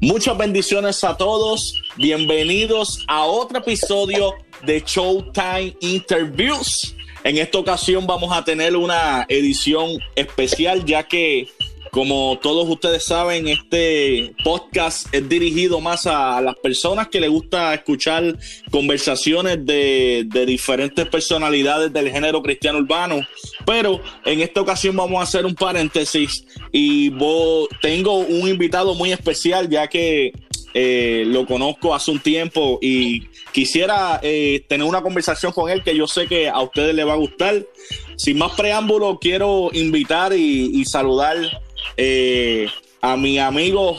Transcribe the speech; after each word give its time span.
Muchas 0.00 0.36
bendiciones 0.36 1.02
a 1.04 1.16
todos. 1.16 1.82
Bienvenidos 1.96 3.02
a 3.08 3.24
otro 3.24 3.58
episodio 3.60 4.34
de 4.64 4.82
Showtime 4.84 5.74
Interviews. 5.80 6.94
En 7.24 7.38
esta 7.38 7.58
ocasión 7.58 8.06
vamos 8.06 8.30
a 8.36 8.44
tener 8.44 8.76
una 8.76 9.24
edición 9.28 9.98
especial 10.14 10.84
ya 10.84 11.02
que 11.02 11.48
como 11.96 12.38
todos 12.42 12.68
ustedes 12.68 13.04
saben, 13.04 13.48
este 13.48 14.34
podcast 14.44 15.06
es 15.14 15.26
dirigido 15.30 15.80
más 15.80 16.06
a 16.06 16.42
las 16.42 16.54
personas 16.56 17.08
que 17.08 17.20
les 17.20 17.30
gusta 17.30 17.72
escuchar 17.72 18.36
conversaciones 18.70 19.64
de, 19.64 20.28
diferentes 20.46 21.08
personalidades 21.08 21.90
del 21.94 22.10
género 22.10 22.42
cristiano 22.42 22.80
urbano. 22.80 23.26
Pero 23.64 24.02
en 24.26 24.42
esta 24.42 24.60
ocasión 24.60 24.94
vamos 24.94 25.20
a 25.20 25.22
hacer 25.22 25.46
un 25.46 25.54
paréntesis 25.54 26.44
y 26.70 27.10
tengo 27.80 28.18
un 28.18 28.46
invitado 28.46 28.94
muy 28.94 29.10
especial 29.10 29.66
ya 29.70 29.88
que 29.88 30.34
eh, 30.74 31.24
lo 31.26 31.46
conozco 31.46 31.94
hace 31.94 32.10
un 32.10 32.20
tiempo 32.20 32.78
y 32.82 33.22
quisiera 33.52 34.20
eh, 34.22 34.62
tener 34.68 34.86
una 34.86 35.00
conversación 35.00 35.50
con 35.50 35.70
él 35.70 35.82
que 35.82 35.96
yo 35.96 36.06
sé 36.06 36.26
que 36.26 36.50
a 36.50 36.60
ustedes 36.60 36.94
les 36.94 37.06
va 37.06 37.14
a 37.14 37.16
gustar. 37.16 37.64
Sin 38.16 38.36
más 38.36 38.52
preámbulo, 38.52 39.18
quiero 39.18 39.70
invitar 39.72 40.34
y 40.34 40.84
saludar 40.84 41.38
eh, 41.96 42.68
a 43.00 43.16
mi 43.16 43.38
amigo 43.38 43.96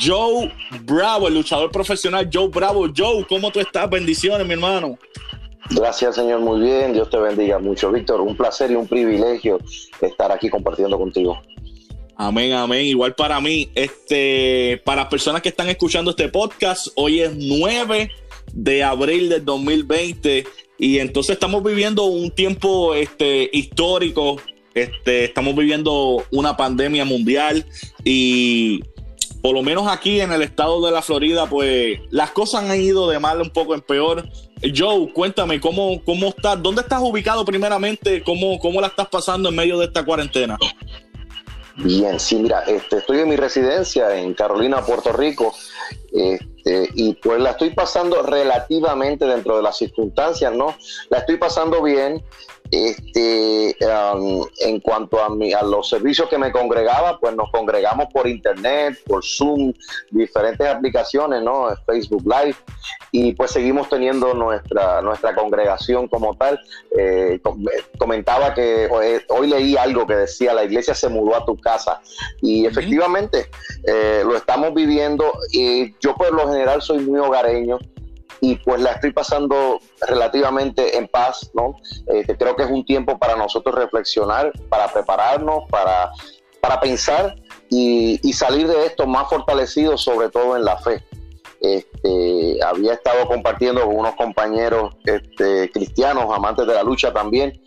Joe 0.00 0.52
Bravo, 0.82 1.28
el 1.28 1.34
luchador 1.34 1.70
profesional 1.70 2.28
Joe 2.32 2.48
Bravo. 2.48 2.86
Joe, 2.94 3.24
¿cómo 3.28 3.50
tú 3.50 3.60
estás? 3.60 3.88
Bendiciones, 3.88 4.46
mi 4.46 4.54
hermano. 4.54 4.98
Gracias, 5.70 6.14
Señor, 6.14 6.40
muy 6.40 6.60
bien. 6.60 6.92
Dios 6.92 7.10
te 7.10 7.18
bendiga 7.18 7.58
mucho. 7.58 7.90
Víctor, 7.92 8.20
un 8.20 8.36
placer 8.36 8.70
y 8.70 8.74
un 8.74 8.86
privilegio 8.86 9.58
estar 10.00 10.32
aquí 10.32 10.48
compartiendo 10.48 10.98
contigo. 10.98 11.40
Amén, 12.16 12.52
amén. 12.52 12.84
Igual 12.86 13.14
para 13.14 13.40
mí, 13.40 13.70
este, 13.74 14.80
para 14.84 15.02
las 15.02 15.10
personas 15.10 15.40
que 15.40 15.50
están 15.50 15.68
escuchando 15.68 16.10
este 16.10 16.28
podcast, 16.28 16.88
hoy 16.96 17.20
es 17.20 17.32
9 17.36 18.10
de 18.52 18.82
abril 18.82 19.28
del 19.28 19.44
2020 19.44 20.44
y 20.78 20.98
entonces 20.98 21.34
estamos 21.34 21.62
viviendo 21.62 22.04
un 22.04 22.30
tiempo 22.30 22.94
este, 22.94 23.48
histórico 23.52 24.40
este, 24.82 25.24
estamos 25.24 25.54
viviendo 25.54 26.24
una 26.30 26.56
pandemia 26.56 27.04
mundial 27.04 27.64
y 28.04 28.80
por 29.42 29.54
lo 29.54 29.62
menos 29.62 29.86
aquí 29.88 30.20
en 30.20 30.32
el 30.32 30.42
estado 30.42 30.84
de 30.84 30.90
la 30.90 31.02
Florida, 31.02 31.46
pues 31.46 32.00
las 32.10 32.30
cosas 32.32 32.64
han 32.64 32.80
ido 32.80 33.08
de 33.08 33.18
mal 33.18 33.40
un 33.40 33.50
poco 33.50 33.74
en 33.74 33.80
peor. 33.80 34.28
Joe, 34.76 35.12
cuéntame, 35.12 35.60
¿cómo, 35.60 36.02
cómo 36.04 36.28
estás? 36.28 36.60
¿Dónde 36.60 36.82
estás 36.82 37.00
ubicado 37.00 37.44
primeramente? 37.44 38.22
¿Cómo, 38.24 38.58
¿Cómo 38.58 38.80
la 38.80 38.88
estás 38.88 39.08
pasando 39.08 39.48
en 39.48 39.54
medio 39.54 39.78
de 39.78 39.86
esta 39.86 40.04
cuarentena? 40.04 40.58
Bien, 41.76 42.18
sí, 42.18 42.34
mira, 42.36 42.62
este, 42.62 42.96
estoy 42.96 43.20
en 43.20 43.28
mi 43.28 43.36
residencia 43.36 44.16
en 44.18 44.34
Carolina, 44.34 44.84
Puerto 44.84 45.12
Rico, 45.12 45.54
este, 46.12 46.90
y 46.94 47.14
pues 47.14 47.40
la 47.40 47.50
estoy 47.50 47.70
pasando 47.70 48.20
relativamente 48.22 49.26
dentro 49.26 49.56
de 49.56 49.62
las 49.62 49.78
circunstancias, 49.78 50.52
¿no? 50.52 50.76
La 51.08 51.18
estoy 51.18 51.36
pasando 51.36 51.80
bien, 51.80 52.24
este, 52.70 53.76
um, 53.86 54.46
en 54.60 54.80
cuanto 54.80 55.22
a, 55.22 55.30
mi, 55.30 55.52
a 55.52 55.62
los 55.62 55.88
servicios 55.88 56.28
que 56.28 56.38
me 56.38 56.52
congregaba, 56.52 57.18
pues 57.18 57.34
nos 57.34 57.50
congregamos 57.50 58.06
por 58.12 58.26
internet, 58.26 58.98
por 59.06 59.24
Zoom, 59.24 59.72
diferentes 60.10 60.66
aplicaciones, 60.66 61.42
¿no? 61.42 61.68
Facebook 61.86 62.24
Live, 62.24 62.56
y 63.12 63.32
pues 63.32 63.52
seguimos 63.52 63.88
teniendo 63.88 64.34
nuestra, 64.34 65.00
nuestra 65.02 65.34
congregación 65.34 66.08
como 66.08 66.34
tal. 66.36 66.60
Eh, 66.98 67.40
comentaba 67.98 68.54
que 68.54 68.84
eh, 68.84 69.24
hoy, 69.28 69.48
leí 69.48 69.76
algo 69.76 70.06
que 70.06 70.14
decía, 70.14 70.54
la 70.54 70.64
iglesia 70.64 70.94
se 70.94 71.08
mudó 71.08 71.36
a 71.36 71.44
tu 71.44 71.56
casa, 71.56 72.00
y 72.42 72.66
efectivamente 72.66 73.50
eh, 73.86 74.22
lo 74.24 74.36
estamos 74.36 74.74
viviendo, 74.74 75.32
y 75.52 75.94
yo 76.00 76.14
por 76.14 76.32
lo 76.32 76.48
general 76.50 76.82
soy 76.82 76.98
muy 76.98 77.18
hogareño, 77.20 77.78
y 78.40 78.56
pues 78.56 78.80
la 78.80 78.92
estoy 78.92 79.12
pasando 79.12 79.80
relativamente 80.06 80.96
en 80.96 81.08
paz, 81.08 81.50
¿no? 81.54 81.76
Este, 82.06 82.36
creo 82.36 82.56
que 82.56 82.64
es 82.64 82.70
un 82.70 82.84
tiempo 82.84 83.18
para 83.18 83.36
nosotros 83.36 83.74
reflexionar, 83.74 84.52
para 84.68 84.92
prepararnos, 84.92 85.64
para, 85.70 86.10
para 86.60 86.80
pensar 86.80 87.36
y, 87.68 88.20
salir 88.32 88.68
de 88.68 88.86
esto 88.86 89.06
más 89.06 89.28
fortalecidos, 89.28 90.02
sobre 90.02 90.28
todo 90.28 90.56
en 90.56 90.64
la 90.64 90.78
fe. 90.78 91.02
Este, 91.60 92.58
había 92.64 92.92
estado 92.92 93.26
compartiendo 93.26 93.84
con 93.84 93.96
unos 93.96 94.14
compañeros 94.14 94.94
este, 95.04 95.70
cristianos, 95.72 96.32
amantes 96.32 96.66
de 96.66 96.74
la 96.74 96.84
lucha 96.84 97.12
también, 97.12 97.60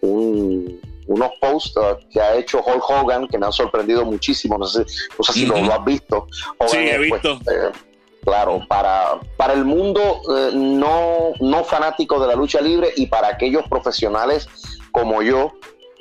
unos 0.00 1.30
posts 1.40 1.74
que 2.12 2.20
ha 2.20 2.36
hecho 2.36 2.62
Hulk 2.64 2.88
Hogan 2.88 3.26
que 3.26 3.38
me 3.38 3.46
han 3.46 3.52
sorprendido 3.52 4.04
muchísimo. 4.04 4.56
No 4.58 4.66
sé, 4.66 4.84
si 5.32 5.46
lo, 5.46 5.56
has 5.56 5.84
visto. 5.84 6.26
sí, 6.68 6.78
he 6.78 7.08
pues, 7.08 7.22
visto. 7.22 7.40
Eh, 7.50 7.72
Claro, 8.24 8.60
para, 8.68 9.18
para 9.36 9.52
el 9.52 9.64
mundo 9.64 10.20
eh, 10.36 10.50
no, 10.54 11.32
no 11.40 11.64
fanático 11.64 12.20
de 12.20 12.28
la 12.28 12.36
lucha 12.36 12.60
libre 12.60 12.92
y 12.96 13.06
para 13.06 13.28
aquellos 13.28 13.66
profesionales 13.68 14.48
como 14.92 15.22
yo, 15.22 15.52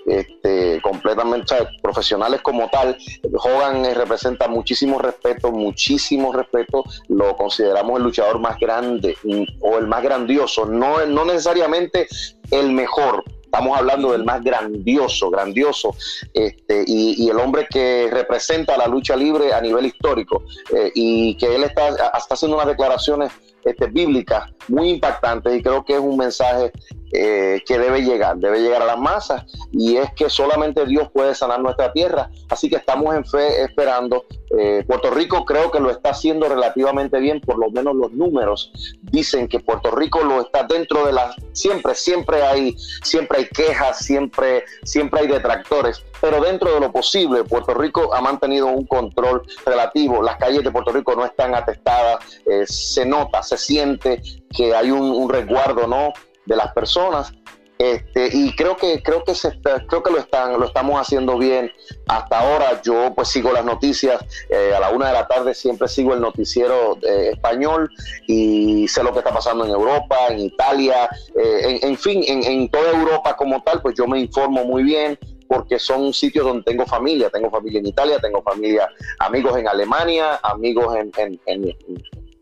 este, 0.05 0.81
completamente 0.81 1.55
profesionales 1.81 2.41
como 2.41 2.69
tal. 2.69 2.97
Hogan 3.33 3.85
eh, 3.85 3.93
representa 3.93 4.47
muchísimo 4.47 4.99
respeto, 4.99 5.51
muchísimo 5.51 6.31
respeto. 6.31 6.83
Lo 7.07 7.35
consideramos 7.35 7.97
el 7.97 8.03
luchador 8.03 8.39
más 8.39 8.59
grande 8.59 9.17
mm, 9.23 9.43
o 9.61 9.77
el 9.77 9.87
más 9.87 10.03
grandioso, 10.03 10.65
no, 10.65 11.05
no 11.05 11.25
necesariamente 11.25 12.07
el 12.51 12.71
mejor, 12.71 13.23
Estamos 13.53 13.77
hablando 13.77 14.13
del 14.13 14.23
más 14.23 14.41
grandioso, 14.41 15.29
grandioso, 15.29 15.93
este, 16.33 16.85
y, 16.87 17.29
el 17.29 17.37
hombre 17.37 17.67
que 17.69 18.07
representa 18.09 18.77
la 18.77 18.87
lucha 18.87 19.13
libre 19.13 19.53
a 19.53 19.59
nivel 19.59 19.87
histórico, 19.87 20.43
eh, 20.73 20.89
y 20.95 21.35
que 21.35 21.53
él 21.55 21.65
está, 21.65 21.89
está 21.89 22.35
haciendo 22.35 22.55
unas 22.55 22.67
declaraciones 22.67 23.33
este, 23.65 23.87
bíblicas 23.87 24.49
muy 24.69 24.91
impactantes 24.91 25.53
y 25.53 25.61
creo 25.61 25.83
que 25.83 25.95
es 25.95 25.99
un 25.99 26.15
mensaje 26.15 26.71
eh, 27.13 27.61
que 27.65 27.77
debe 27.77 28.01
llegar, 28.01 28.37
debe 28.37 28.61
llegar 28.61 28.81
a 28.81 28.85
las 28.85 28.99
masas 28.99 29.45
y 29.71 29.97
es 29.97 30.11
que 30.13 30.29
solamente 30.29 30.85
Dios 30.85 31.09
puede 31.11 31.35
sanar 31.35 31.59
nuestra 31.61 31.91
tierra. 31.91 32.29
Así 32.49 32.69
que 32.69 32.77
estamos 32.77 33.13
en 33.15 33.25
fe 33.25 33.63
esperando. 33.63 34.25
Eh, 34.57 34.83
Puerto 34.85 35.11
Rico 35.11 35.45
creo 35.45 35.71
que 35.71 35.79
lo 35.79 35.89
está 35.91 36.09
haciendo 36.09 36.47
relativamente 36.49 37.19
bien, 37.19 37.39
por 37.39 37.57
lo 37.57 37.69
menos 37.71 37.95
los 37.95 38.11
números 38.11 38.71
dicen 39.01 39.47
que 39.47 39.59
Puerto 39.59 39.91
Rico 39.91 40.23
lo 40.23 40.41
está 40.41 40.63
dentro 40.63 41.05
de 41.05 41.13
las 41.13 41.35
siempre, 41.53 41.95
siempre 41.95 42.43
hay, 42.43 42.75
siempre 43.03 43.39
hay 43.39 43.45
quejas, 43.45 43.99
siempre, 43.99 44.65
siempre 44.83 45.21
hay 45.21 45.27
detractores, 45.27 46.03
pero 46.19 46.41
dentro 46.41 46.73
de 46.73 46.79
lo 46.79 46.91
posible, 46.91 47.43
Puerto 47.43 47.73
Rico 47.73 48.13
ha 48.13 48.21
mantenido 48.21 48.67
un 48.67 48.85
control 48.85 49.43
relativo. 49.65 50.21
Las 50.21 50.37
calles 50.37 50.63
de 50.63 50.71
Puerto 50.71 50.91
Rico 50.91 51.15
no 51.15 51.25
están 51.25 51.55
atestadas, 51.55 52.41
eh, 52.45 52.65
se 52.65 53.05
nota, 53.05 53.43
se 53.43 53.57
siente 53.57 54.21
que 54.49 54.73
hay 54.75 54.91
un, 54.91 55.11
un 55.11 55.29
resguardo, 55.29 55.87
¿no? 55.87 56.13
De 56.45 56.55
las 56.55 56.73
personas. 56.73 57.33
Este, 57.81 58.29
y 58.31 58.55
creo 58.55 58.77
que 58.77 59.01
creo 59.01 59.23
que 59.23 59.33
se 59.33 59.59
creo 59.59 60.03
que 60.03 60.11
lo 60.11 60.19
están 60.19 60.59
lo 60.59 60.67
estamos 60.67 61.01
haciendo 61.01 61.35
bien 61.39 61.71
hasta 62.07 62.39
ahora 62.39 62.79
yo 62.83 63.11
pues 63.15 63.29
sigo 63.29 63.51
las 63.51 63.65
noticias 63.65 64.23
eh, 64.51 64.71
a 64.75 64.79
la 64.79 64.91
una 64.91 65.07
de 65.07 65.13
la 65.13 65.27
tarde 65.27 65.55
siempre 65.55 65.87
sigo 65.87 66.13
el 66.13 66.21
noticiero 66.21 66.99
eh, 67.01 67.31
español 67.33 67.89
y 68.27 68.87
sé 68.87 69.01
lo 69.01 69.11
que 69.11 69.19
está 69.19 69.33
pasando 69.33 69.65
en 69.65 69.71
Europa 69.71 70.27
en 70.29 70.41
Italia 70.41 71.09
eh, 71.35 71.79
en, 71.81 71.97
fin 71.97 72.21
en, 72.27 72.69
toda 72.69 72.91
Europa 72.91 73.35
como 73.35 73.63
tal 73.63 73.81
pues 73.81 73.95
yo 73.97 74.05
me 74.05 74.19
informo 74.19 74.63
muy 74.63 74.83
bien 74.83 75.17
porque 75.47 75.79
son 75.79 76.13
sitios 76.13 76.45
donde 76.45 76.61
tengo 76.61 76.85
familia 76.85 77.31
tengo 77.31 77.49
familia 77.49 77.79
en 77.79 77.87
Italia 77.87 78.19
tengo 78.19 78.43
familia 78.43 78.87
amigos 79.17 79.57
en 79.57 79.67
Alemania 79.67 80.39
amigos 80.43 80.95
en, 80.97 81.11
en, 81.47 81.75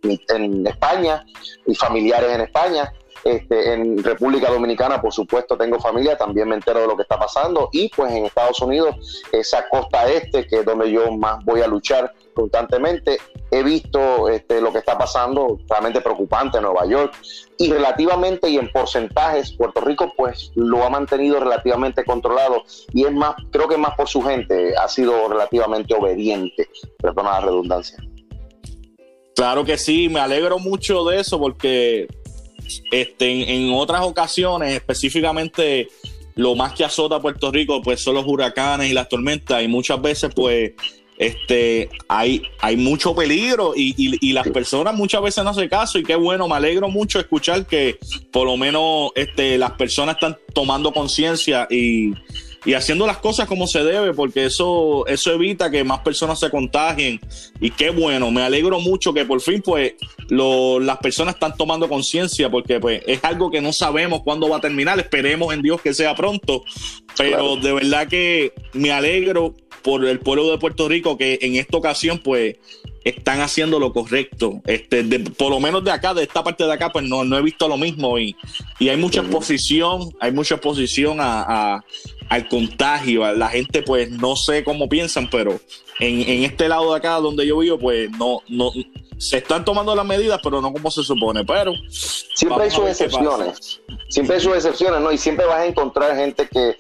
en 0.04 0.68
España 0.68 1.24
y 1.66 1.76
familiares 1.76 2.30
en 2.30 2.42
España 2.42 2.92
este, 3.24 3.74
en 3.74 4.04
República 4.04 4.50
Dominicana, 4.50 5.02
por 5.02 5.14
supuesto, 5.14 5.58
tengo 5.58 5.80
familia, 5.80 6.18
también 6.18 6.48
me 6.48 6.56
entero 6.56 6.82
de 6.82 6.88
lo 6.88 6.96
que 6.96 7.04
está 7.04 7.18
pasando. 7.18 7.70
Y 7.72 7.90
pues 7.90 8.12
en 8.12 8.26
Estados 8.26 8.62
Unidos, 8.62 9.24
esa 9.32 9.68
costa 9.70 10.10
este, 10.10 10.48
que 10.48 10.60
es 10.60 10.66
donde 10.66 10.92
yo 10.92 11.12
más 11.12 11.44
voy 11.46 11.62
a 11.62 11.68
luchar 11.68 12.14
constantemente, 12.34 13.18
he 13.52 13.64
visto 13.64 14.30
este, 14.30 14.62
lo 14.62 14.72
que 14.72 14.80
está 14.80 14.98
pasando, 14.98 15.60
realmente 15.70 16.02
preocupante 16.02 16.58
en 16.58 16.64
Nueva 16.64 16.86
York. 16.86 17.14
Y 17.58 17.72
relativamente 17.72 18.50
y 18.50 18.58
en 18.58 18.72
porcentajes, 18.72 19.54
Puerto 19.54 19.82
Rico 19.82 20.14
pues 20.16 20.52
lo 20.56 20.84
ha 20.84 20.90
mantenido 20.90 21.40
relativamente 21.40 22.06
controlado. 22.06 22.64
Y 22.94 23.06
es 23.06 23.12
más, 23.12 23.36
creo 23.52 23.68
que 23.68 23.78
más 23.78 23.96
por 23.96 24.08
su 24.08 24.22
gente, 24.22 24.76
ha 24.78 24.88
sido 24.88 25.28
relativamente 25.28 25.94
obediente, 25.94 26.70
perdona 26.98 27.32
la 27.32 27.42
redundancia. 27.42 27.98
Claro 29.36 29.64
que 29.64 29.78
sí, 29.78 30.10
me 30.10 30.20
alegro 30.20 30.60
mucho 30.60 31.06
de 31.06 31.22
eso 31.22 31.40
porque 31.40 32.08
este, 32.92 33.56
en, 33.56 33.74
otras 33.74 34.02
ocasiones, 34.02 34.74
específicamente 34.76 35.90
lo 36.36 36.56
más 36.56 36.74
que 36.74 36.86
azota 36.86 37.16
a 37.16 37.22
Puerto 37.22 37.52
Rico, 37.52 37.82
pues 37.82 38.02
son 38.02 38.16
los 38.16 38.26
huracanes 38.26 38.90
y 38.90 38.94
las 38.94 39.10
tormentas, 39.10 39.62
y 39.62 39.68
muchas 39.68 40.02
veces, 40.02 40.32
pues, 40.34 40.72
este, 41.18 41.90
hay, 42.08 42.44
hay 42.62 42.78
mucho 42.78 43.14
peligro 43.14 43.74
y, 43.76 44.32
las 44.32 44.48
personas 44.48 44.96
muchas 44.96 45.22
veces 45.22 45.44
no 45.44 45.50
hacen 45.50 45.68
caso 45.68 46.00
y 46.00 46.04
qué 46.04 46.16
bueno, 46.16 46.48
me 46.48 46.56
alegro 46.56 46.88
mucho 46.88 47.20
escuchar 47.20 47.66
que 47.66 48.00
por 48.32 48.48
lo 48.48 48.56
menos 48.56 49.12
este, 49.16 49.58
las 49.58 49.72
personas 49.72 50.16
están 50.16 50.38
tomando 50.54 50.94
conciencia 50.94 51.68
y, 51.70 52.14
y 52.66 52.74
haciendo 52.74 53.08
las 53.08 53.18
cosas 53.18 53.48
como 53.48 53.68
se 53.68 53.84
debe, 53.84 54.14
porque 54.14 54.46
eso, 54.46 55.06
eso 55.08 55.32
evita 55.32 55.72
que 55.72 55.84
más 55.84 56.00
personas 56.00 56.40
se 56.40 56.50
contagien. 56.50 57.20
Y 57.60 57.72
qué 57.72 57.90
bueno, 57.90 58.32
me 58.32 58.42
alegro 58.42 58.80
mucho 58.80 59.14
que 59.14 59.26
por 59.26 59.42
fin 59.42 59.62
pues 59.62 59.94
las 60.30 60.98
personas 60.98 61.36
están 61.36 61.56
tomando 61.56 61.88
conciencia, 61.88 62.50
porque 62.50 62.80
pues 62.80 63.02
es 63.08 63.24
algo 63.24 63.50
que 63.50 63.62
no 63.62 63.74
sabemos 63.74 64.22
cuándo 64.24 64.50
va 64.50 64.58
a 64.58 64.62
terminar, 64.62 65.00
esperemos 65.00 65.54
en 65.54 65.62
Dios 65.62 65.82
que 65.82 65.94
sea 65.94 66.16
pronto, 66.16 66.64
pero 67.18 67.56
de 67.56 67.74
verdad 67.74 68.08
que 68.08 68.54
me 68.74 68.92
alegro 68.92 69.54
por 69.82 70.06
el 70.06 70.20
pueblo 70.20 70.52
de 70.52 70.58
Puerto 70.58 70.90
Rico 70.90 71.18
que 71.18 71.40
en 71.42 71.56
esta 71.56 71.78
ocasión 71.78 72.20
pues 72.20 72.58
están 73.10 73.42
haciendo 73.42 73.80
lo 73.80 73.94
correcto. 73.94 74.62
Este, 74.66 75.04
por 75.38 75.50
lo 75.50 75.60
menos 75.60 75.84
de 75.84 75.92
acá, 75.92 76.14
de 76.14 76.24
esta 76.24 76.44
parte 76.44 76.64
de 76.66 76.74
acá, 76.74 76.90
pues 76.92 77.06
no, 77.06 77.24
no 77.24 77.38
he 77.38 77.42
visto 77.42 77.68
lo 77.68 77.78
mismo 77.78 78.18
y, 78.20 78.36
y 78.80 78.90
hay 78.90 78.98
mucha 78.98 79.22
exposición, 79.22 80.14
hay 80.20 80.32
mucha 80.32 80.56
exposición 80.56 81.18
a, 81.20 81.84
al 82.30 82.48
contagio. 82.48 83.32
La 83.34 83.50
gente, 83.50 83.82
pues, 83.84 84.10
no 84.12 84.36
sé 84.36 84.64
cómo 84.64 84.90
piensan, 84.90 85.30
pero 85.30 85.60
en, 86.00 86.22
en, 86.22 86.44
este 86.44 86.68
lado 86.68 86.92
de 86.92 86.98
acá 86.98 87.16
donde 87.16 87.46
yo 87.46 87.58
vivo, 87.60 87.78
pues, 87.78 88.10
no, 88.12 88.42
no, 88.48 88.72
se 89.20 89.38
están 89.38 89.66
tomando 89.66 89.94
las 89.96 90.06
medidas, 90.06 90.40
pero 90.42 90.62
no 90.62 90.72
como 90.72 90.90
se 90.90 91.04
supone. 91.04 91.44
Pero 91.44 91.74
siempre 91.90 92.64
hay 92.64 92.72
sus 92.72 92.86
excepciones. 92.86 93.82
Siempre 94.08 94.38
hay 94.38 94.42
sus 94.42 94.56
excepciones, 94.56 95.02
¿no? 95.02 95.12
Y 95.12 95.18
siempre 95.18 95.46
vas 95.46 95.60
a 95.60 95.66
encontrar 95.66 96.16
gente 96.16 96.48
que 96.48 96.78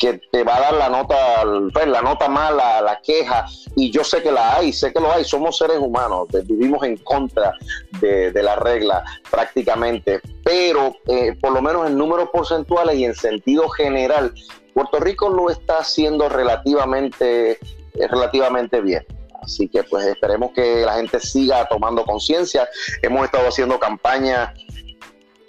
que 0.00 0.14
te 0.32 0.42
va 0.42 0.56
a 0.56 0.60
dar 0.60 0.74
la 0.74 0.88
nota, 0.88 1.42
pues, 1.72 1.86
la 1.86 2.00
nota 2.00 2.26
mala, 2.26 2.80
la 2.80 3.00
queja, 3.02 3.44
y 3.76 3.90
yo 3.90 4.02
sé 4.02 4.22
que 4.22 4.32
la 4.32 4.56
hay, 4.56 4.72
sé 4.72 4.92
que 4.92 4.98
lo 4.98 5.12
hay, 5.12 5.24
somos 5.24 5.58
seres 5.58 5.78
humanos, 5.78 6.26
vivimos 6.44 6.82
en 6.84 6.96
contra 6.96 7.52
de, 8.00 8.32
la 8.40 8.56
regla 8.56 9.04
prácticamente, 9.30 10.22
pero 10.42 10.96
eh, 11.06 11.36
por 11.38 11.52
lo 11.52 11.60
menos 11.60 11.86
en 11.86 11.98
números 11.98 12.30
porcentuales 12.32 12.96
y 12.96 13.04
en 13.04 13.14
sentido 13.14 13.68
general, 13.68 14.32
Puerto 14.72 14.98
Rico 14.98 15.28
lo 15.28 15.50
está 15.50 15.80
haciendo 15.80 16.30
relativamente, 16.30 17.52
eh, 17.52 18.08
relativamente 18.08 18.80
bien. 18.80 19.04
Así 19.42 19.68
que 19.68 19.82
pues 19.84 20.06
esperemos 20.06 20.52
que 20.52 20.82
la 20.84 20.94
gente 20.94 21.18
siga 21.18 21.66
tomando 21.66 22.04
conciencia. 22.04 22.68
Hemos 23.02 23.24
estado 23.24 23.48
haciendo 23.48 23.78
campañas 23.78 24.50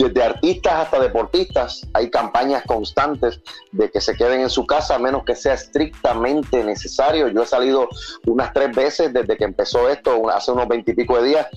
desde 0.01 0.23
artistas 0.23 0.73
hasta 0.73 0.99
deportistas, 0.99 1.87
hay 1.93 2.09
campañas 2.09 2.63
constantes 2.65 3.41
de 3.71 3.91
que 3.91 4.01
se 4.01 4.15
queden 4.15 4.41
en 4.41 4.49
su 4.49 4.65
casa 4.65 4.95
a 4.95 4.99
menos 4.99 5.23
que 5.23 5.35
sea 5.35 5.53
estrictamente 5.53 6.63
necesario. 6.63 7.27
Yo 7.27 7.43
he 7.43 7.45
salido 7.45 7.87
unas 8.25 8.53
tres 8.53 8.75
veces 8.75 9.13
desde 9.13 9.37
que 9.37 9.43
empezó 9.43 9.89
esto, 9.89 10.29
hace 10.29 10.51
unos 10.51 10.67
veintipico 10.67 11.21
de 11.21 11.29
días, 11.29 11.47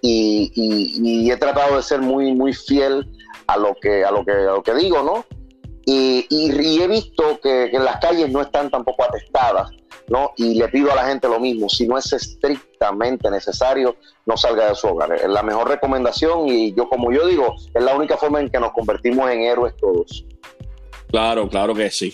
y, 0.00 1.30
he 1.30 1.36
tratado 1.36 1.76
de 1.76 1.82
ser 1.82 2.00
muy, 2.00 2.32
muy 2.32 2.52
fiel 2.52 3.10
a 3.46 3.56
lo 3.56 3.74
que, 3.80 4.04
a 4.04 4.10
lo 4.10 4.24
que, 4.24 4.32
a 4.32 4.52
lo 4.52 4.62
que 4.62 4.74
digo, 4.74 5.02
¿no? 5.02 5.24
Y, 5.86 6.26
he 6.30 6.88
visto 6.88 7.40
que, 7.42 7.68
que, 7.70 7.78
las 7.78 7.98
calles 8.00 8.30
no 8.30 8.40
están 8.40 8.70
tampoco 8.70 9.04
atestadas, 9.04 9.70
¿no? 10.08 10.32
Y 10.36 10.54
le 10.54 10.68
pido 10.68 10.92
a 10.92 10.94
la 10.94 11.06
gente 11.06 11.28
lo 11.28 11.40
mismo, 11.40 11.68
si 11.68 11.86
no 11.86 11.98
es 11.98 12.12
estrictamente 12.12 13.30
necesario, 13.30 13.96
no 14.26 14.36
salga 14.36 14.68
de 14.68 14.74
su 14.74 14.88
hogar. 14.88 15.12
Es 15.12 15.28
la 15.28 15.42
mejor 15.42 15.68
recomendación 15.68 16.48
y 16.48 16.74
yo, 16.74 16.88
como 16.88 17.12
yo 17.12 17.26
digo, 17.26 17.54
es 17.74 17.82
la 17.82 17.94
única 17.94 18.16
forma 18.16 18.40
en 18.40 18.50
que 18.50 18.60
nos 18.60 18.72
convertimos 18.72 19.30
en 19.30 19.42
héroes 19.42 19.74
todos. 19.76 20.24
Claro, 21.08 21.48
claro 21.48 21.74
que 21.74 21.90
sí. 21.90 22.12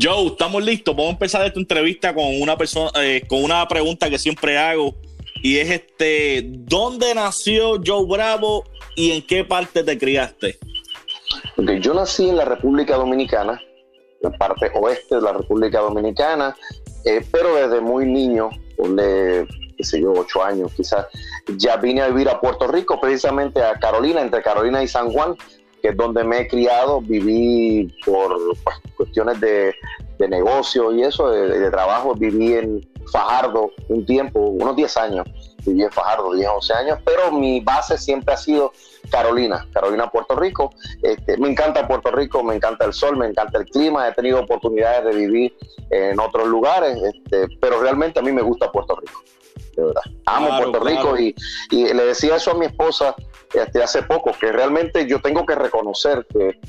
Joe, 0.00 0.26
estamos 0.26 0.64
listos. 0.64 0.94
Vamos 0.94 1.10
a 1.10 1.12
empezar 1.12 1.46
esta 1.46 1.60
entrevista 1.60 2.14
con 2.14 2.40
una 2.40 2.56
persona, 2.56 2.90
eh, 2.96 3.22
con 3.28 3.44
una 3.44 3.66
pregunta 3.68 4.10
que 4.10 4.18
siempre 4.18 4.58
hago 4.58 4.94
y 5.42 5.58
es 5.58 5.70
este: 5.70 6.42
¿dónde 6.44 7.14
nació 7.14 7.80
Joe 7.84 8.06
Bravo 8.06 8.64
y 8.96 9.12
en 9.12 9.26
qué 9.26 9.44
parte 9.44 9.84
te 9.84 9.98
criaste? 9.98 10.58
yo 11.80 11.94
nací 11.94 12.28
en 12.28 12.36
la 12.36 12.44
República 12.44 12.96
Dominicana, 12.96 13.60
en 14.20 14.32
la 14.32 14.36
parte 14.36 14.70
oeste 14.74 15.16
de 15.16 15.22
la 15.22 15.32
República 15.32 15.80
Dominicana, 15.80 16.56
eh, 17.04 17.24
pero 17.30 17.54
desde 17.54 17.80
muy 17.80 18.06
niño, 18.06 18.50
de, 18.78 19.46
qué 19.76 19.84
sé 19.84 20.00
yo, 20.00 20.12
ocho 20.12 20.42
años 20.42 20.72
quizás, 20.74 21.06
ya 21.56 21.76
vine 21.76 22.02
a 22.02 22.08
vivir 22.08 22.28
a 22.28 22.40
Puerto 22.40 22.66
Rico, 22.66 23.00
precisamente 23.00 23.62
a 23.62 23.74
Carolina, 23.78 24.20
entre 24.20 24.42
Carolina 24.42 24.82
y 24.82 24.88
San 24.88 25.12
Juan, 25.12 25.36
que 25.82 25.88
es 25.88 25.96
donde 25.96 26.24
me 26.24 26.40
he 26.40 26.48
criado, 26.48 27.00
viví 27.00 27.94
por 28.04 28.36
pues, 28.62 28.76
cuestiones 28.96 29.40
de, 29.40 29.74
negocio 30.28 30.92
y 30.92 31.02
eso, 31.02 31.30
de, 31.30 31.70
trabajo, 31.70 32.14
viví 32.14 32.52
en 32.52 32.86
Fajardo 33.10 33.70
un 33.88 34.04
tiempo, 34.04 34.38
unos 34.38 34.76
10 34.76 34.96
años, 34.98 35.26
viví 35.64 35.82
en 35.82 35.90
Fajardo, 35.90 36.34
10, 36.34 36.46
11 36.56 36.74
años, 36.74 36.98
pero 37.06 37.32
mi 37.32 37.60
base 37.60 37.96
siempre 37.96 38.34
ha 38.34 38.36
sido 38.36 38.70
Carolina, 39.10 39.66
Carolina, 39.72 40.10
Puerto 40.10 40.36
Rico. 40.36 40.70
Este, 41.02 41.36
me 41.36 41.48
encanta 41.48 41.86
Puerto 41.86 42.10
Rico, 42.10 42.42
me 42.42 42.54
encanta 42.54 42.84
el 42.84 42.92
sol, 42.92 43.16
me 43.16 43.26
encanta 43.26 43.58
el 43.58 43.66
clima, 43.66 44.08
he 44.08 44.12
tenido 44.12 44.40
oportunidades 44.40 45.04
de 45.04 45.14
vivir 45.14 45.56
en 45.90 46.18
otros 46.20 46.48
lugares, 46.48 46.96
este, 47.02 47.48
pero 47.60 47.80
realmente 47.80 48.20
a 48.20 48.22
mí 48.22 48.32
me 48.32 48.42
gusta 48.42 48.70
Puerto 48.70 48.96
Rico. 48.96 49.22
De 49.76 49.84
verdad. 49.84 50.02
Amo 50.26 50.48
Puerto 50.56 50.80
Rico 50.80 51.18
y, 51.18 51.34
y, 51.70 51.92
le 51.92 52.04
decía 52.04 52.36
eso 52.36 52.52
a 52.52 52.54
mi 52.54 52.66
esposa 52.66 53.14
este, 53.52 53.82
hace 53.82 54.02
poco, 54.02 54.32
que 54.38 54.52
realmente 54.52 55.06
yo 55.06 55.20
tengo 55.20 55.44
que 55.44 55.54
reconocer 55.54 56.26
que 56.32 56.60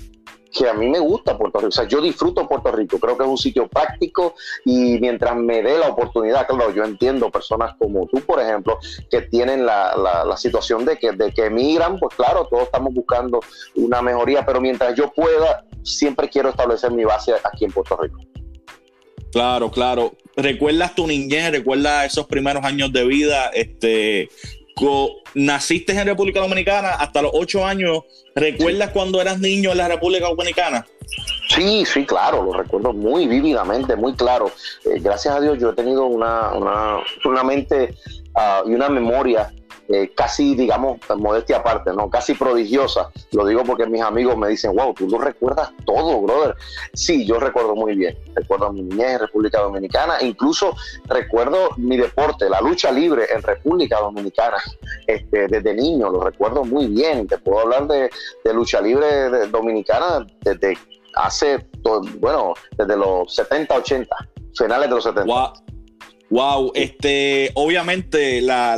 que 0.51 0.67
a 0.67 0.73
mí 0.73 0.89
me 0.89 0.99
gusta 0.99 1.37
Puerto 1.37 1.59
Rico. 1.59 1.69
O 1.69 1.71
sea, 1.71 1.87
yo 1.87 2.01
disfruto 2.01 2.47
Puerto 2.47 2.71
Rico. 2.71 2.99
Creo 2.99 3.17
que 3.17 3.23
es 3.23 3.29
un 3.29 3.37
sitio 3.37 3.67
práctico 3.67 4.35
y 4.65 4.99
mientras 4.99 5.35
me 5.35 5.61
dé 5.61 5.77
la 5.77 5.89
oportunidad, 5.89 6.47
claro, 6.47 6.73
yo 6.73 6.83
entiendo 6.83 7.29
personas 7.31 7.75
como 7.77 8.05
tú, 8.07 8.19
por 8.21 8.41
ejemplo, 8.41 8.77
que 9.09 9.21
tienen 9.21 9.65
la, 9.65 9.95
la, 9.95 10.37
situación 10.37 10.85
de 10.85 10.97
que, 10.97 11.11
de 11.11 11.31
que 11.31 11.45
emigran, 11.45 11.99
pues 11.99 12.15
claro, 12.15 12.47
todos 12.49 12.63
estamos 12.63 12.93
buscando 12.93 13.39
una 13.75 14.01
mejoría, 14.01 14.45
pero 14.45 14.59
mientras 14.59 14.95
yo 14.95 15.11
pueda, 15.11 15.65
siempre 15.83 16.29
quiero 16.29 16.49
establecer 16.49 16.91
mi 16.91 17.05
base 17.05 17.33
aquí 17.43 17.65
en 17.65 17.71
Puerto 17.71 17.95
Rico. 17.97 18.19
Claro, 19.31 19.71
claro. 19.71 20.13
¿Recuerdas 20.35 20.95
tu 20.95 21.07
niñez? 21.07 21.51
¿Recuerdas 21.51 22.05
esos 22.07 22.25
primeros 22.25 22.63
años 22.65 22.91
de 22.91 23.05
vida? 23.05 23.47
Este, 23.53 24.29
naciste 25.33 25.93
en 25.93 26.05
República 26.05 26.39
Dominicana 26.39 26.91
hasta 26.91 27.21
los 27.21 27.31
ocho 27.33 27.65
años. 27.65 28.03
¿Recuerdas 28.35 28.91
cuando 28.91 29.21
eras 29.21 29.39
niño 29.39 29.71
en 29.71 29.77
la 29.77 29.87
República 29.87 30.27
Dominicana? 30.27 30.85
Sí, 31.49 31.83
sí, 31.85 32.05
claro, 32.05 32.43
lo 32.43 32.53
recuerdo 32.53 32.93
muy 32.93 33.27
vívidamente, 33.27 33.95
muy 33.95 34.13
claro. 34.13 34.51
Eh, 34.85 34.99
gracias 35.01 35.35
a 35.35 35.41
Dios 35.41 35.59
yo 35.59 35.71
he 35.71 35.73
tenido 35.73 36.05
una, 36.05 36.53
una, 36.53 36.99
una 37.25 37.43
mente 37.43 37.93
ah, 38.35 38.63
y 38.65 38.73
una 38.73 38.89
memoria 38.89 39.51
eh, 39.89 40.11
casi, 40.15 40.55
digamos, 40.55 40.99
modestia 41.17 41.57
aparte, 41.57 41.91
¿no? 41.93 42.09
Casi 42.09 42.33
prodigiosa. 42.33 43.09
Lo 43.31 43.45
digo 43.45 43.63
porque 43.63 43.85
mis 43.87 44.01
amigos 44.01 44.37
me 44.37 44.47
dicen, 44.47 44.75
wow, 44.75 44.93
tú 44.93 45.07
lo 45.07 45.17
recuerdas 45.17 45.71
todo, 45.85 46.21
brother. 46.21 46.55
Sí, 46.93 47.25
yo 47.25 47.39
recuerdo 47.39 47.75
muy 47.75 47.95
bien. 47.95 48.17
Recuerdo 48.35 48.71
mi 48.71 48.83
niñez 48.83 49.13
en 49.13 49.19
República 49.19 49.61
Dominicana. 49.61 50.17
Incluso 50.21 50.75
recuerdo 51.05 51.69
mi 51.77 51.97
deporte, 51.97 52.49
la 52.49 52.61
lucha 52.61 52.91
libre 52.91 53.25
en 53.33 53.41
República 53.41 53.99
Dominicana. 53.99 54.57
Este, 55.07 55.47
desde 55.47 55.73
niño, 55.73 56.09
lo 56.09 56.21
recuerdo 56.21 56.63
muy 56.63 56.87
bien. 56.87 57.27
Te 57.27 57.37
puedo 57.37 57.59
hablar 57.59 57.87
de, 57.87 58.09
lucha 58.53 58.81
libre 58.81 59.47
dominicana 59.47 60.25
desde 60.41 60.77
hace, 61.15 61.65
bueno, 62.19 62.53
desde 62.77 62.97
los 62.97 63.33
70, 63.33 63.75
80, 63.75 64.15
finales 64.55 64.89
de 64.89 64.95
los 64.95 65.03
70. 65.03 65.33
Wow, 65.33 65.53
este, 66.75 67.51
obviamente 67.55 68.41
la, 68.41 68.77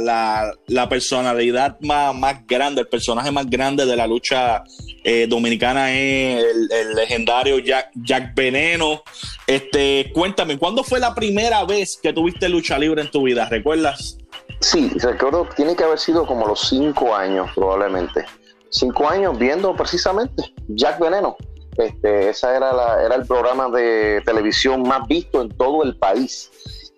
la, 0.67 0.89
personalidad 0.89 1.77
más, 1.81 2.15
más, 2.15 2.48
grande, 2.48 2.81
el 2.81 2.88
personaje 2.88 3.31
más 3.31 3.48
grande 3.48 3.86
de 3.86 3.95
la 3.95 4.07
lucha 4.07 4.63
eh, 5.03 5.27
dominicana 5.29 5.93
es 5.93 6.43
el, 6.72 6.95
legendario 6.95 7.60
Jack, 7.60 7.91
Jack, 7.95 8.33
Veneno. 8.36 9.03
Este, 9.45 10.12
cuéntame, 10.13 10.57
¿cuándo 10.57 10.83
fue 10.83 11.00
la 11.00 11.13
primera 11.13 11.63
vez 11.63 12.00
que 12.01 12.12
tuviste 12.12 12.50
lucha 12.50 12.77
libre 12.79 13.03
en 13.03 13.12
tu 13.12 13.24
vida? 13.24 13.48
¿Recuerdas? 13.50 14.17
Sí, 14.60 14.91
recuerdo, 14.95 15.48
tiene 15.55 15.75
que 15.75 15.83
haber 15.83 16.00
sido 16.00 16.25
como 16.25 16.48
los 16.48 16.69
cinco 16.69 17.15
años 17.15 17.51
probablemente. 17.53 18.25
Cinco 18.69 19.07
años 19.07 19.38
viendo 19.38 19.75
precisamente 19.75 20.43
Jack 20.69 21.00
Veneno. 21.00 21.36
Este, 21.77 22.29
esa 22.29 22.55
era, 22.55 22.74
la, 22.74 23.03
era 23.03 23.15
el 23.15 23.25
programa 23.25 23.69
de 23.69 24.22
televisión 24.25 24.83
más 24.83 25.07
visto 25.07 25.41
en 25.41 25.50
todo 25.50 25.83
el 25.83 25.95
país 25.98 26.50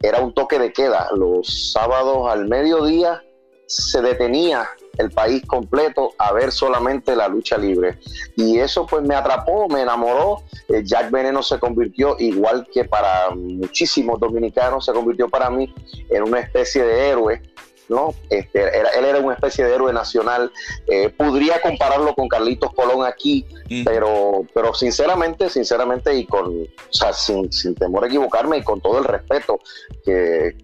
era 0.05 0.19
un 0.19 0.33
toque 0.33 0.59
de 0.59 0.71
queda. 0.71 1.09
Los 1.15 1.71
sábados 1.71 2.29
al 2.29 2.47
mediodía 2.47 3.23
se 3.67 4.01
detenía 4.01 4.69
el 4.97 5.11
país 5.11 5.43
completo 5.45 6.13
a 6.17 6.31
ver 6.31 6.51
solamente 6.51 7.15
la 7.15 7.27
lucha 7.27 7.57
libre. 7.57 7.99
Y 8.35 8.59
eso 8.59 8.85
pues 8.85 9.03
me 9.03 9.15
atrapó, 9.15 9.67
me 9.67 9.81
enamoró. 9.81 10.43
Eh, 10.69 10.83
Jack 10.83 11.11
Veneno 11.11 11.43
se 11.43 11.59
convirtió, 11.59 12.15
igual 12.19 12.67
que 12.71 12.85
para 12.85 13.31
muchísimos 13.31 14.19
dominicanos, 14.19 14.85
se 14.85 14.93
convirtió 14.93 15.29
para 15.29 15.49
mí 15.49 15.73
en 16.09 16.23
una 16.23 16.39
especie 16.39 16.83
de 16.83 17.09
héroe 17.09 17.41
¿no? 17.89 18.13
Este, 18.29 18.79
él 18.79 19.05
era 19.05 19.19
una 19.19 19.35
especie 19.35 19.65
de 19.65 19.75
héroe 19.75 19.93
nacional. 19.93 20.51
Eh, 20.87 21.09
podría 21.09 21.61
compararlo 21.61 22.13
con 22.13 22.27
Carlitos 22.27 22.73
Colón 22.73 23.05
aquí, 23.05 23.45
pero, 23.83 24.45
pero 24.53 24.73
sinceramente, 24.73 25.49
sinceramente, 25.49 26.15
y 26.15 26.25
con, 26.25 26.67
sin, 27.13 27.75
temor 27.75 28.03
a 28.03 28.07
equivocarme 28.07 28.57
y 28.57 28.63
con 28.63 28.81
todo 28.81 28.99
el 28.99 29.05
respeto 29.05 29.59
que, 30.03 30.55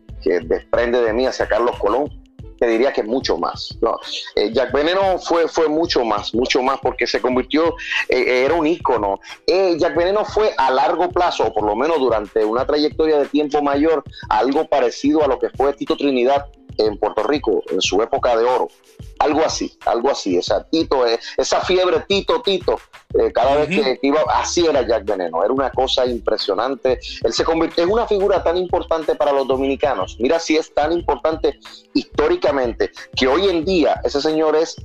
desprende 0.43 1.01
de 1.01 1.13
mí 1.13 1.25
hacia 1.25 1.47
Carlos 1.47 1.79
Colón, 1.79 2.07
te 2.61 2.67
diría 2.67 2.93
que 2.93 3.01
mucho 3.01 3.37
más. 3.37 3.75
¿no? 3.81 3.97
Eh, 4.35 4.51
Jack 4.53 4.71
Veneno 4.71 5.17
fue, 5.17 5.47
fue 5.47 5.67
mucho 5.67 6.05
más, 6.05 6.35
mucho 6.35 6.61
más, 6.61 6.79
porque 6.79 7.07
se 7.07 7.19
convirtió, 7.19 7.73
eh, 8.07 8.43
era 8.45 8.53
un 8.53 8.67
ícono. 8.67 9.19
Eh, 9.47 9.77
Jack 9.79 9.95
Veneno 9.95 10.23
fue 10.23 10.53
a 10.55 10.69
largo 10.69 11.09
plazo, 11.09 11.47
o 11.47 11.53
por 11.53 11.63
lo 11.63 11.75
menos 11.75 11.97
durante 11.97 12.45
una 12.45 12.63
trayectoria 12.67 13.17
de 13.17 13.25
tiempo 13.25 13.63
mayor, 13.63 14.03
algo 14.29 14.67
parecido 14.67 15.23
a 15.23 15.27
lo 15.27 15.39
que 15.39 15.49
fue 15.49 15.73
Tito 15.73 15.97
Trinidad 15.97 16.45
en 16.77 16.97
Puerto 16.97 17.23
Rico 17.23 17.63
en 17.69 17.81
su 17.81 18.01
época 18.01 18.35
de 18.37 18.45
oro. 18.45 18.67
Algo 19.19 19.43
así, 19.43 19.77
algo 19.85 20.09
así. 20.09 20.37
Esa, 20.37 20.63
Tito, 20.63 21.05
esa 21.37 21.61
fiebre 21.61 22.03
Tito, 22.07 22.41
Tito, 22.41 22.79
cada 23.33 23.57
vez 23.57 23.69
que, 23.69 23.99
iba, 24.01 24.21
así 24.33 24.65
era 24.65 24.85
Jack 24.85 25.05
Veneno. 25.05 25.43
Era 25.43 25.53
una 25.53 25.71
cosa 25.71 26.05
impresionante. 26.05 26.99
Él 27.23 27.33
se 27.33 27.43
convirtió 27.43 27.83
en 27.83 27.91
una 27.91 28.07
figura 28.07 28.43
tan 28.43 28.57
importante 28.57 29.15
para 29.15 29.31
los 29.31 29.47
dominicanos. 29.47 30.17
Mira 30.19 30.39
si 30.39 30.57
es 30.57 30.73
tan 30.73 30.91
importante 30.91 31.59
históricamente 31.93 32.91
que 33.15 33.27
hoy 33.27 33.47
en 33.47 33.65
día 33.65 34.01
ese 34.03 34.21
señor 34.21 34.55
es 34.55 34.75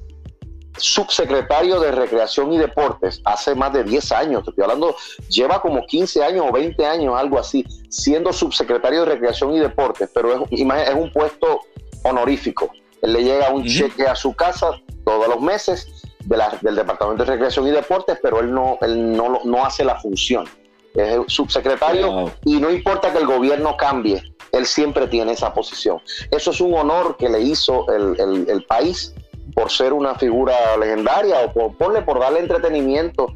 subsecretario 0.78 1.80
de 1.80 1.90
Recreación 1.90 2.52
y 2.52 2.58
Deportes 2.58 3.20
hace 3.24 3.54
más 3.54 3.72
de 3.72 3.84
10 3.84 4.12
años, 4.12 4.44
estoy 4.46 4.62
hablando, 4.62 4.96
lleva 5.28 5.60
como 5.60 5.86
15 5.86 6.24
años 6.24 6.46
o 6.48 6.52
20 6.52 6.84
años, 6.86 7.14
algo 7.16 7.38
así, 7.38 7.64
siendo 7.88 8.32
subsecretario 8.32 9.00
de 9.00 9.06
Recreación 9.06 9.54
y 9.54 9.58
Deportes, 9.58 10.10
pero 10.12 10.32
es, 10.34 10.60
es 10.60 10.94
un 10.94 11.10
puesto 11.12 11.60
honorífico. 12.08 12.70
Él 13.02 13.12
le 13.12 13.24
llega 13.24 13.50
un 13.50 13.64
cheque 13.64 14.06
a 14.06 14.14
su 14.14 14.34
casa 14.34 14.70
todos 15.04 15.28
los 15.28 15.40
meses 15.40 16.02
de 16.20 16.36
del 16.60 16.74
Departamento 16.74 17.24
de 17.24 17.30
Recreación 17.32 17.68
y 17.68 17.70
Deportes, 17.70 18.18
pero 18.20 18.40
él 18.40 18.52
no, 18.52 18.78
él 18.80 19.12
no, 19.16 19.40
no 19.44 19.64
hace 19.64 19.84
la 19.84 19.96
función. 19.96 20.44
Es 20.94 21.14
el 21.14 21.24
subsecretario 21.28 22.32
y 22.44 22.56
no 22.56 22.70
importa 22.70 23.12
que 23.12 23.18
el 23.18 23.26
gobierno 23.26 23.76
cambie, 23.76 24.22
él 24.52 24.66
siempre 24.66 25.06
tiene 25.06 25.32
esa 25.32 25.52
posición. 25.52 26.00
Eso 26.30 26.50
es 26.50 26.60
un 26.60 26.74
honor 26.74 27.16
que 27.16 27.28
le 27.28 27.40
hizo 27.40 27.86
el, 27.92 28.46
el 28.48 28.64
país 28.64 29.14
por 29.54 29.70
ser 29.70 29.92
una 29.92 30.14
figura 30.14 30.76
legendaria 30.78 31.40
o 31.54 31.72
por, 31.72 32.04
por 32.04 32.20
darle 32.20 32.40
entretenimiento 32.40 33.34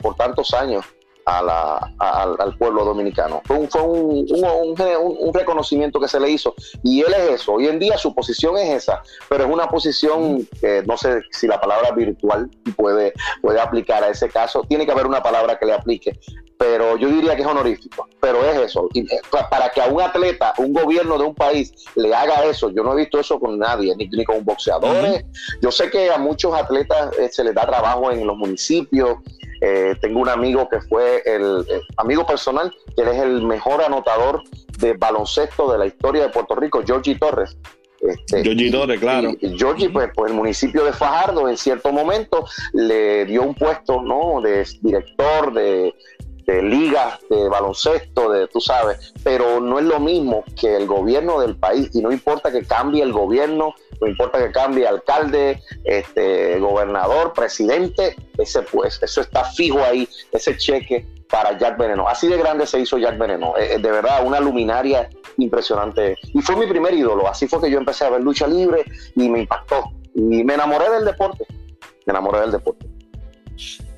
por 0.00 0.14
tantos 0.16 0.52
años 0.54 0.84
a 1.26 1.42
la, 1.42 1.92
al, 2.38 2.56
pueblo 2.56 2.84
dominicano. 2.84 3.42
Fue, 3.44 3.58
un, 3.58 3.68
fue 3.68 3.82
un, 3.82 5.16
un, 5.18 5.34
reconocimiento 5.34 5.98
que 5.98 6.06
se 6.06 6.20
le 6.20 6.30
hizo 6.30 6.54
y 6.84 7.00
él 7.00 7.12
es 7.14 7.40
eso. 7.40 7.54
Hoy 7.54 7.66
en 7.66 7.80
día 7.80 7.98
su 7.98 8.14
posición 8.14 8.56
es 8.56 8.84
esa, 8.84 9.02
pero 9.28 9.44
es 9.44 9.50
una 9.50 9.66
posición 9.66 10.46
que 10.60 10.84
no 10.86 10.96
sé 10.96 11.20
si 11.32 11.48
la 11.48 11.60
palabra 11.60 11.90
virtual 11.90 12.48
puede, 12.76 13.12
puede 13.42 13.60
aplicar 13.60 14.04
a 14.04 14.10
ese 14.10 14.28
caso. 14.28 14.62
Tiene 14.68 14.86
que 14.86 14.92
haber 14.92 15.06
una 15.06 15.20
palabra 15.20 15.58
que 15.58 15.66
le 15.66 15.72
aplique, 15.72 16.16
pero 16.58 16.96
yo 16.96 17.08
diría 17.08 17.34
que 17.34 17.42
es 17.42 17.48
honorífico. 17.48 18.08
Pero 18.20 18.44
es 18.44 18.56
eso. 18.58 18.88
Eh, 18.94 19.04
para 19.50 19.68
que 19.70 19.80
a 19.80 19.86
un 19.86 20.00
atleta, 20.00 20.54
un 20.58 20.72
gobierno 20.72 21.18
de 21.18 21.24
un 21.24 21.34
país 21.34 21.72
le 21.96 22.14
haga 22.14 22.44
eso, 22.44 22.70
yo 22.70 22.84
no 22.84 22.92
he 22.92 22.98
visto 22.98 23.18
eso 23.18 23.40
con 23.40 23.58
nadie, 23.58 23.96
ni, 23.96 24.24
con 24.24 24.44
boxeadores. 24.44 25.24
Yo 25.60 25.72
sé 25.72 25.90
que 25.90 26.08
a 26.08 26.18
muchos 26.18 26.54
atletas 26.54 27.18
eh, 27.18 27.28
se 27.32 27.42
les 27.42 27.54
da 27.54 27.66
trabajo 27.66 28.12
en 28.12 28.24
los 28.24 28.36
municipios 28.36 29.18
eh, 29.60 29.94
tengo 30.00 30.20
un 30.20 30.28
amigo 30.28 30.68
que 30.68 30.80
fue 30.80 31.22
el, 31.24 31.64
amigo 31.96 32.26
personal, 32.26 32.74
que 32.96 33.02
es 33.02 33.18
el 33.18 33.42
mejor 33.42 33.82
anotador 33.82 34.42
de 34.78 34.94
baloncesto 34.94 35.70
de 35.72 35.78
la 35.78 35.86
historia 35.86 36.22
de 36.22 36.28
Puerto 36.30 36.54
Rico, 36.54 36.82
Georgie 36.84 37.18
Torres. 37.18 37.56
Este, 38.00 38.42
Georgie 38.42 38.70
Torres, 38.70 39.00
claro. 39.00 39.32
Y, 39.40 39.58
Georgie, 39.58 39.88
pues, 39.88 40.10
pues, 40.14 40.30
el 40.30 40.36
municipio 40.36 40.84
de 40.84 40.92
Fajardo 40.92 41.48
en 41.48 41.56
cierto 41.56 41.92
momento 41.92 42.44
le 42.72 43.24
dio 43.24 43.42
un 43.42 43.54
puesto, 43.54 44.02
¿no? 44.02 44.40
De 44.42 44.66
director 44.82 45.52
de, 45.54 45.94
de 46.46 46.62
ligas 46.62 47.18
de 47.28 47.48
baloncesto, 47.48 48.30
de 48.30 48.46
tú 48.46 48.60
sabes, 48.60 49.12
pero 49.24 49.60
no 49.60 49.78
es 49.78 49.84
lo 49.84 49.98
mismo 49.98 50.44
que 50.58 50.76
el 50.76 50.86
gobierno 50.86 51.40
del 51.40 51.56
país 51.56 51.90
y 51.92 52.00
no 52.00 52.12
importa 52.12 52.52
que 52.52 52.64
cambie 52.64 53.02
el 53.02 53.12
gobierno, 53.12 53.74
no 54.00 54.06
importa 54.06 54.38
que 54.38 54.52
cambie 54.52 54.86
alcalde, 54.86 55.60
este 55.84 56.58
gobernador, 56.60 57.32
presidente, 57.32 58.14
ese 58.38 58.62
pues 58.62 59.00
eso 59.02 59.20
está 59.20 59.44
fijo 59.44 59.82
ahí, 59.82 60.08
ese 60.30 60.56
cheque 60.56 61.06
para 61.28 61.58
Jack 61.58 61.76
Veneno. 61.76 62.08
Así 62.08 62.28
de 62.28 62.36
grande 62.36 62.66
se 62.66 62.78
hizo 62.78 62.96
Jack 62.96 63.18
Veneno, 63.18 63.56
eh, 63.56 63.74
eh, 63.74 63.78
de 63.78 63.90
verdad 63.90 64.24
una 64.24 64.38
luminaria 64.38 65.10
impresionante 65.38 66.16
y 66.32 66.40
fue 66.40 66.56
mi 66.56 66.66
primer 66.66 66.94
ídolo, 66.94 67.28
así 67.28 67.48
fue 67.48 67.60
que 67.60 67.70
yo 67.70 67.78
empecé 67.78 68.04
a 68.04 68.10
ver 68.10 68.22
lucha 68.22 68.46
libre 68.46 68.84
y 69.16 69.28
me 69.28 69.40
impactó 69.40 69.90
y 70.14 70.44
me 70.44 70.54
enamoré 70.54 70.88
del 70.90 71.04
deporte, 71.04 71.44
me 72.06 72.12
enamoré 72.12 72.40
del 72.40 72.52
deporte. 72.52 72.86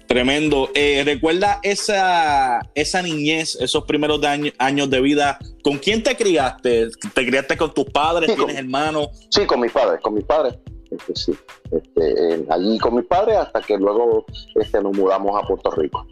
Tremendo. 0.08 0.70
Eh, 0.74 1.02
¿Recuerda 1.04 1.60
esa, 1.62 2.60
esa 2.74 3.02
niñez, 3.02 3.56
esos 3.60 3.84
primeros 3.84 4.20
años 4.56 4.88
de 4.88 5.00
vida? 5.02 5.38
¿Con 5.62 5.76
quién 5.76 6.02
te 6.02 6.16
criaste? 6.16 6.88
¿Te 7.12 7.26
criaste 7.26 7.58
con 7.58 7.74
tus 7.74 7.84
padres? 7.84 8.34
¿Tienes 8.34 8.56
hermanos? 8.56 9.08
Sí, 9.30 9.44
con 9.44 9.60
mis 9.60 9.70
padres, 9.70 10.00
con 10.00 10.14
mis 10.14 10.24
padres. 10.24 10.54
Este, 10.90 11.14
sí, 11.14 11.32
este, 11.70 12.42
allí 12.48 12.78
con 12.78 12.94
mis 12.94 13.04
padres 13.04 13.36
hasta 13.36 13.60
que 13.60 13.76
luego 13.76 14.24
este, 14.54 14.82
nos 14.82 14.96
mudamos 14.96 15.38
a 15.38 15.46
Puerto 15.46 15.70
Rico. 15.72 16.06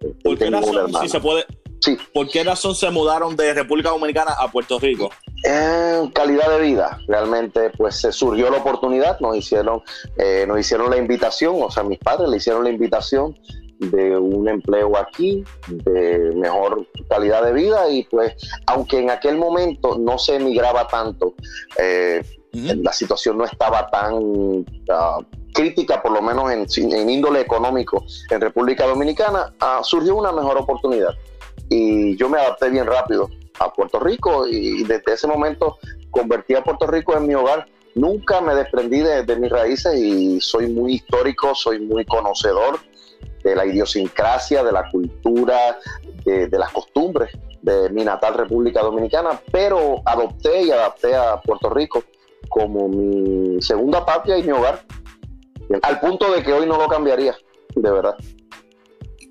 Este, 0.00 0.22
¿Por 0.22 0.38
qué 0.38 0.50
razón, 0.50 0.92
si 1.00 1.08
se 1.08 1.18
puede, 1.18 1.44
sí. 1.80 1.98
¿Por 2.14 2.28
qué 2.28 2.44
razón 2.44 2.76
se 2.76 2.88
mudaron 2.90 3.34
de 3.34 3.52
República 3.52 3.90
Dominicana 3.90 4.30
a 4.38 4.48
Puerto 4.48 4.78
Rico? 4.78 5.10
En 5.44 6.10
calidad 6.10 6.50
de 6.50 6.60
vida, 6.60 6.98
realmente 7.06 7.70
pues 7.76 7.96
se 7.96 8.10
surgió 8.10 8.50
la 8.50 8.58
oportunidad, 8.58 9.20
nos 9.20 9.36
hicieron, 9.36 9.82
eh, 10.16 10.44
nos 10.48 10.58
hicieron 10.58 10.90
la 10.90 10.96
invitación, 10.96 11.56
o 11.62 11.70
sea, 11.70 11.84
mis 11.84 11.98
padres 11.98 12.28
le 12.28 12.38
hicieron 12.38 12.64
la 12.64 12.70
invitación 12.70 13.38
de 13.78 14.18
un 14.18 14.48
empleo 14.48 14.96
aquí, 14.98 15.44
de 15.68 16.32
mejor 16.34 16.86
calidad 17.08 17.44
de 17.44 17.52
vida 17.52 17.88
y 17.88 18.02
pues 18.04 18.34
aunque 18.66 18.98
en 18.98 19.10
aquel 19.10 19.36
momento 19.36 19.96
no 19.98 20.18
se 20.18 20.36
emigraba 20.36 20.88
tanto, 20.88 21.34
eh, 21.78 22.22
la 22.52 22.92
situación 22.92 23.38
no 23.38 23.44
estaba 23.44 23.86
tan 23.88 24.64
ah, 24.90 25.18
crítica, 25.54 26.02
por 26.02 26.12
lo 26.12 26.22
menos 26.22 26.50
en, 26.50 27.08
índole 27.08 27.40
económico 27.40 28.04
en 28.30 28.40
República 28.40 28.86
Dominicana, 28.86 29.54
ah, 29.60 29.80
surgió 29.82 30.16
una 30.16 30.32
mejor 30.32 30.56
oportunidad. 30.58 31.14
Y 31.68 32.16
yo 32.16 32.28
me 32.28 32.38
adapté 32.38 32.70
bien 32.70 32.86
rápido 32.86 33.28
a 33.58 33.72
Puerto 33.72 33.98
Rico 34.00 34.46
y 34.46 34.84
desde 34.84 35.14
ese 35.14 35.26
momento 35.26 35.78
convertí 36.10 36.54
a 36.54 36.62
Puerto 36.62 36.86
Rico 36.86 37.16
en 37.16 37.26
mi 37.26 37.34
hogar. 37.34 37.66
Nunca 37.94 38.40
me 38.40 38.54
desprendí 38.54 39.00
de, 39.00 39.36
mis 39.36 39.50
raíces 39.50 39.94
y 39.98 40.40
soy 40.40 40.68
muy 40.68 40.94
histórico, 40.94 41.54
soy 41.54 41.80
muy 41.80 42.04
conocedor 42.04 42.78
de 43.42 43.56
la 43.56 43.66
idiosincrasia, 43.66 44.62
de 44.62 44.72
la 44.72 44.88
cultura, 44.90 45.78
de, 46.24 46.48
las 46.50 46.70
costumbres 46.70 47.30
de 47.62 47.90
mi 47.90 48.04
natal 48.04 48.34
República 48.34 48.82
Dominicana, 48.82 49.40
pero 49.50 50.02
adopté 50.04 50.62
y 50.62 50.70
adapté 50.70 51.14
a 51.14 51.40
Puerto 51.40 51.70
Rico 51.70 52.04
como 52.48 52.88
mi 52.88 53.60
segunda 53.60 54.04
patria 54.04 54.38
y 54.38 54.42
mi 54.42 54.52
hogar, 54.52 54.84
al 55.82 56.00
punto 56.00 56.32
de 56.32 56.42
que 56.42 56.52
hoy 56.52 56.66
no 56.66 56.78
lo 56.78 56.86
cambiaría, 56.88 57.36
de 57.74 57.90
verdad. 57.90 58.16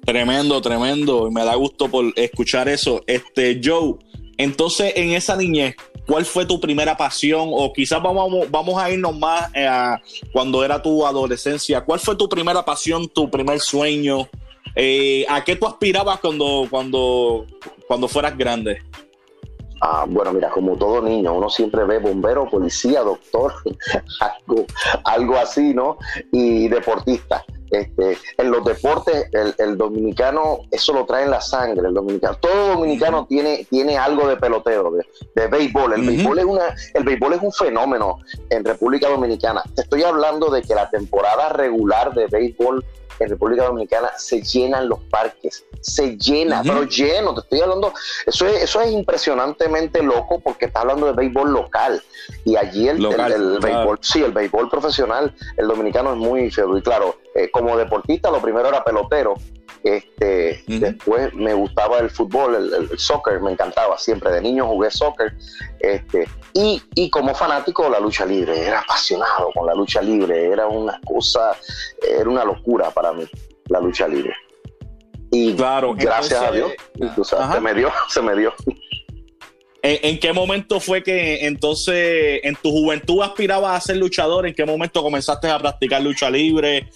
Tremendo, 0.08 0.62
tremendo. 0.62 1.30
Me 1.32 1.44
da 1.44 1.56
gusto 1.56 1.90
por 1.90 2.06
escuchar 2.16 2.70
eso. 2.70 3.02
Este, 3.08 3.60
Joe, 3.62 3.96
entonces, 4.38 4.94
en 4.96 5.12
esa 5.12 5.36
niñez, 5.36 5.76
¿cuál 6.06 6.26
fue 6.26 6.46
tu 6.46 6.60
primera 6.60 6.96
pasión? 6.96 7.50
O 7.52 7.74
quizás 7.74 8.02
vamos, 8.02 8.50
vamos 8.50 8.82
a 8.82 8.90
irnos 8.92 9.18
más 9.18 9.50
eh, 9.56 9.68
a 9.68 10.02
cuando 10.32 10.64
era 10.64 10.82
tu 10.82 11.06
adolescencia. 11.06 11.82
¿Cuál 11.82 12.00
fue 12.00 12.16
tu 12.16 12.30
primera 12.30 12.64
pasión, 12.64 13.08
tu 13.08 13.30
primer 13.30 13.60
sueño? 13.60 14.30
Eh, 14.76 15.26
¿A 15.28 15.44
qué 15.44 15.56
tú 15.56 15.66
aspirabas 15.66 16.20
cuando, 16.20 16.68
cuando, 16.70 17.46
cuando 17.88 18.08
fueras 18.08 18.38
grande? 18.38 18.82
Ah, 19.82 20.06
bueno, 20.08 20.34
mira, 20.34 20.50
como 20.50 20.76
todo 20.76 21.02
niño, 21.02 21.34
uno 21.34 21.50
siempre 21.50 21.84
ve 21.84 22.00
bombero, 22.00 22.50
policía, 22.50 23.02
doctor, 23.02 23.54
algo, 24.20 24.66
algo 25.04 25.38
así, 25.38 25.74
¿no? 25.74 25.98
Y 26.32 26.68
deportista. 26.68 27.44
Este, 27.72 28.18
en 28.38 28.52
los 28.52 28.64
deportes, 28.64 29.28
el, 29.58 29.78
dominicano, 29.78 30.60
eso 30.72 30.94
lo 30.94 31.06
trae 31.06 31.26
en 31.26 31.32
la 31.32 31.42
sangre, 31.42 31.88
el 31.88 31.94
dominicano. 31.94 32.38
Todo 32.38 32.76
dominicano 32.76 33.26
tiene, 33.28 33.66
tiene 33.70 33.98
algo 33.98 34.28
de 34.28 34.38
peloteo, 34.38 34.92
de, 35.36 35.48
béisbol. 35.48 35.94
El, 35.94 36.02
béisbol 36.02 36.40
es 36.40 36.46
una, 36.46 36.76
el 36.94 37.04
béisbol 37.04 37.34
es 37.34 37.42
un 37.42 37.52
fenómeno 37.52 38.20
en 38.50 38.64
República 38.64 39.10
Dominicana. 39.10 39.64
Te 39.76 39.82
estoy 39.82 40.04
hablando 40.04 40.50
de 40.50 40.62
que 40.62 40.76
la 40.76 40.90
temporada 40.90 41.50
regular 41.50 42.14
de 42.14 42.28
béisbol 42.28 42.84
en 43.20 43.30
República 43.30 43.66
Dominicana 43.66 44.12
se 44.18 44.42
llenan 44.42 44.90
los 44.90 45.00
parques, 45.06 45.66
se 45.82 46.18
llena, 46.18 46.62
pero 46.64 46.84
lleno, 46.84 47.34
te 47.34 47.42
estoy 47.42 47.62
hablando, 47.62 47.94
eso 48.26 48.48
es, 48.48 48.64
eso 48.64 48.82
es 48.82 48.92
impresionantemente 48.92 50.02
loco 50.04 50.40
porque 50.40 50.66
estás 50.66 50.82
hablando 50.82 51.08
de 51.08 51.14
béisbol 51.14 51.52
local 51.52 52.02
y 52.46 52.56
allí 52.56 52.88
el, 52.88 53.04
el, 53.06 53.60
béisbol, 53.60 54.00
sí, 54.02 54.24
el 54.24 54.32
béisbol 54.32 54.70
profesional, 54.70 55.34
el 55.58 55.68
dominicano 55.68 56.12
es 56.12 56.18
muy 56.18 56.52
feo 56.52 56.78
y 56.78 56.82
claro, 56.82 57.18
eh, 57.36 57.50
como 57.52 57.78
deportista 57.78 58.32
lo 58.32 58.42
primero 58.42 58.68
era 58.68 58.84
pelotero, 58.84 59.36
este, 59.96 60.64
Después 60.68 61.34
me 61.34 61.54
gustaba 61.54 62.00
el 62.00 62.10
fútbol, 62.10 62.90
el, 62.92 63.00
soccer, 63.00 63.40
me 63.40 63.52
encantaba. 63.52 63.98
Siempre 63.98 64.32
de 64.32 64.42
niño 64.42 64.68
jugué 64.68 64.92
soccer. 64.92 65.34
Este, 65.80 66.28
y, 66.54 66.82
y, 66.96 67.10
como 67.10 67.34
fanático 67.34 67.90
la 67.90 68.00
lucha 68.00 68.26
libre, 68.26 68.66
era 68.66 68.82
apasionado 68.82 69.52
con 69.54 69.66
la 69.68 69.74
lucha 69.74 70.02
libre. 70.02 70.52
Era 70.52 70.68
una 70.68 71.00
cosa, 71.06 71.56
era 72.02 72.30
una 72.30 72.44
locura 72.44 72.92
para 72.92 73.14
mí 73.14 73.26
la 73.70 73.80
lucha 73.80 74.08
libre. 74.08 74.34
Y 75.32 75.54
claro, 75.56 75.94
gracias 75.94 76.42
a 76.42 76.52
Dios, 76.52 76.72
se 77.24 77.60
me 77.60 77.74
dio, 77.74 77.92
se 78.10 78.22
me 78.22 78.36
dio. 78.36 78.54
¿En, 79.84 80.20
qué 80.20 80.34
momento 80.34 80.80
fue 80.80 81.02
que 81.02 81.46
entonces 81.46 82.42
en 82.44 82.56
tu 82.56 82.72
juventud 82.72 83.22
aspirabas 83.22 83.78
a 83.78 83.88
ser 83.88 83.98
luchador? 83.98 84.46
¿En 84.46 84.54
qué 84.54 84.66
momento 84.66 85.02
comenzaste 85.02 85.50
a 85.50 85.60
practicar 85.60 86.02
lucha 86.02 86.30
libre? 86.30 86.90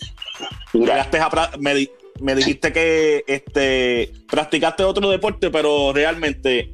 me, 0.74 1.88
me, 2.20 2.36
dijiste 2.36 2.74
que 2.74 3.24
este, 3.28 4.12
practicaste 4.30 4.84
otro 4.84 5.10
deporte, 5.10 5.50
pero 5.50 5.94
realmente 5.94 6.72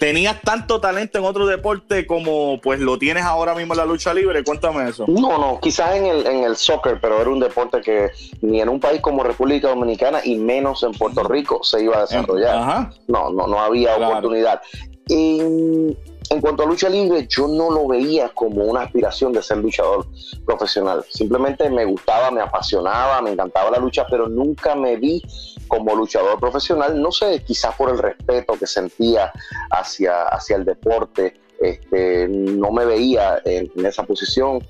¿Tenías 0.00 0.40
tanto 0.40 0.80
talento 0.80 1.18
en 1.18 1.26
otro 1.26 1.46
deporte 1.46 2.06
como 2.06 2.58
pues 2.62 2.80
lo 2.80 2.98
tienes 2.98 3.22
ahora 3.22 3.54
mismo 3.54 3.74
en 3.74 3.80
la 3.80 3.84
lucha 3.84 4.14
libre? 4.14 4.42
Cuéntame 4.42 4.88
eso. 4.88 5.04
No, 5.06 5.36
no, 5.36 5.60
quizás 5.60 5.94
en 5.94 6.06
el, 6.06 6.26
en 6.26 6.42
el 6.44 6.56
soccer, 6.56 6.98
pero 7.02 7.20
era 7.20 7.28
un 7.28 7.38
deporte 7.38 7.82
que 7.82 8.08
ni 8.40 8.62
en 8.62 8.70
un 8.70 8.80
país 8.80 9.02
como 9.02 9.22
República 9.22 9.68
Dominicana 9.68 10.20
y 10.24 10.36
menos 10.36 10.82
en 10.84 10.92
Puerto 10.92 11.22
Rico 11.24 11.62
se 11.62 11.82
iba 11.84 11.98
a 11.98 12.00
desarrollar. 12.06 12.88
No, 13.08 13.30
no, 13.30 13.46
no 13.46 13.60
había 13.60 13.94
oportunidad. 13.96 14.62
En, 15.10 15.94
en 16.30 16.40
cuanto 16.40 16.62
a 16.62 16.66
lucha 16.66 16.88
libre, 16.88 17.26
yo 17.28 17.48
no 17.48 17.70
lo 17.70 17.88
veía 17.88 18.28
como 18.28 18.64
una 18.64 18.82
aspiración 18.82 19.32
de 19.32 19.42
ser 19.42 19.58
luchador 19.58 20.06
profesional. 20.46 21.04
Simplemente 21.10 21.68
me 21.68 21.84
gustaba, 21.84 22.30
me 22.30 22.40
apasionaba, 22.40 23.20
me 23.20 23.32
encantaba 23.32 23.70
la 23.72 23.78
lucha, 23.78 24.06
pero 24.08 24.28
nunca 24.28 24.76
me 24.76 24.96
vi 24.96 25.20
como 25.66 25.94
luchador 25.96 26.38
profesional, 26.38 27.00
no 27.02 27.10
sé, 27.10 27.42
quizás 27.44 27.74
por 27.74 27.90
el 27.90 27.98
respeto 27.98 28.54
que 28.56 28.66
sentía 28.68 29.32
hacia, 29.70 30.28
hacia 30.28 30.56
el 30.56 30.64
deporte, 30.64 31.34
este, 31.60 32.26
no 32.28 32.70
me 32.70 32.84
veía 32.84 33.42
en, 33.44 33.68
esa 33.84 34.04
posición. 34.04 34.60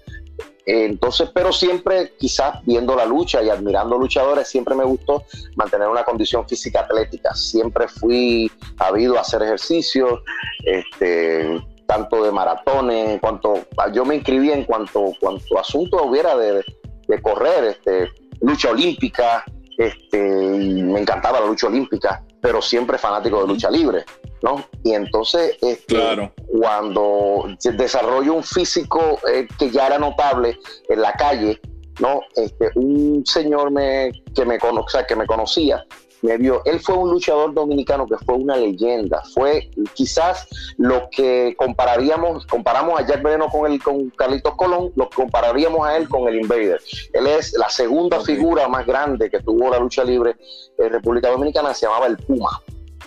Entonces, 0.67 1.31
pero 1.35 1.53
siempre 1.53 2.13
quizás 2.19 2.65
viendo 2.65 2.95
la 2.95 3.05
lucha 3.05 3.43
y 3.43 3.49
admirando 3.49 3.99
luchadores, 3.99 4.49
siempre 4.49 4.75
me 4.75 4.85
gustó 4.85 5.25
mantener 5.57 5.89
una 5.89 6.05
condición 6.05 6.47
física 6.49 6.81
atlética. 6.81 7.35
Siempre 7.35 7.89
fui 7.89 8.51
habido 8.79 9.17
a 9.17 9.23
hacer 9.23 9.43
ejercicios, 9.43 10.21
este, 10.65 11.61
tanto 11.87 12.23
de 12.23 12.31
maratones, 12.31 13.21
cuanto 13.21 13.55
yo 13.93 14.05
me 14.05 14.17
inscribí 14.17 14.53
en 14.53 14.65
cuanto, 14.65 15.13
cuanto 15.21 15.59
asunto 15.59 16.05
hubiera 16.05 16.37
de, 16.37 16.65
de 17.09 17.23
correr, 17.23 17.65
este, 17.65 18.11
lucha 18.41 18.71
olímpica, 18.71 19.45
este, 19.77 20.21
me 20.21 21.01
encantaba 21.01 21.41
la 21.41 21.47
lucha 21.47 21.67
olímpica, 21.67 22.23
pero 22.41 22.63
siempre 22.63 22.99
fanático 22.99 23.41
de 23.43 23.49
lucha 23.49 23.71
libre, 23.71 24.05
¿no? 24.43 24.65
Y 24.85 24.95
entonces, 24.95 25.57
este, 25.61 26.33
cuando 26.49 27.47
desarrollo 27.73 28.35
un 28.35 28.45
físico 28.45 29.19
eh, 29.33 29.47
que 29.59 29.71
ya 29.71 29.87
era 29.87 29.99
notable 29.99 30.59
en 30.89 31.01
la 31.03 31.13
calle, 31.13 31.61
¿no? 32.01 32.21
Este, 32.37 32.71
un 32.77 33.25
señor 33.27 33.71
me, 33.71 34.13
que, 34.35 34.45
me 34.45 34.59
que 35.07 35.17
me 35.17 35.27
conocía 35.27 35.85
me 36.23 36.37
vio. 36.37 36.63
Él 36.65 36.81
fue 36.81 36.95
un 36.97 37.11
luchador 37.11 37.55
dominicano 37.55 38.07
que 38.07 38.17
fue 38.25 38.35
una 38.35 38.57
leyenda. 38.57 39.23
Fue 39.35 39.71
quizás 39.95 40.49
lo 40.77 41.09
que 41.11 41.55
compararíamos, 41.57 42.47
comparamos 42.47 43.01
a 43.01 43.07
Jack 43.07 43.23
Veneno 43.23 43.49
con 43.49 43.71
el 43.71 43.83
con 43.83 44.11
Carlitos 44.11 44.55
Colón, 44.57 44.93
lo 44.97 45.09
compararíamos 45.09 45.87
a 45.87 45.97
él 45.97 46.09
con 46.09 46.29
el 46.29 46.41
Invader. 46.41 46.81
Él 47.13 47.27
es 47.27 47.55
la 47.55 47.69
segunda 47.69 48.21
figura 48.21 48.69
más 48.69 48.87
grande 48.87 49.31
que 49.31 49.41
tuvo 49.41 49.71
la 49.71 49.79
lucha 49.79 50.05
libre 50.05 50.37
en 50.79 50.91
República 50.91 51.31
Dominicana, 51.31 51.75
se 51.75 51.87
llamaba 51.87 52.07
el 52.07 52.17
Puma. 52.17 52.61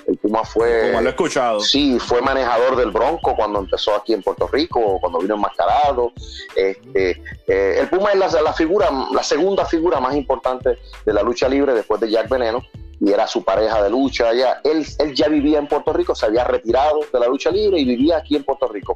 El 0.06 0.18
Puma 0.18 0.44
fue. 0.44 0.88
Como 0.88 1.02
lo 1.02 1.08
he 1.08 1.12
escuchado. 1.12 1.60
Sí, 1.62 1.98
fue 1.98 2.22
manejador 2.22 2.76
del 2.76 2.92
Bronco 2.92 3.36
cuando 3.38 3.60
empezó 3.60 3.96
aquí 3.96 4.14
en 4.14 4.22
Puerto 4.22 4.48
Rico, 4.48 4.98
cuando 5.00 5.20
vino 5.20 5.36
enmascarado. 5.36 6.12
Este, 6.56 7.22
eh, 7.48 7.78
el 7.80 7.88
Puma 7.88 8.12
es 8.12 8.20
la, 8.20 8.42
la, 8.42 8.54
figura, 8.54 8.90
la 9.14 9.24
segunda 9.24 9.66
figura 9.66 10.02
más 10.02 10.16
importante 10.16 10.78
de 11.06 11.14
la 11.14 11.24
lucha 11.24 11.48
libre 11.48 11.74
después 11.74 12.02
de 12.02 12.10
Jack 12.10 12.28
Veneno 12.28 12.62
y 13.04 13.12
era 13.12 13.28
su 13.28 13.44
pareja 13.44 13.84
de 13.84 13.90
lucha 13.90 14.30
allá. 14.30 14.62
Él, 14.64 14.86
él 15.00 15.14
ya 15.14 15.28
vivía 15.28 15.60
en 15.60 15.68
Puerto 15.68 15.92
Rico, 15.92 16.16
se 16.16 16.26
había 16.26 16.46
retirado 16.46 17.02
de 17.12 17.20
la 17.20 17.28
lucha 17.28 17.52
libre 17.52 17.80
y 17.80 17.86
vivía 17.86 18.18
aquí 18.18 18.38
en 18.38 18.46
Puerto 18.46 18.68
Rico. 18.70 18.96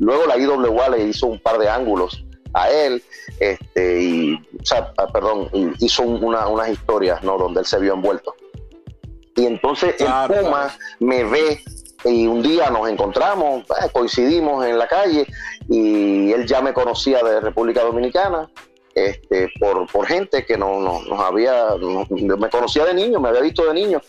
Luego 0.00 0.26
la 0.26 0.36
IWA 0.36 0.88
le 0.88 1.04
hizo 1.04 1.28
un 1.28 1.38
par 1.38 1.58
de 1.58 1.68
ángulos 1.68 2.24
a 2.52 2.70
él, 2.70 3.02
este, 3.38 4.02
y, 4.02 4.34
o 4.34 4.64
sea, 4.64 4.92
ah, 4.96 5.06
perdón, 5.06 5.48
hizo 5.78 6.02
unas 6.02 6.68
historias, 6.68 7.22
¿no? 7.22 7.38
Donde 7.38 7.60
él 7.60 7.66
se 7.66 7.78
vio 7.78 7.94
envuelto. 7.94 8.34
Y 9.36 9.46
entonces 9.46 9.94
el 10.00 10.06
Puma 10.28 10.74
me 10.98 11.22
ve 11.24 11.60
y 12.04 12.26
un 12.26 12.42
día 12.42 12.70
nos 12.70 12.88
encontramos, 12.88 13.62
eh, 13.62 13.88
coincidimos 13.92 14.66
en 14.66 14.78
la 14.78 14.88
calle 14.88 15.26
y 15.68 16.32
él 16.32 16.44
ya 16.46 16.60
me 16.60 16.72
conocía 16.72 17.22
de 17.22 17.40
República 17.40 17.82
Dominicana 17.82 18.48
este, 18.94 19.50
por, 19.58 19.90
por 19.90 20.06
gente 20.06 20.44
que 20.46 20.56
no, 20.56 20.80
no, 20.80 21.02
nos 21.02 21.20
había, 21.20 21.74
me 22.10 22.48
conocía 22.48 22.84
de 22.84 22.94
niño, 22.94 23.20
me 23.20 23.28
había 23.28 23.40
visto 23.40 23.64
de 23.66 23.74
niño. 23.74 24.00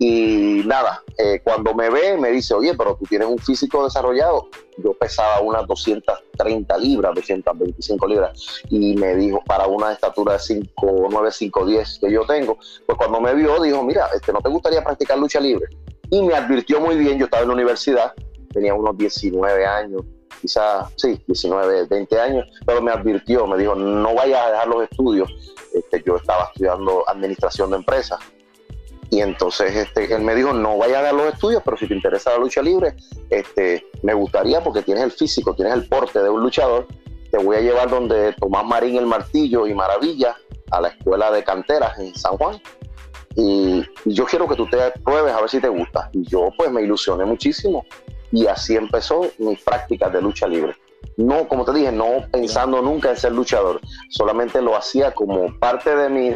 Y 0.00 0.62
nada, 0.64 1.02
eh, 1.18 1.40
cuando 1.42 1.74
me 1.74 1.90
ve, 1.90 2.16
me 2.16 2.30
dice, 2.30 2.54
oye, 2.54 2.72
pero 2.76 2.96
tú 2.96 3.04
tienes 3.06 3.26
un 3.26 3.38
físico 3.38 3.82
desarrollado. 3.82 4.48
Yo 4.76 4.94
pesaba 4.94 5.40
unas 5.40 5.66
230 5.66 6.78
libras, 6.78 7.14
225 7.16 8.06
libras. 8.06 8.62
Y 8.70 8.94
me 8.94 9.16
dijo, 9.16 9.42
para 9.44 9.66
una 9.66 9.92
estatura 9.92 10.34
de 10.34 10.38
5, 10.38 11.08
9, 11.10 11.30
5, 11.32 11.66
10 11.66 11.98
que 12.00 12.12
yo 12.12 12.24
tengo, 12.26 12.58
pues 12.86 12.96
cuando 12.96 13.20
me 13.20 13.34
vio, 13.34 13.60
dijo, 13.60 13.82
mira, 13.82 14.08
este, 14.14 14.32
¿no 14.32 14.40
te 14.40 14.48
gustaría 14.48 14.84
practicar 14.84 15.18
lucha 15.18 15.40
libre? 15.40 15.66
Y 16.10 16.22
me 16.22 16.34
advirtió 16.34 16.80
muy 16.80 16.96
bien, 16.96 17.18
yo 17.18 17.24
estaba 17.24 17.42
en 17.42 17.48
la 17.48 17.54
universidad, 17.54 18.14
tenía 18.52 18.74
unos 18.74 18.96
19 18.96 19.66
años, 19.66 20.02
quizás, 20.40 20.92
sí, 20.96 21.20
19, 21.26 21.86
20 21.86 22.20
años, 22.20 22.46
pero 22.66 22.82
me 22.82 22.90
advirtió, 22.90 23.46
me 23.46 23.58
dijo, 23.58 23.74
no 23.74 24.14
vayas 24.14 24.40
a 24.40 24.50
dejar 24.50 24.68
los 24.68 24.82
estudios. 24.84 25.30
Este, 25.74 26.02
yo 26.04 26.16
estaba 26.16 26.44
estudiando 26.52 27.04
administración 27.08 27.70
de 27.70 27.76
empresas. 27.76 28.18
Y 29.10 29.20
entonces 29.20 29.74
este, 29.74 30.12
él 30.14 30.22
me 30.22 30.34
dijo, 30.34 30.52
no 30.52 30.76
vayas 30.76 30.98
a 30.98 31.02
dejar 31.02 31.14
los 31.14 31.32
estudios, 31.32 31.62
pero 31.64 31.76
si 31.76 31.88
te 31.88 31.94
interesa 31.94 32.30
la 32.30 32.38
lucha 32.38 32.60
libre, 32.60 32.94
este, 33.30 33.86
me 34.02 34.12
gustaría, 34.12 34.62
porque 34.62 34.82
tienes 34.82 35.04
el 35.04 35.12
físico, 35.12 35.54
tienes 35.54 35.74
el 35.74 35.88
porte 35.88 36.22
de 36.22 36.28
un 36.28 36.42
luchador, 36.42 36.86
te 37.30 37.38
voy 37.38 37.56
a 37.56 37.60
llevar 37.60 37.88
donde 37.88 38.34
Tomás 38.34 38.64
Marín 38.66 38.96
el 38.96 39.06
Martillo 39.06 39.66
y 39.66 39.74
Maravilla, 39.74 40.36
a 40.70 40.82
la 40.82 40.88
escuela 40.88 41.30
de 41.30 41.42
canteras 41.42 41.98
en 41.98 42.14
San 42.14 42.36
Juan. 42.36 42.60
Y, 43.36 43.82
y 44.04 44.14
yo 44.14 44.26
quiero 44.26 44.46
que 44.48 44.56
tú 44.56 44.66
te 44.68 44.76
pruebes 45.02 45.32
a 45.32 45.40
ver 45.40 45.48
si 45.48 45.60
te 45.60 45.68
gusta. 45.68 46.10
Y 46.12 46.24
yo 46.24 46.50
pues 46.56 46.70
me 46.70 46.82
ilusioné 46.82 47.24
muchísimo 47.24 47.86
y 48.32 48.46
así 48.46 48.76
empezó 48.76 49.26
mis 49.38 49.60
prácticas 49.62 50.12
de 50.12 50.22
lucha 50.22 50.46
libre. 50.46 50.74
No, 51.16 51.48
como 51.48 51.64
te 51.64 51.72
dije, 51.72 51.90
no 51.90 52.26
pensando 52.30 52.80
nunca 52.80 53.10
en 53.10 53.16
ser 53.16 53.32
luchador, 53.32 53.80
solamente 54.08 54.62
lo 54.62 54.76
hacía 54.76 55.12
como 55.12 55.58
parte 55.58 55.94
de 55.94 56.08
mi, 56.08 56.32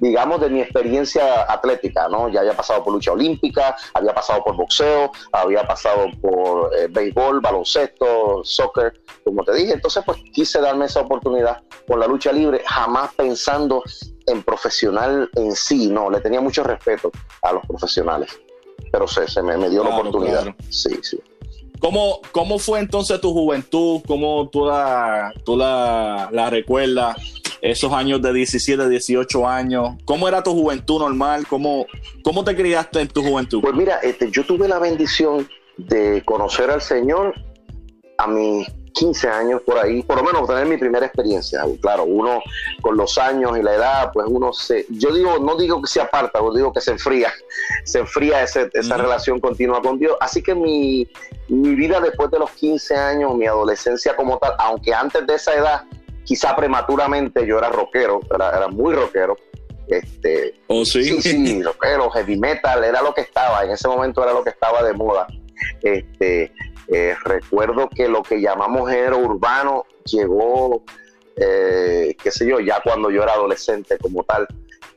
digamos, 0.00 0.40
de 0.40 0.50
mi 0.50 0.60
experiencia 0.60 1.50
atlética, 1.50 2.08
¿no? 2.08 2.28
Ya 2.28 2.40
había 2.40 2.56
pasado 2.56 2.82
por 2.82 2.92
lucha 2.92 3.12
olímpica, 3.12 3.76
había 3.94 4.12
pasado 4.12 4.42
por 4.42 4.56
boxeo, 4.56 5.12
había 5.32 5.64
pasado 5.64 6.06
por 6.20 6.74
eh, 6.76 6.88
béisbol, 6.90 7.40
baloncesto, 7.40 8.40
soccer, 8.42 9.00
como 9.24 9.44
te 9.44 9.54
dije. 9.54 9.74
Entonces, 9.74 10.02
pues 10.04 10.18
quise 10.32 10.60
darme 10.60 10.86
esa 10.86 11.00
oportunidad 11.00 11.62
con 11.86 12.00
la 12.00 12.08
lucha 12.08 12.32
libre, 12.32 12.62
jamás 12.66 13.14
pensando 13.14 13.82
en 14.26 14.42
profesional 14.42 15.30
en 15.36 15.52
sí, 15.54 15.88
no, 15.88 16.10
le 16.10 16.20
tenía 16.20 16.40
mucho 16.40 16.64
respeto 16.64 17.12
a 17.42 17.52
los 17.52 17.64
profesionales 17.66 18.40
pero 18.94 19.08
se, 19.08 19.26
se 19.26 19.42
me, 19.42 19.68
dio 19.68 19.82
la 19.82 19.96
oportunidad. 19.96 20.54
Sí, 20.68 20.96
sí. 21.02 21.18
¿Cómo, 21.80 22.20
¿Cómo 22.30 22.60
fue 22.60 22.78
entonces 22.78 23.20
tu 23.20 23.32
juventud? 23.32 24.00
¿Cómo 24.06 24.48
tú 24.50 24.64
la, 24.66 25.32
tú 25.44 25.56
la, 25.56 26.28
la 26.30 26.48
recuerdas? 26.48 27.16
Esos 27.60 27.92
años 27.92 28.22
de 28.22 28.32
17, 28.32 28.88
18 28.88 29.48
años. 29.48 29.96
¿Cómo 30.04 30.28
era 30.28 30.44
tu 30.44 30.52
juventud 30.52 31.00
normal? 31.00 31.44
¿Cómo, 31.48 31.86
cómo 32.22 32.44
te 32.44 32.54
criaste 32.54 33.00
en 33.00 33.08
tu 33.08 33.20
juventud? 33.24 33.62
Pues 33.62 33.74
mira, 33.74 33.98
este, 33.98 34.30
yo 34.30 34.46
tuve 34.46 34.68
la 34.68 34.78
bendición 34.78 35.48
de 35.76 36.22
conocer 36.24 36.70
al 36.70 36.80
Señor 36.80 37.34
a 38.18 38.28
mis 38.28 38.68
15 38.94 39.28
años 39.28 39.62
por 39.62 39.78
ahí, 39.78 40.02
por 40.02 40.16
lo 40.16 40.24
menos 40.24 40.48
tener 40.48 40.66
mi 40.66 40.76
primera 40.76 41.04
experiencia. 41.06 41.62
Claro, 41.80 42.04
uno 42.04 42.40
con 42.80 42.96
los 42.96 43.18
años 43.18 43.58
y 43.58 43.62
la 43.62 43.74
edad, 43.74 44.10
pues 44.12 44.26
uno 44.28 44.52
se, 44.52 44.86
yo 44.88 45.12
digo, 45.12 45.38
no 45.38 45.56
digo 45.56 45.82
que 45.82 45.88
se 45.88 46.00
aparta, 46.00 46.38
yo 46.38 46.54
digo 46.54 46.72
que 46.72 46.80
se 46.80 46.92
enfría, 46.92 47.32
se 47.84 47.98
enfría 47.98 48.42
esa 48.42 48.96
relación 48.96 49.40
continua 49.40 49.82
con 49.82 49.98
Dios. 49.98 50.16
Así 50.20 50.42
que 50.42 50.54
mi, 50.54 51.08
mi 51.48 51.74
vida 51.74 52.00
después 52.00 52.30
de 52.30 52.38
los 52.38 52.50
15 52.52 52.94
años, 52.94 53.34
mi 53.34 53.46
adolescencia 53.46 54.14
como 54.16 54.38
tal, 54.38 54.54
aunque 54.58 54.94
antes 54.94 55.26
de 55.26 55.34
esa 55.34 55.54
edad, 55.54 55.84
quizá 56.24 56.54
prematuramente 56.56 57.46
yo 57.46 57.58
era 57.58 57.68
rockero, 57.68 58.20
era, 58.32 58.50
era 58.50 58.68
muy 58.68 58.94
rockero. 58.94 59.36
Este, 59.88 60.54
oh, 60.68 60.84
sí. 60.84 61.20
Sí, 61.20 61.20
sí, 61.20 61.62
rockero, 61.64 62.10
heavy 62.10 62.38
metal, 62.38 62.84
era 62.84 63.02
lo 63.02 63.12
que 63.12 63.22
estaba, 63.22 63.64
en 63.64 63.72
ese 63.72 63.88
momento 63.88 64.22
era 64.22 64.32
lo 64.32 64.44
que 64.44 64.50
estaba 64.50 64.82
de 64.82 64.92
moda. 64.92 65.26
Este, 65.82 66.52
eh, 66.88 67.14
recuerdo 67.24 67.88
que 67.88 68.08
lo 68.08 68.22
que 68.22 68.40
llamamos 68.40 68.90
género 68.90 69.18
urbano 69.18 69.84
llegó, 70.04 70.82
eh, 71.36 72.14
qué 72.22 72.30
sé 72.30 72.46
yo, 72.48 72.60
ya 72.60 72.80
cuando 72.82 73.10
yo 73.10 73.22
era 73.22 73.32
adolescente 73.32 73.98
como 73.98 74.22
tal, 74.24 74.46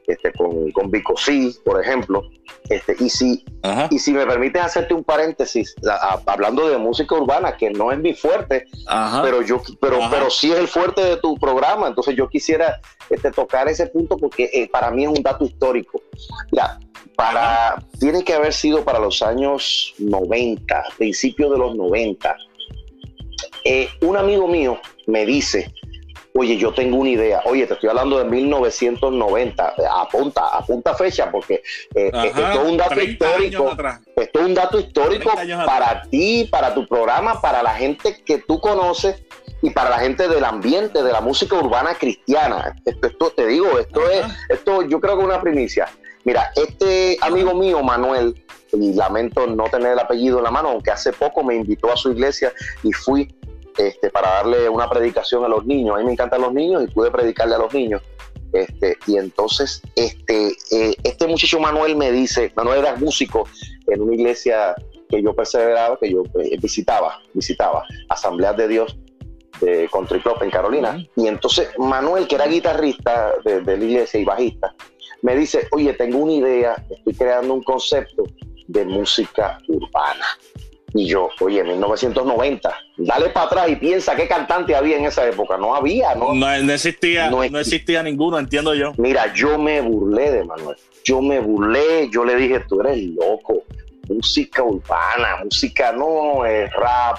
este, 0.07 0.31
con, 0.33 0.71
con 0.71 0.89
Vico 0.89 1.15
por 1.63 1.81
ejemplo. 1.81 2.23
Este, 2.69 2.95
y, 2.99 3.09
si, 3.09 3.45
y 3.89 3.99
si 3.99 4.11
me 4.11 4.25
permites 4.25 4.61
hacerte 4.61 4.93
un 4.93 5.03
paréntesis, 5.03 5.73
hablando 6.25 6.67
de 6.67 6.77
música 6.77 7.15
urbana, 7.15 7.55
que 7.55 7.69
no 7.69 7.91
es 7.91 7.99
mi 7.99 8.13
fuerte, 8.13 8.65
pero, 9.21 9.41
yo, 9.41 9.61
pero, 9.79 9.99
pero 10.09 10.29
sí 10.29 10.51
es 10.51 10.59
el 10.59 10.67
fuerte 10.67 11.01
de 11.01 11.17
tu 11.17 11.35
programa, 11.37 11.87
entonces 11.87 12.15
yo 12.15 12.27
quisiera 12.27 12.79
este, 13.09 13.31
tocar 13.31 13.67
ese 13.69 13.87
punto 13.87 14.17
porque 14.17 14.49
eh, 14.53 14.69
para 14.69 14.91
mí 14.91 15.03
es 15.03 15.09
un 15.09 15.23
dato 15.23 15.45
histórico. 15.45 16.01
Para, 17.17 17.83
tiene 17.99 18.23
que 18.23 18.35
haber 18.35 18.53
sido 18.53 18.85
para 18.85 18.99
los 18.99 19.23
años 19.23 19.95
90, 19.97 20.83
principios 20.99 21.51
de 21.51 21.57
los 21.57 21.75
90. 21.75 22.37
Eh, 23.65 23.89
un 24.01 24.15
amigo 24.15 24.47
mío 24.47 24.79
me 25.07 25.25
dice, 25.25 25.73
oye, 26.35 26.57
yo 26.57 26.71
tengo 26.73 26.97
una 26.97 27.09
idea, 27.09 27.41
oye, 27.45 27.65
te 27.65 27.73
estoy 27.73 27.89
hablando 27.89 28.19
de 28.19 28.25
1990, 28.25 29.73
apunta, 29.99 30.47
apunta 30.53 30.93
fecha, 30.93 31.31
porque 31.31 31.55
eh, 31.95 32.11
eh, 32.13 32.27
esto 32.27 32.61
es 32.61 32.69
un 32.69 32.77
dato 32.77 33.01
histórico, 33.01 33.71
esto 34.15 34.39
es 34.39 34.45
un 34.45 34.53
dato 34.53 34.79
histórico 34.79 35.31
para 35.65 36.03
ti, 36.03 36.47
para 36.51 36.75
tu 36.75 36.87
programa, 36.87 37.41
para 37.41 37.63
la 37.63 37.73
gente 37.73 38.21
que 38.23 38.37
tú 38.37 38.61
conoces 38.61 39.23
y 39.63 39.71
para 39.71 39.89
la 39.89 39.97
gente 39.97 40.27
del 40.27 40.43
ambiente 40.43 41.01
de 41.01 41.11
la 41.11 41.21
música 41.21 41.55
urbana 41.55 41.95
cristiana. 41.95 42.75
Esto, 42.85 43.31
te 43.31 43.47
digo, 43.47 43.79
esto 43.79 44.07
es, 44.07 44.23
esto 44.49 44.83
yo 44.83 45.01
creo 45.01 45.15
que 45.15 45.21
es 45.21 45.27
una 45.27 45.41
primicia. 45.41 45.87
Mira, 46.27 46.51
este 46.57 47.17
amigo 47.21 47.53
mío, 47.53 47.81
Manuel, 47.81 48.35
y 48.73 48.93
lamento 48.93 49.47
no 49.47 49.63
tener 49.69 49.93
el 49.93 49.99
apellido 49.99 50.39
en 50.39 50.43
la 50.43 50.51
mano, 50.51 50.71
aunque 50.71 50.91
hace 50.91 51.13
poco 51.13 51.41
me 51.41 51.55
invitó 51.55 51.89
a 51.89 51.95
su 51.95 52.11
iglesia 52.11 52.51
y 52.83 52.91
fui 52.91 53.33
este, 53.77 54.09
para 54.09 54.31
darle 54.31 54.67
una 54.67 54.89
predicación 54.89 55.45
a 55.45 55.47
los 55.47 55.65
niños. 55.65 55.95
A 55.95 55.99
mí 55.99 56.03
me 56.05 56.11
encantan 56.11 56.41
los 56.41 56.53
niños 56.53 56.83
y 56.83 56.87
pude 56.87 57.11
predicarle 57.11 57.55
a 57.55 57.59
los 57.59 57.73
niños. 57.73 58.01
Este, 58.51 58.97
y 59.07 59.15
entonces 59.15 59.81
este, 59.95 60.49
eh, 60.71 60.95
este 61.01 61.27
muchacho 61.27 61.61
Manuel 61.61 61.95
me 61.95 62.11
dice, 62.11 62.51
Manuel 62.57 62.79
era 62.79 62.97
músico 62.97 63.47
en 63.87 64.01
una 64.01 64.13
iglesia 64.13 64.75
que 65.07 65.23
yo 65.23 65.33
perseveraba, 65.33 65.97
que 65.97 66.11
yo 66.11 66.23
eh, 66.41 66.57
visitaba, 66.61 67.21
visitaba, 67.33 67.85
Asambleas 68.09 68.57
de 68.57 68.67
Dios 68.67 68.97
de 69.61 69.89
Country 69.93 70.19
Club 70.19 70.43
en 70.43 70.49
Carolina. 70.49 71.01
Y 71.15 71.27
entonces 71.27 71.69
Manuel, 71.77 72.27
que 72.27 72.35
era 72.35 72.47
guitarrista 72.47 73.31
de, 73.45 73.61
de 73.61 73.77
la 73.77 73.85
iglesia 73.85 74.19
y 74.19 74.25
bajista, 74.25 74.75
me 75.27 75.35
dice, 75.35 75.67
oye, 75.71 75.91
tengo 75.91 76.19
una 76.19 76.31
idea, 76.31 76.81
estoy 76.89 77.13
creando 77.13 77.53
un 77.53 77.61
concepto 77.61 78.23
de 78.65 78.85
música 78.85 79.57
urbana. 79.67 80.25
Y 80.93 81.05
yo, 81.05 81.27
oye, 81.41 81.65
1990, 81.65 82.73
dale 82.95 83.29
para 83.31 83.47
atrás 83.47 83.69
y 83.69 83.75
piensa 83.75 84.15
qué 84.15 84.25
cantante 84.25 84.73
había 84.73 84.95
en 84.95 85.03
esa 85.03 85.27
época. 85.27 85.57
No 85.57 85.75
había, 85.75 86.15
¿no? 86.15 86.33
No, 86.33 86.49
existía, 86.49 87.29
no, 87.29 87.43
existía 87.43 88.01
ninguno, 88.03 88.39
entiendo 88.39 88.73
yo. 88.73 88.93
Mira, 88.97 89.33
yo 89.33 89.57
me 89.59 89.81
burlé 89.81 90.31
de 90.31 90.45
Manuel. 90.45 90.77
Yo 91.03 91.21
me 91.21 91.41
burlé, 91.41 92.09
yo 92.09 92.23
le 92.23 92.37
dije, 92.37 92.61
tú 92.61 92.79
eres 92.79 92.97
loco. 93.07 93.63
Música 94.07 94.63
urbana, 94.63 95.43
música 95.43 95.91
no 95.91 96.45
es 96.45 96.71
rap, 96.71 97.17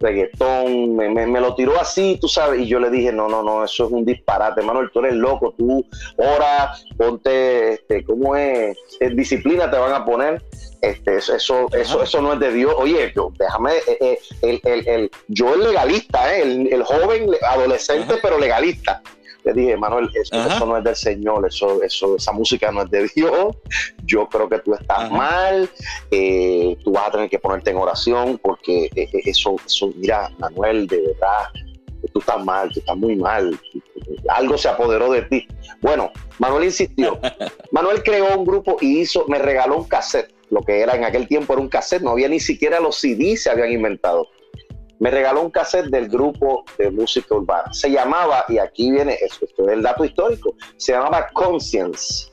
reggaetón, 0.00 0.96
me, 0.96 1.40
lo 1.40 1.54
tiró 1.54 1.80
así, 1.80 2.18
tú 2.20 2.28
sabes, 2.28 2.60
y 2.60 2.66
yo 2.66 2.78
le 2.78 2.90
dije, 2.90 3.12
no, 3.12 3.28
no, 3.28 3.42
no, 3.42 3.64
eso 3.64 3.86
es 3.86 3.92
un 3.92 4.04
disparate, 4.04 4.62
Manuel, 4.62 4.90
tú 4.92 5.00
eres 5.00 5.14
loco, 5.14 5.54
tú, 5.56 5.84
ahora 6.18 6.72
ponte, 6.96 7.74
este, 7.74 8.04
¿cómo 8.04 8.36
es? 8.36 8.76
disciplina 9.14 9.70
te 9.70 9.78
van 9.78 9.92
a 9.92 10.04
poner, 10.04 10.42
este, 10.82 11.16
eso, 11.16 11.34
eso, 11.72 12.02
eso, 12.02 12.22
no 12.22 12.34
es 12.34 12.40
de 12.40 12.52
Dios, 12.52 12.74
oye, 12.76 13.12
yo, 13.14 13.32
déjame, 13.38 13.72
eh, 13.76 13.98
eh, 14.00 14.18
el, 14.42 14.60
el, 14.64 14.88
el, 14.88 15.10
yo 15.28 15.54
el 15.54 15.64
legalista, 15.64 16.36
eh, 16.36 16.68
el, 16.70 16.82
joven 16.84 17.30
adolescente, 17.48 18.16
pero 18.22 18.38
legalista, 18.38 19.02
le 19.46 19.52
dije, 19.52 19.76
Manuel, 19.76 20.10
eso, 20.14 20.66
no 20.66 20.76
es 20.76 20.84
del 20.84 20.96
Señor, 20.96 21.46
eso, 21.46 21.82
eso, 21.82 22.16
esa 22.16 22.32
música 22.32 22.72
no 22.72 22.82
es 22.82 22.90
de 22.90 23.08
Dios, 23.14 23.56
yo 24.04 24.28
creo 24.28 24.48
que 24.48 24.58
tú 24.58 24.74
estás 24.74 25.10
mal, 25.10 25.70
eh, 26.10 26.76
tú 26.82 26.92
vas 26.92 27.08
a 27.08 27.12
tener 27.12 27.30
que 27.30 27.38
ponerte 27.38 27.70
en 27.70 27.76
oración 27.76 28.38
porque 28.42 28.86
eh, 28.86 29.08
eh, 29.12 29.22
eso, 29.24 29.56
eso, 29.64 29.92
mira, 29.96 30.30
Manuel, 30.38 30.88
de 30.88 31.00
verdad, 31.00 31.48
tú 32.12 32.18
estás 32.18 32.44
mal, 32.44 32.70
tú 32.72 32.80
estás 32.80 32.96
muy 32.96 33.14
mal, 33.14 33.58
algo 34.28 34.58
se 34.58 34.68
apoderó 34.68 35.12
de 35.12 35.22
ti. 35.22 35.46
Bueno, 35.80 36.10
Manuel 36.38 36.64
insistió, 36.64 37.18
Manuel 37.70 38.02
creó 38.02 38.36
un 38.36 38.44
grupo 38.44 38.78
y 38.80 39.00
hizo, 39.00 39.26
me 39.28 39.38
regaló 39.38 39.76
un 39.76 39.84
cassette, 39.84 40.34
lo 40.50 40.62
que 40.62 40.80
era 40.80 40.96
en 40.96 41.04
aquel 41.04 41.28
tiempo 41.28 41.52
era 41.52 41.62
un 41.62 41.68
cassette, 41.68 42.02
no 42.02 42.10
había 42.10 42.28
ni 42.28 42.40
siquiera 42.40 42.80
los 42.80 42.96
CDs 42.96 43.44
se 43.44 43.50
habían 43.50 43.70
inventado 43.70 44.28
me 44.98 45.10
regaló 45.10 45.42
un 45.42 45.50
cassette 45.50 45.86
del 45.86 46.08
grupo 46.08 46.64
de 46.78 46.90
música 46.90 47.34
urbana. 47.34 47.72
Se 47.72 47.90
llamaba, 47.90 48.44
y 48.48 48.58
aquí 48.58 48.90
viene 48.90 49.18
esto, 49.20 49.44
esto 49.44 49.66
es 49.68 49.74
el 49.74 49.82
dato 49.82 50.04
histórico, 50.04 50.54
se 50.76 50.92
llamaba 50.92 51.28
Conscience. 51.32 52.32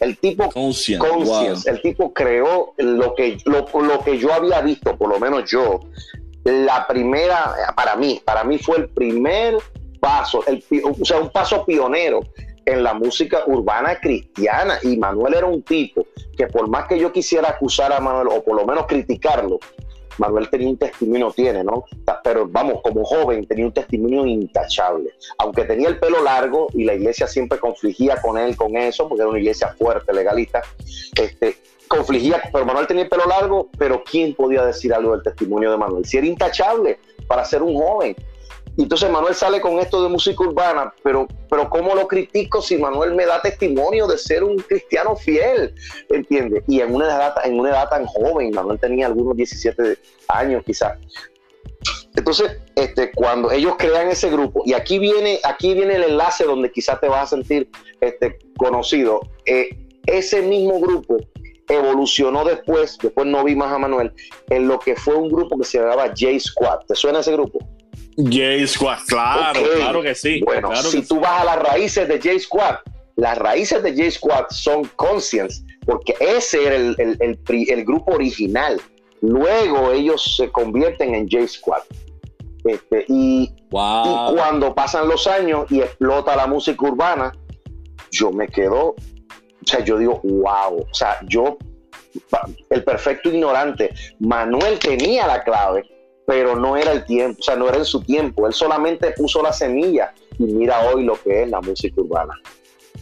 El 0.00 0.16
tipo 0.18 0.48
Conscience, 0.50 1.68
el 1.68 1.82
tipo 1.82 2.12
creó 2.14 2.72
lo 2.78 3.14
que, 3.14 3.36
lo, 3.44 3.66
lo 3.82 4.00
que 4.02 4.18
yo 4.18 4.32
había 4.32 4.62
visto, 4.62 4.96
por 4.96 5.10
lo 5.10 5.20
menos 5.20 5.50
yo, 5.50 5.80
la 6.44 6.86
primera, 6.86 7.54
para 7.76 7.96
mí, 7.96 8.20
para 8.24 8.44
mí 8.44 8.58
fue 8.58 8.78
el 8.78 8.88
primer 8.88 9.58
paso, 10.00 10.42
el, 10.46 10.64
o 10.82 11.04
sea, 11.04 11.18
un 11.18 11.30
paso 11.30 11.64
pionero 11.66 12.20
en 12.64 12.82
la 12.82 12.94
música 12.94 13.42
urbana 13.46 13.98
cristiana. 14.00 14.78
Y 14.82 14.96
Manuel 14.96 15.34
era 15.34 15.46
un 15.46 15.62
tipo 15.62 16.06
que 16.36 16.46
por 16.46 16.68
más 16.68 16.88
que 16.88 16.98
yo 16.98 17.12
quisiera 17.12 17.50
acusar 17.50 17.92
a 17.92 18.00
Manuel, 18.00 18.28
o 18.30 18.42
por 18.42 18.56
lo 18.56 18.66
menos 18.66 18.86
criticarlo, 18.86 19.58
Manuel 20.18 20.48
tenía 20.50 20.68
un 20.68 20.76
testimonio, 20.76 21.32
tiene, 21.34 21.64
¿no? 21.64 21.84
Pero 22.22 22.46
vamos, 22.48 22.80
como 22.82 23.04
joven 23.04 23.46
tenía 23.46 23.66
un 23.66 23.72
testimonio 23.72 24.26
intachable. 24.26 25.10
Aunque 25.38 25.64
tenía 25.64 25.88
el 25.88 25.98
pelo 25.98 26.22
largo 26.22 26.68
y 26.74 26.84
la 26.84 26.94
iglesia 26.94 27.26
siempre 27.26 27.58
confligía 27.58 28.20
con 28.20 28.38
él 28.38 28.56
con 28.56 28.76
eso, 28.76 29.08
porque 29.08 29.22
era 29.22 29.30
una 29.30 29.38
iglesia 29.38 29.74
fuerte, 29.78 30.12
legalista, 30.12 30.62
este, 31.20 31.56
confligía, 31.88 32.40
pero 32.52 32.64
Manuel 32.64 32.86
tenía 32.86 33.04
el 33.04 33.08
pelo 33.08 33.26
largo, 33.26 33.68
pero 33.76 34.02
¿quién 34.04 34.34
podía 34.34 34.64
decir 34.64 34.94
algo 34.94 35.12
del 35.12 35.22
testimonio 35.22 35.70
de 35.70 35.76
Manuel? 35.76 36.04
Si 36.04 36.18
era 36.18 36.26
intachable 36.26 36.98
para 37.26 37.44
ser 37.44 37.62
un 37.62 37.76
joven. 37.76 38.14
Entonces 38.78 39.10
Manuel 39.10 39.34
sale 39.34 39.60
con 39.60 39.78
esto 39.78 40.02
de 40.02 40.08
música 40.08 40.42
urbana, 40.42 40.92
pero, 41.02 41.26
pero 41.50 41.68
¿cómo 41.68 41.94
lo 41.94 42.06
critico 42.06 42.62
si 42.62 42.78
Manuel 42.78 43.14
me 43.14 43.26
da 43.26 43.40
testimonio 43.40 44.06
de 44.06 44.16
ser 44.16 44.44
un 44.44 44.56
cristiano 44.56 45.16
fiel? 45.16 45.74
¿Entiendes? 46.08 46.64
Y 46.68 46.80
en 46.80 46.94
una, 46.94 47.06
edad, 47.06 47.88
tan 47.90 48.06
joven, 48.06 48.52
Manuel 48.54 48.78
tenía 48.78 49.06
algunos 49.06 49.36
17 49.36 49.98
años 50.28 50.62
quizás. 50.64 50.98
Entonces, 52.16 52.58
este, 52.74 53.12
cuando 53.12 53.50
ellos 53.50 53.74
crean 53.78 54.08
ese 54.08 54.30
grupo, 54.30 54.62
y 54.64 54.72
aquí 54.72 54.98
viene, 54.98 55.40
aquí 55.44 55.74
viene 55.74 55.96
el 55.96 56.04
enlace 56.04 56.44
donde 56.44 56.70
quizás 56.70 57.00
te 57.00 57.08
vas 57.08 57.24
a 57.24 57.36
sentir 57.36 57.70
este, 58.00 58.38
conocido, 58.56 59.20
eh, 59.46 59.68
ese 60.06 60.42
mismo 60.42 60.80
grupo 60.80 61.18
evolucionó 61.68 62.44
después, 62.44 62.98
después 63.00 63.26
no 63.26 63.44
vi 63.44 63.54
más 63.54 63.72
a 63.72 63.78
Manuel, 63.78 64.12
en 64.48 64.66
lo 64.66 64.78
que 64.78 64.96
fue 64.96 65.14
un 65.14 65.28
grupo 65.28 65.56
que 65.58 65.64
se 65.64 65.78
llamaba 65.78 66.08
J 66.08 66.38
Squad. 66.40 66.80
¿Te 66.88 66.94
suena 66.94 67.20
ese 67.20 67.32
grupo? 67.32 67.60
J 68.16 68.66
Squad, 68.66 68.98
claro, 69.06 69.60
claro 69.76 70.02
que 70.02 70.14
sí. 70.14 70.40
Bueno, 70.44 70.74
si 70.76 71.02
tú 71.02 71.20
vas 71.20 71.42
a 71.42 71.44
las 71.44 71.58
raíces 71.58 72.08
de 72.08 72.18
J 72.18 72.38
Squad, 72.38 72.76
las 73.16 73.38
raíces 73.38 73.82
de 73.82 73.92
J 73.92 74.10
Squad 74.10 74.46
son 74.50 74.84
Conscience, 74.96 75.62
porque 75.86 76.14
ese 76.20 76.66
era 76.66 76.76
el, 76.76 77.84
grupo 77.84 78.14
original. 78.14 78.80
Luego 79.20 79.92
ellos 79.92 80.36
se 80.36 80.50
convierten 80.50 81.14
en 81.14 81.28
J 81.28 81.46
Squad. 81.48 81.82
Este, 82.64 83.04
y, 83.08 83.50
cuando 83.70 84.74
pasan 84.74 85.08
los 85.08 85.26
años 85.26 85.70
y 85.70 85.80
explota 85.80 86.36
la 86.36 86.46
música 86.46 86.86
urbana, 86.86 87.32
yo 88.10 88.32
me 88.32 88.48
quedo, 88.48 88.88
o 88.88 88.96
sea, 89.64 89.80
yo 89.84 89.96
digo, 89.98 90.20
wow, 90.24 90.80
o 90.80 90.94
sea, 90.94 91.18
yo, 91.28 91.56
el 92.70 92.84
perfecto 92.84 93.30
ignorante, 93.30 93.94
Manuel 94.18 94.78
tenía 94.78 95.26
la 95.26 95.42
clave 95.42 95.99
pero 96.30 96.54
no 96.54 96.76
era 96.76 96.92
el 96.92 97.04
tiempo, 97.04 97.40
o 97.40 97.42
sea, 97.42 97.56
no 97.56 97.68
era 97.68 97.78
en 97.78 97.84
su 97.84 98.02
tiempo. 98.02 98.46
Él 98.46 98.54
solamente 98.54 99.10
puso 99.16 99.42
la 99.42 99.52
semilla 99.52 100.14
y 100.38 100.44
mira 100.44 100.80
hoy 100.88 101.02
lo 101.02 101.20
que 101.20 101.42
es 101.42 101.50
la 101.50 101.60
música 101.60 102.00
urbana. 102.00 102.34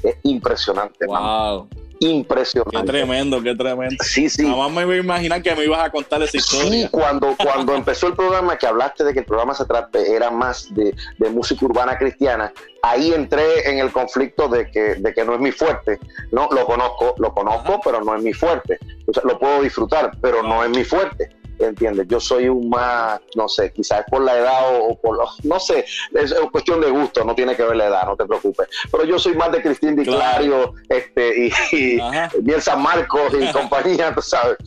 Es 0.02 0.16
impresionante. 0.22 1.04
Wow. 1.04 1.68
Impresionante. 2.00 2.80
Qué 2.80 2.86
tremendo, 2.86 3.42
qué 3.42 3.54
tremendo. 3.54 3.96
Sí, 4.02 4.30
sí. 4.30 4.44
Nada 4.44 4.56
más 4.56 4.72
me 4.72 4.82
iba 4.84 4.94
a 4.94 4.96
imaginar 4.96 5.42
que 5.42 5.54
me 5.54 5.64
ibas 5.64 5.84
a 5.84 5.90
contar 5.90 6.22
esa 6.22 6.38
historia. 6.38 6.70
Sí, 6.70 6.88
cuando, 6.90 7.36
cuando 7.36 7.74
empezó 7.74 8.06
el 8.06 8.14
programa, 8.14 8.56
que 8.56 8.66
hablaste 8.66 9.04
de 9.04 9.12
que 9.12 9.18
el 9.18 9.26
programa 9.26 9.52
se 9.52 9.66
trata, 9.66 9.98
era 9.98 10.30
más 10.30 10.72
de, 10.72 10.94
música 11.30 11.66
urbana 11.66 11.98
cristiana, 11.98 12.50
ahí 12.82 13.12
entré 13.12 13.68
en 13.68 13.78
el 13.78 13.92
conflicto 13.92 14.48
de 14.48 14.70
que, 14.70 14.94
de 14.94 15.12
que 15.12 15.22
no 15.22 15.34
es 15.34 15.40
mi 15.40 15.52
fuerte. 15.52 15.98
No, 16.32 16.48
lo 16.50 16.64
conozco, 16.64 17.14
lo 17.18 17.34
conozco, 17.34 17.78
pero 17.84 18.02
no 18.02 18.16
es 18.16 18.22
mi 18.22 18.32
fuerte. 18.32 18.78
O 19.06 19.12
sea, 19.12 19.22
lo 19.26 19.38
puedo 19.38 19.60
disfrutar, 19.60 20.12
pero 20.22 20.42
no 20.42 20.64
es 20.64 20.70
mi 20.70 20.84
fuerte. 20.84 21.36
¿Entiendes? 21.58 22.06
Yo 22.08 22.20
soy 22.20 22.48
un 22.48 22.68
más, 22.68 23.20
no 23.34 23.48
sé, 23.48 23.72
quizás 23.72 24.04
por 24.10 24.22
la 24.22 24.36
edad 24.36 24.80
o, 24.80 24.98
por, 25.00 25.18
no 25.44 25.60
sé, 25.60 25.84
es, 26.14 26.34
cuestión 26.52 26.80
de 26.80 26.90
gusto, 26.90 27.24
no 27.24 27.34
tiene 27.34 27.56
que 27.56 27.62
ver 27.62 27.76
la 27.76 27.86
edad, 27.86 28.06
no 28.06 28.16
te 28.16 28.24
preocupes. 28.26 28.68
Pero 28.90 29.04
yo 29.04 29.18
soy 29.18 29.34
más 29.34 29.52
de 29.52 29.62
Cristín 29.62 29.96
Di 29.96 30.04
Clario, 30.04 30.74
este, 30.88 31.50
y, 31.72 32.00
bien 32.40 32.60
San 32.60 32.82
Marcos 32.82 33.32
y 33.34 33.52
compañía, 33.52 34.14
tú 34.14 34.22
sabes. 34.22 34.58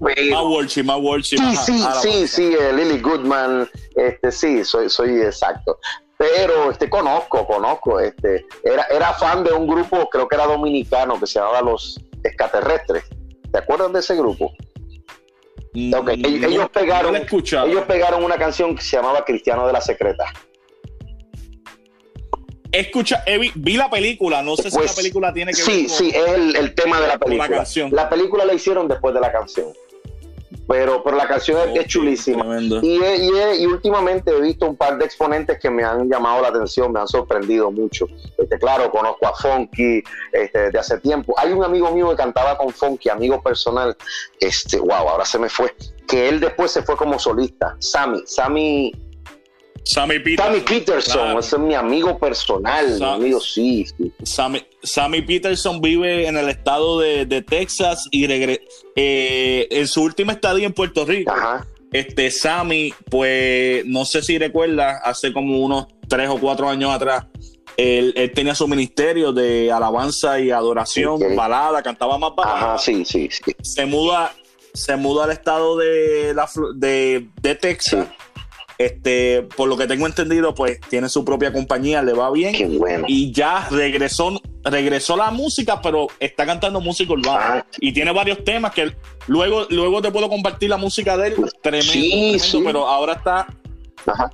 más 0.00 0.44
más 0.84 1.26
Sí, 1.26 1.36
sí, 1.56 1.84
sí, 2.02 2.28
sí, 2.28 2.56
eh, 2.58 2.72
Lily 2.72 3.00
Goodman, 3.00 3.68
este, 3.94 4.32
sí, 4.32 4.64
soy, 4.64 4.88
soy 4.88 5.20
exacto 5.20 5.78
pero 6.18 6.70
este 6.70 6.88
conozco, 6.88 7.46
conozco, 7.46 8.00
este, 8.00 8.46
era, 8.64 8.84
era 8.84 9.12
fan 9.14 9.44
de 9.44 9.52
un 9.52 9.66
grupo, 9.66 10.08
creo 10.08 10.26
que 10.26 10.34
era 10.34 10.46
dominicano, 10.46 11.20
que 11.20 11.26
se 11.26 11.38
llamaba 11.38 11.60
Los 11.60 12.00
Extraterrestres. 12.24 13.04
¿Te 13.52 13.58
acuerdas 13.58 13.92
de 13.92 14.00
ese 14.00 14.16
grupo? 14.16 14.52
Okay. 15.76 16.22
Ellos, 16.24 16.70
pegaron, 16.70 17.14
ellos 17.14 17.84
pegaron 17.86 18.24
una 18.24 18.38
canción 18.38 18.74
que 18.74 18.82
se 18.82 18.96
llamaba 18.96 19.26
Cristiano 19.26 19.66
de 19.66 19.74
la 19.74 19.82
Secreta. 19.82 20.24
escucha, 22.72 23.22
vi, 23.54 23.76
la 23.76 23.90
película, 23.90 24.42
no 24.42 24.56
sé 24.56 24.70
si 24.70 24.78
la 24.78 24.92
película 24.92 25.34
tiene 25.34 25.52
que 25.52 25.58
ver 25.58 25.66
Sí, 25.66 25.88
sí, 25.88 26.12
es 26.14 26.54
el, 26.54 26.74
tema 26.74 26.98
de 26.98 27.08
la 27.08 27.18
película. 27.18 27.48
La, 27.48 27.56
canción. 27.56 27.90
la 27.92 28.08
película 28.08 28.46
la 28.46 28.54
hicieron 28.54 28.88
después 28.88 29.14
de 29.14 29.20
la 29.20 29.30
canción. 29.30 29.72
Pero, 30.68 31.02
pero 31.04 31.16
la 31.16 31.28
canción 31.28 31.76
es 31.76 31.86
chulísima. 31.86 32.44
Y, 32.82 32.98
y, 32.98 33.66
últimamente 33.66 34.30
he 34.32 34.40
visto 34.40 34.66
un 34.66 34.76
par 34.76 34.98
de 34.98 35.04
exponentes 35.04 35.58
que 35.60 35.70
me 35.70 35.84
han 35.84 36.08
llamado 36.08 36.42
la 36.42 36.48
atención, 36.48 36.92
me 36.92 37.00
han 37.00 37.08
sorprendido 37.08 37.70
mucho. 37.70 38.06
Este, 38.36 38.58
claro, 38.58 38.90
conozco 38.90 39.26
a 39.26 39.34
Funky 39.34 40.02
este, 40.32 40.58
desde 40.58 40.78
hace 40.78 40.98
tiempo. 40.98 41.34
Hay 41.38 41.52
un 41.52 41.62
amigo 41.62 41.90
mío 41.92 42.10
que 42.10 42.16
cantaba 42.16 42.58
con 42.58 42.70
Funky, 42.70 43.08
amigo 43.08 43.40
personal. 43.42 43.96
Este, 44.40 44.78
wow, 44.78 45.08
ahora 45.08 45.24
se 45.24 45.38
me 45.38 45.48
fue. 45.48 45.74
Que 46.08 46.28
él 46.28 46.40
después 46.40 46.70
se 46.70 46.82
fue 46.82 46.96
como 46.96 47.18
solista. 47.18 47.76
Sammy, 47.78 48.22
Sammy 48.26 48.92
Sammy 49.86 50.18
Peterson. 50.18 50.46
Sammy 50.46 50.60
Peterson, 50.62 51.38
ese 51.38 51.56
es 51.56 51.62
mi 51.62 51.74
amigo 51.74 52.18
personal, 52.18 52.98
mi 52.98 53.04
amigo, 53.04 53.40
sí. 53.40 53.86
Sammy, 54.24 55.22
Peterson 55.22 55.80
vive 55.80 56.26
en 56.26 56.36
el 56.36 56.48
estado 56.48 56.98
de, 56.98 57.44
Texas 57.48 58.08
y 58.10 58.26
eh, 58.96 59.68
en 59.70 59.86
su 59.86 60.02
última 60.02 60.32
estadía 60.32 60.66
en 60.66 60.72
Puerto 60.72 61.04
Rico. 61.04 61.32
Este 61.92 62.32
Sammy, 62.32 62.92
pues 63.08 63.86
no 63.86 64.04
sé 64.04 64.22
si 64.22 64.38
recuerda, 64.38 64.98
hace 65.04 65.32
como 65.32 65.60
unos 65.60 65.86
tres 66.08 66.28
o 66.30 66.38
cuatro 66.38 66.68
años 66.68 66.92
atrás, 66.92 67.26
él, 67.76 68.12
tenía 68.34 68.56
su 68.56 68.66
ministerio 68.66 69.32
de 69.32 69.70
alabanza 69.70 70.40
y 70.40 70.50
adoración, 70.50 71.20
balada, 71.36 71.80
cantaba 71.84 72.18
más 72.18 72.34
balada. 72.34 72.76
sí, 72.78 73.04
sí, 73.04 73.28
sí. 73.30 73.54
Se 73.62 73.86
muda, 73.86 74.34
se 74.74 74.96
muda 74.96 75.24
al 75.24 75.30
estado 75.30 75.76
de, 75.76 76.34
la, 76.34 76.50
de, 76.74 77.28
de 77.40 77.54
Texas. 77.54 78.08
Este, 78.78 79.42
por 79.56 79.68
lo 79.68 79.76
que 79.76 79.86
tengo 79.86 80.06
entendido, 80.06 80.54
pues 80.54 80.80
tiene 80.88 81.08
su 81.08 81.24
propia 81.24 81.52
compañía, 81.52 82.02
le 82.02 82.12
va 82.12 82.30
bien. 82.30 82.54
Qué 82.54 82.66
bueno. 82.66 83.06
Y 83.08 83.32
ya 83.32 83.68
regresó, 83.70 84.40
regresó 84.64 85.16
la 85.16 85.30
música, 85.30 85.80
pero 85.80 86.08
está 86.20 86.44
cantando 86.44 86.80
música 86.80 87.12
urbana. 87.12 87.64
Ah. 87.64 87.66
Y 87.80 87.92
tiene 87.92 88.12
varios 88.12 88.44
temas 88.44 88.72
que 88.72 88.94
luego, 89.26 89.66
luego 89.70 90.02
te 90.02 90.10
puedo 90.10 90.28
compartir 90.28 90.70
la 90.70 90.76
música 90.76 91.16
de 91.16 91.28
él. 91.28 91.34
Tremendo, 91.62 91.92
sí, 91.92 92.38
sí. 92.38 92.62
pero 92.64 92.86
ahora 92.86 93.14
está 93.14 93.46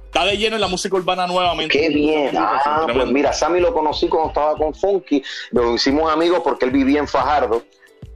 Está 0.05 0.25
de 0.27 0.37
lleno 0.37 0.57
en 0.57 0.61
la 0.61 0.69
música 0.69 0.97
urbana 0.97 1.27
nuevamente. 1.27 1.79
Qué 1.79 1.89
bien. 1.89 2.37
Ah, 2.37 2.87
pues 2.93 3.07
mira, 3.07 3.33
Sammy 3.33 3.61
lo 3.61 3.73
conocí 3.73 4.09
cuando 4.09 4.29
estaba 4.29 4.57
con 4.57 4.75
Funky. 4.75 5.23
Lo 5.51 5.75
hicimos 5.75 6.13
amigos 6.13 6.41
porque 6.45 6.67
él 6.67 6.71
vivía 6.71 6.99
en 7.01 7.09
Fajardo 7.09 7.65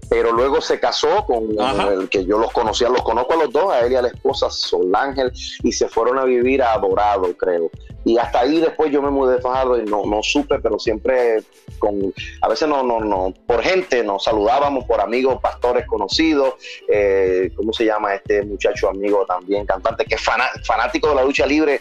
pero 0.08 0.32
luego 0.32 0.60
se 0.60 0.78
casó 0.78 1.24
con 1.24 1.48
el 1.90 2.08
que 2.08 2.24
yo 2.24 2.38
los 2.38 2.52
conocía, 2.52 2.88
los 2.88 3.02
conozco 3.02 3.34
a 3.34 3.36
los 3.36 3.52
dos, 3.52 3.72
a 3.72 3.80
él 3.80 3.92
y 3.92 3.96
a 3.96 4.02
la 4.02 4.08
esposa 4.08 4.50
Sol 4.50 4.90
Ángel, 4.94 5.32
y 5.62 5.72
se 5.72 5.88
fueron 5.88 6.18
a 6.18 6.24
vivir 6.24 6.62
a 6.62 6.76
Dorado, 6.78 7.36
creo. 7.36 7.70
Y 8.04 8.18
hasta 8.18 8.40
ahí 8.40 8.60
después 8.60 8.92
yo 8.92 9.02
me 9.02 9.10
mudé 9.10 9.36
de 9.36 9.42
Fajardo 9.42 9.78
y 9.80 9.84
no, 9.84 10.06
no 10.06 10.22
supe, 10.22 10.60
pero 10.60 10.78
siempre 10.78 11.42
con, 11.78 12.14
a 12.40 12.48
veces 12.48 12.68
no, 12.68 12.84
no, 12.84 13.00
no, 13.00 13.34
por 13.46 13.62
gente 13.62 14.04
nos 14.04 14.24
saludábamos, 14.24 14.84
por 14.84 15.00
amigos, 15.00 15.40
pastores 15.42 15.86
conocidos, 15.86 16.54
eh, 16.88 17.50
¿cómo 17.56 17.72
se 17.72 17.84
llama 17.84 18.14
este 18.14 18.44
muchacho 18.44 18.88
amigo 18.88 19.26
también, 19.26 19.66
cantante, 19.66 20.04
que 20.04 20.14
es 20.14 20.22
fanático 20.22 21.08
de 21.08 21.14
la 21.16 21.24
lucha 21.24 21.46
libre, 21.46 21.80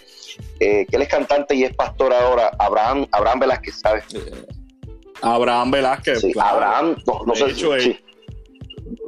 eh, 0.59 0.85
que 0.89 0.95
él 0.95 1.03
es 1.03 1.09
cantante 1.09 1.53
y 1.53 1.63
es 1.63 1.75
pastor 1.75 2.11
ahora, 2.11 2.51
Abraham, 2.57 3.05
Abraham 3.11 3.41
Velázquez, 3.41 3.79
¿sabes? 3.79 4.05
Abraham 5.21 5.71
Velázquez. 5.71 6.21
Sí, 6.21 6.33
Abraham, 6.39 6.95
no, 7.25 7.35
sé, 7.35 7.53
si 7.53 7.99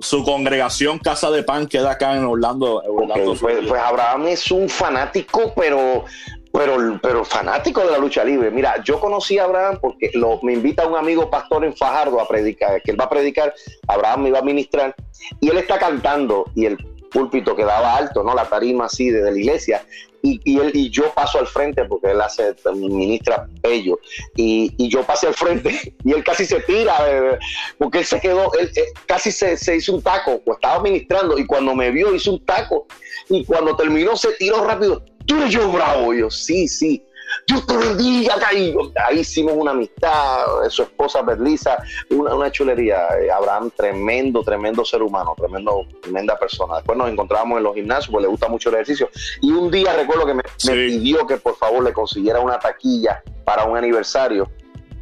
su 0.02 0.24
congregación 0.24 1.00
Casa 1.00 1.32
de 1.32 1.44
Pan 1.44 1.68
queda 1.68 1.92
acá 1.92 2.16
en 2.16 2.26
Orlando. 2.26 2.82
pues, 3.14 3.40
pues, 3.40 3.72
Abraham 3.72 4.28
es 4.28 4.52
un 4.52 4.70
fanático, 4.70 5.54
pero, 5.56 6.06
pero, 6.52 7.00
pero 7.02 7.26
fanático 7.26 7.82
de 7.82 7.92
la 7.92 7.98
lucha 7.98 8.24
libre. 8.24 8.52
Mira, 8.52 8.82
yo 8.84 9.00
conocí 9.00 9.38
a 9.38 9.46
Abraham 9.46 9.80
porque 9.82 10.12
lo, 10.14 10.40
me 10.42 10.54
invita 10.54 10.88
un 10.88 10.96
amigo 10.96 11.30
pastor 11.30 11.66
en 11.66 11.76
Fajardo 11.76 12.20
a 12.20 12.28
predicar, 12.28 12.82
que 12.82 12.92
él 12.92 13.00
va 13.00 13.06
a 13.06 13.10
predicar, 13.10 13.54
Abraham 13.88 14.24
me 14.24 14.30
iba 14.30 14.40
a 14.40 14.44
ministrar, 14.44 14.96
y 15.40 15.50
él 15.50 15.58
está 15.58 15.78
cantando, 15.78 16.46
y 16.56 16.66
el 16.66 16.78
púlpito 17.12 17.56
quedaba 17.56 17.96
alto, 17.96 18.24
¿no? 18.24 18.34
La 18.34 18.46
tarima 18.46 18.86
así 18.86 19.10
desde 19.10 19.32
la 19.32 19.38
iglesia. 19.38 19.86
Y, 20.24 20.60
él 20.60 20.72
y 20.74 20.90
yo 20.90 21.14
paso 21.14 21.40
al 21.40 21.48
frente 21.48 21.86
porque 21.86 22.12
él 22.12 22.20
hace 22.20 22.54
ministra 22.74 23.48
bello 23.62 24.00
y, 24.36 24.74
y 24.78 24.90
yo 24.90 25.04
pasé 25.04 25.28
al 25.28 25.36
frente 25.36 25.94
y 26.04 26.12
él 26.12 26.24
casi 26.24 26.44
se 26.44 26.60
tira 26.62 26.96
eh, 27.08 27.38
porque 27.78 28.00
él 28.00 28.06
se 28.06 28.20
quedó 28.20 28.52
él, 28.60 28.70
casi 29.06 29.32
se, 29.32 29.56
se, 29.56 29.78
hizo 29.78 29.94
un 29.94 30.02
taco 30.02 30.42
pues 30.44 30.58
estaba 30.58 30.82
ministrando 30.82 31.38
y 31.38 31.46
cuando 31.46 31.74
me 31.76 31.92
vio 31.92 32.14
hizo 32.14 32.32
un 32.32 32.44
taco 32.44 32.88
y 33.30 33.46
cuando 33.46 33.76
terminó 33.78 34.18
se 34.18 34.34
tiró 34.34 34.66
rápido 34.66 35.02
tú 35.26 35.38
eres 35.38 35.52
yo 35.52 35.72
bravo 35.72 36.14
y 36.14 36.20
yo 36.20 36.30
sí 36.30 36.68
sí 36.68 37.07
Dios 37.46 37.66
te 37.66 37.78
bendiga, 37.78 38.36
ahí, 38.48 38.76
ahí 39.06 39.20
hicimos 39.20 39.54
una 39.56 39.72
amistad, 39.72 40.46
su 40.70 40.84
esposa 40.84 41.22
Berlisa, 41.22 41.78
una, 42.10 42.34
una 42.36 42.52
chulería. 42.52 43.08
Eh, 43.20 43.32
Abraham, 43.32 43.72
tremendo, 43.76 44.44
tremendo 44.44 44.84
ser 44.84 45.02
humano, 45.02 45.34
tremendo, 45.38 45.86
tremenda 46.02 46.38
persona. 46.38 46.78
Después 46.78 46.98
nos 46.98 47.10
encontrábamos 47.10 47.58
en 47.58 47.64
los 47.64 47.76
gimnasios, 47.76 48.12
pues 48.12 48.24
le 48.24 48.30
gusta 48.30 48.48
mucho 48.48 48.70
el 48.70 48.76
ejercicio. 48.76 49.10
Y 49.42 49.52
un 49.52 49.70
día 49.72 49.94
recuerdo 49.94 50.26
que 50.26 50.34
me, 50.34 50.44
pidió 50.44 51.26
que 51.28 51.38
por 51.38 51.56
favor 51.56 51.84
le 51.84 51.94
consiguiera 51.94 52.40
una 52.40 52.60
taquilla 52.60 53.22
para 53.44 53.66
un 53.66 53.78
aniversario, 53.78 54.50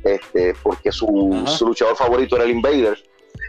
este, 0.04 0.56
porque 0.62 0.92
su, 0.92 1.44
su 1.46 1.68
luchador 1.68 1.96
favorito 1.96 2.36
era 2.36 2.46
el 2.46 2.52
Invader. 2.52 2.98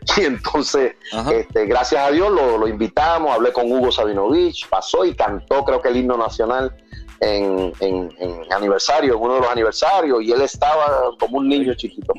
Y 0.16 0.24
entonces, 0.24 0.94
este, 1.32 1.66
gracias 1.66 2.06
a 2.06 2.10
Dios, 2.10 2.30
lo, 2.30 2.58
lo, 2.58 2.68
invitamos, 2.68 3.34
hablé 3.34 3.52
con 3.52 3.70
Hugo 3.70 3.90
Sabinovich, 3.90 4.68
pasó 4.68 5.04
y 5.04 5.14
cantó, 5.14 5.64
creo 5.64 5.80
que 5.80 5.88
el 5.88 5.96
himno 5.96 6.16
nacional 6.16 6.76
en, 7.20 7.72
en, 7.80 8.52
aniversario, 8.52 9.14
en 9.14 9.20
uno 9.20 9.34
de 9.34 9.40
los 9.40 9.50
aniversarios, 9.50 10.22
y 10.22 10.32
él 10.32 10.42
estaba 10.42 11.10
como 11.18 11.38
un 11.38 11.48
niño 11.48 11.74
chiquito. 11.74 12.12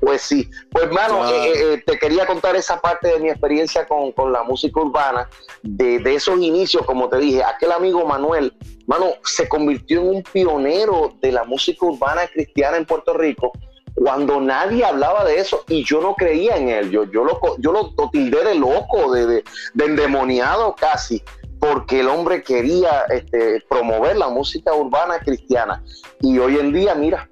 Pues 0.00 0.22
sí, 0.22 0.48
pues 0.70 0.84
hermano, 0.84 1.28
eh, 1.28 1.48
eh, 1.48 1.52
eh, 1.56 1.82
te 1.84 1.98
quería 1.98 2.24
contar 2.24 2.54
esa 2.54 2.80
parte 2.80 3.08
de 3.08 3.18
mi 3.18 3.30
experiencia 3.30 3.86
con, 3.86 4.12
con 4.12 4.32
la 4.32 4.44
música 4.44 4.80
urbana, 4.80 5.28
de, 5.62 5.98
de, 5.98 6.14
esos 6.14 6.40
inicios, 6.40 6.86
como 6.86 7.08
te 7.08 7.18
dije, 7.18 7.42
aquel 7.42 7.72
amigo 7.72 8.06
Manuel, 8.06 8.54
mano, 8.86 9.06
se 9.24 9.48
convirtió 9.48 10.00
en 10.00 10.08
un 10.08 10.22
pionero 10.22 11.14
de 11.20 11.32
la 11.32 11.42
música 11.42 11.84
urbana 11.84 12.28
cristiana 12.28 12.76
en 12.76 12.86
Puerto 12.86 13.12
Rico, 13.12 13.50
cuando 13.96 14.40
nadie 14.40 14.84
hablaba 14.84 15.24
de 15.24 15.40
eso 15.40 15.64
y 15.68 15.84
yo 15.84 16.00
no 16.00 16.14
creía 16.14 16.56
en 16.56 16.68
él, 16.68 16.90
yo, 16.90 17.02
yo, 17.10 17.24
lo, 17.24 17.40
yo 17.58 17.72
lo, 17.72 17.92
tildé 18.12 18.44
de 18.44 18.54
loco, 18.54 19.12
de, 19.12 19.26
de, 19.26 19.44
de 19.74 19.84
endemoniado 19.84 20.76
casi, 20.76 21.22
porque 21.60 22.00
el 22.00 22.08
hombre 22.08 22.42
quería 22.42 23.04
este, 23.10 23.62
promover 23.68 24.16
la 24.16 24.28
música 24.28 24.74
urbana 24.74 25.18
cristiana. 25.18 25.82
Y 26.20 26.38
hoy 26.38 26.56
en 26.58 26.72
día, 26.72 26.94
mira, 26.94 27.28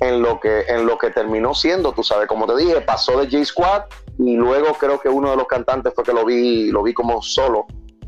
en 0.00 0.22
lo 0.22 0.40
que, 0.40 0.62
en 0.68 0.86
lo 0.86 0.98
que 0.98 1.10
terminó 1.10 1.54
siendo, 1.54 1.92
tú 1.92 2.02
sabes, 2.02 2.26
como 2.26 2.46
te 2.46 2.56
dije, 2.56 2.80
pasó 2.80 3.20
de 3.20 3.30
J 3.30 3.44
Squad 3.44 3.84
y 4.18 4.36
luego 4.36 4.74
creo 4.74 5.00
que 5.00 5.08
uno 5.08 5.30
de 5.30 5.36
los 5.36 5.46
cantantes 5.46 5.92
fue 5.94 6.04
que 6.04 6.12
lo 6.12 6.24
vi, 6.24 6.70
lo 6.70 6.82
vi 6.82 6.92
como 6.94 7.22
solo, 7.22 7.66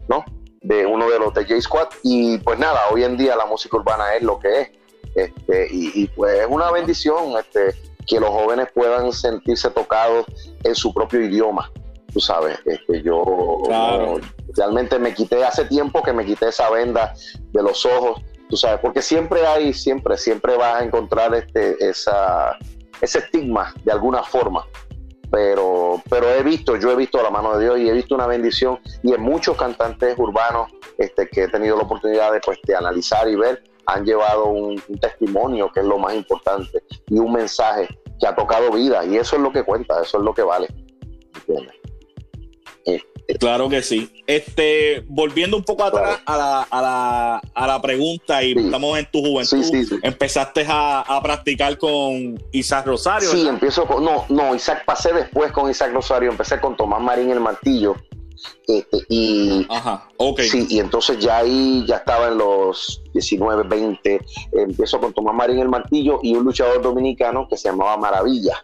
¿no? 0.08 0.24
De 0.60 0.86
uno 0.86 1.08
de 1.08 1.18
los 1.18 1.34
de 1.34 1.44
J 1.44 1.60
Squad. 1.60 1.88
Y 2.02 2.38
pues 2.38 2.58
nada, 2.58 2.80
hoy 2.90 3.04
en 3.04 3.16
día 3.16 3.36
la 3.36 3.46
música 3.46 3.76
urbana 3.76 4.14
es 4.16 4.22
lo 4.22 4.38
que 4.38 4.60
es. 4.60 4.70
Este, 5.14 5.68
y, 5.70 6.06
pues 6.08 6.40
es 6.40 6.46
una 6.48 6.70
bendición 6.70 7.34
este, 7.38 7.74
que 8.06 8.18
los 8.18 8.30
jóvenes 8.30 8.68
puedan 8.74 9.12
sentirse 9.12 9.68
tocados 9.70 10.24
en 10.64 10.74
su 10.74 10.94
propio 10.94 11.20
idioma 11.20 11.70
tú 12.12 12.20
sabes, 12.20 12.58
este, 12.64 13.02
yo 13.02 13.62
realmente 14.56 14.98
me 14.98 15.14
quité 15.14 15.44
hace 15.44 15.64
tiempo 15.64 16.02
que 16.02 16.12
me 16.12 16.24
quité 16.24 16.48
esa 16.48 16.70
venda 16.70 17.14
de 17.52 17.62
los 17.62 17.86
ojos, 17.86 18.22
tú 18.48 18.56
sabes, 18.56 18.80
porque 18.80 19.02
siempre 19.02 19.46
hay, 19.46 19.72
siempre, 19.72 20.16
siempre 20.16 20.56
vas 20.56 20.80
a 20.80 20.84
encontrar 20.84 21.34
este, 21.34 21.76
esa, 21.88 22.58
ese 23.00 23.18
estigma 23.20 23.74
de 23.84 23.92
alguna 23.92 24.22
forma. 24.22 24.66
Pero, 25.30 26.02
pero 26.10 26.28
he 26.28 26.42
visto, 26.42 26.76
yo 26.76 26.90
he 26.90 26.96
visto 26.96 27.22
la 27.22 27.30
mano 27.30 27.56
de 27.56 27.64
Dios 27.64 27.78
y 27.78 27.88
he 27.88 27.92
visto 27.92 28.14
una 28.14 28.26
bendición 28.26 28.78
y 29.02 29.14
en 29.14 29.22
muchos 29.22 29.56
cantantes 29.56 30.18
urbanos 30.18 30.70
este, 30.98 31.26
que 31.26 31.44
he 31.44 31.48
tenido 31.48 31.76
la 31.76 31.84
oportunidad 31.84 32.32
de, 32.32 32.40
pues, 32.40 32.58
de 32.64 32.76
analizar 32.76 33.26
y 33.26 33.36
ver, 33.36 33.64
han 33.86 34.04
llevado 34.04 34.46
un, 34.46 34.76
testimonio 35.00 35.70
que 35.72 35.80
es 35.80 35.86
lo 35.86 35.98
más 35.98 36.14
importante 36.14 36.82
y 37.08 37.18
un 37.18 37.32
mensaje 37.32 37.88
que 38.20 38.26
ha 38.26 38.34
tocado 38.34 38.70
vida 38.72 39.04
y 39.06 39.16
eso 39.16 39.36
es 39.36 39.42
lo 39.42 39.50
que 39.50 39.64
cuenta, 39.64 40.02
eso 40.02 40.18
es 40.18 40.24
lo 40.24 40.34
que 40.34 40.42
vale. 40.42 40.68
Claro 43.38 43.68
que 43.68 43.82
sí. 43.82 44.10
Este, 44.26 45.04
volviendo 45.08 45.56
un 45.56 45.64
poco 45.64 45.84
atrás 45.84 46.20
a, 46.26 46.36
la, 46.36 46.62
a, 46.62 46.82
la, 46.82 47.42
a, 47.54 47.66
la, 47.66 47.82
pregunta, 47.82 48.42
y 48.42 48.52
estamos 48.52 48.98
en 48.98 49.06
tu 49.10 49.20
juventud, 49.20 50.00
empezaste 50.02 50.64
a, 50.68 51.20
practicar 51.22 51.78
con 51.78 52.42
Isaac 52.52 52.86
Rosario. 52.86 53.30
Sí, 53.30 53.46
empiezo 53.46 53.86
con, 53.86 54.04
no, 54.04 54.24
no, 54.28 54.54
Isaac 54.54 54.84
pasé 54.84 55.12
después 55.12 55.52
con 55.52 55.70
Isaac 55.70 55.92
Rosario, 55.92 56.30
empecé 56.30 56.60
con 56.60 56.76
Tomás 56.76 57.00
Marín 57.00 57.30
el 57.30 57.40
martillo. 57.40 57.96
Este, 58.66 58.98
y, 59.08 59.66
Ajá, 59.68 60.08
ok. 60.16 60.40
Sí, 60.40 60.66
y 60.68 60.80
entonces 60.80 61.18
ya 61.18 61.38
ahí 61.38 61.84
ya 61.86 61.96
estaba 61.96 62.28
en 62.28 62.38
los 62.38 63.02
19, 63.12 63.64
20, 63.64 64.20
empiezo 64.52 65.00
con 65.00 65.12
Tomás 65.12 65.34
Marín 65.34 65.60
el 65.60 65.68
martillo 65.68 66.18
y 66.22 66.34
un 66.34 66.44
luchador 66.44 66.82
dominicano 66.82 67.46
que 67.48 67.56
se 67.56 67.68
llamaba 67.68 67.96
Maravilla 67.96 68.60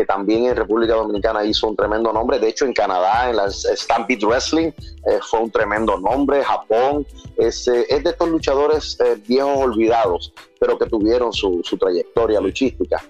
que 0.00 0.06
también 0.06 0.46
en 0.46 0.56
República 0.56 0.94
Dominicana 0.94 1.44
hizo 1.44 1.68
un 1.68 1.76
tremendo 1.76 2.10
nombre. 2.10 2.38
De 2.38 2.48
hecho, 2.48 2.64
en 2.64 2.72
Canadá, 2.72 3.28
en 3.28 3.36
la 3.36 3.50
Stampede 3.50 4.24
Wrestling, 4.24 4.68
eh, 4.68 5.18
fue 5.20 5.40
un 5.40 5.50
tremendo 5.50 5.98
nombre. 5.98 6.42
Japón, 6.42 7.06
es, 7.36 7.68
es 7.68 8.02
de 8.02 8.08
estos 8.08 8.30
luchadores 8.30 8.96
viejos 9.28 9.58
olvidados, 9.58 10.32
pero 10.58 10.78
que 10.78 10.86
tuvieron 10.86 11.34
su, 11.34 11.60
su 11.64 11.76
trayectoria 11.76 12.40
luchística. 12.40 13.04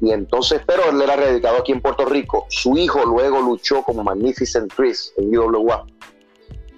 Y 0.00 0.12
entonces, 0.12 0.60
pero 0.64 0.88
él 0.88 1.02
era 1.02 1.16
radicado 1.16 1.58
aquí 1.58 1.72
en 1.72 1.82
Puerto 1.82 2.04
Rico. 2.04 2.46
Su 2.48 2.78
hijo 2.78 3.04
luego 3.04 3.40
luchó 3.40 3.82
como 3.82 4.04
Magnificent 4.04 4.72
Chris 4.72 5.12
en 5.16 5.36
UWA. 5.36 5.84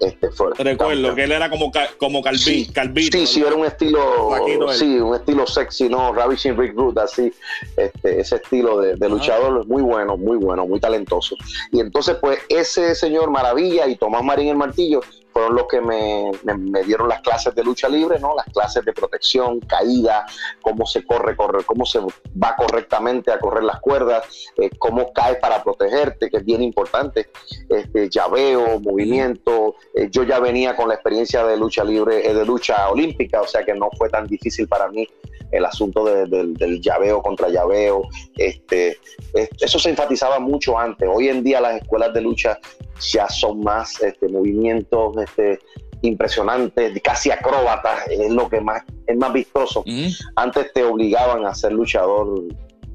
Este 0.01 0.29
Recuerdo 0.59 1.15
que 1.15 1.25
él 1.25 1.33
era 1.33 1.51
como, 1.51 1.73
como 1.99 2.23
sí, 2.35 2.67
Calvito. 2.73 3.19
Sí, 3.19 3.27
sí, 3.27 3.41
era 3.41 3.55
un 3.55 3.67
estilo, 3.67 4.33
sí, 4.73 4.99
un 4.99 5.15
estilo 5.15 5.47
sexy, 5.47 5.89
¿no? 5.89 6.13
Ravishing 6.13 6.57
Rick 6.57 6.75
Root, 6.75 6.99
así, 6.99 7.33
este, 7.77 8.21
ese 8.21 8.37
estilo 8.37 8.81
de, 8.81 8.97
de 8.97 9.09
luchador 9.09 9.67
muy 9.67 9.83
bueno, 9.83 10.17
muy 10.17 10.37
bueno, 10.37 10.67
muy 10.67 10.81
talentoso. 10.81 11.37
Y 11.73 11.81
entonces, 11.81 12.17
pues, 12.21 12.39
ese 12.49 12.95
señor 12.95 13.31
Maravilla 13.31 13.87
y 13.89 13.97
Tomás 13.97 14.23
Marín 14.23 14.49
el 14.49 14.57
Martillo 14.57 15.01
fueron 15.39 15.55
los 15.55 15.69
que 15.69 15.81
me, 15.81 16.83
dieron 16.85 17.09
las 17.09 17.21
clases 17.21 17.55
de 17.55 17.63
lucha 17.63 17.89
libre, 17.89 18.19
¿no? 18.19 18.35
Las 18.35 18.47
clases 18.47 18.85
de 18.85 18.93
protección, 18.93 19.61
caída, 19.61 20.27
cómo 20.61 20.85
se 20.85 21.05
corre, 21.05 21.37
corre, 21.37 21.63
cómo 21.65 21.87
se 21.87 22.01
va 22.01 22.57
correctamente 22.57 23.31
a 23.31 23.39
correr 23.39 23.63
las 23.63 23.79
cuerdas, 23.79 24.27
eh, 24.57 24.71
cómo 24.79 25.13
cae 25.13 25.37
para 25.37 25.63
protegerte, 25.63 26.29
que 26.29 26.39
es 26.39 26.45
bien 26.45 26.61
importante, 26.63 27.31
este, 27.69 28.09
llaveo, 28.09 28.81
movimiento. 28.81 29.77
Eh, 29.95 30.09
yo 30.11 30.25
ya 30.25 30.41
venía 30.41 30.75
con 30.75 30.89
la 30.89 30.95
experiencia 30.95 31.45
de 31.47 31.57
lucha 31.57 31.85
libre, 31.85 32.29
eh, 32.29 32.35
de 32.35 32.45
lucha 32.45 32.89
olímpica, 32.89 33.41
o 33.41 33.47
sea 33.47 33.65
que 33.65 33.75
no 33.75 33.91
fue 33.97 34.09
tan 34.09 34.27
difícil 34.27 34.67
para 34.67 34.89
mí 34.89 35.07
el 35.51 35.65
asunto 35.65 36.05
del 36.05 36.81
llaveo 36.81 37.23
contra 37.23 37.49
llaveo. 37.49 38.03
Este, 38.37 38.99
eso 39.61 39.79
se 39.79 39.91
enfatizaba 39.91 40.39
mucho 40.39 40.79
antes. 40.79 41.09
Hoy 41.13 41.29
en 41.29 41.43
día 41.43 41.61
las 41.61 41.83
escuelas 41.83 42.13
de 42.15 42.21
lucha 42.21 42.59
ya 43.13 43.29
son 43.29 43.61
más 43.61 44.01
este, 44.03 44.29
movimientos 44.29 45.17
este, 45.19 45.59
impresionantes, 46.03 47.01
casi 47.03 47.31
acróbatas, 47.31 48.09
es 48.09 48.31
lo 48.31 48.49
que 48.49 48.61
más 48.61 48.83
es 49.07 49.17
más 49.17 49.33
vistoso. 49.33 49.85
Antes 50.37 50.73
te 50.73 50.85
obligaban 50.85 51.47
a 51.47 51.55
ser 51.55 51.73
luchador 51.73 52.45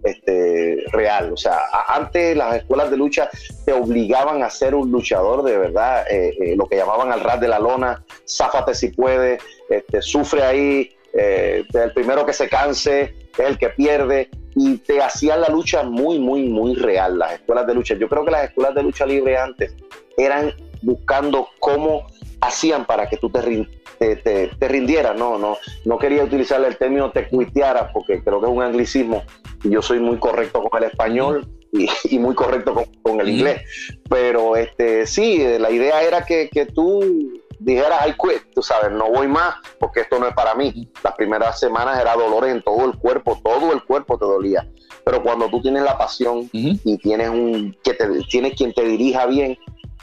este, 0.03 0.83
real, 0.91 1.31
o 1.33 1.37
sea, 1.37 1.59
antes 1.87 2.35
las 2.35 2.57
escuelas 2.57 2.91
de 2.91 2.97
lucha 2.97 3.29
te 3.65 3.73
obligaban 3.73 4.43
a 4.43 4.49
ser 4.49 4.75
un 4.75 4.91
luchador 4.91 5.43
de 5.43 5.57
verdad, 5.57 6.05
eh, 6.11 6.35
eh, 6.39 6.55
lo 6.55 6.67
que 6.67 6.75
llamaban 6.75 7.11
al 7.11 7.21
ras 7.21 7.39
de 7.39 7.47
la 7.47 7.57
lona, 7.57 8.03
záfate 8.27 8.75
si 8.75 8.89
puede, 8.89 9.39
este, 9.69 10.01
sufre 10.01 10.43
ahí, 10.43 10.89
eh, 11.13 11.63
el 11.73 11.93
primero 11.93 12.25
que 12.25 12.33
se 12.33 12.49
canse 12.49 13.15
es 13.37 13.39
el 13.39 13.57
que 13.57 13.69
pierde, 13.69 14.29
y 14.55 14.77
te 14.77 15.01
hacían 15.01 15.41
la 15.41 15.49
lucha 15.49 15.83
muy, 15.83 16.19
muy, 16.19 16.43
muy 16.43 16.75
real, 16.75 17.17
las 17.17 17.33
escuelas 17.33 17.65
de 17.67 17.73
lucha. 17.73 17.95
Yo 17.95 18.07
creo 18.07 18.23
que 18.23 18.31
las 18.31 18.45
escuelas 18.45 18.75
de 18.75 18.83
lucha 18.83 19.05
libre 19.05 19.37
antes 19.37 19.75
eran 20.17 20.53
buscando 20.81 21.47
cómo 21.59 22.05
hacían 22.41 22.85
para 22.85 23.07
que 23.07 23.17
tú 23.17 23.29
te, 23.29 24.15
te, 24.17 24.67
rindieras, 24.67 25.17
no, 25.17 25.37
no, 25.37 25.57
no 25.85 25.97
quería 25.97 26.23
utilizar 26.23 26.63
el 26.63 26.77
término 26.77 27.11
te 27.11 27.29
cuitearas 27.29 27.91
porque 27.93 28.21
creo 28.21 28.41
que 28.41 28.47
es 28.47 28.51
un 28.51 28.61
anglicismo 28.61 29.23
y 29.63 29.69
yo 29.69 29.81
soy 29.81 29.99
muy 29.99 30.17
correcto 30.17 30.61
con 30.61 30.83
el 30.83 30.89
español 30.89 31.47
y, 31.71 32.19
muy 32.19 32.35
correcto 32.35 32.85
con, 33.01 33.21
el 33.21 33.29
inglés, 33.29 33.61
pero 34.09 34.57
este 34.57 35.07
sí, 35.07 35.43
la 35.57 35.71
idea 35.71 36.03
era 36.03 36.23
que, 36.25 36.49
que 36.49 36.65
tú 36.65 37.41
dijeras, 37.63 38.07
I 38.07 38.11
quit, 38.11 38.53
tú 38.53 38.61
sabes, 38.61 38.91
no 38.91 39.09
voy 39.09 39.27
más 39.27 39.55
porque 39.79 40.01
esto 40.01 40.19
no 40.19 40.27
es 40.27 40.33
para 40.33 40.55
mí. 40.55 40.89
Las 41.03 41.13
primeras 41.15 41.59
semanas 41.59 41.99
era 41.99 42.15
dolor 42.15 42.47
en 42.47 42.61
todo 42.61 42.85
el 42.85 42.97
cuerpo, 42.97 43.39
todo 43.43 43.73
el 43.73 43.83
cuerpo 43.83 44.17
te 44.17 44.25
dolía. 44.25 44.67
Pero 45.05 45.21
cuando 45.23 45.49
tú 45.49 45.61
tienes 45.61 45.83
la 45.83 45.97
pasión 45.97 46.49
y 46.53 46.97
tienes 46.97 47.29
un 47.29 47.75
que 47.83 47.93
te 47.93 48.07
tienes 48.29 48.53
quien 48.55 48.73
te 48.73 48.83
dirija 48.83 49.25
bien, 49.25 49.57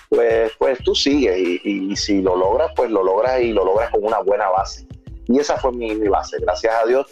pues, 0.09 0.53
pues 0.59 0.79
tú 0.85 0.95
sigues 0.95 1.39
y, 1.39 1.95
si 1.97 2.21
lo 2.21 2.37
logras, 2.37 2.73
pues 2.75 2.91
lo 2.91 3.03
logras 3.03 3.41
y 3.41 3.53
lo 3.53 3.65
logras 3.65 3.91
con 3.91 4.05
una 4.05 4.21
buena 4.21 4.49
base. 4.49 4.87
Y 5.29 5.39
esa 5.39 5.57
fue 5.57 5.73
mi, 5.73 5.95
mi 5.95 6.09
base. 6.09 6.39
Gracias 6.41 6.75
a 6.75 6.87
Dios 6.87 7.07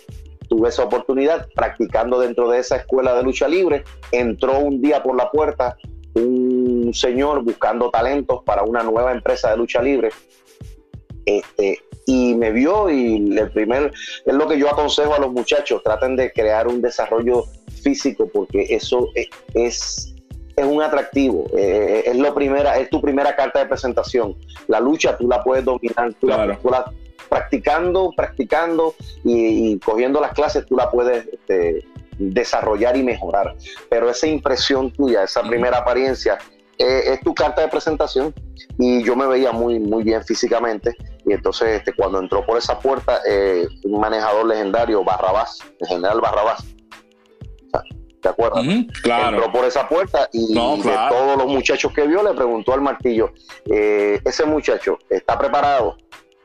tuve 0.49 0.71
esa 0.71 0.85
oportunidad 0.85 1.47
practicando 1.55 2.19
dentro 2.19 2.49
de 2.49 2.59
esa 2.59 2.77
escuela 2.77 3.15
de 3.15 3.23
lucha 3.23 3.47
libre. 3.47 3.85
Entró 4.13 4.59
un 4.59 4.81
día 4.81 5.03
por 5.03 5.15
la 5.17 5.31
puerta 5.31 5.77
un 6.15 6.58
señor 6.93 7.43
buscando 7.43 7.91
talentos 7.91 8.43
para 8.45 8.63
una 8.63 8.83
nueva 8.83 9.13
empresa 9.13 9.51
de 9.51 9.57
lucha 9.57 9.83
libre. 9.83 10.11
Este, 11.25 11.79
y 12.07 12.35
me 12.35 12.51
vio 12.53 12.89
y 12.89 13.37
el 13.37 13.51
primer, 13.51 13.93
es 14.25 14.35
lo 14.35 14.49
que 14.49 14.59
yo 14.59 14.71
aconsejo 14.71 15.15
a 15.15 15.19
los 15.19 15.31
muchachos, 15.31 15.83
traten 15.83 16.17
de 16.17 16.33
crear 16.33 16.67
un 16.67 16.81
desarrollo 16.81 17.45
físico 17.83 18.31
porque 18.33 18.67
eso 18.71 19.09
es, 19.15 19.29
es, 19.55 20.15
un 20.57 20.83
atractivo, 20.83 21.47
eh, 21.57 22.05
es, 22.07 22.17
lo 22.17 22.35
primera, 22.35 22.79
es 22.79 22.89
tu 22.89 23.01
primera 23.01 23.37
carta 23.37 23.61
de 23.61 23.67
presentación. 23.67 24.37
La 24.67 24.81
lucha 24.81 25.17
tú 25.17 25.29
la 25.29 25.45
puedes 25.45 25.65
dominar, 25.65 26.15
tú, 26.15 26.29
la, 26.29 26.59
practicando, 27.29 28.13
practicando 28.17 28.95
y, 29.23 29.79
cogiendo 29.81 30.21
las 30.21 30.33
clases 30.33 30.65
tú 30.67 30.77
la 30.77 30.91
puedes 30.91 31.29
este, 31.29 31.85
desarrollar 32.19 32.97
y 32.97 33.03
mejorar. 33.03 33.55
Pero 33.89 34.11
esa 34.11 34.27
impresión 34.27 34.91
tuya, 34.91 35.25
esa 35.25 35.43
primera 35.43 35.79
apariencia, 35.79 36.39
eh, 36.79 37.13
es 37.13 37.21
tu 37.21 37.35
carta 37.35 37.63
de 37.63 37.69
presentación. 37.69 38.35
Y 38.79 39.03
yo 39.03 39.17
me 39.17 39.27
veía 39.27 39.53
muy, 39.53 39.79
muy 39.81 40.05
bien 40.05 40.25
físicamente. 40.25 40.97
Y 41.27 41.33
entonces, 41.33 41.79
este, 41.79 41.93
cuando 41.93 42.21
entró 42.21 42.45
por 42.45 42.59
esa 42.59 42.79
puerta, 42.79 43.21
eh, 43.29 43.67
un 43.85 44.01
manejador 44.01 44.47
legendario, 44.47 45.05
Barrabás, 45.05 45.59
el 45.81 45.87
general 45.89 46.21
Barrabás, 46.21 46.65
¿te 48.21 48.29
acuerdas? 48.29 48.65
claro. 49.03 49.37
Entró 49.37 49.53
por 49.53 49.65
esa 49.65 49.89
puerta 49.89 50.29
y 50.33 50.55
de 50.55 50.97
todos 51.09 51.37
los 51.39 51.47
muchachos 51.47 51.93
que 51.93 52.07
vio, 52.07 52.23
le 52.23 52.35
preguntó 52.35 52.73
al 52.73 52.81
martillo: 52.81 53.33
eh, 53.71 54.21
Ese 54.25 54.45
muchacho 54.45 54.99
está 55.11 55.39
preparado. 55.39 55.97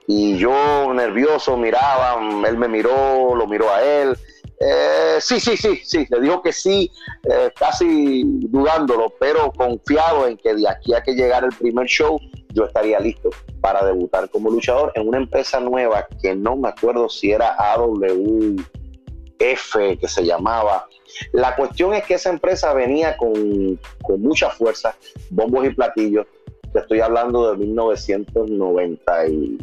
Y 0.06 0.38
yo, 0.38 0.94
nervioso, 0.94 1.56
miraba, 1.56 2.20
él 2.46 2.58
me 2.58 2.68
miró, 2.68 3.36
lo 3.36 3.48
miró 3.48 3.74
a 3.74 3.82
él 3.84 4.18
eh, 4.66 5.18
sí, 5.20 5.40
sí, 5.40 5.58
sí, 5.58 5.82
sí, 5.84 6.08
le 6.10 6.22
dijo 6.22 6.42
que 6.42 6.54
sí, 6.54 6.90
eh, 7.30 7.52
casi 7.58 8.24
dudándolo, 8.26 9.14
pero 9.20 9.52
confiado 9.52 10.28
en 10.28 10.38
que 10.38 10.54
de 10.54 10.70
aquí 10.70 10.94
a 10.94 11.02
que 11.02 11.14
llegara 11.14 11.48
el 11.48 11.56
primer 11.56 11.88
show, 11.88 12.20
yo 12.50 12.66
estaría 12.66 13.00
listo 13.00 13.30
para 13.60 13.84
debutar 13.86 14.30
como 14.30 14.50
luchador 14.50 14.92
en 14.96 15.08
una 15.08 15.18
empresa 15.18 15.60
nueva 15.60 16.08
que 16.22 16.36
no 16.36 16.56
me 16.56 16.70
acuerdo 16.70 17.10
si 17.10 17.32
era 17.32 17.56
AWF, 17.58 18.58
que 19.38 20.08
se 20.08 20.24
llamaba. 20.24 20.88
La 21.34 21.56
cuestión 21.56 21.94
es 21.94 22.06
que 22.06 22.14
esa 22.14 22.30
empresa 22.30 22.74
venía 22.74 23.18
con, 23.18 23.80
con 24.02 24.22
mucha 24.22 24.50
fuerza, 24.50 24.96
bombos 25.30 25.66
y 25.66 25.72
platillos. 25.72 26.26
Te 26.72 26.80
estoy 26.80 27.02
hablando 27.02 27.52
de 27.52 27.58
1990 27.58 29.28
y 29.28 29.58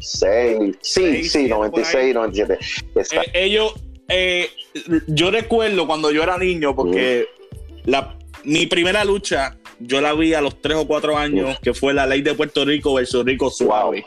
sí, 0.00 1.24
sí, 1.24 1.48
96, 1.48 2.14
97. 2.14 2.58
Eh, 2.96 3.30
ellos, 3.34 3.74
eh, 4.08 4.48
yo 5.06 5.30
recuerdo 5.30 5.86
cuando 5.86 6.10
yo 6.10 6.22
era 6.22 6.38
niño, 6.38 6.74
porque 6.74 7.26
la, 7.84 8.16
mi 8.44 8.66
primera 8.66 9.04
lucha 9.04 9.56
yo 9.78 10.00
la 10.00 10.14
vi 10.14 10.32
a 10.34 10.40
los 10.40 10.60
3 10.62 10.78
o 10.78 10.86
4 10.86 11.18
años, 11.18 11.58
que 11.60 11.74
fue 11.74 11.92
la 11.92 12.06
ley 12.06 12.22
de 12.22 12.34
Puerto 12.34 12.64
Rico 12.64 12.94
versus 12.94 13.24
Rico 13.24 13.50
Suave. 13.50 14.04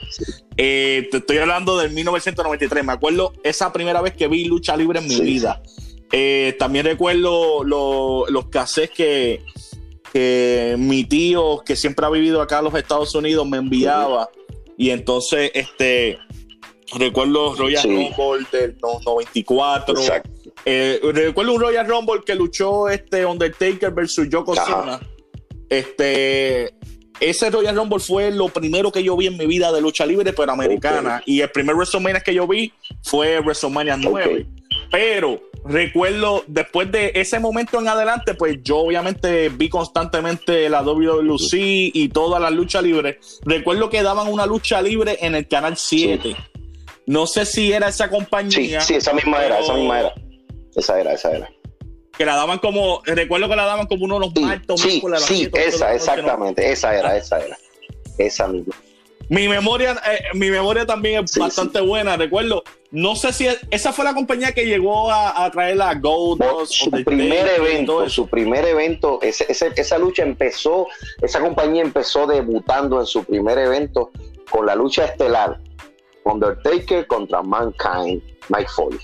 Eh, 0.58 1.08
te 1.12 1.18
estoy 1.18 1.38
hablando 1.38 1.78
del 1.78 1.92
1993. 1.92 2.84
Me 2.84 2.94
acuerdo 2.94 3.34
esa 3.44 3.72
primera 3.72 4.02
vez 4.02 4.14
que 4.14 4.28
vi 4.28 4.46
lucha 4.46 4.76
libre 4.76 5.00
en 5.00 5.08
mi 5.08 5.20
vida. 5.20 5.62
también 6.58 6.86
recuerdo 6.86 7.64
los 7.64 8.46
cassettes 8.50 8.96
que, 8.96 9.44
que 10.12 10.76
mi 10.78 11.04
tío, 11.04 11.62
que 11.64 11.76
siempre 11.76 12.06
ha 12.06 12.10
vivido 12.10 12.42
acá 12.42 12.60
en 12.60 12.66
los 12.66 12.76
Estados 12.76 13.14
Unidos, 13.14 13.48
me 13.48 13.58
enviaba. 13.58 14.30
Y 14.80 14.92
entonces, 14.92 15.52
este, 15.54 16.18
recuerdo 16.98 17.54
Royal 17.54 17.84
Rumble 17.84 18.48
del 18.50 18.78
94. 19.06 19.94
Eh, 20.64 21.02
recuerdo 21.04 21.54
un 21.54 21.60
Royal 21.60 21.86
Rumble 21.86 22.22
que 22.26 22.34
luchó 22.34 22.88
este 22.88 23.26
Undertaker 23.26 23.92
versus 23.92 24.30
Yokozuna. 24.30 25.02
Este, 25.68 26.74
ese 27.20 27.50
Royal 27.50 27.76
Rumble 27.76 28.00
fue 28.00 28.32
lo 28.32 28.48
primero 28.48 28.90
que 28.90 29.04
yo 29.04 29.18
vi 29.18 29.28
en 29.28 29.36
mi 29.36 29.48
vida 29.48 29.70
de 29.74 29.82
lucha 29.82 30.06
libre, 30.06 30.32
pero 30.32 30.54
americana. 30.54 31.22
Y 31.26 31.42
el 31.42 31.52
primer 31.52 31.76
WrestleMania 31.76 32.22
que 32.22 32.34
yo 32.34 32.48
vi 32.48 32.72
fue 33.04 33.42
WrestleMania 33.42 33.98
9. 33.98 34.48
Pero 34.92 35.42
recuerdo, 35.64 36.44
después 36.48 36.92
de 36.92 37.12
ese 37.16 37.40
momento 37.40 37.80
en 37.80 37.88
adelante, 37.88 38.34
pues 38.34 38.58
yo 38.64 38.78
obviamente 38.78 39.50
vi 39.50 39.70
constantemente 39.70 40.70
la 40.70 40.82
WWC 40.82 41.54
y 41.54 42.10
todas 42.10 42.42
las 42.42 42.52
luchas 42.52 42.84
libres. 42.84 43.40
Recuerdo 43.46 43.90
que 43.90 44.02
daban 44.02 44.28
una 44.28 44.46
lucha 44.46 44.82
libre 44.82 45.18
en 45.22 45.36
el 45.36 45.48
canal 45.48 45.78
7. 45.78 46.36
No 47.06 47.28
sé 47.28 47.46
si 47.46 47.72
era 47.72 47.88
esa 47.88 48.10
compañía. 48.10 48.82
Sí, 48.82 48.96
esa 48.96 49.14
misma 49.14 49.44
era, 49.44 49.60
esa 49.60 49.74
misma 49.74 50.00
era. 50.00 50.14
Esa 50.76 51.00
era, 51.00 51.14
esa 51.14 51.32
era. 51.32 51.50
Que 52.18 52.26
la 52.26 52.36
daban 52.36 52.60
como, 52.60 53.02
recuerdo 53.06 53.48
que 53.48 53.56
la 53.56 53.66
daban 53.66 53.88
como 53.88 54.06
uno 54.06 54.16
de 54.16 54.28
los 54.28 54.42
martos. 54.42 54.82
Sí, 54.82 55.02
sí, 55.26 55.50
esa, 55.54 55.94
exactamente, 55.94 56.72
esa 56.72 56.98
era, 56.98 57.16
esa 57.16 57.40
era. 57.40 57.58
Esa 58.18 58.48
misma. 58.48 58.76
Mi 59.30 59.48
memoria, 59.48 59.96
eh, 60.12 60.24
mi 60.34 60.50
memoria 60.50 60.86
también 60.86 61.24
es 61.24 61.38
bastante 61.38 61.80
buena. 61.82 62.18
Recuerdo 62.18 62.64
no 62.92 63.16
sé 63.16 63.32
si 63.34 63.48
esa 63.70 63.94
fue 63.94 64.04
la 64.04 64.14
compañía 64.14 64.52
que 64.52 64.66
llegó 64.66 65.12
a, 65.12 65.50
traer 65.52 65.78
la 65.78 65.94
Gold. 65.94 66.42
su 66.68 66.90
primer 66.90 67.48
evento, 67.48 68.10
su 68.10 68.28
primer 68.28 68.66
evento, 68.66 69.20
esa 69.22 69.98
lucha 69.98 70.24
empezó, 70.24 70.88
esa 71.22 71.40
compañía 71.40 71.84
empezó 71.84 72.26
debutando 72.26 73.00
en 73.00 73.06
su 73.06 73.24
primer 73.24 73.58
evento 73.60 74.12
con 74.50 74.66
la 74.66 74.76
lucha 74.76 75.06
estelar 75.06 75.60
Undertaker 76.24 77.06
contra 77.08 77.42
Mankind, 77.44 78.22
Mike 78.50 78.70
Foley. 78.76 79.00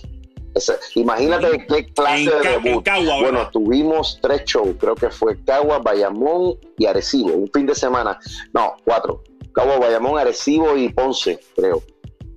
imagínate 0.96 1.66
qué 1.68 1.86
clase 1.94 2.30
de 2.30 2.60
debut. 2.60 2.88
bueno, 3.22 3.50
tuvimos 3.52 4.20
tres 4.22 4.46
shows, 4.46 4.76
creo 4.80 4.96
que 4.96 5.10
fue 5.10 5.38
Cagua, 5.44 5.80
Bayamón 5.80 6.58
y 6.78 6.86
Arecibo, 6.88 7.34
un 7.34 7.50
fin 7.54 7.68
de 7.68 7.76
semana. 7.76 8.20
No, 8.54 8.76
cuatro. 8.84 9.24
Cagua, 9.54 9.78
Bayamón, 9.78 10.20
Arecibo 10.20 10.76
y 10.76 10.90
Ponce, 10.90 11.40
creo. 11.56 11.82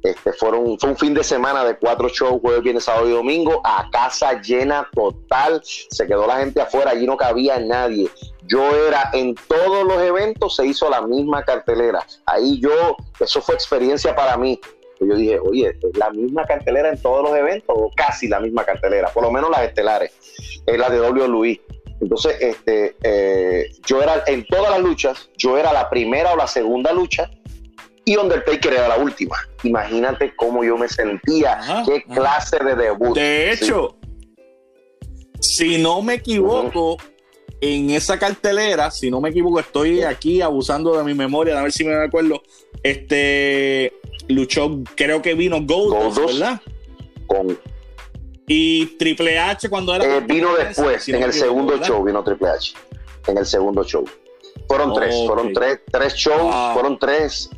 Este, 0.08 0.32
fueron, 0.32 0.78
fue 0.78 0.88
un 0.88 0.96
fin 0.96 1.12
de 1.12 1.22
semana 1.22 1.62
de 1.64 1.76
cuatro 1.76 2.08
shows, 2.08 2.40
jueves, 2.40 2.62
viernes, 2.62 2.84
sábado 2.84 3.06
y 3.08 3.12
domingo, 3.12 3.60
a 3.62 3.90
casa 3.90 4.40
llena 4.40 4.88
total. 4.94 5.60
Se 5.62 6.06
quedó 6.06 6.26
la 6.26 6.38
gente 6.38 6.62
afuera, 6.62 6.92
allí 6.92 7.06
no 7.06 7.16
cabía 7.18 7.58
nadie. 7.58 8.08
Yo 8.46 8.62
era 8.86 9.10
en 9.12 9.34
todos 9.34 9.86
los 9.86 10.00
eventos, 10.00 10.56
se 10.56 10.64
hizo 10.64 10.88
la 10.88 11.02
misma 11.02 11.44
cartelera. 11.44 12.06
Ahí 12.24 12.58
yo, 12.58 12.96
eso 13.20 13.42
fue 13.42 13.54
experiencia 13.54 14.16
para 14.16 14.38
mí. 14.38 14.58
Yo 14.98 15.14
dije, 15.14 15.38
oye, 15.38 15.78
la 15.94 16.10
misma 16.10 16.46
cartelera 16.46 16.88
en 16.88 17.00
todos 17.02 17.22
los 17.22 17.36
eventos, 17.36 17.76
o 17.78 17.90
casi 17.94 18.28
la 18.28 18.40
misma 18.40 18.64
cartelera, 18.64 19.08
por 19.12 19.22
lo 19.22 19.30
menos 19.30 19.50
las 19.50 19.60
estelares, 19.60 20.12
es 20.66 20.78
la 20.78 20.88
de 20.88 20.96
W. 20.96 21.28
Luis. 21.28 21.60
Entonces, 22.00 22.36
este, 22.40 22.96
eh, 23.02 23.70
yo 23.84 24.02
era 24.02 24.24
en 24.26 24.46
todas 24.46 24.70
las 24.70 24.80
luchas, 24.80 25.28
yo 25.36 25.58
era 25.58 25.70
la 25.72 25.90
primera 25.90 26.32
o 26.32 26.36
la 26.36 26.46
segunda 26.46 26.92
lucha, 26.92 27.30
y 28.06 28.16
Undertaker 28.16 28.72
era 28.72 28.88
la 28.88 28.96
última. 28.96 29.36
Imagínate 29.62 30.34
cómo 30.36 30.62
yo 30.62 30.76
me 30.76 30.88
sentía, 30.88 31.60
qué 31.84 32.02
clase 32.04 32.58
de 32.64 32.76
debut. 32.76 33.14
De 33.16 33.52
hecho, 33.52 33.96
si 35.40 35.78
no 35.78 36.00
me 36.02 36.14
equivoco, 36.14 36.96
en 37.60 37.90
esa 37.90 38.18
cartelera, 38.18 38.90
si 38.90 39.10
no 39.10 39.20
me 39.20 39.30
equivoco, 39.30 39.58
estoy 39.60 40.02
aquí 40.02 40.40
abusando 40.40 40.96
de 40.96 41.04
mi 41.04 41.14
memoria, 41.14 41.58
a 41.58 41.62
ver 41.62 41.72
si 41.72 41.84
me 41.84 41.94
acuerdo. 41.94 42.42
Este 42.82 43.92
luchó, 44.28 44.82
creo 44.94 45.22
que 45.22 45.34
vino 45.34 45.58
Gold, 45.62 46.14
¿verdad? 46.14 46.60
Con 47.26 47.58
y 48.46 48.86
Triple 48.96 49.38
H 49.38 49.68
cuando 49.68 49.94
era. 49.94 50.18
Eh, 50.18 50.20
vino 50.20 50.56
después, 50.56 51.08
en 51.08 51.22
el 51.22 51.32
segundo 51.32 51.78
show 51.82 52.02
vino 52.04 52.22
Triple 52.24 52.48
H. 52.48 52.74
En 53.26 53.38
el 53.38 53.46
segundo 53.46 53.84
show. 53.84 54.04
Fueron 54.66 54.94
tres, 54.94 55.14
fueron 55.26 55.52
tres, 55.52 55.80
tres 55.90 56.14
shows, 56.14 56.54
fueron 56.72 56.98
tres, 56.98 57.50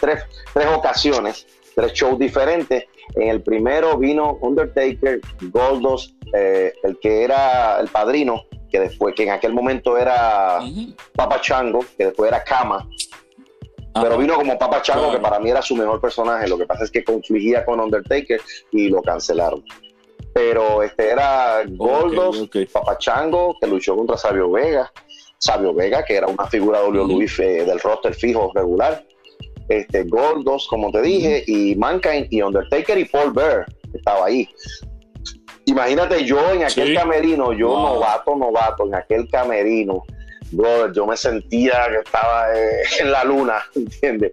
tres, 0.00 0.24
tres 0.52 0.66
ocasiones, 0.74 1.46
tres 1.74 1.92
shows 1.92 2.18
diferentes. 2.18 2.84
En 3.14 3.28
el 3.28 3.42
primero 3.42 3.98
vino 3.98 4.38
Undertaker, 4.40 5.20
Goldos, 5.50 6.14
eh, 6.32 6.72
el 6.82 6.98
que 7.00 7.24
era 7.24 7.78
el 7.80 7.88
padrino, 7.88 8.44
que 8.70 8.80
después, 8.80 9.14
que 9.14 9.24
en 9.24 9.30
aquel 9.30 9.52
momento 9.52 9.96
era 9.98 10.60
Papa 11.14 11.40
Chango, 11.40 11.84
que 11.96 12.06
después 12.06 12.28
era 12.28 12.42
Kama, 12.42 12.88
pero 14.02 14.18
vino 14.18 14.34
como 14.34 14.58
Papa 14.58 14.82
Chango, 14.82 15.12
que 15.12 15.18
para 15.18 15.38
mí 15.38 15.50
era 15.50 15.62
su 15.62 15.76
mejor 15.76 16.00
personaje. 16.00 16.48
Lo 16.48 16.58
que 16.58 16.66
pasa 16.66 16.84
es 16.84 16.90
que 16.90 17.04
confligía 17.04 17.64
con 17.64 17.78
Undertaker 17.78 18.40
y 18.72 18.88
lo 18.88 19.00
cancelaron. 19.02 19.64
Pero 20.32 20.82
este 20.82 21.10
era 21.10 21.62
Goldos, 21.68 22.48
Papa 22.72 22.98
Chango, 22.98 23.56
que 23.60 23.68
luchó 23.68 23.96
contra 23.96 24.16
Sabio 24.16 24.50
Vega. 24.50 24.92
Sabio 25.38 25.72
Vega, 25.74 26.04
que 26.04 26.16
era 26.16 26.26
una 26.26 26.46
figura 26.46 26.80
de 26.80 26.88
WWE 26.88 27.64
del 27.64 27.80
roster 27.80 28.14
fijo 28.14 28.50
regular. 28.52 29.04
Este, 29.68 30.04
Gordos, 30.04 30.66
como 30.68 30.90
te 30.90 31.02
dije, 31.02 31.44
y 31.46 31.74
Mankind 31.76 32.26
y 32.30 32.42
Undertaker 32.42 32.98
y 32.98 33.04
Paul 33.06 33.32
Bear 33.32 33.66
estaba 33.92 34.26
ahí. 34.26 34.48
Imagínate 35.66 36.24
yo 36.24 36.52
en 36.52 36.64
aquel 36.64 36.94
camerino, 36.94 37.52
yo 37.52 37.68
novato, 37.68 38.36
novato, 38.36 38.86
en 38.86 38.94
aquel 38.94 39.28
camerino, 39.30 40.04
yo 40.94 41.06
me 41.06 41.16
sentía 41.16 41.86
que 41.90 41.98
estaba 42.04 42.54
eh, 42.54 42.82
en 43.00 43.10
la 43.10 43.24
luna, 43.24 43.62
¿entiendes? 43.74 44.32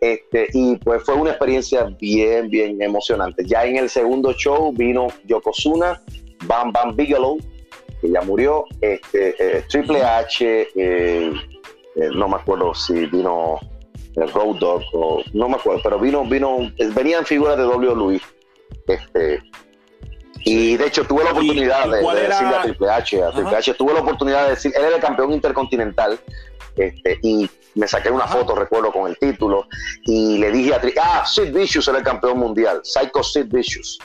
Este, 0.00 0.48
y 0.52 0.76
pues 0.76 1.02
fue 1.02 1.14
una 1.14 1.30
experiencia 1.30 1.84
bien, 2.00 2.48
bien 2.48 2.80
emocionante. 2.80 3.44
Ya 3.44 3.64
en 3.64 3.76
el 3.76 3.90
segundo 3.90 4.32
show 4.32 4.72
vino 4.72 5.08
Yokozuna, 5.24 6.00
Bam 6.44 6.72
Bam 6.72 6.94
Bigelow, 6.94 7.38
que 8.00 8.10
ya 8.10 8.20
murió, 8.22 8.64
este, 8.80 9.34
eh, 9.38 9.64
Triple 9.68 10.02
H, 10.02 10.68
eh, 10.76 11.32
no 12.14 12.28
me 12.28 12.36
acuerdo 12.36 12.72
si 12.74 13.06
vino 13.06 13.58
el 14.20 14.32
Road 14.32 14.56
Dog, 14.56 14.82
o, 14.92 15.22
no 15.32 15.48
me 15.48 15.56
acuerdo, 15.56 15.80
pero 15.82 15.98
vino, 15.98 16.24
vino, 16.24 16.70
venían 16.94 17.24
figuras 17.24 17.56
de 17.56 17.66
WWE. 17.66 18.20
Este, 18.86 19.42
y 20.44 20.76
de 20.76 20.86
hecho 20.86 21.04
tuve 21.04 21.24
la 21.24 21.32
oportunidad 21.32 21.88
de, 21.88 21.98
decirle 21.98 22.56
a 22.56 22.62
Triple 22.62 22.90
H, 22.90 23.22
a 23.22 23.30
Triple 23.32 23.56
H, 23.56 23.74
tuve 23.74 23.94
la 23.94 24.00
oportunidad 24.00 24.44
de 24.44 24.50
decir, 24.50 24.72
él 24.76 24.84
era 24.84 24.96
el 24.96 25.02
campeón 25.02 25.32
intercontinental, 25.32 26.18
este, 26.76 27.18
y 27.22 27.48
me 27.74 27.86
saqué 27.86 28.10
una 28.10 28.26
foto, 28.26 28.54
recuerdo, 28.54 28.92
con 28.92 29.08
el 29.08 29.18
título, 29.18 29.66
y 30.04 30.38
le 30.38 30.50
dije 30.50 30.74
a 30.74 30.80
Triple 30.80 31.00
ah, 31.02 31.24
Sid 31.26 31.52
Vicious 31.52 31.88
era 31.88 31.98
el 31.98 32.04
campeón 32.04 32.38
mundial, 32.38 32.80
Psycho 32.82 33.22
Sid 33.22 33.46
Vicious. 33.48 33.98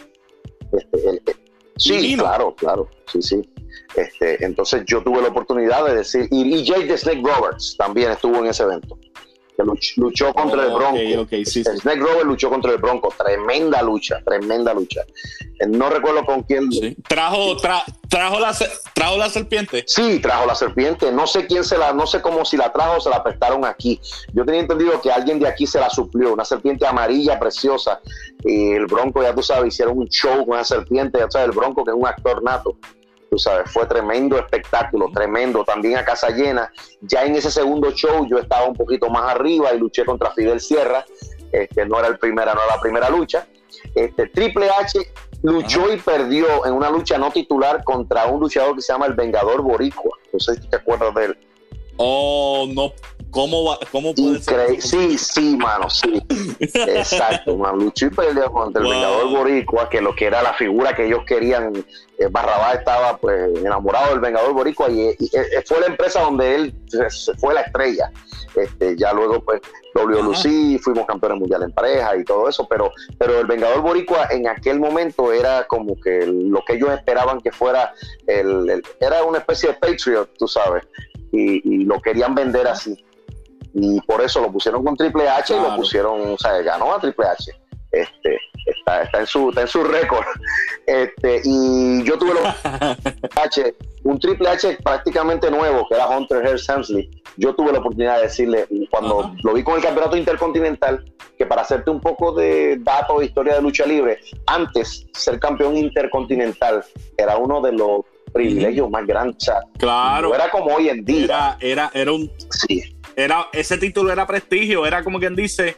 Este, 0.71 1.35
sí, 1.77 2.17
claro, 2.17 2.55
claro, 2.55 2.89
sí, 3.11 3.21
sí. 3.21 3.41
Este, 3.95 4.43
entonces 4.43 4.83
yo 4.85 5.03
tuve 5.03 5.21
la 5.21 5.29
oportunidad 5.29 5.85
de 5.85 5.95
decir, 5.95 6.27
y, 6.31 6.55
y 6.55 6.63
Jake 6.63 6.87
the 6.87 6.97
Snake 6.97 7.21
Roberts 7.23 7.75
también 7.77 8.11
estuvo 8.11 8.37
en 8.37 8.47
ese 8.47 8.63
evento 8.63 8.97
que 9.55 9.63
luchó 9.97 10.33
contra 10.33 10.63
el 10.65 10.73
Bronco. 10.73 11.27
Snake 11.45 11.99
Rover 11.99 12.25
luchó 12.25 12.49
contra 12.49 12.71
el 12.71 12.77
Bronco. 12.77 13.13
Tremenda 13.17 13.81
lucha, 13.81 14.21
tremenda 14.25 14.73
lucha. 14.73 15.01
Eh, 15.59 15.67
no 15.67 15.89
recuerdo 15.89 16.25
con 16.25 16.43
quién. 16.43 16.69
Trajo, 17.07 17.57
trajo, 17.57 18.39
la, 18.39 18.55
trajo 18.93 19.17
la 19.17 19.29
serpiente. 19.29 19.83
Sí, 19.87 20.19
trajo 20.19 20.45
la 20.45 20.55
serpiente. 20.55 21.11
No 21.11 21.27
sé 21.27 21.45
quién 21.45 21.63
se 21.63 21.77
la, 21.77 21.93
no 21.93 22.07
sé 22.07 22.21
cómo 22.21 22.45
si 22.45 22.57
la 22.57 22.71
trajo 22.71 22.97
o 22.97 23.01
se 23.01 23.09
la 23.09 23.23
prestaron 23.23 23.65
aquí. 23.65 23.99
Yo 24.33 24.45
tenía 24.45 24.61
entendido 24.61 24.99
que 25.01 25.11
alguien 25.11 25.39
de 25.39 25.47
aquí 25.47 25.67
se 25.67 25.79
la 25.79 25.89
suplió. 25.89 26.33
Una 26.33 26.45
serpiente 26.45 26.85
amarilla 26.85 27.39
preciosa. 27.39 27.99
Y 28.43 28.73
el 28.73 28.85
Bronco, 28.87 29.21
ya 29.21 29.33
tú 29.33 29.43
sabes, 29.43 29.73
hicieron 29.73 29.97
un 29.97 30.07
show 30.07 30.45
con 30.45 30.59
esa 30.59 30.75
serpiente. 30.75 31.19
Ya 31.19 31.29
sabes, 31.29 31.49
el 31.49 31.55
Bronco, 31.55 31.83
que 31.83 31.91
es 31.91 31.97
un 31.97 32.07
actor 32.07 32.43
nato 32.43 32.77
sabes, 33.37 33.71
fue 33.71 33.85
tremendo 33.85 34.37
espectáculo, 34.37 35.09
tremendo, 35.13 35.63
también 35.63 35.97
a 35.97 36.05
casa 36.05 36.29
llena. 36.29 36.71
Ya 37.01 37.23
en 37.23 37.35
ese 37.35 37.51
segundo 37.51 37.91
show 37.91 38.27
yo 38.27 38.37
estaba 38.37 38.65
un 38.65 38.75
poquito 38.75 39.09
más 39.09 39.31
arriba 39.31 39.73
y 39.73 39.79
luché 39.79 40.05
contra 40.05 40.31
Fidel 40.31 40.59
Sierra, 40.59 41.05
este, 41.51 41.85
no 41.85 41.99
era 41.99 42.07
el 42.07 42.17
primera, 42.17 42.53
no 42.53 42.61
era 42.63 42.75
la 42.75 42.81
primera 42.81 43.09
lucha. 43.09 43.47
Este, 43.95 44.27
Triple 44.27 44.69
H 44.69 44.99
luchó 45.43 45.91
y 45.93 45.97
perdió 45.97 46.65
en 46.65 46.73
una 46.73 46.89
lucha 46.89 47.17
no 47.17 47.31
titular 47.31 47.83
contra 47.83 48.25
un 48.25 48.39
luchador 48.39 48.75
que 48.75 48.81
se 48.81 48.93
llama 48.93 49.05
el 49.05 49.13
Vengador 49.13 49.61
Boricua. 49.61 50.17
No 50.31 50.39
sé 50.39 50.55
si 50.55 50.67
te 50.67 50.77
acuerdas 50.77 51.13
de 51.15 51.25
él. 51.25 51.37
Oh, 51.97 52.67
no, 52.73 52.91
¿Cómo, 53.33 53.65
va, 53.65 53.79
cómo 53.91 54.13
puede 54.13 54.39
ser? 54.39 54.79
Sí, 54.79 55.17
sí, 55.17 55.57
mano, 55.57 55.89
sí. 55.89 56.21
Exacto, 56.59 57.57
man. 57.57 57.79
Luchó 57.79 58.05
y 58.05 58.09
peleó 58.11 58.51
contra 58.51 58.83
el 58.83 58.87
Vengador 58.87 59.27
Boricua, 59.29 59.89
que 59.89 60.01
lo 60.01 60.15
que 60.15 60.27
era 60.27 60.43
la 60.43 60.53
figura 60.53 60.95
que 60.95 61.07
ellos 61.07 61.23
querían. 61.25 61.73
Eh, 62.19 62.27
Barrabás 62.29 62.75
estaba 62.75 63.17
pues 63.17 63.57
enamorado 63.57 64.11
del 64.11 64.19
Vengador 64.19 64.53
Boricua 64.53 64.87
y, 64.91 65.09
eh, 65.09 65.63
fue 65.65 65.79
la 65.79 65.87
empresa 65.87 66.21
donde 66.21 66.53
él 66.53 66.75
fue 67.39 67.55
la 67.55 67.61
estrella. 67.61 68.11
Este, 68.55 68.95
ya 68.95 69.11
luego 69.13 69.43
pues 69.43 69.61
W. 69.95 70.77
fuimos 70.77 71.07
campeones 71.07 71.39
mundiales 71.39 71.69
en 71.69 71.73
pareja 71.73 72.15
y 72.15 72.23
todo 72.23 72.47
eso, 72.47 72.67
pero, 72.69 72.91
pero 73.17 73.39
el 73.39 73.47
Vengador 73.47 73.81
Boricua 73.81 74.27
en 74.29 74.47
aquel 74.47 74.79
momento 74.79 75.33
era 75.33 75.65
como 75.65 75.99
que 75.99 76.27
lo 76.27 76.63
que 76.67 76.73
ellos 76.73 76.91
esperaban 76.91 77.41
que 77.41 77.51
fuera, 77.51 77.95
el, 78.27 78.83
era 78.99 79.23
una 79.23 79.39
especie 79.39 79.69
de 79.69 79.75
Patriot, 79.75 80.29
tú 80.37 80.47
sabes, 80.47 80.83
y, 81.31 81.67
y 81.67 81.85
lo 81.85 81.99
querían 81.99 82.35
vender 82.35 82.67
así 82.67 82.95
y 83.73 83.99
por 84.01 84.21
eso 84.21 84.39
lo 84.41 84.51
pusieron 84.51 84.83
con 84.83 84.95
Triple 84.95 85.27
H 85.27 85.55
y 85.55 85.59
lo 85.59 85.75
pusieron, 85.75 86.33
o 86.33 86.37
sea, 86.37 86.61
ganó 86.61 86.93
a 86.93 86.99
Triple 86.99 87.27
H. 87.27 87.51
Este, 87.91 88.39
está, 88.65 89.03
está 89.03 89.19
en 89.19 89.27
su, 89.27 89.49
está 89.49 89.61
en 89.61 89.67
su 89.67 89.83
récord. 89.83 90.25
Este, 90.85 91.41
y 91.43 92.03
yo 92.03 92.17
tuve 92.17 92.33
H, 93.35 93.75
un 94.03 94.19
Triple 94.19 94.49
H 94.49 94.77
prácticamente 94.83 95.49
nuevo, 95.49 95.87
que 95.87 95.95
era 95.95 96.07
Hunter 96.07 96.45
Hearst 96.45 96.69
Helmsley. 96.69 97.23
Yo 97.37 97.55
tuve 97.55 97.71
la 97.71 97.79
oportunidad 97.79 98.17
de 98.17 98.23
decirle, 98.23 98.67
cuando 98.91 99.33
lo 99.43 99.53
vi 99.53 99.63
con 99.63 99.75
el 99.75 99.83
campeonato 99.83 100.17
intercontinental, 100.17 101.03
que 101.37 101.45
para 101.45 101.61
hacerte 101.61 101.89
un 101.89 101.99
poco 101.99 102.31
de 102.31 102.77
datos 102.79 103.19
de 103.19 103.25
historia 103.25 103.55
de 103.55 103.61
lucha 103.61 103.85
libre, 103.85 104.19
antes 104.45 105.07
ser 105.13 105.39
campeón 105.39 105.77
intercontinental 105.77 106.83
era 107.17 107.37
uno 107.37 107.59
de 107.61 107.71
los 107.71 108.01
privilegios 108.31 108.89
más 108.89 109.05
grandes. 109.05 109.51
claro. 109.77 110.33
era 110.33 110.49
como 110.49 110.75
hoy 110.75 110.89
en 110.89 111.05
día. 111.05 111.23
Era, 111.25 111.57
era, 111.59 111.91
era 111.93 112.11
un. 112.11 112.31
Sí 112.49 112.95
era, 113.15 113.47
ese 113.53 113.77
título 113.77 114.11
era 114.11 114.25
prestigio, 114.25 114.85
era 114.85 115.03
como 115.03 115.19
quien 115.19 115.35
dice, 115.35 115.77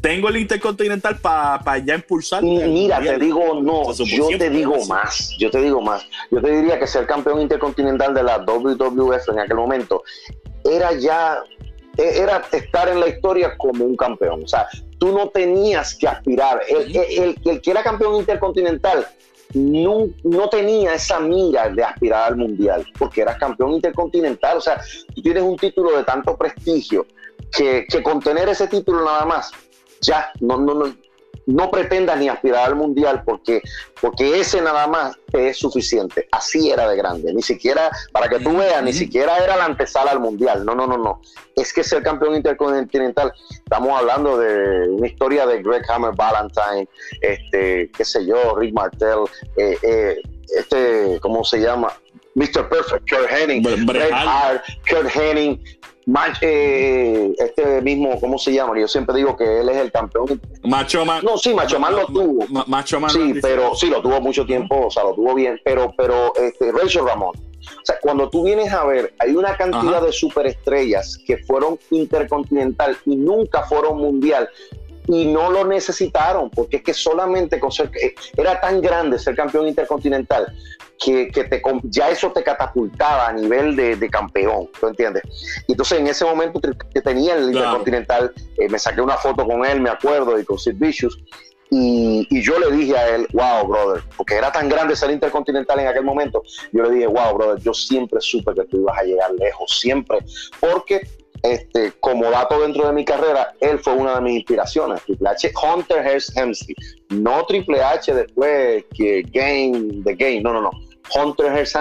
tengo 0.00 0.28
el 0.28 0.36
Intercontinental 0.36 1.18
para 1.18 1.78
ya 1.78 1.94
impulsar. 1.94 2.42
Mira, 2.42 3.00
te 3.00 3.18
digo 3.18 3.60
no, 3.60 3.92
yo 3.92 4.38
te 4.38 4.50
digo 4.50 4.84
más, 4.86 5.30
yo 5.38 5.50
te 5.50 5.60
digo 5.60 5.80
más. 5.80 6.06
Yo 6.30 6.40
te 6.40 6.50
diría 6.50 6.78
que 6.78 6.86
ser 6.86 7.06
campeón 7.06 7.40
intercontinental 7.40 8.14
de 8.14 8.22
la 8.22 8.38
WWF 8.38 9.28
en 9.30 9.38
aquel 9.40 9.56
momento 9.56 10.02
era 10.64 10.92
ya 10.92 11.42
e, 11.96 12.18
era 12.18 12.44
estar 12.52 12.88
en 12.88 13.00
la 13.00 13.08
historia 13.08 13.56
como 13.56 13.84
un 13.84 13.96
campeón. 13.96 14.44
O 14.44 14.48
sea, 14.48 14.68
tú 14.98 15.12
no 15.12 15.28
tenías 15.28 15.94
que 15.94 16.08
aspirar. 16.08 16.62
El, 16.68 16.94
el, 16.96 17.40
el 17.44 17.60
que 17.60 17.70
era 17.70 17.82
campeón 17.82 18.16
intercontinental 18.16 19.06
no, 19.54 20.48
tenía 20.50 20.94
esa 20.94 21.20
mira 21.20 21.68
de 21.68 21.82
aspirar 21.82 22.32
al 22.32 22.36
mundial, 22.36 22.86
porque 22.98 23.22
eras 23.22 23.38
campeón 23.38 23.72
intercontinental. 23.72 24.58
O 24.58 24.60
sea, 24.60 24.80
tú 25.14 25.22
tienes 25.22 25.42
un 25.42 25.56
título 25.56 25.96
de 25.96 26.04
tanto 26.04 26.36
prestigio 26.36 27.06
que, 27.56 27.86
que 27.88 28.02
con 28.02 28.20
tener 28.20 28.48
ese 28.48 28.66
título 28.66 29.04
nada 29.04 29.24
más, 29.24 29.50
ya 30.00 30.30
no, 30.40 30.58
no 31.46 31.70
pretendas 31.70 32.18
ni 32.18 32.28
aspirar 32.28 32.66
al 32.66 32.74
mundial 32.74 33.22
porque, 33.24 33.62
porque 34.00 34.40
ese 34.40 34.60
nada 34.60 34.86
más 34.88 35.16
te 35.30 35.48
es 35.48 35.58
suficiente. 35.58 36.28
Así 36.32 36.70
era 36.70 36.88
de 36.88 36.96
grande. 36.96 37.32
Ni 37.32 37.42
siquiera, 37.42 37.90
para 38.12 38.28
que 38.28 38.40
tú 38.40 38.56
veas, 38.56 38.82
ni 38.82 38.92
siquiera 38.92 39.38
era 39.38 39.56
la 39.56 39.64
antesala 39.66 40.10
al 40.10 40.20
mundial. 40.20 40.64
No, 40.64 40.74
no, 40.74 40.86
no, 40.86 40.98
no. 40.98 41.22
Es 41.54 41.72
que 41.72 41.84
ser 41.84 42.02
campeón 42.02 42.34
intercontinental, 42.34 43.32
estamos 43.50 43.98
hablando 43.98 44.38
de 44.38 44.88
una 44.90 45.06
historia 45.06 45.46
de 45.46 45.62
Greg 45.62 45.82
Hammer 45.88 46.12
Valentine, 46.14 46.88
este, 47.20 47.90
qué 47.96 48.04
sé 48.04 48.26
yo, 48.26 48.56
Rick 48.56 48.74
Martel, 48.74 49.20
eh, 49.56 49.78
eh, 49.82 50.16
este, 50.54 51.18
¿cómo 51.20 51.44
se 51.44 51.60
llama? 51.60 51.92
Mr. 52.34 52.68
Perfect, 52.68 53.08
Kurt 53.08 53.30
Henning, 53.30 53.66
Hart, 54.12 54.62
Kurt 54.86 55.08
Henning, 55.08 55.58
eh, 56.40 57.34
este 57.38 57.82
mismo, 57.82 58.20
¿cómo 58.20 58.38
se 58.38 58.52
llama? 58.52 58.78
Yo 58.78 58.86
siempre 58.86 59.16
digo 59.16 59.36
que 59.36 59.60
él 59.60 59.68
es 59.68 59.76
el 59.76 59.90
campeón. 59.90 60.40
Macho 60.64 61.04
Man. 61.04 61.24
No, 61.24 61.36
sí, 61.36 61.52
Macho 61.52 61.80
Man 61.80 61.96
lo 61.96 62.06
tuvo. 62.06 62.46
Macho 62.66 63.00
Man. 63.00 63.10
Sí, 63.10 63.34
pero 63.42 63.74
sí, 63.74 63.88
lo 63.88 64.00
tuvo 64.00 64.20
mucho 64.20 64.46
tiempo, 64.46 64.86
o 64.86 64.90
sea, 64.90 65.04
lo 65.04 65.14
tuvo 65.14 65.34
bien, 65.34 65.60
pero, 65.64 65.92
pero 65.96 66.34
este, 66.36 66.70
Rachel 66.72 67.06
Ramón. 67.06 67.34
O 67.36 67.84
sea, 67.84 67.96
cuando 68.00 68.30
tú 68.30 68.44
vienes 68.44 68.72
a 68.72 68.84
ver, 68.84 69.14
hay 69.18 69.34
una 69.34 69.56
cantidad 69.56 70.00
de 70.00 70.12
superestrellas 70.12 71.18
que 71.26 71.38
fueron 71.38 71.78
intercontinental 71.90 72.96
y 73.04 73.16
nunca 73.16 73.64
fueron 73.64 73.98
mundial 73.98 74.48
y 75.08 75.26
no 75.26 75.50
lo 75.50 75.64
necesitaron, 75.64 76.50
porque 76.50 76.78
es 76.78 76.82
que 76.82 76.94
solamente 76.94 77.60
con 77.60 77.70
ser, 77.70 77.90
eh, 78.00 78.14
era 78.36 78.60
tan 78.60 78.80
grande 78.80 79.18
ser 79.18 79.36
campeón 79.36 79.68
intercontinental 79.68 80.52
que, 80.98 81.28
que 81.28 81.44
te, 81.44 81.62
ya 81.84 82.10
eso 82.10 82.32
te 82.32 82.42
catapultaba 82.42 83.28
a 83.28 83.32
nivel 83.32 83.76
de, 83.76 83.96
de, 83.96 84.08
campeón, 84.08 84.68
¿tú 84.78 84.88
entiendes? 84.88 85.22
Y 85.66 85.72
entonces 85.72 85.98
en 85.98 86.06
ese 86.06 86.24
momento 86.24 86.60
que 86.60 87.00
tenía 87.00 87.34
el 87.34 87.48
intercontinental, 87.48 88.32
eh, 88.58 88.68
me 88.68 88.78
saqué 88.78 89.00
una 89.00 89.16
foto 89.16 89.46
con 89.46 89.64
él, 89.64 89.80
me 89.80 89.90
acuerdo, 89.90 90.38
y 90.38 90.44
con 90.44 90.58
Sid 90.58 90.76
Vicious, 90.76 91.18
y, 91.70 92.26
y, 92.30 92.42
yo 92.42 92.58
le 92.60 92.70
dije 92.76 92.96
a 92.96 93.16
él, 93.16 93.26
wow, 93.32 93.66
brother, 93.66 94.02
porque 94.16 94.36
era 94.36 94.52
tan 94.52 94.68
grande 94.68 94.94
ser 94.94 95.10
intercontinental 95.10 95.80
en 95.80 95.88
aquel 95.88 96.04
momento, 96.04 96.42
yo 96.72 96.84
le 96.84 96.90
dije, 96.90 97.06
wow, 97.08 97.34
brother, 97.34 97.60
yo 97.60 97.74
siempre 97.74 98.20
supe 98.20 98.54
que 98.54 98.64
tú 98.66 98.82
ibas 98.82 98.98
a 98.98 99.02
llegar 99.02 99.32
lejos, 99.32 99.78
siempre, 99.80 100.18
porque 100.60 101.00
este, 101.42 101.92
como 102.00 102.30
dato 102.30 102.60
dentro 102.60 102.86
de 102.86 102.92
mi 102.92 103.04
carrera, 103.04 103.54
él 103.60 103.78
fue 103.78 103.92
una 103.94 104.16
de 104.16 104.20
mis 104.20 104.36
inspiraciones. 104.36 105.02
Triple 105.04 105.28
H, 105.28 105.52
Hunter 105.62 106.04
Hearst 106.04 106.36
Helmsley, 106.36 106.74
no 107.10 107.44
Triple 107.46 107.82
H 107.82 108.12
después 108.14 108.84
que 108.94 109.22
Game, 109.22 110.02
The 110.04 110.14
Game, 110.14 110.40
no, 110.40 110.52
no, 110.52 110.62
no. 110.62 110.70
Hunter 111.14 111.52
Hearst 111.52 111.76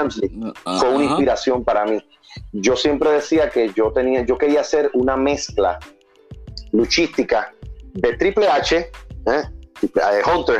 fue 0.63 0.89
una 0.89 1.03
inspiración 1.03 1.63
para 1.63 1.85
mí. 1.85 2.03
Yo 2.51 2.75
siempre 2.75 3.11
decía 3.11 3.49
que 3.49 3.71
yo 3.73 3.91
tenía, 3.91 4.25
yo 4.25 4.37
quería 4.37 4.61
hacer 4.61 4.89
una 4.93 5.15
mezcla 5.15 5.79
luchística 6.71 7.53
de 7.93 8.13
Triple 8.17 8.47
H, 8.47 8.77
¿eh? 8.77 9.43
Eh, 9.81 10.21
Hunter 10.25 10.55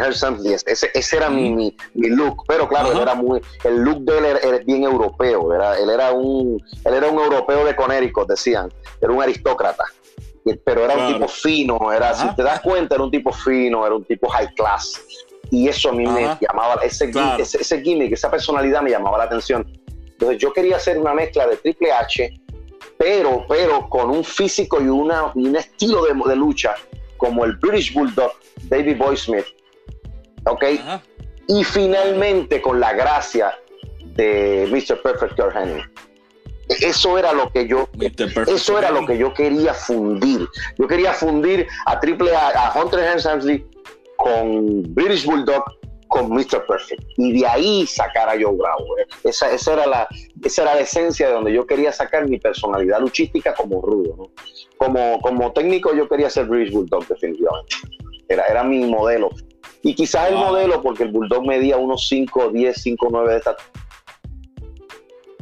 ese, 0.66 0.91
ese 0.93 1.18
era 1.18 1.30
mi, 1.30 1.49
mi, 1.49 1.74
look, 2.09 2.43
pero 2.47 2.68
claro, 2.68 3.01
era 3.01 3.16
muy, 3.16 3.41
el 3.63 3.78
look 3.78 3.99
de 4.03 4.18
él 4.18 4.26
era, 4.26 4.57
bien 4.59 4.84
europeo, 4.84 5.53
era, 5.53 5.78
él, 5.80 5.89
era 5.89 6.11
un, 6.11 6.61
él 6.84 6.93
era 6.93 7.09
un 7.09 7.18
europeo 7.18 7.66
de 7.66 7.76
Conérico, 7.76 8.26
decían, 8.26 8.72
era 8.99 9.13
un 9.13 9.22
aristócrata, 9.22 9.86
pero 10.66 10.84
era 10.84 10.95
un 10.95 11.13
tipo 11.13 11.30
fino, 11.30 11.93
era, 11.93 12.13
si 12.13 12.28
te 12.36 12.43
das 12.43 12.59
cuenta, 12.59 12.95
era 12.95 13.05
un 13.05 13.11
tipo 13.11 13.32
fino, 13.32 13.86
era 13.86 13.95
un 13.95 14.03
tipo 14.03 14.28
high 14.28 14.53
class, 14.53 15.01
y 15.52 15.68
eso 15.68 15.89
a 15.89 15.93
mí 15.93 16.06
me 16.06 16.38
llamaba, 16.41 16.82
ese, 16.84 17.12
ese, 17.39 17.62
ese 17.62 17.82
gimmick, 17.82 18.14
esa 18.14 18.30
personalidad 18.30 18.82
me 18.82 18.91
llamaba 18.91 19.18
la 19.18 19.24
atención. 19.26 19.66
Entonces 20.06 20.38
yo 20.38 20.54
quería 20.54 20.78
hacer 20.78 20.98
una 20.98 21.14
mezcla 21.14 21.48
de 21.48 21.58
Triple 21.58 21.91
H, 21.91 22.41
pero, 22.98 23.46
pero 23.48 23.89
con 23.89 24.10
un 24.10 24.24
físico 24.24 24.82
y, 24.82 24.88
una, 24.88 25.32
un 25.36 25.56
estilo 25.56 26.06
de, 26.06 26.14
de 26.30 26.36
lucha 26.36 26.76
como 27.18 27.46
el 27.46 27.56
British 27.58 27.93
Bulldog 27.93 28.32
David 28.64 28.98
Boy 28.98 29.18
Smith. 29.18 29.46
¿Ok? 30.46 30.64
Y 31.48 31.64
finalmente 31.64 32.62
con 32.62 32.80
la 32.80 32.93
gracia 32.93 33.58
de 34.16 34.68
Mr. 34.72 35.02
Perfect 35.02 35.36
Kurt 35.36 35.56
Hennig. 35.56 35.89
Eso 36.68 37.18
era 37.20 37.32
lo 37.32 37.52
que 37.52 37.68
yo, 37.68 37.88
eso 38.48 38.80
era 38.80 38.89
lo 38.89 39.06
que 39.06 39.18
yo 39.20 39.34
quería 39.34 39.74
fundir. 39.74 40.48
Yo 40.80 40.88
quería 40.88 41.14
fundir 41.14 41.68
a 41.86 42.00
Triple 42.00 42.36
A, 42.36 42.50
a 42.50 42.82
Hunter 42.82 43.02
Hensley 43.02 43.64
con 44.18 44.84
British 44.93 45.26
Bulldog, 45.26 45.63
con 46.07 46.30
Mr. 46.30 46.66
Perfect. 46.68 47.03
Y 47.18 47.39
de 47.39 47.47
ahí 47.47 47.86
sacar 47.88 48.30
a 48.30 48.34
Joe 48.34 48.55
Bravo. 48.55 48.97
¿eh? 48.99 49.07
Esa, 49.24 49.51
esa, 49.51 49.74
era 49.74 49.88
la, 49.88 50.07
esa 50.43 50.61
era 50.63 50.76
la 50.76 50.82
esencia 50.82 51.28
de 51.28 51.34
donde 51.34 51.53
yo 51.53 51.66
quería 51.66 51.91
sacar 51.91 52.28
mi 52.28 52.39
personalidad 52.39 52.99
luchística 52.99 53.53
como 53.53 53.82
rudo. 53.82 54.16
¿no? 54.18 54.32
Como, 54.78 55.20
como 55.22 55.51
técnico 55.51 55.93
yo 55.95 56.07
quería 56.07 56.30
ser 56.30 56.45
British 56.45 56.74
Bulldog 56.74 57.07
definitivamente. 57.07 57.76
Era, 58.30 58.43
era 58.45 58.63
mi 58.63 58.86
modelo. 58.86 59.30
Y 59.82 59.93
quizás 59.93 60.30
el 60.30 60.36
modelo, 60.36 60.82
porque 60.82 61.03
el 61.03 61.11
Bulldog 61.11 61.45
medía 61.45 61.78
unos 61.78 62.07
5, 62.07 62.49
10, 62.49 62.82
5, 62.82 63.07
9 63.11 63.32
de 63.32 63.38
esta 63.38 63.55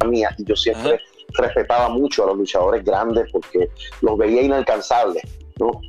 mía. 0.05 0.35
Y 0.37 0.43
yo 0.43 0.55
siempre 0.55 0.99
respetaba 1.33 1.89
mucho 1.89 2.23
a 2.23 2.27
los 2.27 2.37
luchadores 2.37 2.83
grandes 2.83 3.31
porque 3.31 3.69
los 4.01 4.17
veía 4.17 4.41
inalcanzables. 4.41 5.23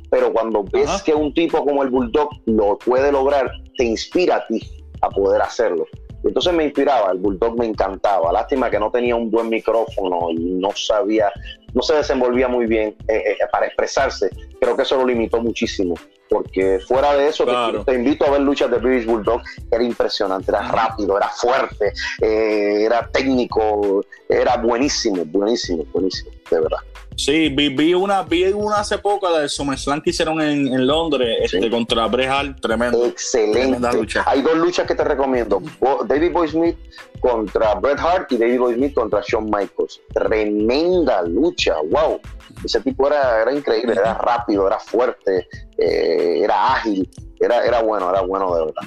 Pero 0.09 0.31
cuando 0.31 0.63
ves 0.63 1.01
que 1.03 1.13
un 1.13 1.33
tipo 1.33 1.63
como 1.65 1.83
el 1.83 1.89
Bulldog 1.89 2.29
lo 2.45 2.77
puede 2.77 3.11
lograr, 3.11 3.51
te 3.77 3.85
inspira 3.85 4.37
a 4.37 4.47
ti 4.47 4.61
a 5.01 5.09
poder 5.09 5.41
hacerlo. 5.41 5.85
Entonces 6.25 6.53
me 6.53 6.63
inspiraba, 6.63 7.11
el 7.11 7.19
Bulldog 7.19 7.57
me 7.59 7.65
encantaba. 7.65 8.31
Lástima 8.31 8.69
que 8.69 8.79
no 8.79 8.89
tenía 8.89 9.15
un 9.15 9.29
buen 9.29 9.47
micrófono 9.47 10.31
y 10.31 10.39
no 10.39 10.71
sabía, 10.75 11.31
no 11.73 11.81
se 11.83 11.93
desenvolvía 11.95 12.47
muy 12.47 12.65
bien 12.65 12.95
eh, 13.07 13.23
eh, 13.31 13.37
para 13.51 13.67
expresarse. 13.67 14.31
Creo 14.59 14.75
que 14.75 14.81
eso 14.81 14.97
lo 14.97 15.05
limitó 15.05 15.39
muchísimo. 15.39 15.93
Porque 16.27 16.79
fuera 16.79 17.15
de 17.15 17.27
eso, 17.27 17.45
te, 17.85 17.93
invito 17.93 18.25
a 18.25 18.31
ver 18.31 18.41
luchas 18.41 18.71
de 18.71 18.77
British 18.77 19.05
Bulldog. 19.05 19.41
Era 19.71 19.83
impresionante, 19.83 20.49
era 20.49 20.63
rápido, 20.63 21.15
era 21.15 21.29
fuerte, 21.29 21.93
eh, 22.19 22.83
era 22.83 23.07
técnico, 23.11 24.03
era 24.27 24.57
buenísimo, 24.57 25.23
buenísimo, 25.25 25.83
buenísimo, 25.93 26.31
de 26.49 26.59
verdad. 26.59 26.79
Sí, 27.17 27.49
vi, 27.49 27.93
una, 27.93 28.23
vi 28.23 28.45
una 28.45 28.77
hace 28.77 28.97
poco, 28.97 29.29
la 29.29 29.39
de 29.39 29.49
SummerSlam 29.49 30.01
que 30.01 30.09
hicieron 30.09 30.41
en, 30.41 30.85
Londres 30.85 31.37
este, 31.43 31.69
contra 31.69 32.07
Bret 32.07 32.29
Hart, 32.29 32.59
tremendo. 32.59 33.05
Excelente. 33.05 33.87
Hay 34.25 34.41
dos 34.41 34.57
luchas 34.57 34.85
que 34.85 34.95
te 34.95 35.03
recomiendo. 35.03 35.61
David 36.07 36.31
Boy 36.31 36.47
Smith 36.49 36.77
contra 37.19 37.75
Bret 37.75 37.99
Hart 37.99 38.31
y 38.33 38.37
David 38.37 38.59
Boy 38.59 38.73
Smith 38.75 38.93
contra 38.93 39.21
Shawn 39.25 39.45
Michaels. 39.45 40.01
Tremenda 40.13 41.21
lucha, 41.23 41.75
wow. 41.89 42.19
Ese 42.63 42.81
tipo 42.81 43.07
era, 43.07 43.41
era 43.41 43.53
increíble, 43.53 43.93
era 43.93 44.15
rápido, 44.15 44.67
era 44.67 44.79
fuerte, 44.79 45.47
eh, 45.77 46.41
era 46.43 46.75
ágil, 46.75 47.09
era, 47.39 47.65
era 47.65 47.81
bueno, 47.81 48.09
era 48.09 48.21
bueno 48.21 48.55
de 48.55 48.65
verdad. 48.65 48.83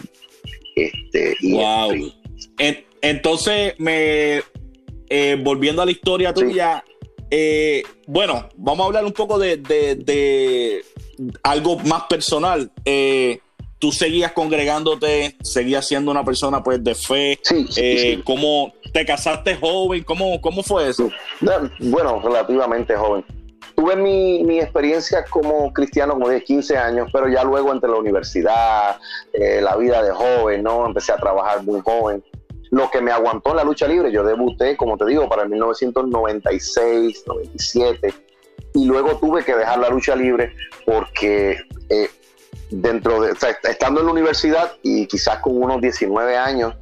Este, 0.76 1.36
wow. 1.42 2.12
entonces, 3.00 3.74
me 3.78 4.42
eh, 5.10 5.38
volviendo 5.40 5.80
a 5.80 5.86
la 5.86 5.90
historia 5.90 6.34
tuya, 6.34 6.84
eh, 7.30 7.82
bueno, 8.06 8.48
vamos 8.56 8.84
a 8.84 8.86
hablar 8.86 9.04
un 9.04 9.12
poco 9.12 9.38
de, 9.38 10.84
algo 11.42 11.78
más 11.80 12.04
personal. 12.04 12.70
Eh, 12.84 13.40
tú 13.78 13.92
seguías 13.92 14.32
congregándote, 14.32 15.36
seguías 15.42 15.86
siendo 15.86 16.10
una 16.10 16.24
persona 16.24 16.62
pues 16.62 16.82
de 16.82 16.94
fe. 16.94 17.38
Sí, 17.42 17.66
eh, 17.76 18.20
¿Cómo 18.24 18.72
te 18.92 19.04
casaste 19.04 19.56
joven? 19.56 20.04
¿Cómo, 20.04 20.40
cómo 20.40 20.62
fue 20.62 20.88
eso? 20.88 21.10
Bueno, 21.80 22.20
relativamente 22.22 22.96
joven. 22.96 23.24
Tuve 23.74 23.94
mi, 23.94 24.42
mi, 24.42 24.58
experiencia 24.58 25.24
como 25.30 25.72
cristiano 25.72 26.14
como 26.14 26.28
de 26.28 26.42
15 26.42 26.76
años, 26.76 27.10
pero 27.12 27.28
ya 27.28 27.44
luego 27.44 27.72
entre 27.72 27.88
la 27.88 27.96
universidad, 27.96 28.98
la 29.32 29.76
vida 29.76 30.02
de 30.02 30.10
joven, 30.10 30.64
¿no? 30.64 30.84
Empecé 30.84 31.12
a 31.12 31.16
trabajar 31.16 31.62
muy 31.62 31.80
joven 31.82 32.24
lo 32.70 32.90
que 32.90 33.00
me 33.00 33.10
aguantó 33.10 33.50
en 33.50 33.56
la 33.56 33.64
lucha 33.64 33.86
libre. 33.86 34.12
Yo 34.12 34.24
debuté, 34.24 34.76
como 34.76 34.96
te 34.96 35.06
digo, 35.06 35.28
para 35.28 35.42
el 35.42 35.48
1996, 35.48 37.24
97, 37.26 38.14
y 38.74 38.84
luego 38.86 39.16
tuve 39.18 39.44
que 39.44 39.54
dejar 39.54 39.78
la 39.78 39.88
lucha 39.88 40.14
libre 40.14 40.54
porque 40.84 41.58
eh, 41.88 42.10
dentro 42.70 43.20
de, 43.20 43.32
estando 43.64 44.00
en 44.00 44.06
la 44.06 44.12
universidad 44.12 44.72
y 44.82 45.06
quizás 45.06 45.38
con 45.38 45.60
unos 45.60 45.80
19 45.80 46.36
años, 46.36 46.74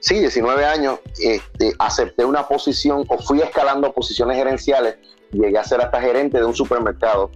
sí, 0.00 0.18
19 0.18 0.64
años, 0.64 1.00
este, 1.20 1.74
acepté 1.78 2.24
una 2.24 2.46
posición 2.46 3.04
o 3.08 3.18
fui 3.18 3.40
escalando 3.40 3.92
posiciones 3.92 4.36
gerenciales, 4.36 4.96
llegué 5.30 5.58
a 5.58 5.64
ser 5.64 5.80
hasta 5.80 6.00
gerente 6.00 6.38
de 6.38 6.44
un 6.44 6.54
supermercado 6.54 7.30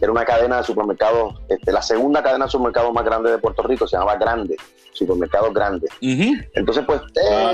era 0.00 0.12
una 0.12 0.24
cadena 0.24 0.58
de 0.58 0.64
supermercados, 0.64 1.34
este, 1.48 1.72
la 1.72 1.82
segunda 1.82 2.22
cadena 2.22 2.46
de 2.46 2.50
supermercados 2.50 2.92
más 2.92 3.04
grande 3.04 3.30
de 3.30 3.38
Puerto 3.38 3.62
Rico, 3.62 3.86
se 3.86 3.96
llamaba 3.96 4.16
Grande, 4.16 4.56
Supermercados 4.92 5.52
Grandes. 5.52 5.90
Entonces, 6.00 6.84
pues, 6.86 7.00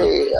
eh, 0.03 0.33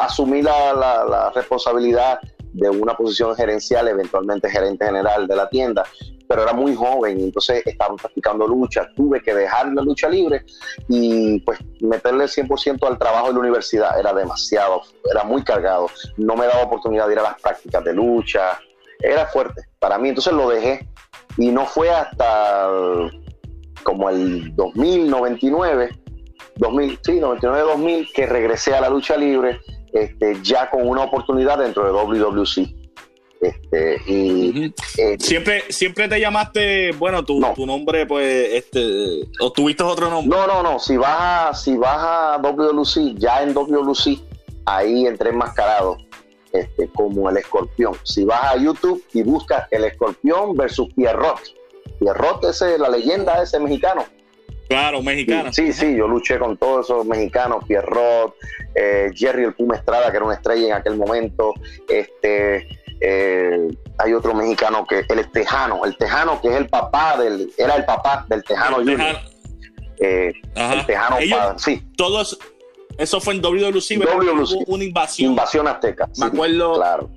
asumí 0.00 0.42
la, 0.42 1.32
responsabilidad 1.34 2.18
de 2.52 2.68
una 2.68 2.94
posición 2.96 3.34
gerencial, 3.36 3.88
eventualmente 3.88 4.50
gerente 4.50 4.84
general 4.84 5.26
de 5.26 5.36
la 5.36 5.48
tienda, 5.48 5.84
pero 6.28 6.42
era 6.42 6.52
muy 6.52 6.74
joven, 6.74 7.20
entonces 7.20 7.62
estaba 7.64 7.94
practicando 7.96 8.46
lucha, 8.46 8.88
tuve 8.94 9.20
que 9.22 9.34
dejar 9.34 9.72
la 9.72 9.82
lucha 9.82 10.08
libre 10.08 10.44
y 10.88 11.40
pues 11.40 11.58
meterle 11.80 12.24
el 12.24 12.30
100% 12.30 12.86
al 12.86 12.98
trabajo 12.98 13.28
de 13.28 13.34
la 13.34 13.38
universidad, 13.40 13.98
era 13.98 14.12
demasiado, 14.12 14.82
era 15.10 15.24
muy 15.24 15.42
cargado, 15.42 15.88
no 16.16 16.36
me 16.36 16.46
daba 16.46 16.62
oportunidad 16.62 17.06
de 17.06 17.12
ir 17.14 17.18
a 17.20 17.22
las 17.22 17.40
prácticas 17.40 17.84
de 17.84 17.94
lucha, 17.94 18.58
era 19.00 19.26
fuerte 19.26 19.62
para 19.78 19.98
mí, 19.98 20.08
entonces 20.08 20.32
lo 20.32 20.48
dejé 20.48 20.88
y 21.36 21.48
no 21.48 21.66
fue 21.66 21.90
hasta 21.90 22.68
como 23.82 24.10
el 24.10 24.54
2099, 24.56 25.90
2000, 26.56 26.98
sí, 27.02 27.12
99-2000 27.12 28.12
que 28.12 28.26
regresé 28.26 28.74
a 28.74 28.80
la 28.80 28.90
lucha 28.90 29.16
libre 29.16 29.60
este, 29.92 30.36
ya 30.42 30.70
con 30.70 30.86
una 30.86 31.02
oportunidad 31.02 31.58
dentro 31.58 31.84
de 31.84 31.92
WWC. 31.92 32.80
Este, 33.40 33.96
y, 34.06 34.74
eh, 34.98 35.16
siempre, 35.18 35.64
siempre 35.70 36.08
te 36.08 36.20
llamaste, 36.20 36.92
bueno, 36.92 37.24
tu, 37.24 37.40
tu 37.54 37.64
nombre, 37.64 38.04
pues, 38.04 38.52
este, 38.52 39.26
o 39.40 39.50
tuviste 39.50 39.82
otro 39.82 40.10
nombre. 40.10 40.38
No, 40.38 40.46
no, 40.46 40.62
no. 40.62 40.78
Si 40.78 40.96
vas 40.96 41.16
a, 41.18 41.54
si 41.54 41.76
vas 41.76 41.96
a 41.98 42.38
WLC, 42.38 43.16
ya 43.16 43.42
en 43.42 43.54
WLC, 43.54 44.20
ahí 44.66 45.06
entré 45.06 45.30
enmascarado, 45.30 45.96
este, 46.52 46.88
como 46.88 47.28
el 47.30 47.36
escorpión. 47.36 47.94
Si 48.02 48.24
vas 48.24 48.54
a 48.54 48.56
YouTube 48.56 49.02
y 49.12 49.22
buscas 49.22 49.66
el 49.70 49.84
escorpión 49.84 50.54
versus 50.54 50.92
Pierrot, 50.94 51.40
Pierrot 51.98 52.44
es 52.44 52.60
la 52.78 52.88
leyenda 52.88 53.42
ese 53.42 53.58
mexicano. 53.60 54.04
Claro, 54.68 55.02
mexicano. 55.02 55.52
Sí, 55.52 55.72
sí, 55.72 55.96
yo 55.96 56.06
luché 56.06 56.38
con 56.38 56.56
todos 56.56 56.86
esos 56.86 57.04
mexicanos, 57.04 57.64
Pierrot, 57.66 58.34
eh, 58.76 59.10
Jerry 59.14 59.44
el 59.44 59.54
Puma 59.54 59.76
Estrada, 59.76 60.10
que 60.10 60.16
era 60.16 60.24
una 60.24 60.34
estrella 60.34 60.66
en 60.68 60.72
aquel 60.74 60.96
momento, 60.96 61.52
este, 61.88 62.68
eh, 63.00 63.68
hay 63.98 64.12
otro 64.12 64.34
mexicano 64.34 64.86
que 64.86 65.04
el 65.08 65.30
Tejano, 65.30 65.84
el 65.84 65.96
Tejano 65.96 66.40
que 66.40 66.48
es 66.48 66.54
el 66.54 66.68
papá 66.68 67.16
del, 67.18 67.52
era 67.56 67.76
el 67.76 67.84
papá 67.84 68.26
del 68.28 68.44
Tejano 68.44 68.78
el 68.78 68.90
Junior. 68.90 69.16
Eh, 69.98 70.32
el 70.54 70.86
Tejano 70.86 71.16
sí. 71.58 71.82
Todos, 71.96 72.38
eso 73.00 73.20
fue 73.20 73.34
en 73.34 73.42
WWC, 73.42 73.98
WWC. 73.98 74.68
una 74.68 74.84
invasión. 74.84 75.30
Invasión 75.30 75.66
azteca. 75.66 76.08
Me 76.18 76.26
acuerdo. 76.26 76.74
Claro 76.74 77.10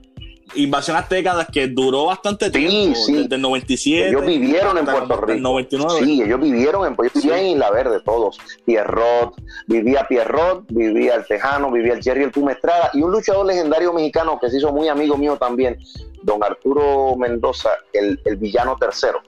invasión 0.56 0.98
azteca 0.98 1.46
que 1.52 1.68
duró 1.68 2.06
bastante 2.06 2.50
tiempo, 2.50 2.96
sí, 2.96 3.14
desde 3.14 3.36
el 3.36 3.42
97. 3.42 4.10
Ellos 4.10 4.26
vivieron 4.26 4.78
en 4.78 4.86
Puerto 4.86 5.22
Rico. 5.22 5.40
99. 5.40 6.06
Sí, 6.06 6.22
ellos 6.22 6.40
vivieron 6.40 6.88
en 6.88 6.96
Puerto 6.96 7.20
Rico, 7.20 7.34
en 7.34 7.46
Isla 7.48 7.72
Verde, 7.72 8.00
todos. 8.04 8.38
Pierrot, 8.66 9.36
vivía 9.68 10.06
Pierrot, 10.08 10.66
vivía 10.70 11.16
el 11.16 11.26
Tejano, 11.26 11.72
vivía 11.72 11.94
el 11.94 12.04
Jerry 12.04 12.24
el 12.24 12.32
Puma 12.32 12.54
Estrada 12.54 12.92
y 12.94 13.02
un 13.02 13.12
luchador 13.12 13.46
legendario 13.46 13.94
mexicano 13.94 14.40
que 14.40 14.50
se 14.50 14.58
hizo 14.58 14.72
muy 14.72 14.88
amigo 14.88 15.18
mío 15.18 15.38
también, 15.38 15.78
don 16.22 16.44
Arturo 16.44 17.16
Mendoza, 17.18 17.70
el, 17.92 18.20
villano 18.38 18.76
tercero. 18.78 19.22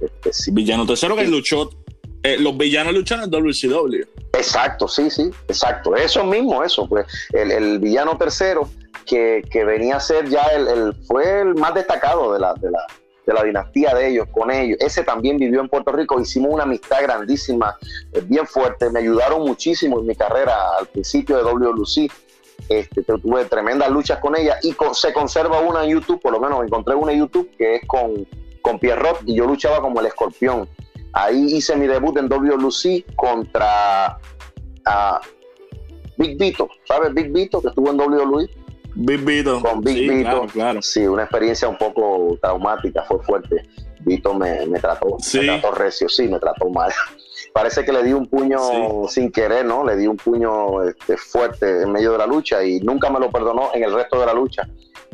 Este, 0.00 0.50
villano 0.50 0.86
tercero 0.86 1.16
que 1.16 1.26
luchó, 1.26 1.70
eh, 2.24 2.36
los 2.38 2.56
villanos 2.56 2.94
lucharon 2.94 3.24
en 3.24 3.30
WCW. 3.30 4.02
Exacto, 4.32 4.88
sí, 4.88 5.10
sí, 5.10 5.30
exacto. 5.46 5.94
Eso 5.94 6.24
mismo, 6.24 6.64
eso, 6.64 6.88
pues, 6.88 7.06
el, 7.32 7.52
el 7.52 7.78
villano 7.78 8.18
tercero 8.18 8.68
que, 9.04 9.64
venía 9.64 9.96
a 9.96 10.00
ser 10.00 10.28
ya 10.28 10.42
el, 10.46 10.94
fue 11.06 11.40
el 11.40 11.54
más 11.54 11.74
destacado 11.74 12.32
de 12.32 12.40
la, 12.40 12.54
de 12.54 12.70
la, 12.70 12.86
de 13.26 13.32
la 13.32 13.42
dinastía 13.42 13.94
de 13.94 14.08
ellos, 14.08 14.28
con 14.32 14.50
ellos. 14.50 14.78
Ese 14.80 15.02
también 15.02 15.36
vivió 15.36 15.60
en 15.60 15.68
Puerto 15.68 15.92
Rico, 15.92 16.20
hicimos 16.20 16.52
una 16.52 16.64
amistad 16.64 17.02
grandísima, 17.02 17.76
eh, 18.12 18.22
bien 18.24 18.46
fuerte, 18.46 18.90
me 18.90 19.00
ayudaron 19.00 19.42
muchísimo 19.42 20.00
en 20.00 20.06
mi 20.06 20.14
carrera 20.14 20.54
al 20.78 20.86
principio 20.86 21.36
de 21.36 21.42
WLC. 21.42 22.10
Este, 22.68 23.02
tuve 23.02 23.44
tremendas 23.44 23.90
luchas 23.90 24.20
con 24.20 24.36
ella 24.36 24.56
y 24.62 24.74
se 24.92 25.12
conserva 25.12 25.60
una 25.60 25.84
en 25.84 25.90
YouTube, 25.90 26.22
por 26.22 26.32
lo 26.32 26.40
menos 26.40 26.64
encontré 26.64 26.94
una 26.94 27.12
en 27.12 27.18
YouTube 27.18 27.50
que 27.58 27.76
es 27.76 27.86
con, 27.86 28.26
con 28.62 28.78
Pierrot 28.78 29.20
y 29.26 29.34
yo 29.34 29.44
luchaba 29.46 29.80
como 29.80 30.00
el 30.00 30.06
escorpión. 30.06 30.66
Ahí 31.14 31.56
hice 31.56 31.76
mi 31.76 31.86
debut 31.86 32.16
en 32.18 32.28
WLC 32.28 33.04
contra 33.14 34.18
uh, 34.86 35.18
Big 36.16 36.38
Vito, 36.38 36.68
¿sabes? 36.84 37.14
Big 37.14 37.32
Vito 37.32 37.60
que 37.62 37.68
estuvo 37.68 37.90
en 37.90 38.00
WWE 38.00 38.48
Big 38.94 39.24
Vito. 39.24 39.60
Con 39.60 39.80
Big 39.80 40.08
Vito. 40.08 40.46
Claro, 40.52 40.82
Sí, 40.82 41.06
una 41.06 41.24
experiencia 41.24 41.68
un 41.68 41.78
poco 41.78 42.38
traumática, 42.40 43.02
fue 43.04 43.22
fuerte. 43.22 43.68
Vito 44.00 44.34
me, 44.34 44.66
me, 44.66 44.78
trató, 44.78 45.16
me 45.34 45.44
trató 45.46 45.70
recio, 45.72 46.08
sí, 46.08 46.28
me 46.28 46.38
trató 46.38 46.68
mal. 46.68 46.92
Parece 47.52 47.84
que 47.84 47.92
le 47.92 48.02
di 48.02 48.12
un 48.12 48.26
puño 48.26 49.08
sin 49.08 49.30
querer, 49.30 49.64
¿no? 49.64 49.84
Le 49.84 49.96
di 49.96 50.06
un 50.06 50.16
puño 50.16 50.82
este, 50.82 51.16
fuerte 51.16 51.82
en 51.82 51.92
medio 51.92 52.12
de 52.12 52.18
la 52.18 52.26
lucha 52.26 52.62
y 52.64 52.80
nunca 52.80 53.08
me 53.10 53.18
lo 53.18 53.30
perdonó 53.30 53.70
en 53.72 53.84
el 53.84 53.94
resto 53.94 54.20
de 54.20 54.26
la 54.26 54.34
lucha. 54.34 54.68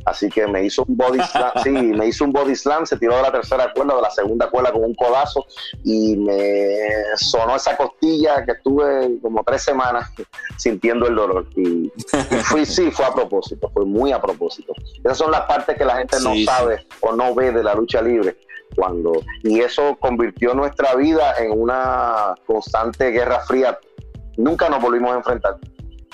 Así 0.05 0.29
que 0.29 0.47
me 0.47 0.65
hizo 0.65 0.85
un 0.87 0.97
body 0.97 1.21
slam, 1.21 1.53
sí, 1.63 1.71
me 1.71 2.07
hizo 2.07 2.25
un 2.25 2.33
body 2.33 2.57
slam, 2.57 2.87
se 2.87 2.97
tiró 2.97 3.17
de 3.17 3.23
la 3.23 3.33
tercera 3.33 3.73
cuerda, 3.73 3.97
de 3.97 4.03
la 4.03 4.11
segunda 4.11 4.49
cuerda 4.49 4.73
con 4.73 4.85
un 4.85 4.95
codazo 4.95 5.47
y 5.85 6.17
me 6.17 6.79
sonó 7.17 7.57
esa 7.57 7.77
costilla 7.77 8.45
que 8.45 8.53
estuve 8.53 9.21
como 9.21 9.43
tres 9.45 9.63
semanas 9.63 10.11
sintiendo 10.57 11.07
el 11.07 11.15
dolor. 11.15 11.47
Y, 11.57 11.93
fui, 12.45 12.65
sí, 12.65 12.91
fue 12.91 13.05
a 13.05 13.13
propósito, 13.13 13.71
fue 13.73 13.85
muy 13.85 14.13
a 14.13 14.21
propósito. 14.21 14.73
Esas 15.05 15.19
son 15.19 15.31
las 15.31 15.43
partes 15.43 15.77
que 15.77 15.85
la 15.85 15.97
gente 15.97 16.17
no 16.23 16.35
sabe 16.45 16.87
o 17.01 17.13
no 17.13 17.35
ve 17.35 17.53
de 17.53 17.63
la 17.63 17.75
lucha 17.75 18.01
libre. 18.03 18.37
Cuando, 18.77 19.13
y 19.43 19.61
eso 19.61 19.97
convirtió 19.99 20.55
nuestra 20.55 20.95
vida 20.95 21.35
en 21.39 21.51
una 21.51 22.35
constante 22.47 23.11
guerra 23.11 23.41
fría. 23.41 23.77
Nunca 24.37 24.69
nos 24.69 24.81
volvimos 24.81 25.11
a 25.11 25.17
enfrentar, 25.17 25.57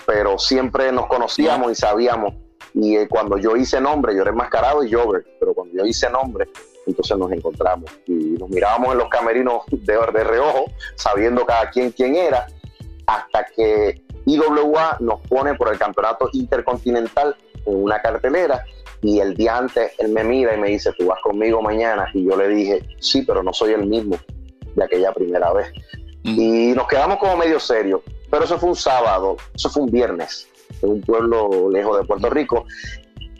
pero 0.07 0.39
siempre 0.39 0.91
nos 0.91 1.07
conocíamos 1.07 1.71
y 1.71 1.75
sabíamos 1.75 2.35
y 2.77 2.95
eh, 2.95 3.09
cuando 3.09 3.39
yo 3.39 3.57
hice 3.57 3.81
nombre, 3.81 4.15
yo 4.15 4.21
era 4.21 4.31
enmascarado 4.31 4.85
y 4.85 4.93
Jover, 4.93 5.25
pero 5.41 5.55
cuando 5.55 5.75
yo 5.75 5.87
hice 5.87 6.11
nombre, 6.11 6.47
entonces 6.87 7.17
nos 7.17 7.33
encontramos 7.33 7.91
y 8.07 8.13
nos 8.13 8.51
mirábamos 8.51 8.93
en 8.93 8.99
los 8.99 9.09
camerinos 9.09 9.63
de, 9.71 9.95
de 10.13 10.25
reojo, 10.25 10.67
sabiendo 10.95 11.47
cada 11.47 11.71
quien 11.71 11.91
quién 11.91 12.15
era, 12.17 12.47
hasta 13.07 13.47
que 13.57 14.03
IWA 14.27 14.99
nos 15.01 15.21
pone 15.23 15.55
por 15.55 15.73
el 15.73 15.79
campeonato 15.79 16.29
intercontinental 16.35 17.35
en 17.65 17.83
una 17.83 18.03
cartelera 18.03 18.63
y 19.01 19.21
el 19.21 19.35
día 19.35 19.57
antes 19.57 19.93
él 19.99 20.11
me 20.11 20.23
mira 20.23 20.55
y 20.55 20.61
me 20.61 20.69
dice, 20.69 20.93
tú 20.99 21.07
vas 21.07 21.21
conmigo 21.23 21.63
mañana. 21.63 22.11
Y 22.13 22.25
yo 22.25 22.37
le 22.37 22.49
dije, 22.49 22.83
sí, 22.99 23.23
pero 23.23 23.43
no 23.43 23.53
soy 23.53 23.73
el 23.73 23.87
mismo 23.87 24.19
de 24.75 24.85
aquella 24.85 25.13
primera 25.13 25.53
vez. 25.53 25.73
Mm. 26.25 26.41
Y 26.41 26.73
nos 26.75 26.89
quedamos 26.89 27.19
como 27.19 27.37
medio 27.37 27.59
serios, 27.59 28.03
pero 28.31 28.45
eso 28.45 28.59
fue 28.59 28.69
un 28.69 28.77
sábado, 28.77 29.37
eso 29.55 29.71
fue 29.71 29.85
un 29.85 29.91
viernes 29.91 30.49
en 30.83 30.91
un 30.91 31.01
pueblo 31.01 31.71
lejos 31.71 31.99
de 31.99 32.05
Puerto 32.05 32.31
Rico. 32.31 32.65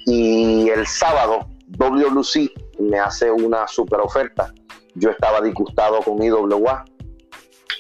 Y 0.07 0.69
el 0.69 0.87
sábado, 0.87 1.49
WLC 1.79 2.53
me 2.79 2.99
hace 2.99 3.31
una 3.31 3.67
super 3.67 4.01
oferta. 4.01 4.53
Yo 4.95 5.11
estaba 5.11 5.41
disgustado 5.41 6.01
con 6.01 6.23
IWA 6.23 6.85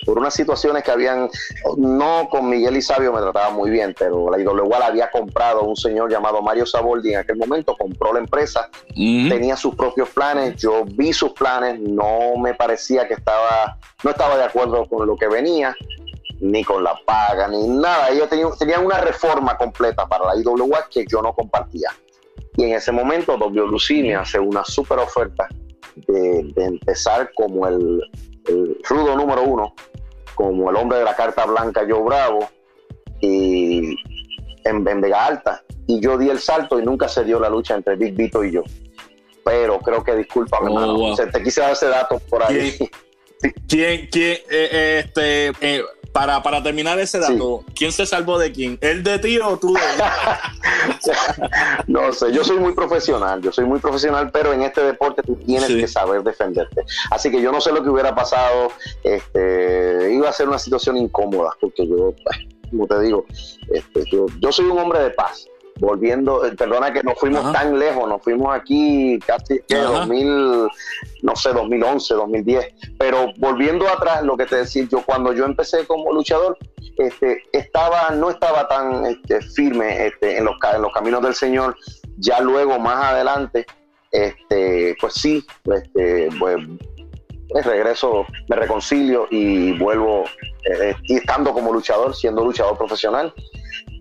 por 0.04 0.18
unas 0.18 0.34
situaciones 0.34 0.84
que 0.84 0.90
habían, 0.90 1.28
no 1.76 2.28
con 2.30 2.48
Miguel 2.48 2.76
y 2.76 2.82
Sabio 2.82 3.12
me 3.12 3.20
trataba 3.20 3.50
muy 3.50 3.70
bien, 3.70 3.94
pero 3.98 4.30
la 4.30 4.40
IWA 4.40 4.78
la 4.78 4.86
había 4.86 5.10
comprado 5.10 5.62
un 5.62 5.76
señor 5.76 6.10
llamado 6.10 6.40
Mario 6.42 6.64
Saboldi 6.64 7.12
en 7.12 7.18
aquel 7.18 7.36
momento, 7.36 7.76
compró 7.76 8.12
la 8.12 8.20
empresa, 8.20 8.70
tenía 8.94 9.56
sus 9.56 9.74
propios 9.74 10.08
planes, 10.10 10.56
yo 10.56 10.84
vi 10.84 11.12
sus 11.12 11.32
planes, 11.32 11.80
no 11.80 12.36
me 12.40 12.54
parecía 12.54 13.08
que 13.08 13.14
estaba, 13.14 13.78
no 14.04 14.10
estaba 14.10 14.36
de 14.36 14.44
acuerdo 14.44 14.86
con 14.86 15.06
lo 15.06 15.16
que 15.16 15.26
venía, 15.28 15.74
ni 16.40 16.64
con 16.64 16.84
la 16.84 16.98
paga, 17.04 17.48
ni 17.48 17.66
nada. 17.68 18.10
Ellos 18.10 18.28
tenían, 18.58 18.84
una 18.84 19.00
reforma 19.00 19.56
completa 19.56 20.06
para 20.06 20.26
la 20.26 20.40
IWA 20.40 20.86
que 20.90 21.04
yo 21.06 21.22
no 21.22 21.34
compartía. 21.34 21.90
Y 22.56 22.64
en 22.64 22.74
ese 22.74 22.92
momento 22.92 23.36
WLC 23.36 24.02
me 24.02 24.14
hace 24.14 24.38
una 24.38 24.64
super 24.64 24.98
oferta 24.98 25.48
de, 25.94 26.52
empezar 26.56 27.30
como 27.34 27.66
el, 27.66 28.00
rudo 28.88 29.16
número 29.16 29.42
uno, 29.42 29.74
como 30.34 30.70
el 30.70 30.76
hombre 30.76 30.98
de 30.98 31.04
la 31.04 31.16
carta 31.16 31.44
blanca 31.44 31.86
yo 31.86 32.02
Bravo, 32.02 32.48
y 33.20 33.96
en, 34.64 34.84
Vega 34.84 35.26
Alta. 35.26 35.62
Y 35.86 36.00
yo 36.00 36.18
di 36.18 36.28
el 36.28 36.40
salto 36.40 36.80
y 36.80 36.84
nunca 36.84 37.08
se 37.08 37.24
dio 37.24 37.38
la 37.38 37.48
lucha 37.48 37.76
entre 37.76 37.96
Big 37.96 38.14
Vito 38.14 38.42
y 38.44 38.52
yo. 38.52 38.62
Pero 39.44 39.78
creo 39.78 40.02
que, 40.02 40.16
discúlpame, 40.16 40.70
oh, 40.72 41.14
te 41.14 41.42
quise 41.42 41.60
dar 41.60 41.72
ese 41.72 41.86
dato 41.86 42.18
por 42.28 42.42
ahí. 42.42 42.76
¿Quién, 43.68 44.08
quién, 44.10 44.38
eh, 44.50 45.02
este, 45.04 45.52
eh, 45.60 45.84
para, 46.16 46.42
para 46.42 46.62
terminar 46.62 46.98
ese 46.98 47.18
dato, 47.18 47.62
¿quién 47.74 47.92
se 47.92 48.06
salvó 48.06 48.38
de 48.38 48.50
quién? 48.50 48.78
¿El 48.80 49.02
de 49.02 49.18
ti 49.18 49.38
o 49.38 49.58
tú 49.58 49.74
de 49.74 49.80
No 51.88 52.10
sé, 52.10 52.32
yo 52.32 52.42
soy 52.42 52.56
muy 52.56 52.72
profesional, 52.72 53.42
yo 53.42 53.52
soy 53.52 53.66
muy 53.66 53.80
profesional, 53.80 54.30
pero 54.32 54.54
en 54.54 54.62
este 54.62 54.80
deporte 54.80 55.20
tú 55.22 55.36
tienes 55.36 55.68
que 55.68 55.86
saber 55.86 56.22
defenderte. 56.22 56.86
Así 57.10 57.30
que 57.30 57.42
yo 57.42 57.52
no 57.52 57.60
sé 57.60 57.70
lo 57.70 57.82
que 57.82 57.90
hubiera 57.90 58.14
pasado, 58.14 58.72
este, 59.04 60.10
iba 60.10 60.30
a 60.30 60.32
ser 60.32 60.48
una 60.48 60.58
situación 60.58 60.96
incómoda, 60.96 61.50
porque 61.60 61.86
yo, 61.86 62.14
como 62.70 62.86
te 62.86 62.98
digo, 63.00 63.26
este, 63.70 64.04
yo, 64.10 64.24
yo 64.40 64.52
soy 64.52 64.64
un 64.64 64.78
hombre 64.78 65.00
de 65.00 65.10
paz 65.10 65.46
volviendo, 65.78 66.44
eh, 66.44 66.54
perdona 66.56 66.92
que 66.92 67.02
nos 67.02 67.18
fuimos 67.18 67.52
tan 67.52 67.78
lejos, 67.78 68.08
nos 68.08 68.22
fuimos 68.22 68.54
aquí 68.54 69.18
casi 69.26 69.60
que 69.68 69.76
2000, 69.76 70.68
no 71.22 71.36
sé, 71.36 71.52
2011, 71.52 72.14
2010, 72.14 72.74
pero 72.98 73.32
volviendo 73.38 73.88
atrás, 73.88 74.22
lo 74.22 74.36
que 74.36 74.46
te 74.46 74.56
decía, 74.56 74.86
yo 74.90 75.02
cuando 75.04 75.32
yo 75.32 75.44
empecé 75.44 75.86
como 75.86 76.12
luchador, 76.12 76.56
este, 76.98 77.42
estaba, 77.52 78.10
no 78.10 78.30
estaba 78.30 78.66
tan 78.68 79.04
este, 79.06 79.42
firme 79.42 80.06
este, 80.06 80.38
en, 80.38 80.46
los, 80.46 80.56
en 80.74 80.82
los 80.82 80.92
caminos 80.92 81.22
del 81.22 81.34
Señor 81.34 81.76
Ya 82.16 82.40
luego, 82.40 82.78
más 82.78 83.12
adelante, 83.12 83.66
este, 84.10 84.96
pues 84.98 85.14
sí, 85.14 85.44
este, 85.64 86.28
pues, 86.38 86.56
pues 87.48 87.66
regreso, 87.66 88.24
me 88.48 88.56
reconcilio 88.56 89.28
y 89.30 89.72
vuelvo, 89.78 90.24
eh, 90.64 90.94
y 91.02 91.16
estando 91.16 91.52
como 91.52 91.72
luchador, 91.72 92.14
siendo 92.16 92.44
luchador 92.44 92.78
profesional. 92.78 93.32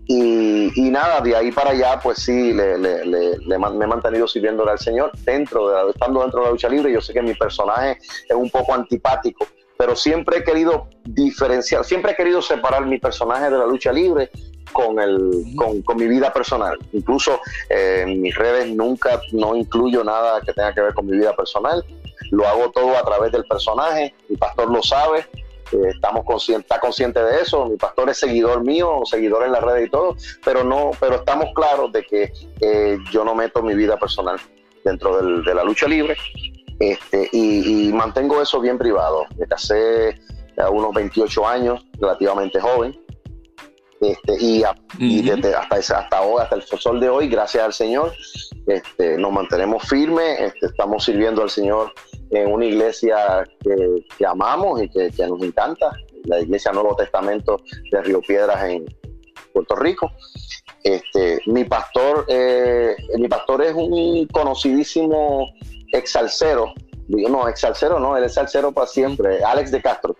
Y, 0.08 0.90
nada, 0.90 1.20
de 1.20 1.34
ahí 1.34 1.50
para 1.50 1.70
allá, 1.70 1.98
pues 2.00 2.18
sí, 2.18 2.52
le, 2.52 2.78
me 2.78 3.54
he 3.56 3.88
mantenido 3.88 4.28
sirviéndole 4.28 4.70
al 4.70 4.78
Señor, 4.78 5.10
dentro 5.24 5.68
de 5.68 5.90
estando 5.90 6.20
dentro 6.22 6.40
de 6.40 6.46
la 6.46 6.52
lucha 6.52 6.68
libre. 6.68 6.92
Yo 6.92 7.00
sé 7.00 7.12
que 7.12 7.22
mi 7.22 7.34
personaje 7.34 7.98
es 8.28 8.36
un 8.36 8.48
poco 8.50 8.72
antipático, 8.72 9.46
pero 9.76 9.96
siempre 9.96 10.38
he 10.38 10.44
querido 10.44 10.88
diferenciar, 11.04 11.84
siempre 11.84 12.12
he 12.12 12.14
querido 12.14 12.40
separar 12.40 12.86
mi 12.86 12.98
personaje 12.98 13.50
de 13.50 13.58
la 13.58 13.66
lucha 13.66 13.92
libre 13.92 14.30
con, 14.72 15.00
el, 15.00 15.54
con, 15.56 15.96
mi 15.96 16.06
vida 16.06 16.32
personal. 16.32 16.78
Incluso 16.92 17.40
eh, 17.68 18.04
en 18.06 18.22
mis 18.22 18.34
redes 18.34 18.74
nunca 18.74 19.20
no 19.32 19.56
incluyo 19.56 20.04
nada 20.04 20.40
que 20.40 20.52
tenga 20.52 20.72
que 20.72 20.82
ver 20.82 20.94
con 20.94 21.06
mi 21.06 21.16
vida 21.16 21.34
personal. 21.34 21.84
Lo 22.30 22.46
hago 22.46 22.70
todo 22.70 22.96
a 22.96 23.02
través 23.04 23.32
del 23.32 23.44
personaje. 23.44 24.14
Mi 24.28 24.36
pastor 24.36 24.70
lo 24.70 24.82
sabe. 24.82 25.26
Eh, 25.72 25.90
estamos 25.94 26.24
conscientes, 26.24 26.64
está 26.64 26.80
consciente 26.80 27.22
de 27.22 27.40
eso. 27.40 27.66
Mi 27.66 27.76
pastor 27.76 28.10
es 28.10 28.18
seguidor 28.18 28.64
mío, 28.64 29.00
seguidor 29.04 29.44
en 29.44 29.52
las 29.52 29.62
redes 29.62 29.86
y 29.86 29.90
todo, 29.90 30.16
pero 30.44 30.64
no, 30.64 30.90
pero 31.00 31.16
estamos 31.16 31.46
claros 31.54 31.92
de 31.92 32.04
que 32.04 32.32
eh, 32.60 32.98
yo 33.10 33.24
no 33.24 33.34
meto 33.34 33.62
mi 33.62 33.74
vida 33.74 33.96
personal 33.98 34.38
dentro 34.84 35.42
de 35.42 35.54
la 35.54 35.64
lucha 35.64 35.86
libre. 35.86 36.16
Este, 36.78 37.28
y, 37.32 37.90
mantengo 37.92 38.40
eso 38.42 38.60
bien 38.60 38.78
privado. 38.78 39.24
Me 39.38 39.46
casé 39.46 40.20
a 40.58 40.70
unos 40.70 40.94
28 40.94 41.46
años, 41.46 41.84
relativamente 41.98 42.60
joven. 42.60 42.98
Este, 44.00 44.36
y, 44.38 44.62
desde 45.22 45.54
hasta, 45.54 45.98
hasta 45.98 46.22
hoy, 46.22 46.42
hasta 46.42 46.56
el 46.56 46.62
sol 46.62 47.00
de 47.00 47.08
hoy, 47.08 47.28
gracias 47.28 47.64
al 47.64 47.72
Señor, 47.72 48.12
este, 48.66 49.16
nos 49.16 49.32
mantenemos 49.32 49.88
firmes, 49.88 50.38
este, 50.40 50.66
estamos 50.66 51.04
sirviendo 51.04 51.42
al 51.42 51.50
Señor 51.50 51.92
en 52.30 52.52
una 52.52 52.66
iglesia 52.66 53.44
que, 53.60 54.26
amamos 54.26 54.82
y 54.82 54.88
que, 54.88 55.10
nos 55.26 55.42
encanta, 55.42 55.92
la 56.24 56.40
iglesia 56.40 56.72
Nuevo 56.72 56.94
Testamento 56.96 57.60
de 57.90 58.02
Río 58.02 58.20
Piedras 58.20 58.64
en 58.64 58.84
Puerto 59.52 59.76
Rico. 59.76 60.10
Este, 60.82 61.40
mi 61.46 61.64
pastor, 61.64 62.26
eh, 62.28 62.96
mi 63.18 63.28
pastor 63.28 63.62
es 63.62 63.74
un 63.74 64.26
conocidísimo 64.26 65.48
exalcero, 65.92 66.74
digo, 67.08 67.28
no, 67.28 67.48
exalcero 67.48 67.98
no, 67.98 68.16
él 68.16 68.24
es 68.24 68.34
salsero 68.34 68.72
para 68.72 68.86
siempre, 68.86 69.42
Alex 69.42 69.70
de 69.70 69.80
Castro. 69.80 70.16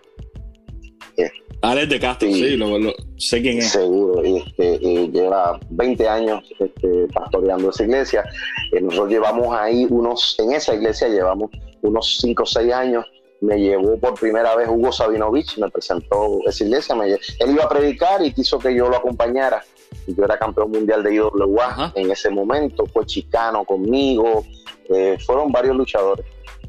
Alex 1.61 1.89
de 1.89 1.99
Castro, 1.99 2.29
sí, 2.29 2.55
lo, 2.55 2.93
sé 3.17 3.41
quién 3.41 3.57
es. 3.57 3.71
Seguro, 3.71 4.21
este, 4.23 4.77
lleva 5.09 5.59
20 5.69 6.07
años 6.07 6.43
este, 6.59 7.07
pastoreando 7.13 7.71
esa 7.71 7.83
iglesia. 7.83 8.23
Eh, 8.71 8.81
nosotros 8.81 9.09
llevamos 9.09 9.55
ahí 9.57 9.87
unos, 9.89 10.35
en 10.39 10.51
esa 10.51 10.75
iglesia 10.75 11.07
llevamos 11.07 11.49
unos 11.81 12.17
5 12.21 12.43
o 12.43 12.45
6 12.45 12.73
años. 12.73 13.05
Me 13.41 13.59
llevó 13.59 13.97
por 13.97 14.19
primera 14.19 14.55
vez 14.55 14.67
Hugo 14.67 14.91
Sabinovich, 14.91 15.57
me 15.57 15.69
presentó 15.69 16.39
esa 16.45 16.63
iglesia. 16.63 16.95
él 17.39 17.51
iba 17.51 17.63
a 17.63 17.69
predicar 17.69 18.23
y 18.23 18.33
quiso 18.33 18.59
que 18.59 18.75
yo 18.75 18.89
lo 18.89 18.97
acompañara. 18.97 19.63
Yo 20.05 20.23
era 20.23 20.37
campeón 20.37 20.71
mundial 20.71 21.03
de 21.03 21.15
IWA 21.15 21.91
en 21.95 22.11
ese 22.11 22.29
momento, 22.29 22.85
fue 22.85 23.05
chicano 23.05 23.65
conmigo, 23.65 24.45
eh, 24.89 25.17
fueron 25.25 25.51
varios 25.51 25.75
luchadores. 25.75 26.25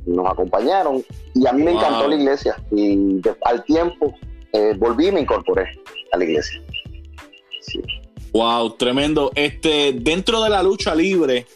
Nos 0.06 0.26
acompañaron 0.26 1.04
y 1.34 1.46
a 1.46 1.52
mí 1.52 1.62
me 1.62 1.72
encantó 1.72 2.08
la 2.08 2.16
iglesia. 2.16 2.56
Y 2.70 3.20
al 3.42 3.64
tiempo 3.64 4.14
eh, 4.52 4.74
volví 4.78 5.08
y 5.08 5.12
me 5.12 5.20
incorporé 5.20 5.78
a 6.12 6.16
la 6.16 6.24
iglesia. 6.24 6.62
Wow, 8.32 8.76
tremendo. 8.76 9.32
Este, 9.34 9.92
dentro 9.92 10.42
de 10.42 10.50
la 10.50 10.62
lucha 10.62 10.94
libre 10.94 11.46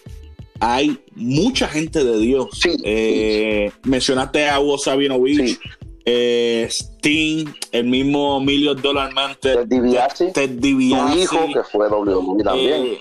hay 0.61 0.99
mucha 1.15 1.69
gente 1.69 2.05
de 2.05 2.19
Dios. 2.19 2.61
Eh, 2.85 3.71
mencionaste 3.83 4.49
a 4.49 4.61
Hugo 4.61 4.79
Sabinovich, 4.79 5.59
eh, 6.05 6.69
Sting, 6.71 7.47
el 7.73 7.85
mismo 7.85 8.41
Million 8.41 8.81
Dollar 8.81 9.13
Man, 9.13 9.37
Ted 9.41 9.67
DiBiase, 9.67 10.31
Ted 10.33 10.51
DiBiase, 10.51 11.21
hijo 11.21 11.47
que 11.53 11.65
fue 11.65 11.89
WWE 11.89 12.45
también. 12.45 12.99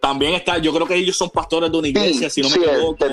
también 0.00 0.34
está, 0.34 0.58
yo 0.58 0.72
creo 0.72 0.86
que 0.86 0.96
ellos 0.96 1.16
son 1.16 1.30
pastores 1.30 1.72
de 1.72 1.78
una 1.78 1.88
iglesia, 1.88 2.28
si 2.28 2.42
no 2.42 2.50
me 2.50 2.56
equivoco. 2.56 3.06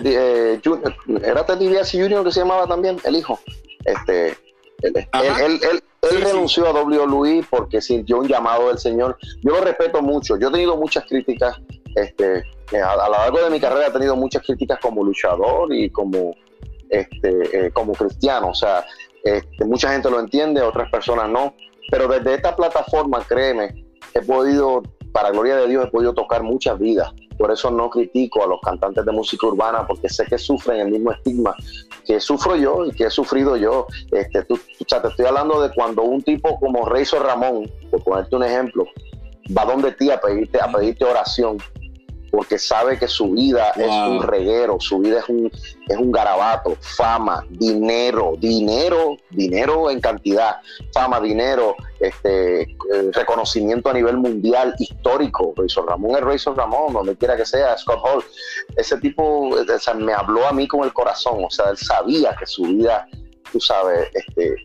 era 1.24 1.46
Ted 1.46 1.58
DiBiase 1.58 2.02
Jr. 2.02 2.24
que 2.26 2.32
se 2.32 2.42
llamaba 2.42 2.68
también, 2.68 2.98
el 3.06 3.16
hijo. 3.16 3.40
Este, 3.86 4.36
él, 4.82 5.84
renunció 6.02 6.68
a 6.68 6.72
WWE 6.72 7.46
porque 7.50 7.82
sintió 7.82 8.20
un 8.20 8.28
llamado 8.28 8.70
del 8.70 8.78
Señor. 8.78 9.18
Yo 9.42 9.52
lo 9.52 9.62
respeto 9.62 10.02
mucho. 10.02 10.38
Yo 10.38 10.50
he 10.50 10.52
tenido 10.52 10.78
muchas 10.78 11.06
críticas. 11.06 11.60
Este, 11.96 12.44
a, 12.82 12.96
lo 12.96 13.12
largo 13.12 13.42
de 13.42 13.50
mi 13.50 13.60
carrera 13.60 13.88
he 13.88 13.92
tenido 13.92 14.16
muchas 14.16 14.44
críticas 14.46 14.80
como 14.82 15.04
luchador 15.04 15.74
y 15.74 15.90
como, 15.90 16.36
este, 16.90 17.66
eh, 17.68 17.72
como 17.72 17.94
cristiano. 17.94 18.50
O 18.50 18.56
sea, 18.56 18.86
este, 19.24 19.66
mucha 19.66 19.92
gente 19.92 20.10
lo 20.10 20.20
entiende, 20.20 20.62
otras 20.62 20.90
personas 20.90 21.30
no. 21.30 21.54
Pero 21.92 22.08
desde 22.08 22.36
esta 22.36 22.56
plataforma, 22.56 23.24
créeme, 23.28 23.86
he 24.14 24.22
podido, 24.22 24.84
para 25.12 25.32
gloria 25.32 25.58
de 25.58 25.68
Dios, 25.68 25.88
he 25.88 25.92
podido 25.92 26.14
tocar 26.14 26.44
muchas 26.44 26.78
vidas. 26.80 27.12
Por 27.40 27.52
eso 27.52 27.72
no 27.72 27.90
critico 27.90 28.44
a 28.44 28.48
los 28.48 28.60
cantantes 28.60 29.06
de 29.06 29.12
música 29.14 29.48
urbana, 29.48 29.88
porque 29.88 30.10
sé 30.10 30.26
que 30.26 30.38
sufren 30.38 30.82
el 30.82 30.92
mismo 30.92 31.14
estigma 31.14 31.56
que 32.06 32.20
sufro 32.20 32.56
yo 32.56 32.86
y 32.86 32.92
que 32.92 33.06
he 33.06 33.10
sufrido 33.10 33.56
yo. 33.56 33.88
Este, 34.12 34.44
tú, 34.44 34.60
te 34.78 35.08
estoy 35.08 35.26
hablando 35.26 35.62
de 35.62 35.74
cuando 35.74 36.04
un 36.04 36.22
tipo 36.22 36.60
como 36.60 36.86
Reizo 36.86 37.18
Ramón, 37.20 37.72
por 37.90 38.04
ponerte 38.04 38.36
un 38.36 38.44
ejemplo, 38.44 38.86
va 39.58 39.64
donde 39.64 39.94
ti 39.94 40.12
a 40.12 40.20
pedirte, 40.20 40.60
a 40.62 40.72
pedirte 40.72 41.06
oración 41.06 41.58
porque 42.32 42.60
sabe 42.60 42.98
que 42.98 43.08
su 43.08 43.32
vida 43.32 43.72
es 43.76 43.90
un 43.90 44.22
reguero, 44.24 44.78
su 44.80 45.00
vida 45.00 45.20
es 45.20 45.30
un, 45.30 45.52
es 45.88 45.98
un 45.98 46.12
garabato, 46.12 46.76
fama, 46.80 47.46
dinero, 47.50 48.34
dinero, 48.38 49.18
dinero 49.30 49.90
en 49.90 50.00
cantidad, 50.00 50.58
fama, 50.94 51.20
dinero, 51.20 51.76
este, 52.00 52.62
eh, 52.62 52.68
reconocimiento 53.12 53.90
a 53.90 53.94
nivel 53.94 54.18
mundial 54.18 54.76
histórico. 54.80 55.54
Razor 55.56 55.88
Ramón 55.88 56.16
es 56.18 56.22
Razor 56.22 56.58
Ramón, 56.58 56.94
donde 56.94 57.16
quiera 57.16 57.36
que 57.36 57.46
sea, 57.46 57.78
Scott 57.78 58.00
Hall. 58.04 58.24
Ese 58.76 58.98
tipo 58.98 59.50
me 59.98 60.14
habló 60.14 60.48
a 60.48 60.52
mí 60.52 60.68
con 60.68 60.84
el 60.84 60.94
corazón, 60.94 61.44
o 61.44 61.50
sea, 61.50 61.70
él 61.72 61.78
sabía 61.78 62.36
que 62.38 62.46
su 62.46 62.64
vida, 62.64 63.08
tú 63.52 63.60
sabes, 63.60 64.10
este, 64.14 64.56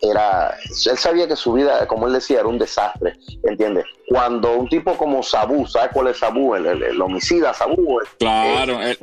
era, 0.00 0.56
él 0.86 0.98
sabía 0.98 1.26
que 1.26 1.36
su 1.36 1.52
vida, 1.52 1.86
como 1.86 2.06
él 2.06 2.12
decía, 2.12 2.40
era 2.40 2.48
un 2.48 2.58
desastre, 2.58 3.14
¿entiendes? 3.42 3.84
Cuando 4.08 4.56
un 4.56 4.68
tipo 4.68 4.96
como 4.96 5.22
Sabu, 5.22 5.66
¿sabes 5.66 5.90
cuál 5.92 6.08
es 6.08 6.18
Sabu? 6.18 6.54
El, 6.54 7.00
homicida 7.00 7.52
Sabu. 7.52 8.00
Claro, 8.18 8.80
el, 8.80 8.96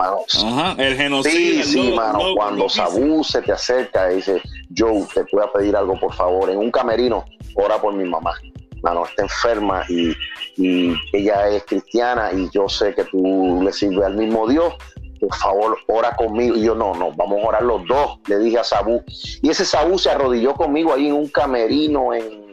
el 0.78 0.96
genocidio. 0.96 1.64
Sí, 1.64 1.64
sí, 1.64 1.92
mano, 1.92 2.20
cuando 2.36 2.70
Sabu 2.70 3.24
se 3.24 3.42
te 3.42 3.52
acerca 3.52 4.12
y 4.12 4.18
dice, 4.18 4.42
Joe, 4.76 5.06
te 5.14 5.26
puedo 5.26 5.52
pedir 5.52 5.76
algo, 5.76 6.00
por 6.00 6.14
favor, 6.14 6.50
en 6.50 6.58
un 6.58 6.72
camerino, 6.72 7.26
ora 7.56 7.80
por 7.80 7.94
mi 7.94 8.08
mamá. 8.08 8.34
Mano, 8.82 9.06
está 9.06 9.24
enferma 9.24 9.84
y, 9.90 10.14
y 10.58 10.94
ella 11.12 11.48
es 11.48 11.64
cristiana 11.64 12.32
y 12.34 12.50
yo 12.52 12.70
sé 12.70 12.94
que 12.94 13.04
tú 13.06 13.62
le 13.64 13.74
sirves 13.74 14.06
al 14.06 14.16
mismo 14.16 14.48
Dios, 14.48 14.76
por 15.20 15.36
favor, 15.36 15.78
ora 15.88 16.16
conmigo. 16.16 16.56
Y 16.56 16.64
yo, 16.64 16.76
no, 16.76 16.94
no, 16.94 17.12
vamos 17.14 17.44
a 17.44 17.48
orar 17.48 17.64
los 17.64 17.86
dos, 17.88 18.20
le 18.28 18.40
dije 18.40 18.60
a 18.60 18.64
Sabú. 18.64 19.04
Y 19.42 19.50
ese 19.50 19.66
Sabú 19.66 19.98
se 19.98 20.10
arrodilló 20.10 20.54
conmigo 20.54 20.94
ahí 20.94 21.08
en 21.08 21.14
un 21.14 21.28
camerino 21.28 22.14
en, 22.14 22.46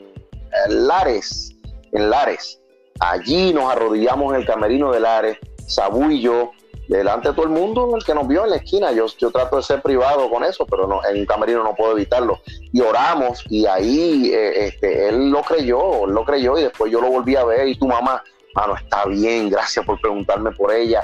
Lares, 0.69 1.51
en 1.93 2.11
Lares. 2.11 2.61
Allí 3.01 3.53
nos 3.53 3.71
arrodillamos 3.71 4.35
en 4.35 4.41
el 4.41 4.47
camerino 4.47 4.93
de 4.93 5.01
Lares, 5.01 5.39
Sabú 5.67 6.11
y 6.11 6.21
yo, 6.21 6.53
delante 6.89 7.29
de 7.29 7.35
todo 7.35 7.47
el 7.47 7.53
mundo, 7.53 7.97
el 7.97 8.05
que 8.05 8.15
nos 8.15 8.29
vio 8.29 8.45
en 8.45 8.51
la 8.51 8.57
esquina. 8.57 8.93
Yo, 8.93 9.07
yo 9.19 9.31
trato 9.31 9.57
de 9.57 9.63
ser 9.63 9.81
privado 9.81 10.31
con 10.31 10.45
eso, 10.45 10.67
pero 10.67 10.87
no, 10.87 11.01
en 11.05 11.21
un 11.21 11.27
camerino 11.27 11.63
no 11.63 11.75
puedo 11.75 11.93
evitarlo. 11.93 12.41
Y 12.73 12.81
oramos, 12.81 13.43
y 13.49 13.67
ahí 13.67 14.31
eh, 14.33 14.67
este, 14.67 15.09
él 15.09 15.31
lo 15.31 15.43
creyó, 15.43 16.05
él 16.05 16.13
lo 16.13 16.25
creyó, 16.25 16.59
y 16.59 16.65
después 16.65 16.93
yo 16.93 17.01
lo 17.01 17.11
volví 17.11 17.35
a 17.35 17.45
ver, 17.45 17.69
y 17.69 17.79
tu 17.79 17.87
mamá, 17.87 18.23
mano, 18.55 18.77
está 18.77 19.07
bien, 19.07 19.49
gracias 19.49 19.85
por 19.85 20.01
preguntarme 20.01 20.53
por 20.53 20.73
ella. 20.73 21.03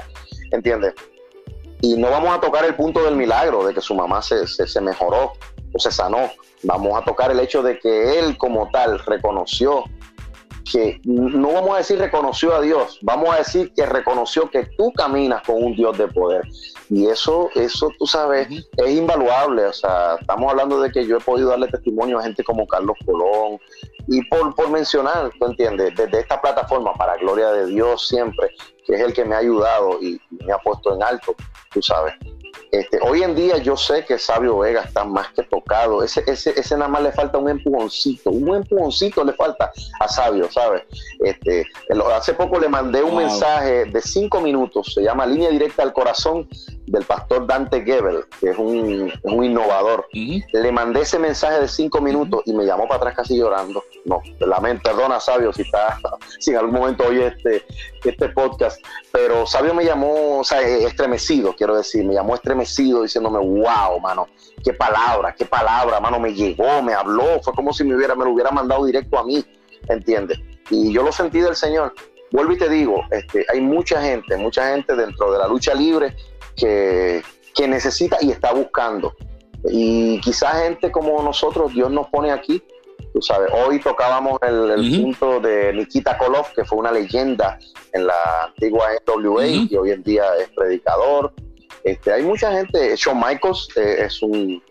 ¿Entiendes? 0.51 0.93
Y 1.81 1.95
no 1.95 2.09
vamos 2.09 2.35
a 2.35 2.41
tocar 2.41 2.65
el 2.65 2.75
punto 2.75 3.03
del 3.03 3.15
milagro, 3.15 3.65
de 3.65 3.73
que 3.73 3.81
su 3.81 3.95
mamá 3.95 4.21
se, 4.21 4.45
se, 4.47 4.81
mejoró 4.81 5.33
o 5.73 5.79
se 5.79 5.91
sanó. 5.91 6.29
Vamos 6.63 6.99
a 7.01 7.05
tocar 7.05 7.31
el 7.31 7.39
hecho 7.39 7.63
de 7.63 7.79
que 7.79 8.19
él 8.19 8.37
como 8.37 8.69
tal 8.69 8.99
reconoció 8.99 9.85
que 10.71 11.01
no 11.03 11.53
vamos 11.53 11.73
a 11.73 11.77
decir 11.77 11.97
reconoció 11.97 12.53
a 12.53 12.61
Dios, 12.61 12.99
vamos 13.01 13.33
a 13.33 13.37
decir 13.37 13.73
que 13.73 13.87
reconoció 13.87 14.51
que 14.51 14.67
tú 14.77 14.91
caminas 14.93 15.41
con 15.43 15.63
un 15.63 15.75
Dios 15.75 15.97
de 15.97 16.07
poder. 16.07 16.43
Y 16.89 17.07
eso, 17.07 17.49
eso 17.55 17.91
tú 17.97 18.05
sabes, 18.05 18.47
es 18.49 18.89
invaluable. 18.89 19.65
O 19.65 19.73
sea, 19.73 20.17
estamos 20.19 20.51
hablando 20.51 20.79
de 20.81 20.91
que 20.91 21.05
yo 21.05 21.17
he 21.17 21.21
podido 21.21 21.49
darle 21.49 21.67
testimonio 21.67 22.19
a 22.19 22.23
gente 22.23 22.43
como 22.43 22.67
Carlos 22.67 22.97
Colón. 23.05 23.59
Y 24.07 24.23
por, 24.29 24.55
por 24.55 24.69
mencionar, 24.69 25.31
tú 25.39 25.45
entiendes, 25.45 25.95
desde 25.95 26.19
esta 26.19 26.41
plataforma, 26.41 26.93
para 26.93 27.17
gloria 27.17 27.51
de 27.51 27.67
Dios 27.67 28.07
siempre, 28.07 28.49
que 28.85 28.95
es 28.95 29.01
el 29.01 29.13
que 29.13 29.25
me 29.25 29.35
ha 29.35 29.39
ayudado 29.39 30.01
y 30.01 30.19
me 30.29 30.53
ha 30.53 30.57
puesto 30.57 30.95
en 30.95 31.03
alto, 31.03 31.35
tú 31.71 31.81
sabes. 31.81 32.15
Este, 32.71 32.99
hoy 33.01 33.23
en 33.23 33.35
día 33.35 33.57
yo 33.57 33.75
sé 33.75 34.05
que 34.05 34.19
Sabio 34.19 34.59
Vega 34.59 34.81
está 34.81 35.03
más 35.03 35.29
que 35.33 35.43
tocado. 35.43 36.03
Ese, 36.03 36.23
ese, 36.27 36.59
ese 36.59 36.75
nada 36.75 36.87
más 36.87 37.01
le 37.01 37.11
falta 37.11 37.37
un 37.37 37.49
empujoncito. 37.49 38.29
Un 38.29 38.57
empujoncito 38.57 39.23
le 39.23 39.33
falta 39.33 39.71
a 39.99 40.07
Sabio, 40.07 40.51
¿sabes? 40.51 40.83
Este, 41.19 41.65
hace 42.13 42.33
poco 42.33 42.59
le 42.59 42.69
mandé 42.69 43.01
un 43.01 43.17
mensaje 43.17 43.85
de 43.85 44.01
cinco 44.01 44.39
minutos. 44.39 44.93
Se 44.93 45.01
llama 45.01 45.25
Línea 45.25 45.49
Directa 45.49 45.81
al 45.81 45.93
Corazón 45.93 46.47
del 46.89 47.05
pastor 47.05 47.45
Dante 47.45 47.83
Gebel, 47.83 48.25
que 48.39 48.49
es 48.49 48.57
un, 48.57 49.11
un 49.21 49.43
innovador. 49.43 50.07
Le 50.11 50.71
mandé 50.71 51.01
ese 51.01 51.19
mensaje 51.19 51.61
de 51.61 51.67
cinco 51.67 52.01
minutos 52.01 52.41
y 52.45 52.53
me 52.53 52.65
llamó 52.65 52.87
para 52.87 52.97
atrás 52.97 53.15
casi 53.17 53.37
llorando. 53.37 53.83
No, 54.05 54.21
lamento, 54.39 54.89
perdona 54.89 55.19
Sabio 55.19 55.53
si 55.53 55.61
está, 55.61 55.99
si 56.39 56.51
en 56.51 56.57
algún 56.57 56.73
momento 56.73 57.05
oye 57.07 57.27
este, 57.27 57.63
este 58.03 58.29
podcast, 58.29 58.83
pero 59.11 59.45
Sabio 59.45 59.73
me 59.73 59.85
llamó, 59.85 60.39
o 60.39 60.43
sea, 60.43 60.61
estremecido, 60.61 61.53
quiero 61.55 61.77
decir, 61.77 62.03
me 62.03 62.15
llamó 62.15 62.33
estremecido 62.33 63.03
diciéndome, 63.03 63.37
wow, 63.37 63.99
mano, 64.01 64.27
qué 64.63 64.73
palabra, 64.73 65.35
qué 65.35 65.45
palabra, 65.45 65.99
mano, 65.99 66.19
me 66.19 66.33
llegó, 66.33 66.81
me 66.81 66.93
habló, 66.93 67.39
fue 67.43 67.53
como 67.53 67.71
si 67.71 67.83
me 67.83 67.95
hubiera, 67.95 68.15
me 68.15 68.25
lo 68.25 68.31
hubiera 68.31 68.49
mandado 68.49 68.85
directo 68.85 69.19
a 69.19 69.23
mí, 69.23 69.45
¿entiendes? 69.89 70.39
Y 70.71 70.91
yo 70.91 71.03
lo 71.03 71.11
sentí 71.11 71.39
del 71.39 71.55
Señor. 71.55 71.93
Vuelvo 72.31 72.53
y 72.53 72.57
te 72.57 72.69
digo, 72.69 73.01
este, 73.09 73.43
hay 73.51 73.59
mucha 73.59 74.01
gente, 74.01 74.37
mucha 74.37 74.71
gente 74.71 74.95
dentro 74.95 75.31
de 75.31 75.39
la 75.39 75.47
lucha 75.47 75.73
libre 75.73 76.15
que, 76.59 77.21
que 77.55 77.67
necesita 77.67 78.17
y 78.21 78.31
está 78.31 78.53
buscando. 78.53 79.13
Y 79.65 80.19
quizás 80.21 80.63
gente 80.63 80.91
como 80.91 81.21
nosotros, 81.21 81.73
Dios 81.73 81.91
nos 81.91 82.07
pone 82.07 82.31
aquí. 82.31 82.61
Tú 83.13 83.21
sabes, 83.21 83.49
hoy 83.51 83.79
tocábamos 83.79 84.39
el, 84.41 85.01
punto 85.01 85.39
de 85.39 85.73
Nikita 85.73 86.17
Koloff, 86.17 86.53
que 86.53 86.63
fue 86.63 86.77
una 86.77 86.91
leyenda 86.91 87.57
en 87.93 88.05
la 88.05 88.43
antigua 88.45 88.89
NWA 89.05 89.47
y 89.47 89.75
hoy 89.75 89.91
en 89.91 90.03
día 90.03 90.23
es 90.39 90.49
predicador. 90.49 91.33
Este, 91.83 92.11
hay 92.11 92.23
mucha 92.23 92.51
gente, 92.51 92.95
Shawn 92.95 93.19
Michaels 93.19 93.69
eh, 93.77 94.05
es 94.05 94.21
un... 94.21 94.61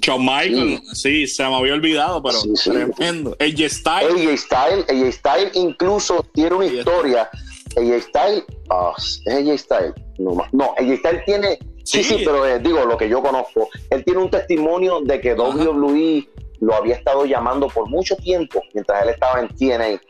Shawn 0.00 0.20
Michaels, 0.20 1.00
sí. 1.00 1.26
se 1.26 1.42
me 1.44 1.54
había 1.54 1.74
olvidado, 1.74 2.22
pero 2.22 2.38
tremendo. 2.62 3.36
AJ 3.40 3.68
Styles. 3.68 4.26
AJ 4.26 4.38
Styles, 4.38 4.84
AJ 4.88 5.12
Styles 5.12 5.50
incluso 5.54 6.24
tiene 6.32 6.56
una 6.56 6.66
historia. 6.66 7.30
AJ 7.76 8.02
Styles, 8.02 8.44
oh, 8.70 8.94
AJ 9.26 9.58
Styles, 9.58 9.94
no, 10.18 10.36
no 10.52 10.74
AJ 10.78 10.98
Styles 10.98 11.24
tiene 11.24 11.58
Sí, 11.84 12.02
sí, 12.02 12.22
pero 12.24 12.46
eh, 12.46 12.58
digo, 12.60 12.84
lo 12.86 12.96
que 12.96 13.08
yo 13.08 13.22
conozco, 13.22 13.68
él 13.90 14.02
tiene 14.04 14.20
un 14.20 14.30
testimonio 14.30 15.00
de 15.02 15.20
que 15.20 15.34
WWE 15.34 16.26
lo 16.60 16.74
había 16.74 16.94
estado 16.94 17.26
llamando 17.26 17.68
por 17.68 17.88
mucho 17.90 18.16
tiempo 18.16 18.62
mientras 18.72 19.02
él 19.02 19.10
estaba 19.10 19.40
en 19.40 19.48
TNA. 19.48 20.00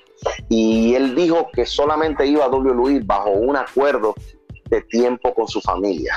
Y 0.49 0.95
él 0.95 1.17
dijo 1.17 1.51
que 1.53 1.67
solamente 1.67 2.27
iba 2.27 2.45
a 2.45 2.49
WWE 2.49 3.01
bajo 3.05 3.31
un 3.31 3.57
acuerdo 3.57 4.15
de 4.71 4.81
tiempo 4.83 5.35
con 5.35 5.49
su 5.49 5.61
familia. 5.61 6.17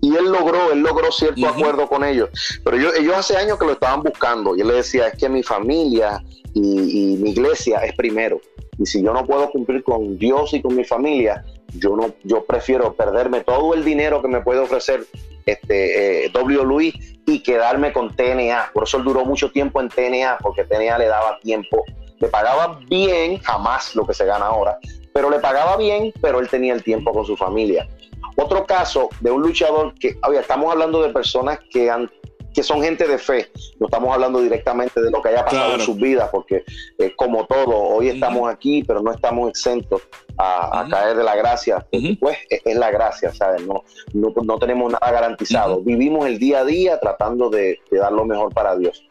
Y 0.00 0.16
él 0.16 0.32
logró, 0.32 0.72
él 0.72 0.80
logró 0.80 1.12
cierto 1.12 1.46
acuerdo 1.46 1.86
con 1.86 2.02
ellos. 2.02 2.30
Pero 2.64 2.76
ellos 2.76 3.14
hace 3.14 3.36
años 3.36 3.58
que 3.58 3.66
lo 3.66 3.72
estaban 3.72 4.02
buscando. 4.02 4.56
Y 4.56 4.62
él 4.62 4.68
le 4.68 4.74
decía, 4.74 5.08
es 5.08 5.18
que 5.18 5.28
mi 5.28 5.42
familia 5.42 6.20
y 6.54 7.16
mi 7.20 7.30
iglesia 7.30 7.78
es 7.78 7.94
primero. 7.94 8.40
Y 8.78 8.86
si 8.86 9.02
yo 9.02 9.12
no 9.12 9.26
puedo 9.26 9.50
cumplir 9.50 9.82
con 9.82 10.18
Dios 10.18 10.54
y 10.54 10.62
con 10.62 10.74
mi 10.74 10.84
familia, 10.84 11.44
yo 11.74 11.96
no, 11.96 12.14
yo 12.24 12.44
prefiero 12.44 12.94
perderme 12.94 13.42
todo 13.42 13.74
el 13.74 13.84
dinero 13.84 14.22
que 14.22 14.28
me 14.28 14.40
puede 14.40 14.60
ofrecer 14.60 15.06
este 15.46 16.26
eh, 16.26 16.30
W. 16.32 16.92
y 17.26 17.42
quedarme 17.42 17.92
con 17.92 18.14
TNA. 18.14 18.70
Por 18.72 18.84
eso 18.84 18.98
él 18.98 19.04
duró 19.04 19.24
mucho 19.24 19.50
tiempo 19.50 19.80
en 19.80 19.88
TNA, 19.88 20.38
porque 20.42 20.64
TNA 20.64 20.98
le 20.98 21.06
daba 21.06 21.38
tiempo, 21.40 21.84
le 22.18 22.28
pagaba 22.28 22.80
bien, 22.88 23.38
jamás 23.38 23.94
lo 23.94 24.06
que 24.06 24.14
se 24.14 24.24
gana 24.24 24.46
ahora, 24.46 24.78
pero 25.12 25.30
le 25.30 25.38
pagaba 25.38 25.76
bien, 25.76 26.12
pero 26.20 26.40
él 26.40 26.48
tenía 26.48 26.74
el 26.74 26.82
tiempo 26.82 27.12
con 27.12 27.24
su 27.26 27.36
familia. 27.36 27.88
Otro 28.36 28.64
caso 28.64 29.10
de 29.20 29.30
un 29.30 29.42
luchador 29.42 29.94
que, 29.98 30.16
oye, 30.26 30.40
estamos 30.40 30.72
hablando 30.72 31.02
de 31.02 31.10
personas 31.10 31.58
que 31.70 31.90
han 31.90 32.10
que 32.52 32.62
son 32.62 32.82
gente 32.82 33.06
de 33.06 33.18
fe. 33.18 33.50
No 33.78 33.86
estamos 33.86 34.12
hablando 34.12 34.40
directamente 34.40 35.00
de 35.00 35.10
lo 35.10 35.22
que 35.22 35.30
haya 35.30 35.44
pasado 35.44 35.74
en 35.74 35.80
sus 35.80 35.96
vidas, 35.96 36.28
porque 36.30 36.64
eh, 36.98 37.14
como 37.16 37.46
todo, 37.46 37.76
hoy 37.76 38.08
estamos 38.08 38.50
aquí, 38.50 38.82
pero 38.84 39.00
no 39.00 39.12
estamos 39.12 39.50
exentos 39.50 40.02
a, 40.38 40.86
caer 40.90 41.16
de 41.16 41.24
la 41.24 41.36
gracia. 41.36 41.86
Pues 42.20 42.38
es, 42.48 42.76
la 42.76 42.90
gracia, 42.90 43.32
¿sabes? 43.32 43.66
No, 43.66 43.82
no, 44.14 44.58
tenemos 44.58 44.92
nada 44.92 45.10
garantizado. 45.10 45.80
Vivimos 45.80 46.26
el 46.26 46.38
día 46.38 46.60
a 46.60 46.64
día 46.64 47.00
tratando 47.00 47.48
de, 47.50 47.80
dar 47.90 48.12
lo 48.12 48.24
mejor 48.24 48.52
para 48.52 48.76
Dios. 48.76 49.02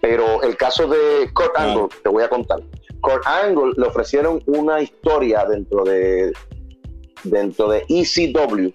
Pero 0.00 0.42
el 0.42 0.56
caso 0.56 0.86
de 0.86 1.30
Kurt 1.34 1.56
Angle, 1.56 1.88
te 2.02 2.08
voy 2.08 2.22
a 2.22 2.28
contar. 2.28 2.60
Kurt 3.00 3.26
Angle 3.26 3.72
le 3.76 3.86
ofrecieron 3.86 4.42
una 4.46 4.80
historia 4.80 5.44
dentro 5.44 5.84
de 5.84 6.32
dentro 7.24 7.68
de 7.68 7.84
ECW 7.88 8.72